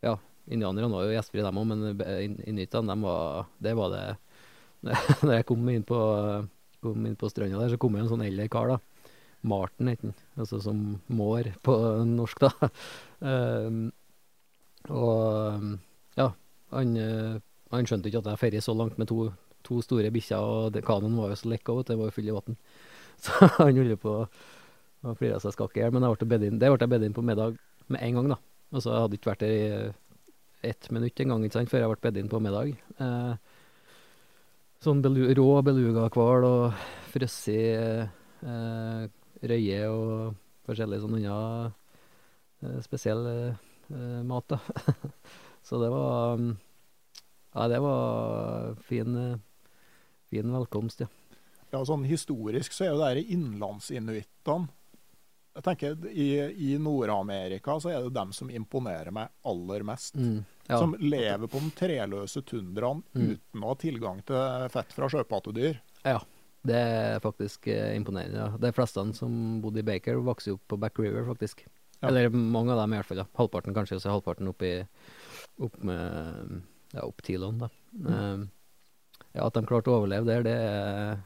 Ja, 0.05 0.15
indianerne 0.51 0.91
var 0.93 1.07
jo 1.07 1.15
gjestfrie, 1.15 1.45
dem 1.45 1.57
òg, 1.61 1.67
men 1.71 1.85
in- 2.21 2.41
inuittene, 2.53 2.89
dem 2.93 3.01
var 3.07 3.47
Det 3.61 3.73
var 3.77 3.93
det 3.95 4.05
Når 5.25 5.31
jeg 5.39 5.45
kom 5.49 5.69
inn 5.73 5.83
på, 5.87 5.97
kom 6.85 7.05
inn 7.09 7.15
på 7.17 7.29
stranda 7.31 7.57
der, 7.63 7.71
så 7.73 7.79
kom 7.81 7.95
det 7.97 8.03
en 8.03 8.11
sånn 8.11 8.21
eldre 8.27 8.45
kar, 8.53 8.75
da. 8.75 8.77
Martin 9.45 9.91
heter 9.91 10.09
han, 10.09 10.17
altså 10.41 10.59
som 10.63 10.81
mår 11.07 11.53
på 11.65 11.75
norsk, 12.09 12.43
da. 12.45 12.69
Ehm, 13.25 13.85
og 14.91 15.63
ja, 16.17 16.27
han, 16.75 16.97
han 17.71 17.87
skjønte 17.89 18.11
ikke 18.11 18.21
at 18.21 18.29
jeg 18.33 18.41
ferdig 18.41 18.63
så 18.65 18.75
langt 18.77 18.99
med 19.01 19.09
to, 19.09 19.29
to 19.65 19.79
store 19.85 20.11
bikkjer, 20.13 20.41
og 20.41 20.77
kanoen 20.85 21.17
var 21.17 21.31
jo 21.31 21.39
så 21.39 21.49
lekka, 21.53 21.73
vet 21.77 21.89
det 21.89 21.97
var 21.99 22.11
jo 22.11 22.15
full 22.17 22.29
i 22.29 22.35
vann. 22.35 22.59
Så 23.23 23.47
han 23.55 23.77
holdt 23.79 24.01
på 24.03 24.13
å 25.05 25.13
flire 25.15 25.39
seg 25.39 25.53
skakk 25.55 25.77
i 25.77 25.81
hjel, 25.83 25.93
men 25.95 26.03
jeg 26.03 26.27
ble 26.27 26.41
inn, 26.43 26.59
det 26.59 26.69
ble 26.69 26.81
jeg 26.81 26.91
bedt 26.91 27.05
inn 27.07 27.15
på 27.15 27.23
middag 27.25 27.55
med 27.87 28.01
en 28.03 28.17
gang, 28.19 28.33
da. 28.33 28.37
Altså, 28.75 28.91
jeg 28.91 29.05
hadde 29.05 29.17
ikke 29.19 29.31
vært 29.31 29.43
der 29.45 29.53
i 29.55 30.69
ett 30.69 30.89
minutt 30.91 31.21
engang, 31.21 31.45
ikke 31.45 31.59
sant, 31.59 31.71
før 31.71 31.85
jeg 31.85 31.93
ble 31.93 32.03
bedt 32.07 32.19
inn 32.21 32.31
på 32.31 32.41
middag. 32.43 32.73
Eh, 33.05 33.35
sånn 34.83 35.03
belu 35.05 35.29
rå 35.37 35.49
belugahval 35.65 36.47
og 36.49 36.87
frosset 37.13 38.09
eh, 38.45 39.05
røye 39.43 39.81
og 39.91 40.35
forskjellig 40.67 41.01
sånn 41.03 41.17
annen 41.19 41.73
eh, 42.63 42.79
spesiell 42.85 43.25
eh, 43.27 44.21
mat, 44.25 44.47
da. 44.49 44.59
så 45.67 45.79
det 45.81 45.91
var 45.93 46.37
mm, 46.41 46.53
Ja, 47.55 47.67
det 47.71 47.79
var 47.83 48.75
fin, 48.87 49.15
eh, 49.15 49.37
fin 50.31 50.51
velkomst, 50.55 51.05
ja. 51.05 51.07
Ja, 51.73 51.83
sånn 51.85 52.05
Historisk 52.07 52.71
så 52.75 52.85
er 52.85 52.91
jo 52.93 52.99
det 53.01 53.07
her 53.11 53.35
innlandsinuittene 53.35 54.67
Jeg 55.55 55.63
tenker 55.65 55.95
I, 56.11 56.27
i 56.69 56.75
Nord-Amerika 56.79 57.77
så 57.81 57.91
er 57.93 58.03
det 58.05 58.13
dem 58.15 58.31
som 58.35 58.49
imponerer 58.51 59.11
meg 59.15 59.29
aller 59.47 59.83
mest. 59.87 60.15
Mm, 60.19 60.41
ja. 60.67 60.77
Som 60.81 60.95
lever 60.99 61.47
på 61.47 61.61
den 61.63 61.71
treløse 61.77 62.41
tundraen 62.47 63.03
Mm. 63.15 63.29
uten 63.37 63.63
å 63.63 63.69
ha 63.71 63.75
tilgang 63.79 64.19
til 64.27 64.65
fett 64.73 64.91
fra 64.95 65.07
sjøpattedyr. 65.11 65.77
Ja, 66.03 66.19
det 66.65 66.77
er 66.77 67.23
faktisk 67.23 67.67
eh, 67.71 67.95
imponerende. 67.97 68.49
De 68.61 68.71
fleste 68.75 69.03
som 69.17 69.33
bodde 69.63 69.81
i 69.81 69.87
Baker, 69.87 70.21
vokste 70.25 70.55
opp 70.55 70.63
på 70.71 70.79
Back 70.81 70.99
River, 70.99 71.25
faktisk. 71.27 71.65
Ja. 71.99 72.09
Eller 72.09 72.29
mange 72.29 72.73
av 72.73 72.81
dem 72.81 72.93
i 72.93 72.99
hvert 72.99 73.09
fall. 73.09 73.21
Ja. 73.23 73.29
Halvparten 73.39 73.75
kanskje, 73.75 73.99
og 73.99 74.03
så 74.03 74.13
halvparten 74.13 74.49
opp, 74.51 74.65
i, 74.65 74.79
opp 75.63 75.77
med 75.85 76.61
ja, 76.95 77.05
opp 77.05 77.23
Tilon, 77.25 77.61
da. 77.61 77.71
Eh, 77.95 78.45
ja, 79.35 79.45
at 79.45 79.55
de 79.55 79.65
klarte 79.67 79.91
å 79.91 79.99
overleve 80.01 80.27
der, 80.27 80.45
det 80.47 80.55
er 80.55 81.21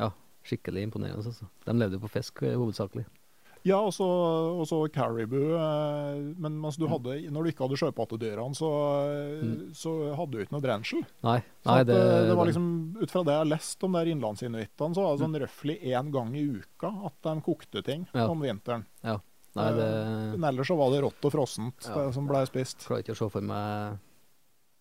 ja, 0.00 0.10
skikkelig 0.46 0.88
imponerende. 0.88 1.32
Altså. 1.32 1.48
De 1.66 1.76
levde 1.76 1.98
jo 1.98 2.04
på 2.06 2.12
fisk 2.18 2.42
eh, 2.46 2.56
hovedsakelig. 2.58 3.06
Ja, 3.64 3.78
og 3.80 3.92
så, 3.92 4.06
caribou. 4.92 5.54
eh, 5.56 6.34
Men 6.38 6.60
mens 6.60 6.76
du 6.76 6.86
Mm. 6.86 6.90
hadde, 6.92 7.30
når 7.30 7.42
du 7.44 7.50
ikke 7.50 7.66
hadde 7.68 7.78
sjøpattedyrene, 7.80 8.54
så, 8.54 8.70
eh, 9.08 9.42
Mm. 9.44 9.72
så 9.74 10.14
hadde 10.16 10.30
du 10.32 10.38
ikke 10.44 10.52
noe 10.52 10.60
drensel. 10.60 11.04
Nei, 11.22 11.42
nei 11.66 11.82
det, 11.84 11.96
eh, 11.96 12.26
det 12.28 12.36
var 12.36 12.46
liksom, 12.46 12.96
Ut 13.02 13.10
fra 13.10 13.22
det 13.24 13.32
jeg 13.32 13.38
har 13.38 13.56
lest 13.56 13.84
om 13.84 13.92
der 13.92 14.06
innlandsinuittene, 14.06 14.94
så 14.94 15.02
var 15.02 15.16
det 15.16 15.20
Mm. 15.20 15.32
sånn 15.34 15.40
røftlig 15.42 15.82
én 15.84 16.10
gang 16.12 16.34
i 16.34 16.44
uka 16.60 17.06
at 17.06 17.22
de 17.22 17.40
kokte 17.40 17.82
ting 17.84 18.06
Ja. 18.14 18.26
om 18.28 18.40
vinteren. 18.40 18.84
Nei, 19.56 19.72
det 19.74 20.38
Men 20.38 20.54
ellers 20.54 20.68
så 20.68 20.76
var 20.76 20.90
det 20.90 21.02
rått 21.02 21.24
og 21.24 21.32
frossent, 21.32 21.88
Ja. 21.88 22.06
det 22.06 22.14
som 22.14 22.26
ble 22.28 22.46
spist. 22.46 22.78
klarer 22.86 23.02
ikke 23.02 23.14
å 23.14 23.16
se 23.16 23.28
for 23.30 23.40
meg 23.40 23.98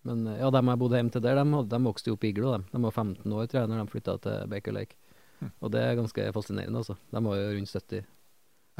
Men 0.06 0.26
ja, 0.40 0.50
dem 0.50 0.66
jeg 0.68 0.78
bodde 0.80 0.92
hjemme 0.96 1.12
til 1.12 1.22
der, 1.22 1.36
de, 1.36 1.64
de 1.68 1.78
vokste 1.84 2.06
jo 2.06 2.14
opp 2.14 2.24
i 2.24 2.32
iglo. 2.32 2.58
De. 2.58 2.64
de 2.72 2.80
var 2.82 2.92
15 2.92 3.26
år 3.34 3.48
tror 3.48 3.60
jeg, 3.62 3.68
når 3.70 3.86
de 3.86 3.92
flytta 3.92 4.22
til 4.22 4.48
Baker 4.48 4.72
Lake. 4.72 4.96
Mm. 5.44 5.52
Og 5.62 5.72
det 5.72 5.82
er 5.82 5.96
ganske 5.98 6.34
fascinerende, 6.34 6.78
altså. 6.78 6.96
De 7.12 7.20
var 7.22 7.36
jo 7.36 7.58
rundt 7.58 7.68
70, 7.68 8.06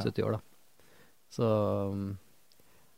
70 0.04 0.24
år, 0.28 0.36
da. 0.38 0.40
Så 1.30 1.46
mm, 1.92 2.10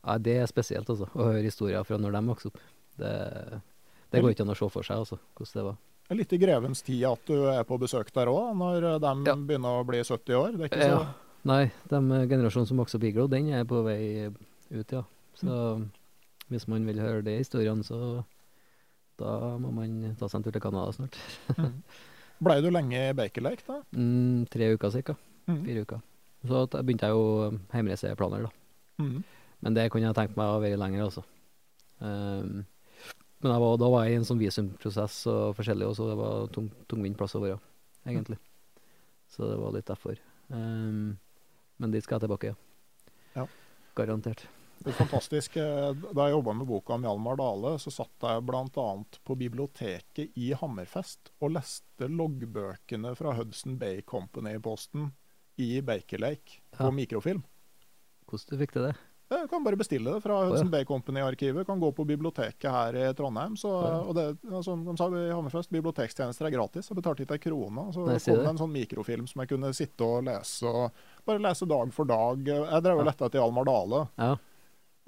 ja, 0.07 0.19
det 0.19 0.37
er 0.43 0.47
spesielt, 0.51 0.89
altså. 0.93 1.09
Å 1.15 1.29
høre 1.31 1.43
historier 1.47 1.85
fra 1.85 1.99
når 2.01 2.13
de 2.19 2.23
vokste 2.31 2.51
opp. 2.53 2.59
Det, 3.01 3.15
det 4.13 4.21
går 4.23 4.35
ikke 4.35 4.45
an 4.47 4.53
å 4.55 4.59
se 4.59 4.69
for 4.73 4.87
seg, 4.87 5.01
altså, 5.05 5.19
hvordan 5.39 5.57
det 5.61 5.65
var. 5.71 5.79
Det 6.11 6.15
er 6.17 6.19
litt 6.19 6.33
i 6.35 6.39
grevens 6.43 6.81
tid 6.83 7.05
at 7.07 7.21
du 7.31 7.37
er 7.53 7.63
på 7.69 7.79
besøk 7.79 8.09
der 8.13 8.27
òg, 8.33 8.51
når 8.59 8.87
de 8.99 9.13
Ja. 9.31 9.35
begynner 9.37 9.81
å 9.81 9.87
bli 9.87 10.01
70 10.03 10.35
år. 10.35 10.57
Det 10.59 10.67
er 10.67 10.71
ikke 10.73 10.83
så 10.83 10.95
Ja. 10.99 11.11
Nei, 11.45 11.71
den 11.89 12.11
generasjonen 12.29 12.67
som 12.69 12.77
vokser 12.77 12.99
opp 12.99 13.05
i 13.05 13.09
iglo, 13.15 13.27
den 13.31 13.47
er 13.55 13.65
på 13.65 13.79
vei 13.87 14.29
ut, 14.29 14.93
ja. 14.93 15.05
Så 15.39 15.89
hvis 16.51 16.67
man 16.69 16.85
vil 16.85 16.99
høre 17.01 17.23
de 17.25 17.39
historiene, 17.39 17.83
så 17.87 18.25
da 19.17 19.57
må 19.57 19.71
man 19.73 20.17
ta 20.19 20.29
seg 20.29 20.41
en 20.41 20.43
tur 20.45 20.53
til 20.53 20.61
Canada 20.61 20.93
snart. 20.93 21.17
Blei 22.45 22.61
du 22.61 22.71
lenge 22.73 22.97
i 23.11 23.13
Baker 23.17 23.43
Lake, 23.45 23.65
da? 23.67 23.79
Mm, 23.97 24.47
tre 24.51 24.73
uker 24.75 24.91
cirka. 24.93 25.17
Mhm. 25.47 25.65
Fire 25.65 25.83
uker. 25.87 26.03
Så 26.41 26.65
da 26.73 26.83
begynte 26.83 27.09
jeg 27.09 27.17
jo 27.17 27.59
hjemreiseplaner, 27.75 28.47
da. 28.47 28.51
Mm. 29.03 29.23
Men 29.61 29.77
det 29.77 29.89
kunne 29.93 30.09
jeg 30.09 30.17
tenkt 30.17 30.39
meg 30.41 30.53
å 30.55 30.61
være 30.63 30.79
lenger, 30.81 31.07
altså. 31.09 31.25
Um, 32.01 32.63
men 33.41 33.57
var, 33.61 33.77
da 33.81 33.89
var 33.93 34.07
jeg 34.07 34.15
i 34.15 34.21
en 34.21 34.29
sånn 34.29 34.41
visumprosess 34.41 35.19
og 35.33 35.57
forskjellig, 35.59 35.89
og 35.89 35.97
så 35.97 36.09
det 36.11 36.17
var 36.21 36.49
tung, 36.55 36.71
tungvint 36.89 37.19
plass 37.21 37.37
å 37.37 37.43
være, 37.45 37.61
egentlig. 38.09 38.41
Så 39.31 39.49
det 39.49 39.59
var 39.61 39.77
litt 39.77 39.89
derfor. 39.89 40.17
Um, 40.49 41.19
men 41.81 41.93
dit 41.93 42.05
skal 42.05 42.19
jeg 42.19 42.27
tilbake, 42.27 42.55
ja. 42.55 42.59
Ja. 43.37 43.47
Garantert. 43.97 44.47
Det 44.81 44.95
er 44.95 44.97
fantastisk. 44.97 45.57
Eh, 45.61 45.93
Da 45.93 46.25
jeg 46.27 46.33
jobba 46.39 46.55
med 46.57 46.69
boka 46.69 46.95
om 46.97 47.05
Hjalmar 47.05 47.37
Dale, 47.37 47.75
så 47.83 47.93
satt 47.93 48.25
jeg 48.25 48.45
bl.a. 48.49 48.87
på 49.29 49.37
biblioteket 49.37 50.37
i 50.41 50.55
Hammerfest 50.57 51.33
og 51.45 51.53
leste 51.59 52.09
loggbøkene 52.09 53.13
fra 53.19 53.35
Hudson 53.37 53.77
Bay 53.81 54.01
Company-posten 54.01 55.11
i 55.11 55.11
Baker 55.59 56.19
Lake 56.19 56.61
på 56.73 56.85
Ja. 56.85 56.91
mikrofilm. 56.91 57.43
Hvordan 58.31 58.51
du 58.51 58.57
fikk 58.65 58.73
du 58.73 58.83
det? 58.87 58.97
Jeg 59.31 59.49
kan 59.49 59.63
bare 59.63 59.77
bestille 59.79 60.11
det 60.13 60.23
fra 60.25 60.41
ja. 60.43 60.49
Hudson 60.51 60.71
Bay 60.71 60.85
Company-arkivet. 60.85 61.65
Kan 61.67 61.79
gå 61.79 61.93
på 61.95 62.05
biblioteket 62.05 62.67
her 62.71 62.97
i 62.99 63.13
Trondheim. 63.15 63.55
Så, 63.57 63.69
Ja. 63.71 64.01
og 64.03 64.15
det, 64.17 64.39
altså, 64.51 64.75
de 64.85 64.97
sa 64.97 65.07
i 65.07 65.31
Hammerfest 65.31 65.71
bibliotekstjenester 65.71 66.47
er 66.47 66.51
gratis. 66.51 66.89
Jeg 66.91 66.97
betalte 66.97 67.23
ikke 67.23 67.35
ei 67.39 67.39
krone. 67.39 67.93
Så 67.95 68.07
Nei, 68.09 68.19
kom 68.19 68.35
det. 68.43 68.49
en 68.49 68.59
sånn 68.59 68.73
mikrofilm 68.75 69.29
som 69.29 69.41
jeg 69.41 69.49
kunne 69.51 69.71
sitte 69.73 70.01
og 70.03 70.25
lese. 70.25 70.65
og 70.67 70.91
Bare 71.25 71.39
lese 71.39 71.69
dag 71.69 71.93
for 71.93 72.05
dag. 72.07 72.43
Jeg 72.45 72.83
drev 72.83 72.99
og 72.99 73.07
lette 73.07 73.23
etter 73.25 73.39
Hjalmar 73.39 73.65
Dale. 73.67 74.09
Ja. 74.19 74.37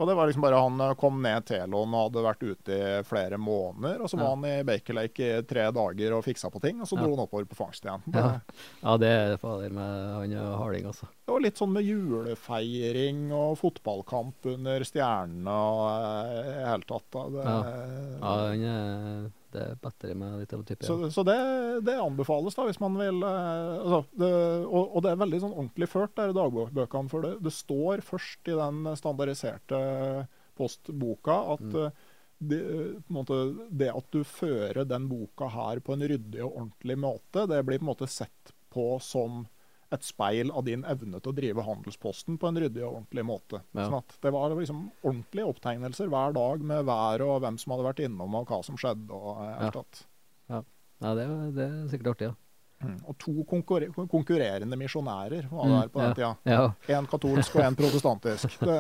Og 0.01 0.09
det 0.09 0.15
var 0.17 0.27
liksom 0.27 0.43
bare 0.43 0.57
Han 0.59 0.81
eh, 0.81 0.95
kom 0.99 1.19
ned 1.23 1.45
Telon 1.47 1.93
og 1.95 2.07
hadde 2.09 2.23
vært 2.25 2.43
ute 2.43 2.77
i 2.79 3.03
flere 3.07 3.37
måneder. 3.39 4.01
Og 4.03 4.09
så 4.11 4.17
var 4.19 4.25
Ja. 4.25 4.35
han 4.35 4.47
i 4.49 4.63
Baker 4.65 4.95
Lake 4.97 5.27
i 5.39 5.43
tre 5.47 5.67
dager 5.71 6.15
og 6.17 6.25
fiksa 6.25 6.51
på 6.51 6.61
ting, 6.65 6.81
og 6.81 6.89
så 6.89 6.97
Ja. 6.97 7.03
dro 7.05 7.15
han 7.17 7.27
oppover 7.27 7.45
på 7.51 7.59
fangst 7.59 7.85
igjen. 7.85 8.03
Ja. 8.15 8.41
ja, 8.83 8.97
det 8.97 9.11
er 9.13 9.37
fader 9.37 9.71
med 9.71 10.33
han 10.33 10.35
og 10.41 10.59
harding, 10.63 10.87
altså. 10.89 11.07
det 11.27 11.33
var 11.37 11.41
litt 11.45 11.61
sånn 11.61 11.73
med 11.77 11.85
julefeiring 11.85 13.31
og 13.37 13.59
fotballkamp 13.61 14.49
under 14.55 14.81
stjernene 14.89 15.53
og 15.53 15.85
eh, 15.93 16.51
i 16.63 16.67
hele 16.73 16.89
tatt. 16.89 17.09
Det, 17.13 17.45
Ja, 17.45 17.63
han 18.23 18.65
er, 18.65 19.31
det 19.53 19.63
er 19.65 19.79
bedre 19.83 20.15
med 20.19 20.39
litt 20.43 20.53
av 20.57 20.63
type, 20.69 20.87
Så, 20.87 20.97
ja. 21.05 21.11
så 21.15 21.25
det, 21.29 21.37
det 21.87 21.97
anbefales, 22.01 22.57
da, 22.59 22.65
hvis 22.69 22.81
man 22.83 22.97
vil 23.01 23.23
eh, 23.23 23.75
altså, 23.83 24.01
det, 24.23 24.31
og, 24.67 24.97
og 24.97 25.05
det 25.05 25.13
er 25.13 25.21
veldig 25.23 25.41
sånn 25.45 25.55
ordentlig 25.57 25.89
ført, 25.93 26.15
der 26.19 26.33
i 26.33 26.37
dagbøkene. 26.39 27.13
For 27.13 27.27
det, 27.27 27.35
det 27.45 27.53
står 27.55 28.03
først 28.07 28.49
i 28.53 28.57
den 28.59 28.83
standardiserte 28.99 29.83
postboka 30.59 31.39
at 31.55 31.61
Mm. 31.63 31.77
eh, 31.87 32.09
det, 32.43 32.59
måte, 33.15 33.37
det 33.71 33.87
at 33.95 34.09
du 34.11 34.25
fører 34.27 34.83
den 34.89 35.05
boka 35.07 35.47
her 35.55 35.79
på 35.79 35.95
en 35.95 36.03
ryddig 36.11 36.41
og 36.43 36.57
ordentlig 36.57 36.97
måte, 36.99 37.45
det 37.47 37.61
blir 37.69 37.79
på 37.79 37.87
en 37.87 37.93
måte 37.93 38.09
sett 38.11 38.51
på 38.75 38.97
som 38.99 39.45
et 39.93 40.03
speil 40.07 40.51
av 40.51 40.65
din 40.65 40.85
evne 40.89 41.21
til 41.21 41.33
å 41.33 41.37
drive 41.37 41.65
handelsposten 41.67 42.39
på 42.41 42.49
en 42.49 42.57
ryddig 42.63 42.83
og 42.87 42.95
ordentlig 43.03 43.25
måte. 43.29 43.61
Ja. 43.77 43.87
Sånn 43.89 43.99
at 44.01 44.15
Det 44.23 44.33
var 44.33 44.55
liksom 44.57 44.87
ordentlige 45.05 45.49
opptegnelser 45.53 46.09
hver 46.13 46.33
dag 46.37 46.63
med 46.65 46.87
været 46.89 47.21
og 47.27 47.43
hvem 47.45 47.59
som 47.61 47.75
hadde 47.77 47.89
vært 47.91 48.05
innom 48.07 48.35
og 48.41 48.47
hva 48.49 48.63
som 48.65 48.77
skjedde. 48.81 49.11
og 49.13 49.43
eh, 49.45 49.51
Ja. 49.53 49.59
alt 49.67 49.75
tatt. 49.81 50.07
Ja, 51.03 51.15
det, 51.19 51.23
er- 51.27 51.53
det 51.57 51.65
er 51.67 51.89
sikkert 51.91 52.13
artig, 52.15 52.29
ja. 52.31 52.35
Mm. 52.83 52.97
Og 53.07 53.15
to 53.19 53.33
konkurre 53.47 53.87
konkurrerende 54.11 54.75
misjonærer 54.79 55.45
var 55.51 55.69
det 55.71 55.77
her 55.81 55.89
på 55.95 56.01
den 56.03 56.15
tida. 56.19 56.31
Ja. 56.51 56.63
Én 56.91 57.07
katolsk 57.07 57.55
og 57.55 57.63
én 57.63 57.77
protestantisk. 57.79 58.57
Det, 58.67 58.75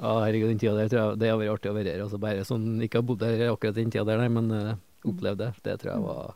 Ja, 0.00 0.10
herregud, 0.24 0.48
den 0.52 0.58
tida 0.60 0.74
der 0.76 0.88
tror 0.92 1.00
jeg 1.12 1.18
det 1.22 1.30
har 1.30 1.38
vært 1.40 1.54
artig 1.54 1.70
å 1.70 1.76
være 1.78 1.92
her. 1.94 2.02
Altså 2.04 2.18
bare 2.20 2.44
sånn, 2.44 2.66
ikke 2.84 3.00
har 3.00 3.06
bodd 3.08 3.22
der 3.24 3.46
akkurat 3.52 3.74
den 3.78 3.90
tida 3.94 4.04
der, 4.04 4.18
nei, 4.20 4.28
men 4.28 4.50
uh, 4.52 4.74
opplevd 5.08 5.38
det. 5.40 5.48
Det 5.64 5.78
tror 5.80 5.92
jeg 5.94 6.04
var 6.04 6.34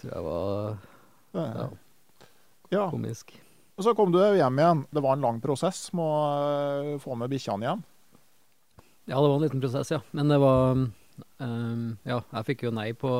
tror 0.00 0.12
jeg 0.16 0.24
var 0.24 0.78
ja, 1.34 1.68
ja. 2.72 2.88
komisk. 2.90 3.34
Og 3.80 3.84
så 3.86 3.94
kom 3.96 4.12
du 4.12 4.18
hjem 4.20 4.58
igjen. 4.60 4.82
Det 4.92 5.02
var 5.04 5.16
en 5.16 5.24
lang 5.24 5.38
prosess 5.40 5.86
med 5.96 6.04
å 6.04 6.94
eh, 6.94 6.96
få 7.00 7.16
med 7.16 7.30
bikkjene 7.32 7.64
igjen. 7.64 7.84
Ja, 9.08 9.16
det 9.16 9.28
var 9.28 9.36
en 9.38 9.44
liten 9.46 9.62
prosess, 9.62 9.90
ja. 9.94 10.02
Men 10.14 10.28
det 10.30 10.36
var 10.42 10.74
um, 10.76 10.90
Ja, 12.04 12.20
jeg 12.20 12.46
fikk 12.50 12.66
jo 12.66 12.72
nei 12.76 12.90
på 12.96 13.10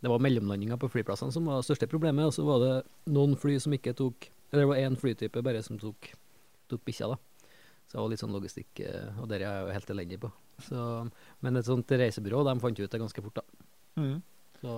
Det 0.00 0.10
var 0.10 0.22
mellomlandinga 0.24 0.78
på 0.80 0.88
flyplassene 0.90 1.34
som 1.34 1.46
var 1.46 1.60
det 1.60 1.68
største 1.68 1.90
problemet. 1.90 2.24
Og 2.26 2.34
så 2.34 2.46
var 2.46 2.64
det 2.64 2.72
noen 3.12 3.36
fly 3.38 3.58
som 3.62 3.76
ikke 3.76 3.94
tok 3.98 4.30
Eller 4.50 4.64
det 4.64 4.70
var 4.72 4.80
én 4.80 4.96
flytype 4.98 5.44
bare 5.44 5.60
som 5.62 5.78
tok, 5.80 6.10
tok 6.72 6.84
bikkja, 6.88 7.12
da. 7.12 7.20
Så 7.88 7.96
det 7.96 8.02
var 8.02 8.10
litt 8.12 8.20
sånn 8.20 8.34
logistikk, 8.36 8.80
eh, 8.84 9.20
og 9.20 9.28
det 9.28 9.38
er 9.38 9.44
jeg 9.46 9.60
jo 9.64 9.74
helt 9.76 9.92
elendig 9.92 10.18
på. 10.20 10.28
Så, 10.60 10.80
men 11.44 11.56
et 11.56 11.68
sånt 11.68 11.92
reisebyrå, 11.92 12.42
de 12.44 12.54
fant 12.60 12.80
ut 12.80 12.90
det 12.92 13.00
ganske 13.00 13.22
fort, 13.24 13.40
da. 13.40 13.68
Mm. 14.00 14.18
Så 14.60 14.74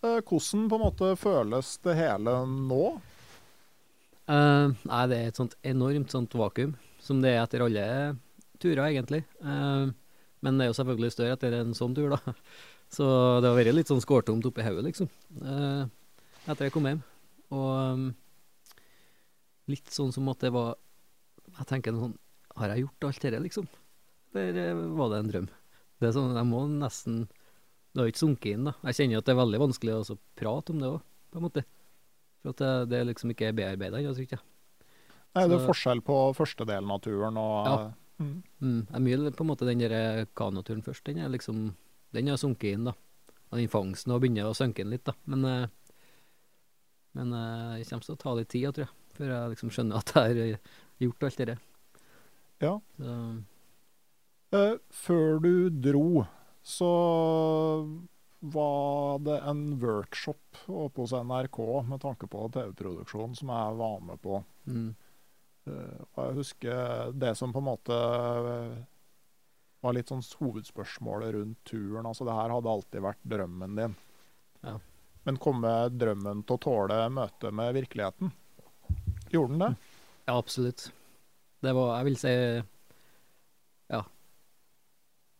Hvordan 0.00 0.68
på 0.70 0.78
en 0.78 0.82
måte 0.82 1.12
føles 1.20 1.74
det 1.84 1.96
hele 1.98 2.34
nå? 2.48 2.84
Uh, 4.30 4.72
nei, 4.86 5.04
det 5.10 5.16
er 5.18 5.30
et 5.30 5.40
sånt 5.40 5.56
enormt 5.66 6.12
sånt 6.14 6.34
vakuum, 6.38 6.76
som 7.02 7.20
det 7.20 7.34
er 7.34 7.42
etter 7.42 7.64
alle 7.64 7.84
turer, 8.62 8.86
egentlig. 8.86 9.24
Uh, 9.42 9.90
men 10.40 10.56
det 10.56 10.66
er 10.66 10.70
jo 10.70 10.78
selvfølgelig 10.78 11.12
større 11.12 11.36
etter 11.36 11.56
en 11.58 11.74
sånn 11.76 11.96
tur, 11.96 12.14
da. 12.14 12.36
Så 12.94 13.06
det 13.42 13.50
har 13.50 13.58
vært 13.58 13.76
litt 13.76 13.90
sånn 13.90 14.02
skårtomt 14.02 14.46
oppi 14.48 14.64
hodet, 14.66 14.86
liksom, 14.88 15.10
uh, 15.44 15.84
etter 16.46 16.66
jeg 16.66 16.74
kom 16.74 16.88
hjem. 16.88 17.02
Og 17.54 17.68
um, 17.68 18.08
litt 19.70 19.90
sånn 19.94 20.12
som 20.14 20.28
at 20.30 20.42
det 20.44 20.52
var 20.54 20.76
Jeg 21.58 21.66
tenker 21.66 21.96
sånn 21.96 22.12
Har 22.54 22.70
jeg 22.70 22.84
gjort 22.84 23.06
alt 23.08 23.24
dette, 23.24 23.40
liksom? 23.42 23.66
Eller 24.30 24.60
eh, 24.62 24.82
var 24.94 25.10
det 25.10 25.18
en 25.18 25.30
drøm? 25.32 25.48
Det 25.98 26.08
er 26.08 26.14
sånn, 26.14 26.36
Jeg 26.38 26.46
må 26.46 26.60
nesten 26.70 27.24
Det 27.90 28.02
har 28.02 28.10
ikke 28.10 28.22
sunket 28.22 28.54
inn, 28.54 28.68
da. 28.68 28.74
Jeg 28.86 28.98
kjenner 29.00 29.20
at 29.20 29.26
det 29.26 29.32
er 29.34 29.40
veldig 29.40 29.60
vanskelig 29.64 29.94
å 29.96 30.16
prate 30.38 30.74
om 30.74 30.82
det 30.82 30.90
òg, 30.90 31.00
på 31.30 31.40
en 31.40 31.46
måte. 31.46 31.64
For 32.40 32.52
at 32.52 32.62
det, 32.62 32.70
det 32.92 33.00
liksom 33.08 33.32
ikke 33.34 33.48
er 33.50 33.56
bearbeida 33.58 33.98
ennå, 33.98 34.14
tror 34.16 34.34
jeg. 34.36 34.44
Nei, 35.36 35.44
det 35.46 35.56
er 35.56 35.66
forskjell 35.66 36.00
på 36.06 36.16
første 36.34 36.66
delen 36.66 36.90
av 36.90 37.02
turen 37.04 37.40
og 37.40 37.58
Ja. 37.66 37.76
Mm. 38.20 38.32
Mm, 38.60 38.80
er 38.92 39.00
mye 39.00 39.30
på 39.32 39.44
en 39.46 39.48
måte 39.48 39.64
den 39.64 39.80
der 39.80 40.26
kanoturen 40.36 40.82
først. 40.84 41.06
Den 41.08 41.22
er 41.24 41.30
liksom 41.32 41.70
Den 42.12 42.26
har 42.26 42.36
sunket 42.36 42.74
inn, 42.74 42.88
da. 42.88 42.92
Og 43.50 43.58
den 43.58 43.70
fangsten 43.70 44.10
har 44.10 44.18
begynt 44.18 44.42
å 44.42 44.54
synke 44.54 44.82
inn 44.82 44.90
litt, 44.90 45.04
da. 45.06 45.14
Men, 45.30 45.44
eh, 45.46 45.68
men 47.14 47.32
eh, 47.32 47.78
det 47.78 47.86
kommer 47.88 48.04
til 48.04 48.16
å 48.16 48.18
ta 48.18 48.34
litt 48.34 48.50
tid, 48.50 48.66
tror 48.74 48.86
jeg, 48.86 48.94
før 49.14 49.30
jeg 49.30 49.52
liksom 49.54 49.70
skjønner 49.70 50.02
at 50.02 50.10
jeg 50.14 50.40
har 50.40 50.58
gjort 50.98 51.22
alt 51.28 51.38
det 51.38 51.58
Ja. 52.60 52.74
Så, 52.98 53.14
Eh, 54.50 54.76
før 54.90 55.38
du 55.38 55.70
dro, 55.70 56.26
så 56.70 56.90
var 58.40 59.20
det 59.26 59.36
en 59.50 59.62
workshop 59.82 60.62
oppe 60.72 61.02
hos 61.04 61.12
NRK 61.12 61.58
med 61.90 62.00
tanke 62.00 62.28
på 62.30 62.46
TV-produksjon 62.54 63.34
som 63.36 63.52
jeg 63.52 63.78
var 63.82 64.02
med 64.06 64.22
på. 64.24 64.42
mm, 64.70 64.90
Eh, 65.68 65.98
og 66.14 66.20
jeg 66.24 66.36
husker 66.40 67.12
det 67.20 67.34
som 67.38 67.52
på 67.52 67.60
en 67.60 67.68
måte 67.68 67.96
eh, 67.96 68.78
var 69.84 69.96
litt 69.96 70.12
sånn 70.12 70.24
hovedspørsmålet 70.40 71.34
rundt 71.36 71.60
turen. 71.68 72.06
Altså 72.08 72.26
det 72.28 72.36
her 72.36 72.54
hadde 72.54 72.74
alltid 72.74 73.04
vært 73.04 73.26
drømmen 73.34 73.76
din. 73.78 73.96
Ja. 74.64 74.76
Men 75.28 75.40
kommer 75.40 75.92
drømmen 75.92 76.44
til 76.48 76.56
å 76.56 76.62
tåle 76.64 77.00
møtet 77.12 77.54
med 77.56 77.76
virkeligheten? 77.76 78.32
Gjorde 79.30 79.52
den 79.54 79.64
det? 79.66 79.72
ja, 80.26 80.36
absolutt. 80.36 80.88
Det 81.60 81.72
var 81.76 81.98
Jeg 81.98 82.08
vil 82.08 82.16
si. 82.18 82.34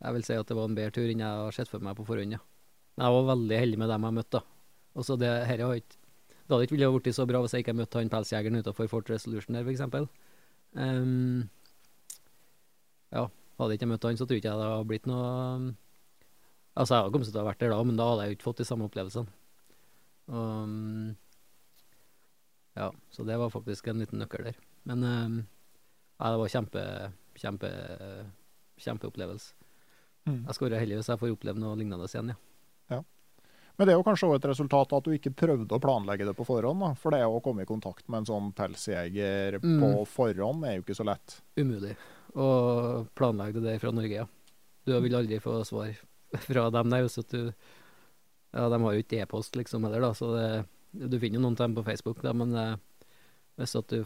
Jeg 0.01 0.16
vil 0.16 0.24
si 0.24 0.36
at 0.39 0.48
det 0.48 0.56
var 0.56 0.68
en 0.70 0.77
bedre 0.77 0.94
tur 0.97 1.10
enn 1.12 1.22
jeg 1.22 1.40
har 1.44 1.55
sett 1.55 1.68
for 1.68 1.85
meg 1.85 1.97
på 1.98 2.06
forhånd, 2.09 2.36
ja. 2.36 2.40
Jeg 3.01 3.16
var 3.16 3.28
veldig 3.31 3.59
heldig 3.62 3.81
med 3.81 3.90
dem 3.93 4.06
jeg 4.06 4.16
møtte, 4.16 4.40
da. 4.40 4.59
Og 4.98 5.18
det 5.20 5.31
her 5.47 5.62
har 5.62 5.74
ikke 5.78 5.98
Det 6.40 6.56
hadde 6.56 6.66
ikke 6.66 6.74
ville 6.74 6.89
blitt 6.90 7.14
så 7.14 7.27
bra 7.31 7.39
hvis 7.44 7.52
jeg 7.55 7.62
ikke 7.62 7.77
møtte 7.78 8.01
han 8.01 8.10
pelsjegeren 8.10 8.59
utafor 8.59 8.89
Fort 8.90 9.10
Resolution 9.12 9.55
der, 9.55 9.62
f.eks. 9.62 10.09
Um, 10.74 11.47
ja, 13.14 13.28
hadde 13.60 13.77
ikke 13.77 13.86
jeg 13.86 13.93
møtt 13.93 14.09
han, 14.09 14.18
så 14.18 14.27
tror 14.27 14.40
ikke 14.40 14.51
jeg 14.51 14.59
det 14.59 14.70
hadde 14.72 14.89
blitt 14.90 15.06
noe 15.10 15.28
Altså, 16.78 16.94
jeg 16.94 17.02
hadde 17.02 17.12
kommet 17.14 17.31
til 17.31 17.39
å 17.39 17.43
ha 17.43 17.51
vært 17.51 17.62
der 17.62 17.72
da, 17.74 17.78
men 17.86 17.97
da 17.98 18.09
hadde 18.09 18.24
jeg 18.24 18.32
jo 18.32 18.36
ikke 18.39 18.47
fått 18.48 18.60
de 18.62 18.66
samme 18.66 18.86
opplevelsene. 18.86 19.32
Um, 20.31 21.16
ja, 22.78 22.86
så 23.10 23.27
det 23.27 23.39
var 23.43 23.51
faktisk 23.52 23.90
en 23.90 24.01
liten 24.01 24.22
nøkkel 24.22 24.47
der. 24.47 24.60
Men 24.89 25.02
um, 25.05 25.40
ja, 26.14 26.31
det 26.31 26.39
var 26.40 26.52
kjempe, 26.55 26.85
kjempe, 27.43 27.70
kjempeopplevelse. 28.81 29.60
Mm. 30.28 30.42
Jeg 30.47 30.55
skal 30.56 30.68
være 30.70 30.80
heldig 30.82 30.98
hvis 31.01 31.09
jeg 31.12 31.20
får 31.22 31.32
oppleve 31.34 31.62
noe 31.62 31.76
lignende 31.80 32.06
igjen, 32.10 32.34
ja. 32.34 33.01
Men 33.78 33.86
det 33.88 33.94
er 33.94 33.97
jo 33.97 34.05
kanskje 34.05 34.26
også 34.28 34.36
et 34.42 34.48
resultat 34.51 34.90
av 34.92 34.98
at 35.01 35.06
du 35.06 35.12
ikke 35.16 35.30
prøvde 35.32 35.72
å 35.72 35.80
planlegge 35.80 36.26
det 36.28 36.34
på 36.36 36.44
forhånd. 36.44 36.82
Da. 36.84 36.90
For 37.01 37.14
det 37.14 37.22
å 37.24 37.38
komme 37.40 37.62
i 37.64 37.68
kontakt 37.70 38.05
med 38.12 38.18
en 38.20 38.26
sånn 38.28 38.51
pelsjeger 38.52 39.56
Mm. 39.62 39.78
på 39.80 39.88
forhånd 40.05 40.66
er 40.68 40.74
jo 40.76 40.82
ikke 40.84 40.98
så 40.98 41.06
lett. 41.09 41.38
Umulig 41.56 41.94
å 42.36 43.06
planlegge 43.16 43.62
det 43.64 43.78
fra 43.80 43.90
Norge, 43.90 44.12
ja. 44.20 44.26
Du 44.84 44.92
vil 45.01 45.16
aldri 45.16 45.40
få 45.40 45.64
svar 45.64 45.94
fra 46.47 46.66
dem 46.70 46.90
der. 46.92 47.09
Så 47.09 47.24
du, 47.30 47.55
ja, 48.52 48.68
de 48.68 48.82
har 48.84 48.92
jo 48.92 49.01
ikke 49.02 49.22
e-post 49.22 49.56
liksom 49.56 49.84
heller, 49.88 50.05
da, 50.05 50.12
så 50.14 50.28
det, 50.36 50.51
du 50.92 51.16
finner 51.18 51.40
jo 51.40 51.47
noen 51.47 51.56
av 51.56 51.64
dem 51.64 51.74
på 51.80 51.86
Facebook. 51.88 52.20
Da, 52.22 52.34
men 52.36 52.52
eh, 52.55 52.76
hvis 53.56 53.74
at 53.80 53.88
du 53.88 54.05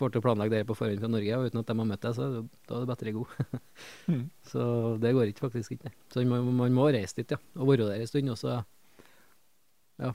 får 0.00 0.12
til 0.12 0.22
å 0.22 0.24
planlegge 0.24 0.56
det 0.56 0.66
på 0.68 0.76
forhånd 0.78 1.02
fra 1.02 1.10
Norge 1.12 1.38
og 1.38 1.46
uten 1.48 1.60
at 1.60 1.70
de 1.70 1.76
har 1.78 1.88
møtt 1.88 2.04
deg, 2.04 2.16
så 2.16 2.28
da 2.40 2.76
er 2.76 2.84
det 2.84 2.90
bedre 2.94 3.16
god. 3.20 3.36
Mm. 4.10 4.24
Så 4.42 4.62
det 5.00 5.12
går 5.14 5.28
ikke 5.30 5.44
faktisk 5.44 5.76
ikke. 5.76 5.92
Så 6.10 6.24
man, 6.26 6.48
man 6.56 6.74
må 6.74 6.88
reise 6.90 7.14
dit, 7.16 7.30
ja. 7.30 7.38
Og 7.60 7.68
være 7.70 7.86
der 7.86 8.02
en 8.02 8.08
stund. 8.10 8.32
Og 8.32 8.38
så 8.40 8.56
ja, 10.02 10.10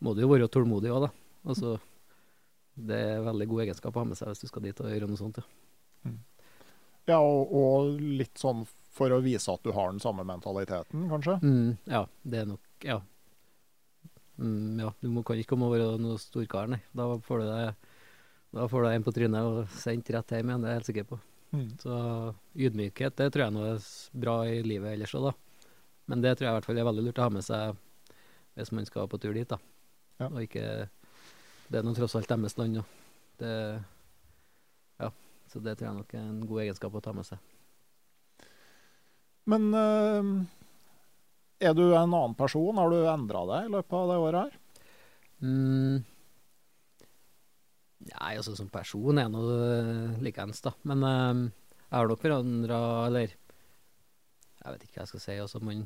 må 0.00 0.14
du 0.16 0.22
jo 0.24 0.30
være 0.30 0.48
tålmodig 0.50 0.90
òg, 0.94 1.04
da. 1.04 1.10
Altså, 1.52 1.74
det 2.74 2.98
er 3.12 3.26
veldig 3.26 3.48
god 3.50 3.64
egenskap 3.66 3.98
å 3.98 4.02
ha 4.02 4.08
med 4.08 4.18
seg 4.18 4.32
hvis 4.32 4.44
du 4.46 4.48
skal 4.48 4.64
dit 4.64 4.80
og 4.80 4.88
gjøre 4.88 5.10
noe 5.10 5.20
sånt. 5.20 5.42
Ja. 5.42 6.16
Ja, 7.10 7.18
og, 7.18 7.52
og 7.52 8.00
litt 8.00 8.38
sånn 8.38 8.64
for 8.92 9.12
å 9.12 9.22
vise 9.24 9.52
at 9.52 9.64
du 9.64 9.72
har 9.74 9.90
den 9.90 10.02
samme 10.02 10.24
mentaliteten, 10.28 11.08
kanskje. 11.10 11.38
Mm, 11.42 11.72
ja, 11.90 12.04
det 12.22 12.42
er 12.42 12.52
nok 12.54 12.86
Ja. 12.86 13.00
Mm, 14.42 14.80
ja, 14.80 14.88
du 14.98 15.10
må, 15.12 15.22
kan 15.26 15.38
ikke 15.38 15.52
komme 15.52 15.68
og 15.68 15.76
være 15.76 16.00
noe 16.02 16.18
storkar, 16.20 16.70
nei. 16.70 16.80
Da 16.96 17.06
får 17.26 17.42
du 17.42 17.50
deg 17.50 17.90
da 18.52 18.68
får 18.68 18.82
du 18.82 18.88
en 18.90 19.04
på 19.04 19.12
trynet 19.16 19.48
og 19.48 19.76
sendt 19.80 20.10
rett 20.12 20.34
hjem 20.36 20.50
igjen, 20.50 20.64
det 20.64 20.68
er 20.68 20.74
jeg 20.74 20.80
helt 20.80 20.90
sikker 20.90 21.06
på. 21.08 21.18
Mm. 21.52 21.68
Så 21.80 21.94
ydmykhet, 22.56 23.16
det 23.16 23.28
tror 23.32 23.46
jeg 23.46 23.54
nå 23.54 23.64
er 23.68 23.86
bra 24.24 24.36
i 24.48 24.60
livet 24.64 24.94
ellers 24.94 25.14
òg, 25.16 25.30
da. 25.30 25.70
Men 26.12 26.24
det 26.24 26.34
tror 26.36 26.46
jeg 26.46 26.52
i 26.52 26.58
hvert 26.58 26.68
fall 26.68 26.80
er 26.80 26.88
veldig 26.88 27.04
lurt 27.06 27.20
å 27.20 27.26
ha 27.28 27.32
med 27.32 27.46
seg 27.46 27.80
hvis 28.56 28.72
man 28.76 28.88
skal 28.88 29.08
på 29.08 29.20
tur 29.20 29.32
dit, 29.36 29.48
da. 29.48 29.58
Ja. 30.20 30.28
Og 30.28 30.42
ikke 30.44 30.88
Det 31.72 31.80
er 31.80 31.86
nå 31.86 31.94
tross 31.96 32.14
alt 32.18 32.28
deres 32.28 32.58
land, 32.60 32.82
og 32.82 33.40
det 33.40 33.54
Ja. 35.00 35.08
Så 35.48 35.60
det 35.60 35.78
tror 35.78 35.88
jeg 35.88 35.96
nok 36.00 36.14
er 36.14 36.20
en 36.20 36.46
god 36.46 36.62
egenskap 36.66 36.94
å 36.94 37.00
ta 37.00 37.12
med 37.16 37.24
seg. 37.24 37.38
Men 39.48 39.72
øh, 39.74 40.44
er 41.60 41.74
du 41.74 41.86
en 41.90 42.12
annen 42.14 42.34
person? 42.34 42.76
Har 42.76 42.90
du 42.90 43.00
endra 43.08 43.46
deg 43.48 43.66
i 43.66 43.72
løpet 43.72 43.96
av 43.98 44.12
det 44.12 44.20
året 44.22 44.42
her? 44.44 44.58
Mm. 45.42 46.04
Nei, 48.12 48.34
altså 48.38 48.54
som 48.58 48.68
person 48.72 49.18
er 49.20 49.30
nå 49.32 49.40
eh, 49.56 50.18
likeens, 50.24 50.60
da. 50.64 50.72
Men 50.88 51.04
eh, 51.08 51.40
jeg 51.82 51.96
har 51.96 52.10
nok 52.10 52.22
forandra, 52.22 52.80
eller 53.08 53.32
Jeg 54.62 54.74
vet 54.76 54.84
ikke 54.86 54.98
hva 55.00 55.04
jeg 55.06 55.10
skal 55.12 55.24
si. 55.24 55.38
Altså, 55.42 55.60
man 55.64 55.82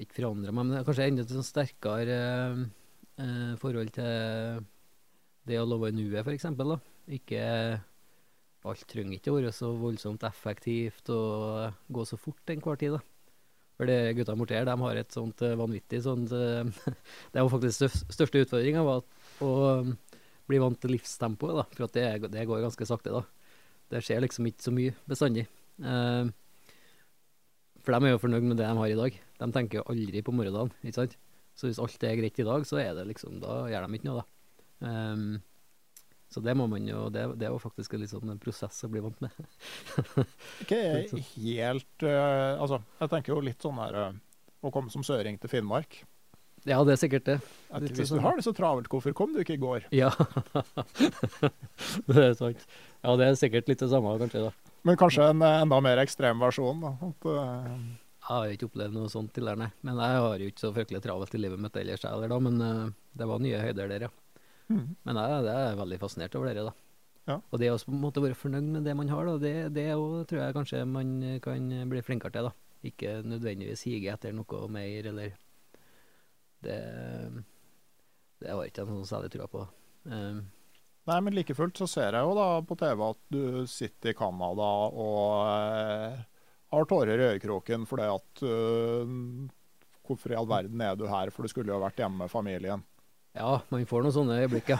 Ikke 0.00 0.18
forandra 0.20 0.52
meg, 0.52 0.68
men 0.70 0.84
kanskje 0.86 1.08
enda 1.10 1.24
et 1.24 1.32
sånn 1.34 1.46
sterkere 1.46 2.16
eh, 2.20 2.62
eh, 3.24 3.52
forhold 3.60 3.92
til 3.96 4.64
det 5.46 5.60
å 5.62 5.66
love 5.68 5.92
nuet, 5.94 6.26
da. 6.26 6.78
Ikke 7.16 7.44
Alt 8.66 8.82
trenger 8.90 9.14
ikke 9.14 9.30
å 9.30 9.36
være 9.36 9.52
så 9.54 9.68
voldsomt 9.78 10.24
effektivt 10.26 11.06
og 11.14 11.76
gå 11.94 12.02
så 12.08 12.16
fort 12.18 12.50
enhver 12.50 12.80
tid, 12.80 12.96
da. 12.96 13.02
For 13.76 13.86
det 13.86 14.16
gutta 14.16 14.34
borti 14.40 14.56
her, 14.56 14.64
de 14.66 14.74
har 14.80 14.98
et 14.98 15.12
sånt 15.14 15.42
eh, 15.44 15.54
vanvittig 15.60 16.00
sånt 16.02 16.32
eh, 16.32 16.64
Det 17.32 17.42
var 17.44 17.50
faktisk 17.52 17.76
størst- 17.76 18.14
største 18.16 18.42
utfordringa 18.46 18.82
var 18.86 19.04
å 19.44 19.50
um, 20.46 20.50
bli 20.50 20.62
vant 20.62 20.80
til 20.80 20.94
livstempoet, 20.94 21.58
da. 21.58 21.66
For 21.74 21.92
det, 21.98 22.30
det 22.32 22.46
går 22.48 22.64
ganske 22.64 22.88
sakte, 22.88 23.14
da. 23.14 23.24
Det 23.92 24.02
skjer 24.02 24.24
liksom 24.24 24.48
ikke 24.50 24.66
så 24.66 24.74
mye 24.74 24.94
bestandig. 25.06 25.46
Eh, 25.78 26.30
for 27.86 27.94
de 27.94 28.08
er 28.08 28.16
jo 28.16 28.22
fornøyd 28.22 28.46
med 28.48 28.58
det 28.58 28.66
de 28.66 28.78
har 28.80 28.92
i 28.92 28.98
dag. 28.98 29.18
De 29.38 29.50
tenker 29.54 29.80
jo 29.80 29.88
aldri 29.92 30.22
på 30.26 30.34
morgendagen, 30.34 30.72
ikke 30.82 31.00
sant. 31.00 31.18
Så 31.56 31.68
hvis 31.68 31.78
alt 31.80 32.02
er 32.04 32.16
greit 32.18 32.40
i 32.42 32.46
dag, 32.46 32.64
så 32.68 32.80
er 32.82 32.96
det 32.98 33.06
liksom 33.08 33.38
Da 33.40 33.62
gjør 33.70 33.86
de 33.86 33.96
ikke 33.96 34.08
noe, 34.08 34.22
da. 34.22 34.56
Ehm, 34.86 35.38
så 36.28 36.42
det 36.44 36.52
må 36.58 36.66
man 36.68 36.84
jo 36.84 37.06
Det, 37.08 37.22
det 37.40 37.46
er 37.46 37.54
jo 37.54 37.60
faktisk 37.62 37.94
en 37.94 38.02
litt 38.02 38.10
sånn 38.12 38.34
prosess 38.42 38.82
å 38.84 38.90
bli 38.92 39.00
vant 39.00 39.22
med. 39.24 39.38
Ikke 40.66 40.80
helt 41.38 42.04
uh, 42.04 42.58
Altså, 42.60 42.82
jeg 43.00 43.12
tenker 43.14 43.32
jo 43.32 43.38
litt 43.46 43.64
sånn 43.64 43.80
her 43.80 43.96
uh, 43.96 44.18
Å 44.60 44.72
komme 44.74 44.92
som 44.92 45.06
søring 45.06 45.40
til 45.40 45.52
Finnmark. 45.54 46.02
Ja, 46.66 46.80
det 46.82 46.96
er 46.96 46.98
sikkert 46.98 47.26
det. 47.28 47.36
At 47.70 47.84
hvis 47.84 47.94
du 47.94 48.02
sånn- 48.08 48.22
har 48.24 48.36
det 48.38 48.44
så 48.46 48.52
travelt, 48.56 48.88
hvorfor 48.90 49.12
kom 49.14 49.34
du 49.34 49.42
ikke 49.42 49.54
i 49.54 49.62
går? 49.62 49.84
Ja, 49.94 50.10
det 52.08 52.22
er 52.22 52.34
sant. 52.34 52.64
Ja, 53.04 53.14
det 53.16 53.28
er 53.28 53.38
sikkert 53.38 53.68
litt 53.68 53.82
det 53.82 53.90
samme, 53.92 54.16
kanskje. 54.18 54.48
da. 54.48 54.72
Men 54.86 54.98
kanskje 54.98 55.28
en 55.30 55.42
eh, 55.42 55.60
enda 55.62 55.78
mer 55.82 56.00
ekstrem 56.02 56.42
versjon. 56.42 56.80
da. 56.82 56.94
At, 57.06 57.26
uh... 57.26 57.70
Jeg 58.26 58.34
har 58.34 58.50
ikke 58.50 58.66
opplevd 58.66 58.94
noe 58.96 59.10
sånt 59.10 59.30
til 59.36 59.46
der, 59.46 59.58
nei. 59.60 59.68
Men 59.86 60.00
jeg 60.02 60.22
har 60.24 60.42
jo 60.42 60.48
ikke 60.50 60.64
så 60.64 60.72
fryktelig 60.74 61.02
travelt 61.04 61.34
i 61.34 61.38
livet 61.38 61.62
mitt 61.62 61.76
ellers 61.78 62.02
heller, 62.02 62.32
da. 62.32 62.40
Men 62.42 62.58
uh, 62.62 62.88
det 63.14 63.28
var 63.30 63.42
nye 63.42 63.62
høyder 63.62 63.92
der, 63.92 64.08
ja. 64.08 64.10
Mm. 64.66 64.96
Men 65.06 65.20
jeg, 65.22 65.46
jeg, 65.46 65.62
er 65.70 65.78
veldig 65.78 66.00
fascinert 66.02 66.34
over 66.34 66.50
det, 66.50 66.66
da. 66.66 66.74
Ja. 67.26 67.40
Og 67.50 67.58
det 67.62 67.70
å 67.70 67.78
på 67.82 67.94
en 67.94 68.02
måte 68.02 68.22
være 68.22 68.38
fornøyd 68.38 68.70
med 68.74 68.86
det 68.86 68.94
man 68.98 69.10
har, 69.10 69.26
da, 69.26 69.38
det, 69.42 69.54
det 69.74 69.88
også 69.94 70.26
tror 70.30 70.42
jeg 70.42 70.54
kanskje 70.54 70.82
man 70.86 71.16
kan 71.42 71.70
bli 71.90 72.02
flinkere 72.06 72.34
til, 72.34 72.50
da. 72.50 72.54
Ikke 72.86 73.16
nødvendigvis 73.26 73.86
hige 73.86 74.12
etter 74.14 74.34
noe 74.34 74.66
mer, 74.70 75.10
eller 75.10 75.34
Det 76.64 76.78
Det 78.40 78.52
har 78.52 78.68
ikke 78.68 78.84
jeg 78.84 79.08
særlig 79.08 79.32
trua 79.32 79.48
på. 79.50 79.66
Um, 80.06 80.44
Nei, 81.06 81.20
men 81.22 81.36
like 81.36 81.54
fullt 81.54 81.78
så 81.78 81.86
ser 81.86 82.16
jeg 82.16 82.26
jo 82.26 82.34
da 82.34 82.46
på 82.66 82.76
TV 82.78 83.02
at 83.06 83.20
du 83.30 83.42
sitter 83.70 84.10
i 84.10 84.16
Canada 84.18 84.70
og 84.90 85.20
eh, 85.46 86.16
har 86.74 86.88
tårer 86.90 87.22
i 87.22 87.28
øyekroken 87.34 87.86
fordi 87.86 88.08
at 88.10 88.42
uh, 88.42 89.12
Hvorfor 90.06 90.30
i 90.30 90.36
all 90.38 90.46
verden 90.46 90.82
er 90.82 90.94
du 90.94 91.02
her, 91.10 91.32
for 91.34 91.42
du 91.42 91.50
skulle 91.50 91.72
jo 91.72 91.80
vært 91.82 91.98
hjemme 91.98 92.20
med 92.20 92.30
familien. 92.30 92.82
Ja, 93.34 93.56
man 93.72 93.88
får 93.90 94.04
noen 94.04 94.14
sånne 94.14 94.36
øyeblikk, 94.44 94.68
ja. 94.70 94.76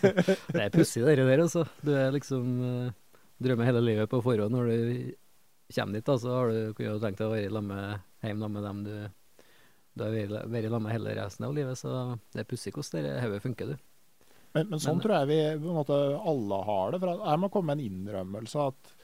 det 0.54 0.62
er 0.62 0.72
pussig 0.72 1.02
det 1.04 1.18
der, 1.18 1.42
altså. 1.44 1.66
Du 1.84 1.90
er 1.92 2.14
liksom 2.14 2.46
uh, 2.64 3.18
drømmer 3.44 3.68
hele 3.68 3.82
livet 3.84 4.08
på 4.08 4.22
forhånd. 4.24 4.56
Når 4.56 4.70
du 4.70 5.12
kommer 5.76 5.98
dit, 5.98 6.06
da, 6.06 6.16
så 6.16 6.32
har 6.32 6.48
du 6.48 6.72
kunne 6.72 6.94
jo 6.94 7.02
tenkt 7.02 7.20
deg 7.20 7.28
å 7.28 7.34
være 7.34 7.52
sammen 7.52 7.76
med, 7.76 8.06
hjem 8.24 8.40
sammen 8.40 8.56
med 8.56 8.66
dem 8.70 8.80
du, 8.88 8.94
du 9.94 10.04
har 10.04 10.14
vært 10.14 10.66
i 10.66 10.70
sammen 10.70 10.86
med 10.86 10.94
hele 10.94 11.14
resten 11.18 11.46
av 11.48 11.54
livet. 11.56 11.78
Så 11.78 11.94
det 12.32 12.44
er 12.44 12.48
pussig 12.48 12.72
hvordan 12.74 13.06
det 13.06 13.16
hodet 13.24 13.42
funker, 13.44 13.72
du. 13.72 13.86
Men, 14.54 14.70
men 14.70 14.82
sånn 14.82 14.98
Men- 14.98 15.04
tror 15.04 15.16
jeg 15.18 15.30
vi 15.30 15.40
på 15.62 15.70
en 15.70 15.78
måte 15.78 15.98
alle 16.32 16.62
har 16.66 16.92
det. 16.92 17.00
For 17.02 17.26
jeg 17.26 17.42
må 17.42 17.50
komme 17.54 17.70
med 17.74 17.78
en 17.80 17.90
innrømmelse 17.90 18.66
at 18.70 18.94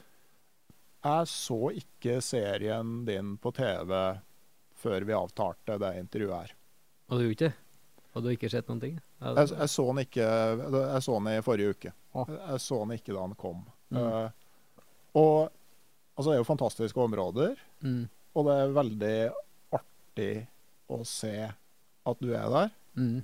jeg 1.07 1.29
så 1.31 1.59
ikke 1.77 2.17
serien 2.25 3.05
din 3.07 3.35
på 3.39 3.53
TV 3.55 3.93
før 4.77 5.05
vi 5.07 5.15
avtalte 5.15 5.77
det 5.81 5.93
intervjuet 6.01 6.35
her. 6.35 6.55
Og 7.07 7.17
du 7.17 7.23
gjorde 7.23 7.37
ikke 7.37 7.47
det? 7.47 7.55
Og 8.13 8.23
du 8.23 8.27
har 8.27 8.35
ikke 8.35 8.49
sett 8.49 8.67
noen 8.71 8.81
ting? 8.81 8.97
Jeg, 9.21 9.49
jeg 9.53 9.69
så 9.69 9.85
den 9.87 10.01
ikke 10.03 10.25
Jeg 10.25 11.01
så 11.05 11.15
den 11.17 11.29
i 11.31 11.45
forrige 11.45 11.73
uke. 11.75 11.93
Jeg 12.17 12.61
så 12.63 12.79
den 12.81 12.97
ikke 12.97 13.13
da 13.13 13.23
den 13.27 13.37
kom. 13.39 13.63
Mm. 13.93 13.97
Uh, 14.01 14.73
og 15.17 15.49
altså, 16.17 16.29
det 16.31 16.35
er 16.35 16.41
jo 16.41 16.47
fantastiske 16.49 17.01
områder, 17.01 17.55
mm, 17.85 18.01
og 18.35 18.47
det 18.49 18.55
er 18.57 18.73
veldig 18.75 19.13
artig 19.77 20.31
å 20.89 21.01
se 21.07 21.33
at 22.07 22.19
du 22.23 22.29
er 22.33 22.47
der. 22.53 22.69
mm, 22.97 23.23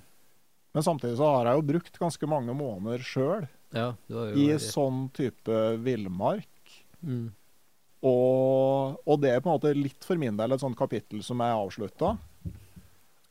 Men 0.74 0.82
samtidig 0.82 1.16
så 1.16 1.28
har 1.36 1.46
jeg 1.50 1.60
jo 1.60 1.66
brukt 1.72 1.98
ganske 2.02 2.26
mange 2.28 2.54
måneder 2.56 2.98
sjøl 3.06 3.46
ja, 3.74 3.92
i 4.10 4.48
vært- 4.52 4.60
sånn 4.68 5.06
type 5.16 5.60
villmark. 5.82 6.48
mm, 7.02 7.30
Og, 8.04 8.98
og 9.08 9.20
det 9.22 9.30
er 9.32 9.40
på 9.40 9.48
en 9.48 9.56
måte 9.58 9.74
litt 9.76 10.04
for 10.04 10.16
min 10.20 10.36
del 10.36 10.52
et 10.52 10.60
sånt 10.60 10.76
kapittel 10.76 11.22
som 11.24 11.40
er 11.40 11.54
avslutta. 11.56 12.16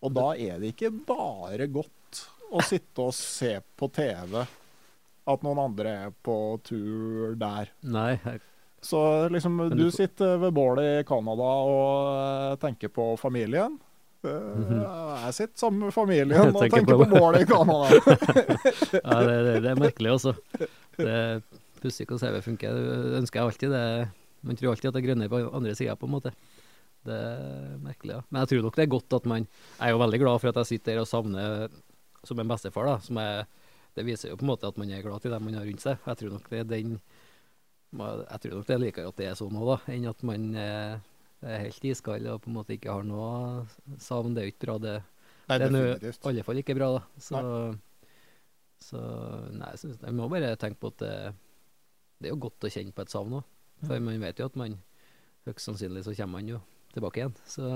Og 0.04 0.12
da 0.18 0.32
er 0.36 0.58
det 0.60 0.74
ikke 0.74 0.90
bare 1.06 1.68
godt 1.72 2.24
å 2.54 2.62
sitte 2.66 3.06
og 3.06 3.14
se 3.16 3.60
på 3.80 3.88
TV 3.94 4.42
at 5.26 5.44
noen 5.46 5.62
andre 5.64 5.94
er 6.08 6.12
på 6.26 6.36
tur 6.66 7.36
der. 7.40 7.70
Nei, 7.86 8.18
jeg, 8.26 8.42
Så 8.84 9.30
liksom, 9.32 9.62
du 9.72 9.86
du 9.86 9.92
sitter 9.96 10.38
ved 10.42 10.52
bålet 10.58 11.00
i 11.00 11.04
Canada 11.08 11.44
og 11.64 12.10
eh, 12.52 12.56
tenker 12.60 12.90
på 12.92 13.14
familien. 13.22 13.78
Eh, 14.24 15.26
Jeg 15.26 15.34
sitter 15.38 15.58
sammen 15.66 15.86
med 15.88 15.94
familien 15.96 16.32
og 16.54 16.60
Tenker 16.62 16.78
tenker 16.80 16.96
på- 16.98 17.06
på 17.10 17.20
bålet 17.20 17.42
i 17.44 17.48
Canada. 17.50 17.88
ja, 19.04 19.20
det, 19.28 19.38
det, 19.48 19.56
det 19.66 19.72
er 19.74 19.80
merkelig, 19.82 20.12
altså. 20.14 20.34
Det 20.98 21.18
pussig 21.84 22.06
hvordan 22.08 22.22
CV 22.24 22.42
funker. 22.46 22.78
Du 22.78 23.18
ønsker 23.20 23.40
jeg 23.42 23.48
alltid 23.50 23.74
det. 23.76 23.86
Man 24.44 24.60
tror 24.60 24.72
alltid 24.74 24.90
at 24.90 24.96
det 24.96 25.02
er 25.04 25.08
grønnere 25.10 25.32
på 25.32 25.42
andre 25.56 25.76
sida, 25.76 25.96
på 26.00 26.08
en 26.08 26.14
måte. 26.16 26.32
Det 27.04 27.16
er 27.20 27.74
merkelig, 27.84 28.16
ja. 28.16 28.22
Men 28.32 28.44
jeg 28.46 28.52
tror 28.54 28.64
nok 28.70 28.78
det 28.80 28.84
er 28.86 28.92
godt 28.94 29.14
at 29.18 29.26
man 29.28 29.44
Jeg 29.44 29.88
er 29.90 29.92
jo 29.92 30.00
veldig 30.00 30.20
glad 30.24 30.40
for 30.40 30.54
at 30.54 30.60
jeg 30.62 30.70
sitter 30.72 30.94
der 30.96 31.02
og 31.04 31.10
savner 31.12 31.68
som 32.24 32.40
en 32.40 32.48
bestefar, 32.48 32.88
da. 32.88 32.98
Som 33.04 33.20
er, 33.20 33.44
det 33.96 34.06
viser 34.08 34.32
jo 34.32 34.38
på 34.40 34.46
en 34.48 34.54
måte 34.54 34.68
at 34.72 34.78
man 34.80 34.92
er 34.96 35.04
glad 35.04 35.20
til 35.26 35.32
dem 35.36 35.44
man 35.44 35.58
har 35.60 35.68
rundt 35.68 35.84
seg. 35.84 36.00
Jeg 36.08 36.18
tror 36.22 36.32
nok 36.38 36.48
det 36.52 36.60
er 36.64 36.70
den 36.72 36.94
Jeg 37.94 38.40
tror 38.46 38.56
nok 38.56 38.68
det 38.72 38.76
er 38.78 38.82
likere 38.88 39.12
at 39.12 39.18
det 39.20 39.28
er 39.30 39.36
sånn 39.38 39.60
òg, 39.60 39.84
enn 39.92 40.08
at 40.10 40.24
man 40.26 40.48
er, 40.56 40.96
er 41.50 41.66
helt 41.66 41.88
iskald 41.88 42.28
og 42.32 42.42
på 42.44 42.52
en 42.52 42.58
måte 42.58 42.76
ikke 42.76 42.94
har 42.94 43.08
noe 43.08 43.64
savn. 44.02 44.36
Det 44.36 44.44
er 44.44 44.48
jo 44.48 44.54
ikke 44.54 44.66
bra, 44.66 44.78
det. 44.84 44.98
Nei, 45.50 45.58
det 45.60 45.68
er 45.68 45.74
nå 45.74 45.82
i 45.84 46.12
alle 46.30 46.46
fall 46.48 46.62
ikke 46.62 46.76
bra, 46.78 46.92
da. 46.96 47.02
Så, 47.20 47.42
så 48.84 49.02
nei, 49.52 49.74
synes 49.80 50.00
Jeg 50.00 50.16
må 50.16 50.30
bare 50.32 50.54
tenke 50.60 50.80
på 50.80 50.94
at 50.94 51.02
det, 51.04 51.16
det 52.20 52.30
er 52.30 52.36
jo 52.36 52.44
godt 52.48 52.68
å 52.68 52.72
kjenne 52.72 52.96
på 52.96 53.04
et 53.06 53.14
savn 53.14 53.40
òg. 53.42 53.50
For 53.84 54.00
man 54.00 54.22
vet 54.24 54.40
jo 54.40 54.48
at 54.48 54.56
man 54.60 54.78
høyst 55.44 55.66
sannsynlig 55.66 56.06
så 56.06 56.16
kommer 56.16 56.40
man 56.40 56.54
jo 56.54 56.62
tilbake 56.94 57.20
igjen. 57.20 57.36
Så 57.50 57.68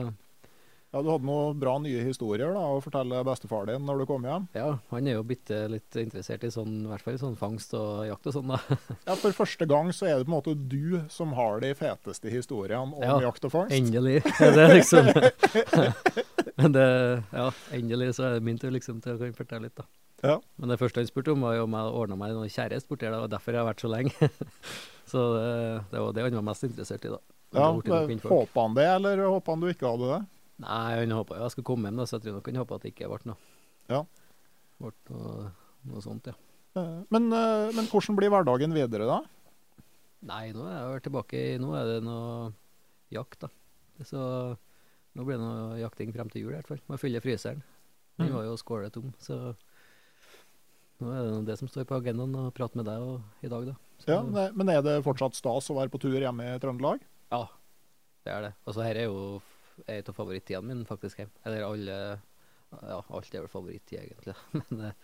Ja, 0.96 1.02
du 1.04 1.10
hadde 1.12 1.28
noen 1.28 1.58
bra 1.60 1.74
nye 1.84 2.00
historier 2.08 2.54
da, 2.56 2.62
å 2.72 2.80
fortelle 2.80 3.20
bestefar 3.28 3.66
din 3.68 3.84
når 3.84 4.00
du 4.00 4.06
kom 4.08 4.24
hjem. 4.24 4.46
ja, 4.56 4.70
han 4.94 5.08
er 5.10 5.18
jo 5.18 5.24
bitte 5.28 5.58
litt 5.68 5.98
interessert 6.00 6.46
i 6.48 6.52
sånn, 6.54 6.78
i 6.86 6.88
hvert 6.88 7.04
fall 7.04 7.18
i 7.18 7.20
sånn 7.20 7.36
fangst 7.40 7.74
og 7.76 8.06
jakt 8.08 8.30
og 8.32 8.38
sånn, 8.38 8.54
da. 8.56 8.78
Ja, 9.10 9.18
For 9.20 9.36
første 9.36 9.68
gang 9.68 9.92
så 9.96 10.08
er 10.08 10.22
det 10.22 10.30
på 10.30 10.32
en 10.32 10.38
måte 10.38 10.56
du 10.56 11.02
som 11.12 11.36
har 11.36 11.60
de 11.64 11.74
feteste 11.76 12.32
historiene 12.32 12.86
om 12.88 12.96
Ja, 13.04 13.18
jakt 13.28 13.44
og 13.50 13.52
fangst. 13.58 13.76
Endelig. 13.76 14.22
er 14.40 14.56
det 14.56 14.68
liksom 14.78 15.12
Men 16.62 16.74
det 16.74 16.88
Ja, 17.36 17.50
endelig 17.76 18.14
så 18.18 18.30
er 18.30 18.38
det 18.38 18.48
min 18.48 18.58
tur 18.62 18.72
liksom 18.74 19.04
til 19.04 19.20
å 19.20 19.32
fortelle 19.36 19.68
litt, 19.68 19.76
da. 19.76 19.86
Ja. 20.24 20.38
Men 20.58 20.72
det 20.72 20.80
første 20.82 21.04
han 21.04 21.10
spurte 21.12 21.36
om, 21.36 21.44
var 21.46 21.60
jo 21.60 21.68
om 21.68 21.76
jeg 21.78 21.98
ordna 22.00 22.16
meg 22.18 22.32
noen 22.34 22.50
kjæreste 22.50 22.90
borti 22.90 23.06
der, 23.06 23.20
og 23.20 23.30
derfor 23.30 23.54
jeg 23.54 23.62
har 23.62 23.68
vært 23.68 23.84
så 23.84 23.92
lenge. 23.92 24.32
så 25.12 25.28
det, 25.36 25.52
det 25.92 26.02
var 26.02 26.16
det 26.16 26.26
han 26.26 26.40
var 26.40 26.48
mest 26.48 26.66
interessert 26.66 27.06
i, 27.06 27.12
da. 27.14 27.20
Ja, 27.54 27.70
det 27.76 27.92
var. 27.92 28.32
Håpa 28.32 28.66
han 28.66 28.74
det, 28.80 28.88
eller 28.96 29.22
håpa 29.28 29.54
han 29.54 29.62
du 29.62 29.70
ikke 29.70 29.92
hadde 29.92 30.10
det? 30.16 30.24
Nei, 30.60 30.96
han 30.98 31.12
håpa 31.14 31.38
jeg 31.38 31.52
skulle 31.54 31.66
komme 31.70 31.90
hjem, 31.92 32.00
da, 32.02 32.06
så 32.10 32.18
jeg 32.18 32.24
tror 32.26 32.38
nok 32.40 32.48
han 32.50 32.60
håpa 32.64 32.76
at 32.80 32.82
det 32.86 32.94
ikke 32.96 33.10
ble 33.12 33.30
noe. 33.30 33.38
Ja. 33.92 34.00
Ble 34.82 34.92
noe, 35.14 35.52
noe 35.92 36.02
sånt, 36.06 36.26
ja. 36.32 36.34
Men, 37.10 37.32
eh, 37.34 37.72
men 37.74 37.88
hvordan 37.90 38.18
blir 38.18 38.30
hverdagen 38.30 38.74
videre, 38.74 39.06
da? 39.10 39.20
Nei, 40.28 40.52
nå 40.54 40.66
er 40.66 40.96
jeg 40.98 41.04
tilbake 41.08 41.40
i 41.54 41.58
Nå 41.62 41.72
er 41.78 41.86
det 41.92 42.00
noe 42.06 42.52
jakt, 43.14 43.40
da. 43.46 43.50
Så 44.06 44.18
nå 45.18 45.26
blir 45.26 45.38
det 45.38 45.46
noe 45.46 45.78
jakting 45.82 46.12
frem 46.14 46.30
til 46.30 46.44
jul, 46.44 46.52
i 46.54 46.58
hvert 46.60 46.68
fall. 46.70 46.82
Må 46.90 46.98
fylle 47.02 47.22
fryseren. 47.22 47.62
Den 48.18 48.28
Mhm. 48.30 48.34
var 48.36 48.44
jo 48.46 48.58
skåletom, 48.58 49.14
så 49.22 49.56
nå 51.02 51.12
er 51.14 51.24
det 51.30 51.46
det 51.46 51.58
som 51.60 51.68
står 51.70 51.86
på 51.86 51.98
agendaen, 52.02 52.34
å 52.34 52.52
prate 52.54 52.76
med 52.76 52.86
deg 52.90 52.98
og, 53.02 53.22
i 53.46 53.48
dag, 53.48 53.66
da. 53.70 53.76
Så, 54.02 54.08
Ja, 54.10 54.50
Men 54.54 54.70
er 54.70 54.82
det 54.82 55.04
fortsatt 55.06 55.36
stas 55.38 55.70
å 55.70 55.76
være 55.78 55.90
på 55.94 56.00
tur 56.02 56.18
hjemme 56.20 56.56
i 56.56 56.60
Trøndelag? 56.60 57.00
ja, 57.32 57.48
det 58.26 58.34
er 58.34 58.42
det. 58.42 58.54
Og 58.66 58.74
så 58.74 58.84
her 58.84 58.96
er 58.98 59.06
jo 59.06 59.42
f- 59.78 59.84
en 59.88 60.10
av 60.12 60.18
favorittidene 60.18 60.68
mine, 60.74 60.86
faktisk. 60.90 61.22
Eller 61.46 61.64
alle 61.68 62.00
Ja, 62.82 62.98
alt 63.16 63.32
er 63.32 63.46
vel 63.46 63.48
favorittid, 63.52 64.02
egentlig. 64.02 64.34
Men, 64.70 64.82
eh, 64.90 64.96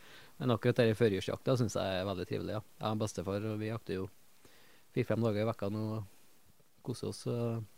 men 0.41 0.51
akkurat 0.51 0.81
denne 0.81 0.97
førjulsjakta 0.99 1.53
syns 1.61 1.77
jeg 1.79 1.99
er 2.01 2.07
veldig 2.09 2.25
trivelig, 2.27 2.57
ja. 2.57 2.61
Jeg 2.81 2.89
og 2.97 2.99
bestefar 3.05 3.45
og 3.47 3.59
vi 3.61 3.69
jakter 3.69 3.99
jo 4.01 4.07
fire-fem 4.93 5.23
dager 5.23 5.45
i 5.45 5.47
vekka 5.47 5.69
nå 5.71 5.83
og 5.95 6.81
koser 6.83 7.13
oss. 7.13 7.21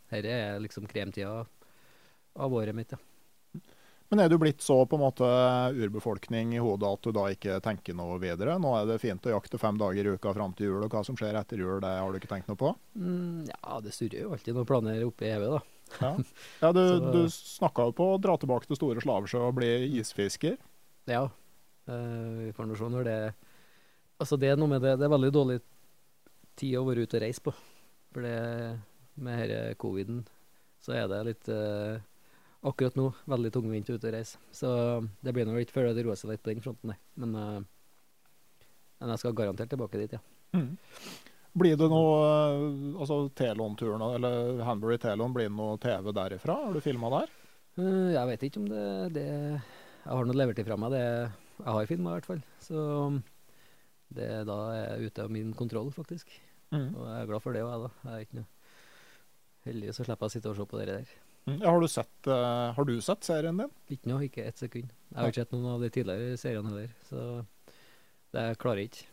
Dette 0.09 0.31
er 0.33 0.57
liksom 0.63 0.87
kremtida 0.89 1.43
av 2.35 2.55
året 2.57 2.73
mitt, 2.75 2.95
ja. 2.95 3.61
Men 4.09 4.21
er 4.23 4.29
du 4.29 4.37
blitt 4.41 4.61
så 4.61 4.79
på 4.89 4.97
en 4.97 5.01
måte 5.05 5.27
urbefolkning 5.73 6.55
i 6.55 6.61
hodet 6.61 6.89
at 6.89 7.05
du 7.05 7.13
da 7.15 7.27
ikke 7.33 7.59
tenker 7.65 7.95
noe 7.97 8.17
videre? 8.21 8.57
Nå 8.61 8.73
er 8.79 8.89
det 8.89 8.99
fint 9.01 9.25
å 9.29 9.33
jakte 9.35 9.57
fem 9.61 9.77
dager 9.81 10.05
i 10.09 10.13
uka 10.17 10.33
fram 10.33 10.53
til 10.57 10.69
jul, 10.71 10.83
og 10.85 10.93
hva 10.93 11.01
som 11.05 11.17
skjer 11.17 11.37
etter 11.39 11.61
jul, 11.61 11.77
det 11.83 11.93
har 11.99 12.09
du 12.13 12.17
ikke 12.19 12.29
tenkt 12.33 12.49
noe 12.49 12.57
på? 12.59 12.73
Mm, 12.97 13.45
ja, 13.53 13.79
det 13.85 13.93
surrer 13.97 14.25
jo 14.25 14.33
alltid 14.33 14.57
noen 14.57 14.69
planer 14.69 15.05
oppi 15.07 15.29
hodet, 15.33 15.59
da. 15.59 15.63
Ja, 15.99 16.11
ja 16.63 16.71
du, 16.75 16.81
Så- 16.81 17.11
du 17.13 17.21
snakka 17.31 17.89
jo 17.89 17.95
på 17.97 18.07
å 18.13 18.21
dra 18.21 18.37
tilbake 18.41 18.69
til 18.69 18.79
Store 18.79 19.03
Slavesjø 19.03 19.43
og 19.47 19.57
bli 19.59 19.71
isfisker. 19.99 20.57
Ja, 21.09 21.27
eh, 21.87 22.31
vi 22.47 22.51
får 22.57 22.69
nå 22.71 22.77
se 22.79 22.89
når 22.89 23.03
det 23.09 23.19
Altså, 24.15 24.37
det 24.39 24.47
er 24.47 24.55
noe 24.55 24.71
med 24.71 24.79
det 24.81 24.93
Det 24.95 25.03
er 25.05 25.11
veldig 25.11 25.29
dårlig 25.35 25.57
tid 26.55 26.77
å 26.79 26.85
være 26.87 27.03
ute 27.03 27.17
og 27.17 27.23
reise 27.25 27.43
på. 27.43 27.51
For 28.15 28.23
det 28.23 28.79
med 29.19 29.49
denne 29.49 29.75
coviden 29.75 30.21
så 30.79 30.93
er 30.95 31.09
det 31.11 31.17
litt 31.27 31.49
uh, 31.51 31.99
Akkurat 32.65 32.95
nå 32.95 33.09
veldig 33.27 33.51
tungvint 33.53 33.89
ute 33.91 34.07
og 34.07 34.13
reise. 34.15 34.39
Så 34.55 34.69
det 35.21 35.33
blir 35.35 35.45
nok 35.45 35.59
litt 35.59 35.73
før 35.75 35.91
det 35.93 36.05
roer 36.07 36.15
seg 36.17 36.31
litt 36.31 36.41
på 36.45 36.53
den 36.53 36.63
fronten, 36.63 36.93
nei. 36.93 36.97
Men, 37.19 37.35
uh, 37.35 38.31
men 39.01 39.11
jeg 39.13 39.21
skal 39.21 39.35
garantert 39.37 39.69
tilbake 39.75 39.99
dit, 40.01 40.15
ja. 40.15 40.23
Blir 41.55 41.77
det 41.79 41.87
noe 41.87 42.15
eh, 42.19 42.99
altså 42.99 43.21
Telon-turen, 43.37 44.03
eller 44.17 44.63
Hanbury 44.67 44.97
Telon, 44.99 45.33
blir 45.35 45.47
det 45.47 45.55
noe 45.55 45.77
TV 45.79 46.11
derifra? 46.15 46.57
Har 46.65 46.75
du 46.75 46.83
filma 46.83 47.11
der? 47.13 47.31
Eh, 47.79 48.09
jeg 48.15 48.31
vet 48.31 48.43
ikke 48.47 48.61
om 48.63 48.67
det, 48.71 48.87
det 49.15 49.27
Jeg 49.29 50.11
har 50.11 50.27
noe 50.27 50.35
levert 50.35 50.59
fra 50.67 50.77
meg. 50.79 50.95
Det 50.95 51.05
jeg 51.55 51.71
har 51.71 51.87
filma, 51.87 52.11
i 52.11 52.19
hvert 52.19 52.27
fall. 52.27 52.41
Så 52.59 52.81
det 54.15 54.27
da 54.49 54.57
er 54.75 55.05
ute 55.07 55.23
av 55.23 55.31
min 55.31 55.53
kontroll, 55.55 55.87
faktisk. 55.95 56.33
Mm. 56.75 56.89
Og 56.91 57.07
jeg 57.07 57.21
er 57.21 57.29
glad 57.29 57.43
for 57.45 57.55
det 57.55 57.63
òg, 57.63 57.71
jeg, 57.71 57.85
da. 57.85 58.09
Jeg 58.09 58.17
er 58.17 58.27
ikke 58.27 58.41
noe 58.41 58.51
heldig, 59.65 59.95
så 59.95 60.05
slipper 60.05 60.27
jeg 60.27 60.33
å 60.33 60.35
sitte 60.35 60.51
og 60.51 60.59
se 60.59 60.67
på 60.69 60.81
det 60.81 60.89
der. 60.91 61.15
Mm. 61.45 61.57
Ja, 61.61 61.69
har, 61.69 61.79
du 61.81 61.87
sett, 61.89 62.15
uh, 62.27 62.75
har 62.75 62.87
du 62.89 62.93
sett 63.05 63.27
serien 63.27 63.63
din? 63.63 63.73
Ikke 63.93 64.11
noe, 64.11 64.27
ikke 64.27 64.45
ett 64.49 64.61
sekund. 64.61 64.91
Jeg 65.11 65.19
har 65.21 65.31
ikke 65.31 65.45
sett 65.45 65.55
noen 65.55 65.71
av 65.75 65.83
de 65.85 65.91
tidligere 65.93 66.39
seriene 66.41 66.71
heller, 66.73 66.95
så 67.07 67.21
det 68.35 68.47
klarer 68.61 68.83
jeg 68.83 68.91
ikke. 68.91 69.11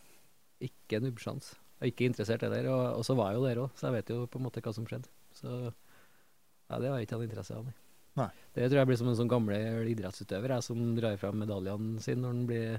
Ikke 0.73 1.03
nubbsjans. 1.03 1.53
Er 1.83 1.91
ikke 1.91 2.07
interessert 2.07 2.45
heller, 2.47 2.69
og, 2.71 2.83
og 3.01 3.07
så 3.07 3.17
var 3.19 3.33
jeg 3.33 3.41
jo 3.41 3.47
der 3.49 3.61
òg, 3.65 3.73
så 3.75 3.89
jeg 3.89 3.97
vet 3.97 4.13
jo 4.15 4.21
på 4.31 4.39
en 4.39 4.45
måte 4.47 4.63
hva 4.63 4.73
som 4.77 4.87
skjedde. 4.87 5.11
Så 5.35 5.51
ja, 5.51 6.79
det 6.79 6.87
har 6.87 7.01
jeg 7.01 7.09
ikke 7.09 7.19
hatt 7.19 7.27
interesse 7.27 7.57
av. 7.59 7.73
Nei. 8.21 8.29
Det 8.55 8.69
tror 8.69 8.79
jeg 8.79 8.91
blir 8.91 9.01
som 9.01 9.11
en 9.11 9.19
sånn 9.19 9.33
gamle 9.33 9.59
idrettsutøver 9.91 10.55
jeg, 10.55 10.67
som 10.69 10.85
drar 10.95 11.19
fram 11.19 11.41
medaljene 11.43 12.03
sine 12.05 12.23
når 12.23 12.35
han 12.35 12.45
blir 12.47 12.79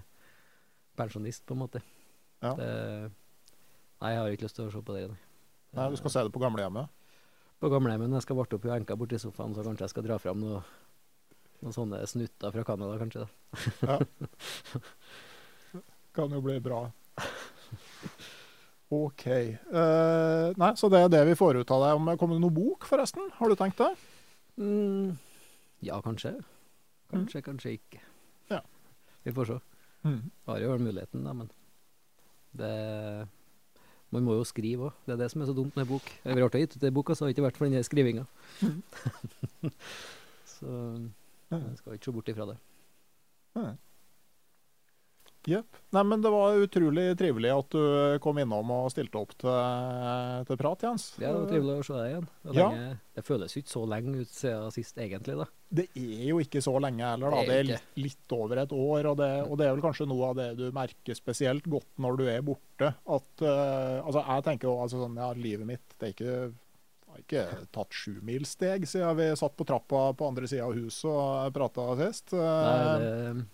pensjonist, 0.99 1.43
på 1.49 1.57
en 1.57 1.61
måte. 1.65 1.81
Ja. 2.45 2.53
Det, 2.55 2.69
nei, 3.99 4.13
jeg 4.13 4.21
har 4.21 4.37
ikke 4.37 4.47
lyst 4.47 4.59
til 4.61 4.69
å 4.69 4.73
se 4.73 4.83
på 4.85 4.95
det. 4.95 5.03
Nei. 5.11 5.19
Nei, 5.73 5.89
Du 5.91 5.97
skal 5.99 6.13
se 6.13 6.23
det 6.27 6.33
på 6.35 6.43
gamlehjemmet? 6.43 6.87
På 7.59 7.71
gamlehjemmet 7.73 8.15
jeg 8.19 8.27
skal 8.27 8.39
varte 8.39 8.59
opp 8.59 8.67
i 8.69 8.73
enka 8.77 8.95
borti 8.99 9.19
sofaen, 9.19 9.55
så 9.57 9.65
kanskje 9.65 9.87
jeg 9.87 9.95
skal 9.95 10.07
dra 10.07 10.19
fram 10.21 10.39
noe, 10.43 10.61
noen 11.63 11.75
sånne 11.75 12.03
snutter 12.07 12.53
fra 12.53 12.65
Canada, 12.67 12.99
kanskje. 13.01 13.25
da. 13.25 13.97
Ja. 13.97 13.99
kan 16.13 16.29
jo 16.35 16.43
bli 16.45 16.59
bra. 16.61 16.83
OK. 18.93 19.25
Uh, 19.73 20.53
nei, 20.59 20.71
så 20.79 20.89
det 20.91 21.01
er 21.03 21.11
det 21.11 21.21
vi 21.31 21.37
får 21.39 21.61
ut 21.61 21.73
av 21.73 21.85
deg. 21.85 21.99
Om 21.99 22.09
det 22.11 22.17
kommer 22.21 22.39
noen 22.39 22.55
bok, 22.55 22.87
forresten? 22.89 23.29
Har 23.39 23.51
du 23.51 23.57
tenkt 23.59 23.81
det? 23.81 23.91
Mm, 24.61 25.15
ja, 25.85 25.99
kanskje. 26.05 26.35
Kanskje, 27.13 27.41
kanskje 27.45 27.75
ikke. 27.77 28.01
Ja. 28.51 28.61
Vi 29.25 29.33
får 29.35 29.51
se. 29.51 29.59
Mm. 30.03 30.19
Har 30.49 30.59
jo 30.61 30.77
muligheten, 30.77 31.23
da, 31.23 31.33
men 31.33 31.51
det 32.53 33.27
Man 34.13 34.25
må 34.27 34.35
jo 34.37 34.43
skrive 34.45 34.91
òg. 34.91 34.97
Det 35.07 35.15
er 35.15 35.21
det 35.23 35.31
som 35.33 35.41
er 35.41 35.47
så 35.49 35.55
dumt 35.57 35.73
med 35.79 35.87
bok. 35.89 36.05
Det 36.21 36.35
ville 36.35 36.49
gitt 36.61 36.75
ut 36.77 36.83
ei 36.85 36.93
bok, 36.93 37.09
så 37.15 37.23
har 37.23 37.31
det 37.31 37.33
ikke 37.33 37.47
vært 37.47 37.57
for 37.57 37.65
den 37.65 37.85
skrivinga. 37.85 38.27
så 40.53 40.75
jeg 41.49 41.79
skal 41.79 41.95
ikke 41.97 42.05
se 42.05 42.13
bort 42.13 42.29
ifra 42.29 42.45
det. 42.51 42.59
Nei. 43.57 43.71
Jepp. 45.47 45.77
Nei, 45.93 46.03
men 46.07 46.21
det 46.23 46.29
var 46.31 46.55
utrolig 46.55 47.03
trivelig 47.19 47.49
at 47.51 47.73
du 47.75 48.19
kom 48.23 48.37
innom 48.39 48.69
og 48.71 48.85
stilte 48.93 49.19
opp 49.19 49.33
til, 49.41 49.49
til 50.47 50.59
prat, 50.61 50.85
Jens. 50.87 51.09
Ja, 51.19 51.33
det 51.33 51.41
var 51.41 51.49
trivelig 51.51 51.75
å 51.81 51.85
se 51.89 51.97
deg 51.97 52.11
igjen. 52.13 52.27
Det, 52.45 52.53
Ja. 52.55 52.69
lenge, 52.71 52.93
det 53.17 53.25
føles 53.27 53.53
jo 53.57 53.61
ikke 53.63 53.73
så 53.73 53.83
lenge 53.91 54.15
ut 54.21 54.31
siden 54.31 54.71
sist, 54.77 54.97
egentlig. 55.03 55.35
da. 55.41 55.45
Det 55.73 55.87
er 55.99 56.25
jo 56.29 56.39
ikke 56.39 56.61
så 56.63 56.73
lenge 56.79 57.03
heller, 57.03 57.29
da. 57.35 57.41
Det 57.43 57.47
Det 57.47 57.59
er 57.59 57.69
litt, 57.73 57.87
litt 58.07 58.35
over 58.37 58.57
et 58.63 58.71
år. 58.71 59.11
Og 59.11 59.17
det, 59.19 59.29
og 59.49 59.57
det 59.59 59.67
er 59.67 59.75
vel 59.75 59.83
kanskje 59.83 60.07
noe 60.07 60.29
av 60.31 60.35
det 60.39 60.49
du 60.57 60.65
merker 60.71 61.13
spesielt 61.19 61.63
godt 61.67 61.91
når 61.99 62.17
du 62.17 62.25
er 62.29 62.41
borte. 62.41 62.93
At 63.05 63.43
uh, 63.43 64.01
Altså, 64.03 64.23
jeg 64.23 64.43
tenker 64.47 64.69
jo 64.71 64.77
altså 64.81 65.03
sånn 65.03 65.17
Ja, 65.19 65.31
livet 65.33 65.67
mitt, 65.67 65.97
det 65.99 66.07
er 66.07 66.13
ikke 66.15 66.53
har 67.13 67.19
ikke 67.21 67.67
tatt 67.71 67.93
sjumilssteg 67.93 68.87
siden 68.89 69.17
vi 69.19 69.27
satt 69.37 69.53
på 69.59 69.65
trappa 69.69 70.07
på 70.17 70.25
andre 70.31 70.47
sida 70.49 70.65
av 70.65 70.73
huset 70.73 71.05
og 71.11 71.51
prata 71.53 71.83
sist. 71.99 72.33
Nei, 72.33 72.79
Eh, 72.79 73.33
det, 73.37 73.45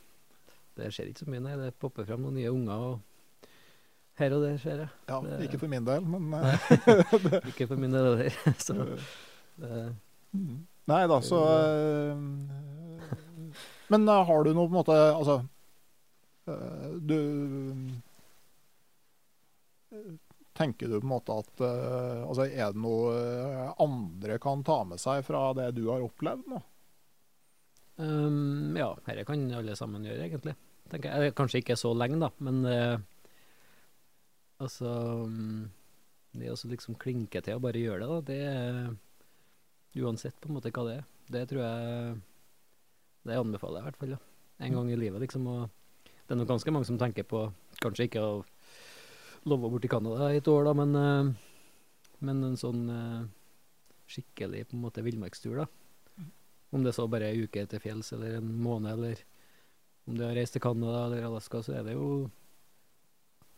det 0.80 0.90
skjer 0.96 1.12
ikke 1.12 1.24
så 1.26 1.30
mye, 1.34 1.44
nei. 1.46 1.56
Det 1.60 1.74
popper 1.82 2.08
fram 2.10 2.22
noen 2.26 2.38
nye 2.40 2.52
unger 2.54 2.84
og 2.90 3.00
her 4.20 4.34
og 4.36 4.42
der, 4.44 4.58
ser 4.60 4.82
jeg. 4.84 4.90
ja, 5.08 5.20
det- 5.24 5.46
ikke 5.48 5.60
for 5.62 5.72
min 5.72 5.86
del, 5.88 6.02
men 6.04 6.30
nei, 6.34 6.56
Ikke 7.54 7.68
for 7.70 7.78
min 7.80 7.94
del 7.96 8.10
heller. 8.24 8.56
Så 8.68 8.76
det, 9.60 9.96
Mm. 10.30 10.60
Nei 10.86 11.00
da, 11.10 11.16
så 11.26 11.38
øh, 11.42 12.18
Men 13.90 14.04
eh, 14.06 14.20
har 14.28 14.44
du 14.46 14.52
noe 14.54 14.68
på 14.70 14.70
en 14.70 14.76
måte 14.78 14.98
Altså 15.10 15.40
øh, 16.54 16.92
Du 17.02 17.16
eh, 19.96 20.14
Tenker 20.60 20.88
du 20.92 21.00
på 21.00 21.06
en 21.08 21.14
måte 21.16 21.34
at 21.42 21.64
øh, 21.66 22.22
Altså, 22.30 22.46
er 22.46 22.74
det 22.76 22.82
noe 22.84 23.14
eh, 23.18 23.74
andre 23.82 24.38
kan 24.44 24.62
ta 24.68 24.84
med 24.86 25.02
seg 25.02 25.24
fra 25.26 25.48
det 25.58 25.72
du 25.80 25.86
har 25.90 26.04
opplevd 26.06 26.46
nå? 26.52 26.62
Um, 28.00 28.78
ja, 28.80 28.92
dette 29.10 29.26
kan 29.28 29.42
alle 29.58 29.74
sammen 29.76 30.06
gjøre, 30.08 30.24
egentlig. 30.30 30.54
Tenker 30.90 31.14
jeg. 31.14 31.36
Kanskje 31.38 31.62
ikke 31.62 31.78
så 31.78 31.92
lenge, 31.94 32.20
da, 32.22 32.32
men 32.46 32.64
eh, 32.66 32.98
altså 34.60 34.90
um, 35.26 35.70
Det 36.34 36.50
å 36.52 36.58
liksom 36.70 36.98
klinke 37.02 37.42
til 37.46 37.58
og 37.58 37.64
bare 37.66 37.82
gjøre 37.82 38.06
det, 38.06 38.10
da, 38.10 38.20
det 38.30 38.40
er 38.50 40.04
Uansett 40.06 40.38
på 40.38 40.50
en 40.50 40.58
måte 40.60 40.70
hva 40.74 40.86
det 40.86 40.98
er. 41.00 41.06
Det 41.34 41.46
tror 41.50 41.64
jeg 41.64 42.20
Det 43.26 43.38
anbefaler 43.38 43.80
jeg 43.80 43.84
i 43.84 43.88
hvert 43.90 44.00
fall. 44.02 44.14
da. 44.14 44.20
En 44.66 44.76
gang 44.76 44.92
i 44.92 45.00
livet, 45.00 45.22
liksom. 45.24 45.48
Og 45.50 46.06
det 46.06 46.36
er 46.36 46.40
nok 46.40 46.52
ganske 46.52 46.74
mange 46.74 46.86
som 46.86 47.00
tenker 47.02 47.26
på 47.26 47.48
kanskje 47.82 48.06
ikke 48.10 48.22
å 48.22 48.34
love 49.50 49.70
bort 49.72 49.86
i 49.88 49.92
Canada 49.92 50.30
i 50.34 50.38
et 50.38 50.50
år, 50.52 50.68
da, 50.68 50.74
men, 50.78 50.96
eh, 51.00 51.32
men 52.28 52.44
en 52.44 52.58
sånn 52.60 52.84
eh, 52.94 53.28
skikkelig 54.10 54.68
på 54.70 54.78
en 54.78 54.84
måte 54.84 55.04
villmarkstur, 55.06 55.62
da. 55.64 55.68
Om 56.76 56.84
det 56.86 56.94
så 56.94 57.08
bare 57.10 57.32
er 57.32 57.38
ei 57.38 57.48
uke 57.48 57.64
til 57.66 57.82
fjells, 57.82 58.12
eller 58.14 58.38
en 58.38 58.50
måned, 58.62 58.92
eller 58.94 59.24
om 60.10 60.18
du 60.18 60.24
har 60.26 60.34
reist 60.38 60.56
til 60.58 60.62
Canada 60.64 61.06
eller 61.08 61.28
Alaska, 61.30 61.62
så 61.66 61.76
er 61.80 61.84
det 61.88 61.94
jo 61.96 62.30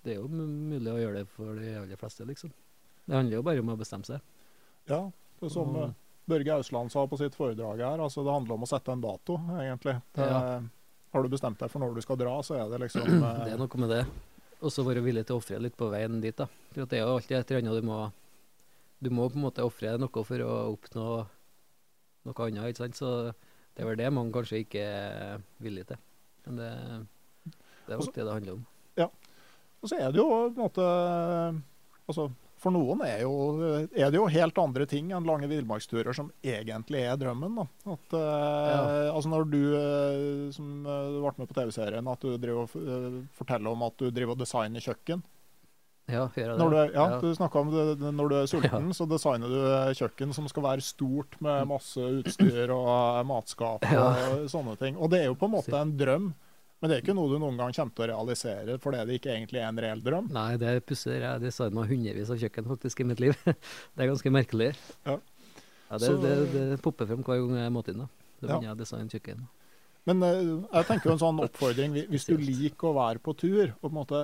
Det 0.04 0.16
er 0.16 0.22
jo 0.22 0.28
mulig 0.34 0.90
å 0.92 0.98
gjøre 1.00 1.20
det 1.22 1.28
for 1.30 1.56
de 1.56 1.76
aller 1.78 2.00
fleste, 2.00 2.26
liksom. 2.26 2.50
Det 3.06 3.14
handler 3.16 3.38
jo 3.38 3.44
bare 3.46 3.62
om 3.62 3.70
å 3.70 3.78
bestemme 3.78 4.06
seg. 4.08 4.22
Ja, 4.90 5.12
det 5.40 5.46
er 5.46 5.54
som 5.54 5.76
Og- 5.76 5.84
eh, 5.90 5.94
Børge 6.28 6.54
Ausland 6.56 6.92
sa 6.92 7.06
på 7.08 7.18
sitt 7.18 7.36
foredrag 7.36 7.78
her, 7.82 7.98
altså 8.00 8.24
det 8.24 8.34
handler 8.34 8.54
om 8.56 8.64
å 8.64 8.68
sette 8.70 8.90
en 8.92 9.02
dato, 9.02 9.38
egentlig. 9.60 10.02
Det, 10.14 10.26
Ja. 10.28 10.62
Har 11.14 11.24
du 11.24 11.30
bestemt 11.30 11.58
deg 11.60 11.70
for 11.70 11.80
når 11.80 11.94
du 11.96 12.02
skal 12.02 12.16
dra, 12.16 12.40
så 12.42 12.56
er 12.56 12.70
det 12.70 12.80
liksom 12.80 13.02
eh, 13.24 13.44
Det 13.46 13.54
er 13.54 13.58
noe 13.58 13.78
med 13.78 13.90
det. 13.90 14.06
Og 14.62 14.70
så 14.72 14.84
være 14.86 15.04
villig 15.04 15.26
til 15.26 15.36
å 15.36 15.40
ofre 15.42 15.60
litt 15.60 15.76
på 15.78 15.90
veien 15.92 16.22
dit, 16.22 16.36
da. 16.38 16.46
For 16.74 16.86
det 16.86 16.94
er 17.00 17.06
jo 17.06 17.16
alltid 17.18 17.38
et 17.38 17.52
eller 17.52 17.62
annet 17.62 17.82
du 17.82 17.88
må 17.88 18.12
Du 19.04 19.10
må 19.10 19.30
på 19.30 19.36
en 19.36 19.42
måte 19.44 19.64
ofre 19.66 19.98
noe 19.98 20.24
for 20.24 20.38
å 20.46 20.78
oppnå 20.78 21.28
noe 22.26 22.46
annet, 22.48 22.70
ikke 22.70 22.78
sant. 22.78 22.96
Så 22.96 23.34
det 23.76 23.82
er 23.82 23.86
vel 23.90 23.96
det 23.98 24.14
mange 24.14 24.32
kanskje 24.32 24.60
ikke 24.66 24.82
er 24.86 25.42
villige 25.60 25.88
til. 25.88 25.98
Men 26.48 26.62
det, 26.62 26.72
det 27.88 27.96
er 27.96 28.00
jo 28.00 28.08
det 28.08 28.24
det 28.24 28.38
handler 28.38 28.56
om. 28.60 28.64
Ja. 29.00 29.10
Og 29.82 29.90
så 29.90 29.98
er 29.98 30.14
det 30.14 30.22
jo 30.22 30.30
på 30.30 30.48
en 30.52 30.62
måte 30.62 30.86
altså, 32.06 32.28
For 32.62 32.74
noen 32.74 33.02
er, 33.08 33.24
jo, 33.24 33.32
er 33.90 34.12
det 34.14 34.20
jo 34.20 34.28
helt 34.30 34.62
andre 34.62 34.86
ting 34.90 35.10
enn 35.16 35.26
lange 35.26 35.50
villmarksturer 35.50 36.14
som 36.14 36.30
egentlig 36.46 37.02
er 37.02 37.18
drømmen. 37.18 37.58
Da. 37.58 37.66
At, 37.96 38.18
ja. 38.18 38.82
altså 39.10 39.32
Når 39.32 39.48
du, 39.50 39.62
eh, 39.80 40.52
som 40.54 40.86
eh, 40.86 41.08
du 41.16 41.22
ble 41.24 41.34
med 41.40 41.50
på 41.50 41.58
TV-serien, 41.58 42.12
at 42.14 42.22
du 42.22 42.36
driver, 42.36 42.68
og, 42.68 42.76
eh, 42.78 43.22
forteller 43.38 43.74
om 43.74 43.88
at 43.88 43.98
du 43.98 44.12
driver 44.14 44.38
og 44.38 44.44
designer 44.44 44.86
kjøkken. 44.86 45.26
Ja, 46.12 46.26
gjør 46.36 46.44
jeg 46.44 46.52
det? 46.52 46.58
Når 46.60 46.70
du, 46.70 46.76
er- 46.82 46.94
ja, 46.94 47.06
Ja. 47.14 47.20
du 47.24 47.30
snakka 47.38 47.60
om 47.62 47.70
det, 47.72 48.12
når 48.14 48.30
du 48.30 48.36
er 48.42 48.46
sulten, 48.52 48.92
så 49.00 49.08
designer 49.10 49.48
du 49.50 49.60
kjøkken 49.98 50.34
som 50.36 50.48
skal 50.52 50.64
være 50.68 50.84
stort 50.86 51.38
med 51.42 51.68
masse 51.72 51.98
utstyr 52.22 52.70
og 52.76 52.90
eh, 52.92 53.24
matskap 53.32 53.86
og 53.90 54.48
sånne 54.52 54.78
ting. 54.82 54.98
Og 55.00 55.10
det 55.14 55.22
er 55.24 55.30
jo 55.32 55.36
på 55.40 55.48
en 55.50 55.56
måte 55.56 55.74
en 55.80 55.94
drøm, 55.98 56.32
men 56.82 56.90
det 56.90 56.98
er 56.98 57.04
ikke 57.06 57.14
noe 57.16 57.30
du 57.30 57.38
noen 57.38 57.58
gang 57.62 57.74
kommer 57.78 57.94
til 57.94 58.04
å 58.08 58.10
realisere 58.10 58.78
fordi 58.82 59.04
det 59.06 59.20
ikke 59.20 59.32
egentlig 59.36 59.60
er 59.62 59.68
en 59.70 59.82
reell 59.86 60.02
drøm. 60.02 60.32
Nei, 60.34 60.58
det 60.58 60.76
pusser. 60.90 61.20
Jeg 61.22 61.28
har 61.30 61.40
designa 61.44 61.84
hundrevis 61.86 62.32
av 62.34 62.40
kjøkken 62.42 62.66
faktisk 62.72 63.04
i 63.04 63.08
mitt 63.12 63.20
liv. 63.22 63.36
det 63.46 64.02
er 64.02 64.10
ganske 64.12 64.32
merkelig. 64.34 64.72
Ja. 65.06 65.20
Ja, 65.92 65.98
det, 66.00 66.08
Så- 66.08 66.20
det, 66.24 66.36
det 66.56 66.82
popper 66.82 67.06
frem 67.10 67.22
hver 67.24 67.42
gang 67.46 67.58
jeg 67.62 67.72
må 67.76 67.84
inn. 67.88 68.02
da. 68.06 68.10
Ja. 68.42 68.48
begynner 68.48 68.72
jeg 68.72 68.76
å 68.76 68.80
designe 68.80 69.12
kjøkken. 69.14 69.42
Men 70.10 70.24
eh, 70.26 70.38
jeg 70.80 70.86
tenker 70.88 71.12
jo 71.12 71.14
en 71.14 71.20
sånn 71.22 71.40
oppfordring 71.44 71.94
Hvis 72.10 72.24
du 72.26 72.34
liker 72.42 72.88
å 72.90 72.96
være 72.98 73.20
på 73.22 73.36
tur, 73.38 73.76
og 73.76 73.84
på 73.84 73.92
en 73.92 73.98
måte 74.00 74.22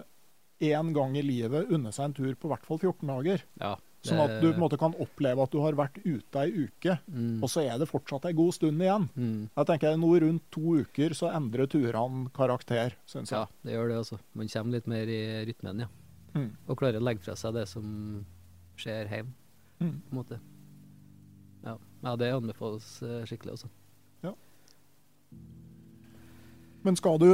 én 0.62 0.94
gang 0.94 1.16
i 1.18 1.22
livet 1.22 1.70
unne 1.72 1.92
seg 1.94 2.06
en 2.10 2.14
tur 2.18 2.34
på 2.36 2.50
hvert 2.50 2.66
fall 2.66 2.80
14 2.80 3.08
dager, 3.08 3.44
Ja, 3.62 3.76
sånn 4.04 4.22
at 4.24 4.42
du 4.42 4.48
på 4.50 4.56
en 4.56 4.62
måte 4.64 4.78
kan 4.80 4.94
oppleve 4.96 5.44
at 5.44 5.52
du 5.52 5.60
har 5.60 5.74
vært 5.78 5.98
ute 6.06 6.40
ei 6.42 6.52
uke, 6.68 7.00
mm, 7.12 7.44
og 7.44 7.50
så 7.50 7.62
er 7.68 7.78
det 7.78 7.90
fortsatt 7.90 8.26
ei 8.26 8.34
god 8.34 8.54
stund 8.54 8.82
igjen. 8.82 9.10
mm, 9.16 9.50
Jeg 9.58 9.66
tenker 9.68 9.98
Nå 9.98 10.12
rundt 10.22 10.44
to 10.52 10.78
uker 10.82 11.10
så 11.14 11.32
endrer 11.36 11.68
turene 11.68 12.30
karakter, 12.34 12.94
syns 13.06 13.32
Ja, 13.32 13.46
det 13.64 13.74
gjør 13.74 13.90
det, 13.90 13.98
altså. 13.98 14.20
Man 14.34 14.48
kommer 14.48 14.72
litt 14.78 14.88
mer 14.88 15.08
i 15.08 15.46
rytmen, 15.46 15.80
ja. 15.80 15.88
Mm. 16.34 16.52
Og 16.68 16.78
klarer 16.78 17.00
å 17.00 17.04
legge 17.04 17.22
fra 17.26 17.36
seg 17.36 17.54
det 17.54 17.68
som 17.68 18.26
skjer 18.78 19.08
hjemme, 19.10 19.34
Mm. 19.80 20.02
på 20.02 20.12
en 20.12 20.18
måte. 20.24 20.40
Ja, 21.66 21.78
ja 22.04 22.16
det 22.16 22.32
anbefales 22.34 23.02
eh, 23.04 23.26
skikkelig, 23.26 23.52
altså. 23.58 23.68
Men 26.84 26.96
skal 26.96 27.18
du 27.20 27.32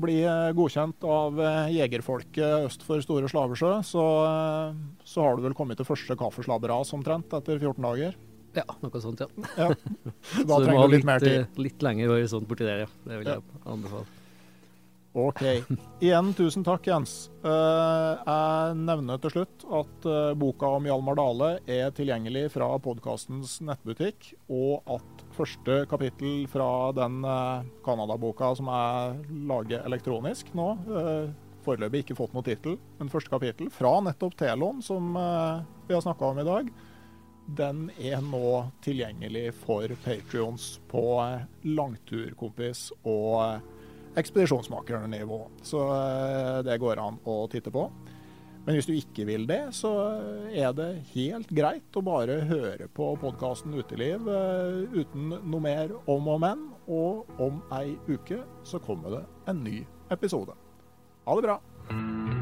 bli 0.00 0.22
eh, 0.24 0.52
godkjent 0.56 1.04
av 1.04 1.38
eh, 1.40 1.72
jegerfolket 1.76 2.66
øst 2.68 2.84
for 2.86 3.02
Store 3.04 3.28
Slavesjø, 3.30 3.72
så, 3.86 4.04
eh, 4.28 4.80
så 5.04 5.24
har 5.26 5.36
du 5.36 5.44
vel 5.46 5.56
kommet 5.58 5.80
til 5.80 5.88
første 5.88 6.16
kaffeslabberas 6.18 6.92
omtrent 6.96 7.32
etter 7.36 7.60
14 7.60 7.82
dager. 7.84 8.16
Ja, 8.56 8.64
noe 8.84 9.00
sånt, 9.00 9.22
ja. 9.24 9.28
Ja. 9.56 9.68
Så 10.32 10.44
Da 10.44 10.58
du 10.60 10.66
må 10.68 10.82
ha 10.82 10.88
litt, 10.92 11.06
litt 11.24 11.56
Litt 11.56 11.84
lengre 11.84 12.10
horisont 12.12 12.44
borti 12.50 12.66
der, 12.68 12.82
ja. 12.84 12.90
Det 13.06 13.20
vil 13.22 13.30
Ja. 13.30 13.38
jeg 13.40 13.62
anbefale. 13.72 14.04
OK. 15.12 15.40
Igjen 16.00 16.30
tusen 16.36 16.64
takk, 16.64 16.86
Jens. 16.88 17.14
Jeg 17.44 18.76
nevner 18.80 19.18
til 19.20 19.32
slutt 19.34 19.64
at 19.76 20.06
boka 20.40 20.70
om 20.78 20.86
Hjalmar 20.88 21.18
Dale 21.18 21.50
er 21.68 21.90
tilgjengelig 21.96 22.46
fra 22.54 22.70
podkastens 22.80 23.58
nettbutikk, 23.64 24.30
og 24.48 24.80
at 24.96 25.21
første 25.42 25.82
kapittel 25.90 26.46
fra 26.50 26.92
den 26.96 27.22
uh, 27.26 27.64
Canada-boka 27.84 28.52
som 28.58 28.70
er 28.70 29.16
laget 29.50 29.82
elektronisk 29.86 30.52
nå 30.56 30.68
uh, 30.86 31.32
Foreløpig 31.62 32.02
ikke 32.02 32.16
fått 32.18 32.32
noe 32.34 32.42
tittel, 32.42 32.74
men 32.98 33.10
første 33.10 33.30
kapittel 33.30 33.68
fra 33.70 33.92
nettopp 34.02 34.34
Telon, 34.34 34.80
som 34.82 35.12
eh, 35.14 35.60
vi 35.86 35.94
har 35.94 36.02
snakka 36.02 36.32
om 36.32 36.40
i 36.42 36.46
dag, 36.48 36.72
den 37.54 37.84
er 38.02 38.18
nå 38.26 38.48
tilgjengelig 38.82 39.44
for 39.60 39.94
Patrions 40.02 40.80
på 40.90 41.04
langturkompis 41.62 42.88
og 43.06 44.18
ekspedisjonsmakernivå. 44.18 45.38
Så 45.62 45.86
det 46.66 46.80
går 46.82 46.98
an 47.04 47.22
å 47.30 47.36
titte 47.52 47.70
på. 47.70 47.86
Men 48.62 48.76
hvis 48.76 48.86
du 48.86 48.92
ikke 48.94 49.26
vil 49.26 49.46
det, 49.48 49.60
så 49.74 49.90
er 50.54 50.74
det 50.78 50.90
helt 51.14 51.50
greit 51.50 51.98
å 51.98 52.04
bare 52.06 52.42
høre 52.46 52.86
på 52.94 53.08
podkasten 53.22 53.74
Uteliv 53.74 54.28
uten 54.94 55.34
noe 55.42 55.62
mer 55.64 55.96
om 56.06 56.30
og 56.30 56.38
men. 56.44 56.68
Og 56.86 57.42
om 57.42 57.58
ei 57.74 57.96
uke 58.10 58.42
så 58.66 58.82
kommer 58.82 59.18
det 59.18 59.24
en 59.50 59.64
ny 59.66 59.82
episode. 60.14 60.54
Ha 61.26 61.38
det 61.38 61.48
bra. 61.48 62.41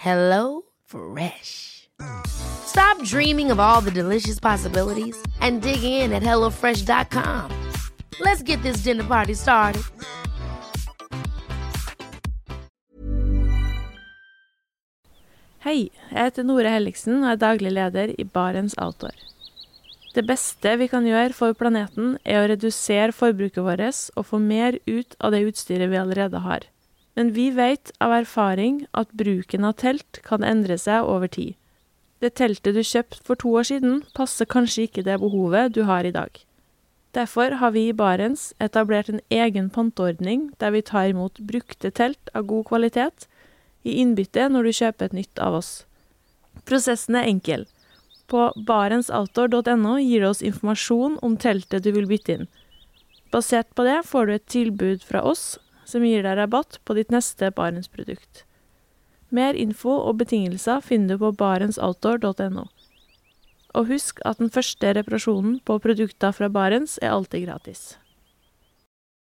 Hello 0.00 0.62
Fresh. 0.86 1.86
Stop 2.24 3.04
dreaming 3.04 3.50
of 3.50 3.60
all 3.60 3.82
the 3.82 3.90
delicious 3.90 4.40
possibilities 4.40 5.14
and 5.42 5.60
dig 5.60 5.84
in 5.84 6.14
at 6.14 6.22
HelloFresh.com. 6.22 7.50
Let's 8.18 8.42
get 8.42 8.62
this 8.62 8.78
dinner 8.78 9.04
party 9.04 9.34
started. 9.34 9.82
Hei, 15.60 15.90
jeg 16.08 16.16
heter 16.16 16.48
Nore 16.48 16.72
Helligsen 16.72 17.20
og 17.20 17.34
er 17.34 17.44
daglig 17.44 17.76
leder 17.76 18.16
i 18.16 18.24
Barents 18.24 18.78
Outdoor. 18.80 19.12
Det 20.16 20.24
beste 20.24 20.78
vi 20.80 20.88
kan 20.88 21.04
gjøre 21.04 21.36
for 21.36 21.52
planeten, 21.52 22.16
er 22.24 22.40
å 22.40 22.48
redusere 22.48 23.12
forbruket 23.12 23.68
vårt 23.68 24.16
og 24.16 24.30
få 24.32 24.40
mer 24.40 24.80
ut 24.88 25.20
av 25.20 25.36
det 25.36 25.44
utstyret 25.52 25.92
vi 25.92 26.00
allerede 26.00 26.40
har. 26.40 26.70
Men 27.20 27.34
vi 27.36 27.50
vet 27.52 27.90
av 28.00 28.14
erfaring 28.16 28.86
at 28.96 29.10
bruken 29.12 29.66
av 29.68 29.74
telt 29.82 30.22
kan 30.24 30.40
endre 30.40 30.78
seg 30.80 31.04
over 31.04 31.28
tid. 31.28 31.52
Det 32.24 32.30
teltet 32.40 32.72
du 32.72 32.80
kjøpte 32.80 33.20
for 33.26 33.36
to 33.36 33.52
år 33.60 33.66
siden, 33.68 33.98
passer 34.16 34.48
kanskje 34.48 34.86
ikke 34.86 35.04
det 35.04 35.18
behovet 35.20 35.74
du 35.76 35.82
har 35.84 36.08
i 36.08 36.14
dag. 36.16 36.32
Derfor 37.12 37.58
har 37.60 37.76
vi 37.76 37.90
i 37.90 37.98
Barents 38.00 38.54
etablert 38.56 39.12
en 39.12 39.20
egen 39.28 39.68
panteordning 39.68 40.48
der 40.64 40.72
vi 40.72 40.80
tar 40.80 41.12
imot 41.12 41.44
brukte 41.52 41.92
telt 41.92 42.32
av 42.32 42.48
god 42.48 42.70
kvalitet 42.72 43.28
i 43.84 44.00
innbytte 44.00 44.48
når 44.48 44.70
du 44.70 44.76
kjøper 44.80 45.10
et 45.10 45.20
nytt 45.20 45.44
av 45.44 45.60
oss. 45.60 45.72
Prosessen 46.64 47.20
er 47.20 47.28
enkel. 47.28 47.68
På 48.32 48.48
barentsoutdoor.no 48.56 49.98
gir 50.00 50.24
du 50.24 50.32
oss 50.32 50.40
informasjon 50.40 51.20
om 51.20 51.36
teltet 51.36 51.84
du 51.84 51.92
vil 51.92 52.08
bytte 52.08 52.38
inn. 52.38 52.52
Basert 53.28 53.74
på 53.76 53.84
det 53.84 54.06
får 54.08 54.24
du 54.24 54.38
et 54.40 54.52
tilbud 54.56 55.04
fra 55.04 55.20
oss 55.20 55.58
som 55.90 56.04
gir 56.06 56.24
deg 56.24 56.38
rabatt 56.38 56.78
på 56.86 56.96
ditt 56.96 57.10
neste 57.12 57.50
Barentsprodukt. 57.54 58.44
Mer 59.30 59.54
info 59.54 59.92
og 59.94 60.18
betingelser 60.22 60.82
finner 60.82 61.14
du 61.14 61.24
på 61.24 61.32
barentsoutdoor.no. 61.38 62.66
Og 63.78 63.86
husk 63.92 64.18
at 64.26 64.40
den 64.42 64.50
første 64.50 64.94
reparasjonen 64.96 65.60
på 65.62 65.78
produkter 65.82 66.34
fra 66.34 66.48
Barents 66.50 66.98
er 66.98 67.14
alltid 67.14 67.46
gratis. 67.46 67.99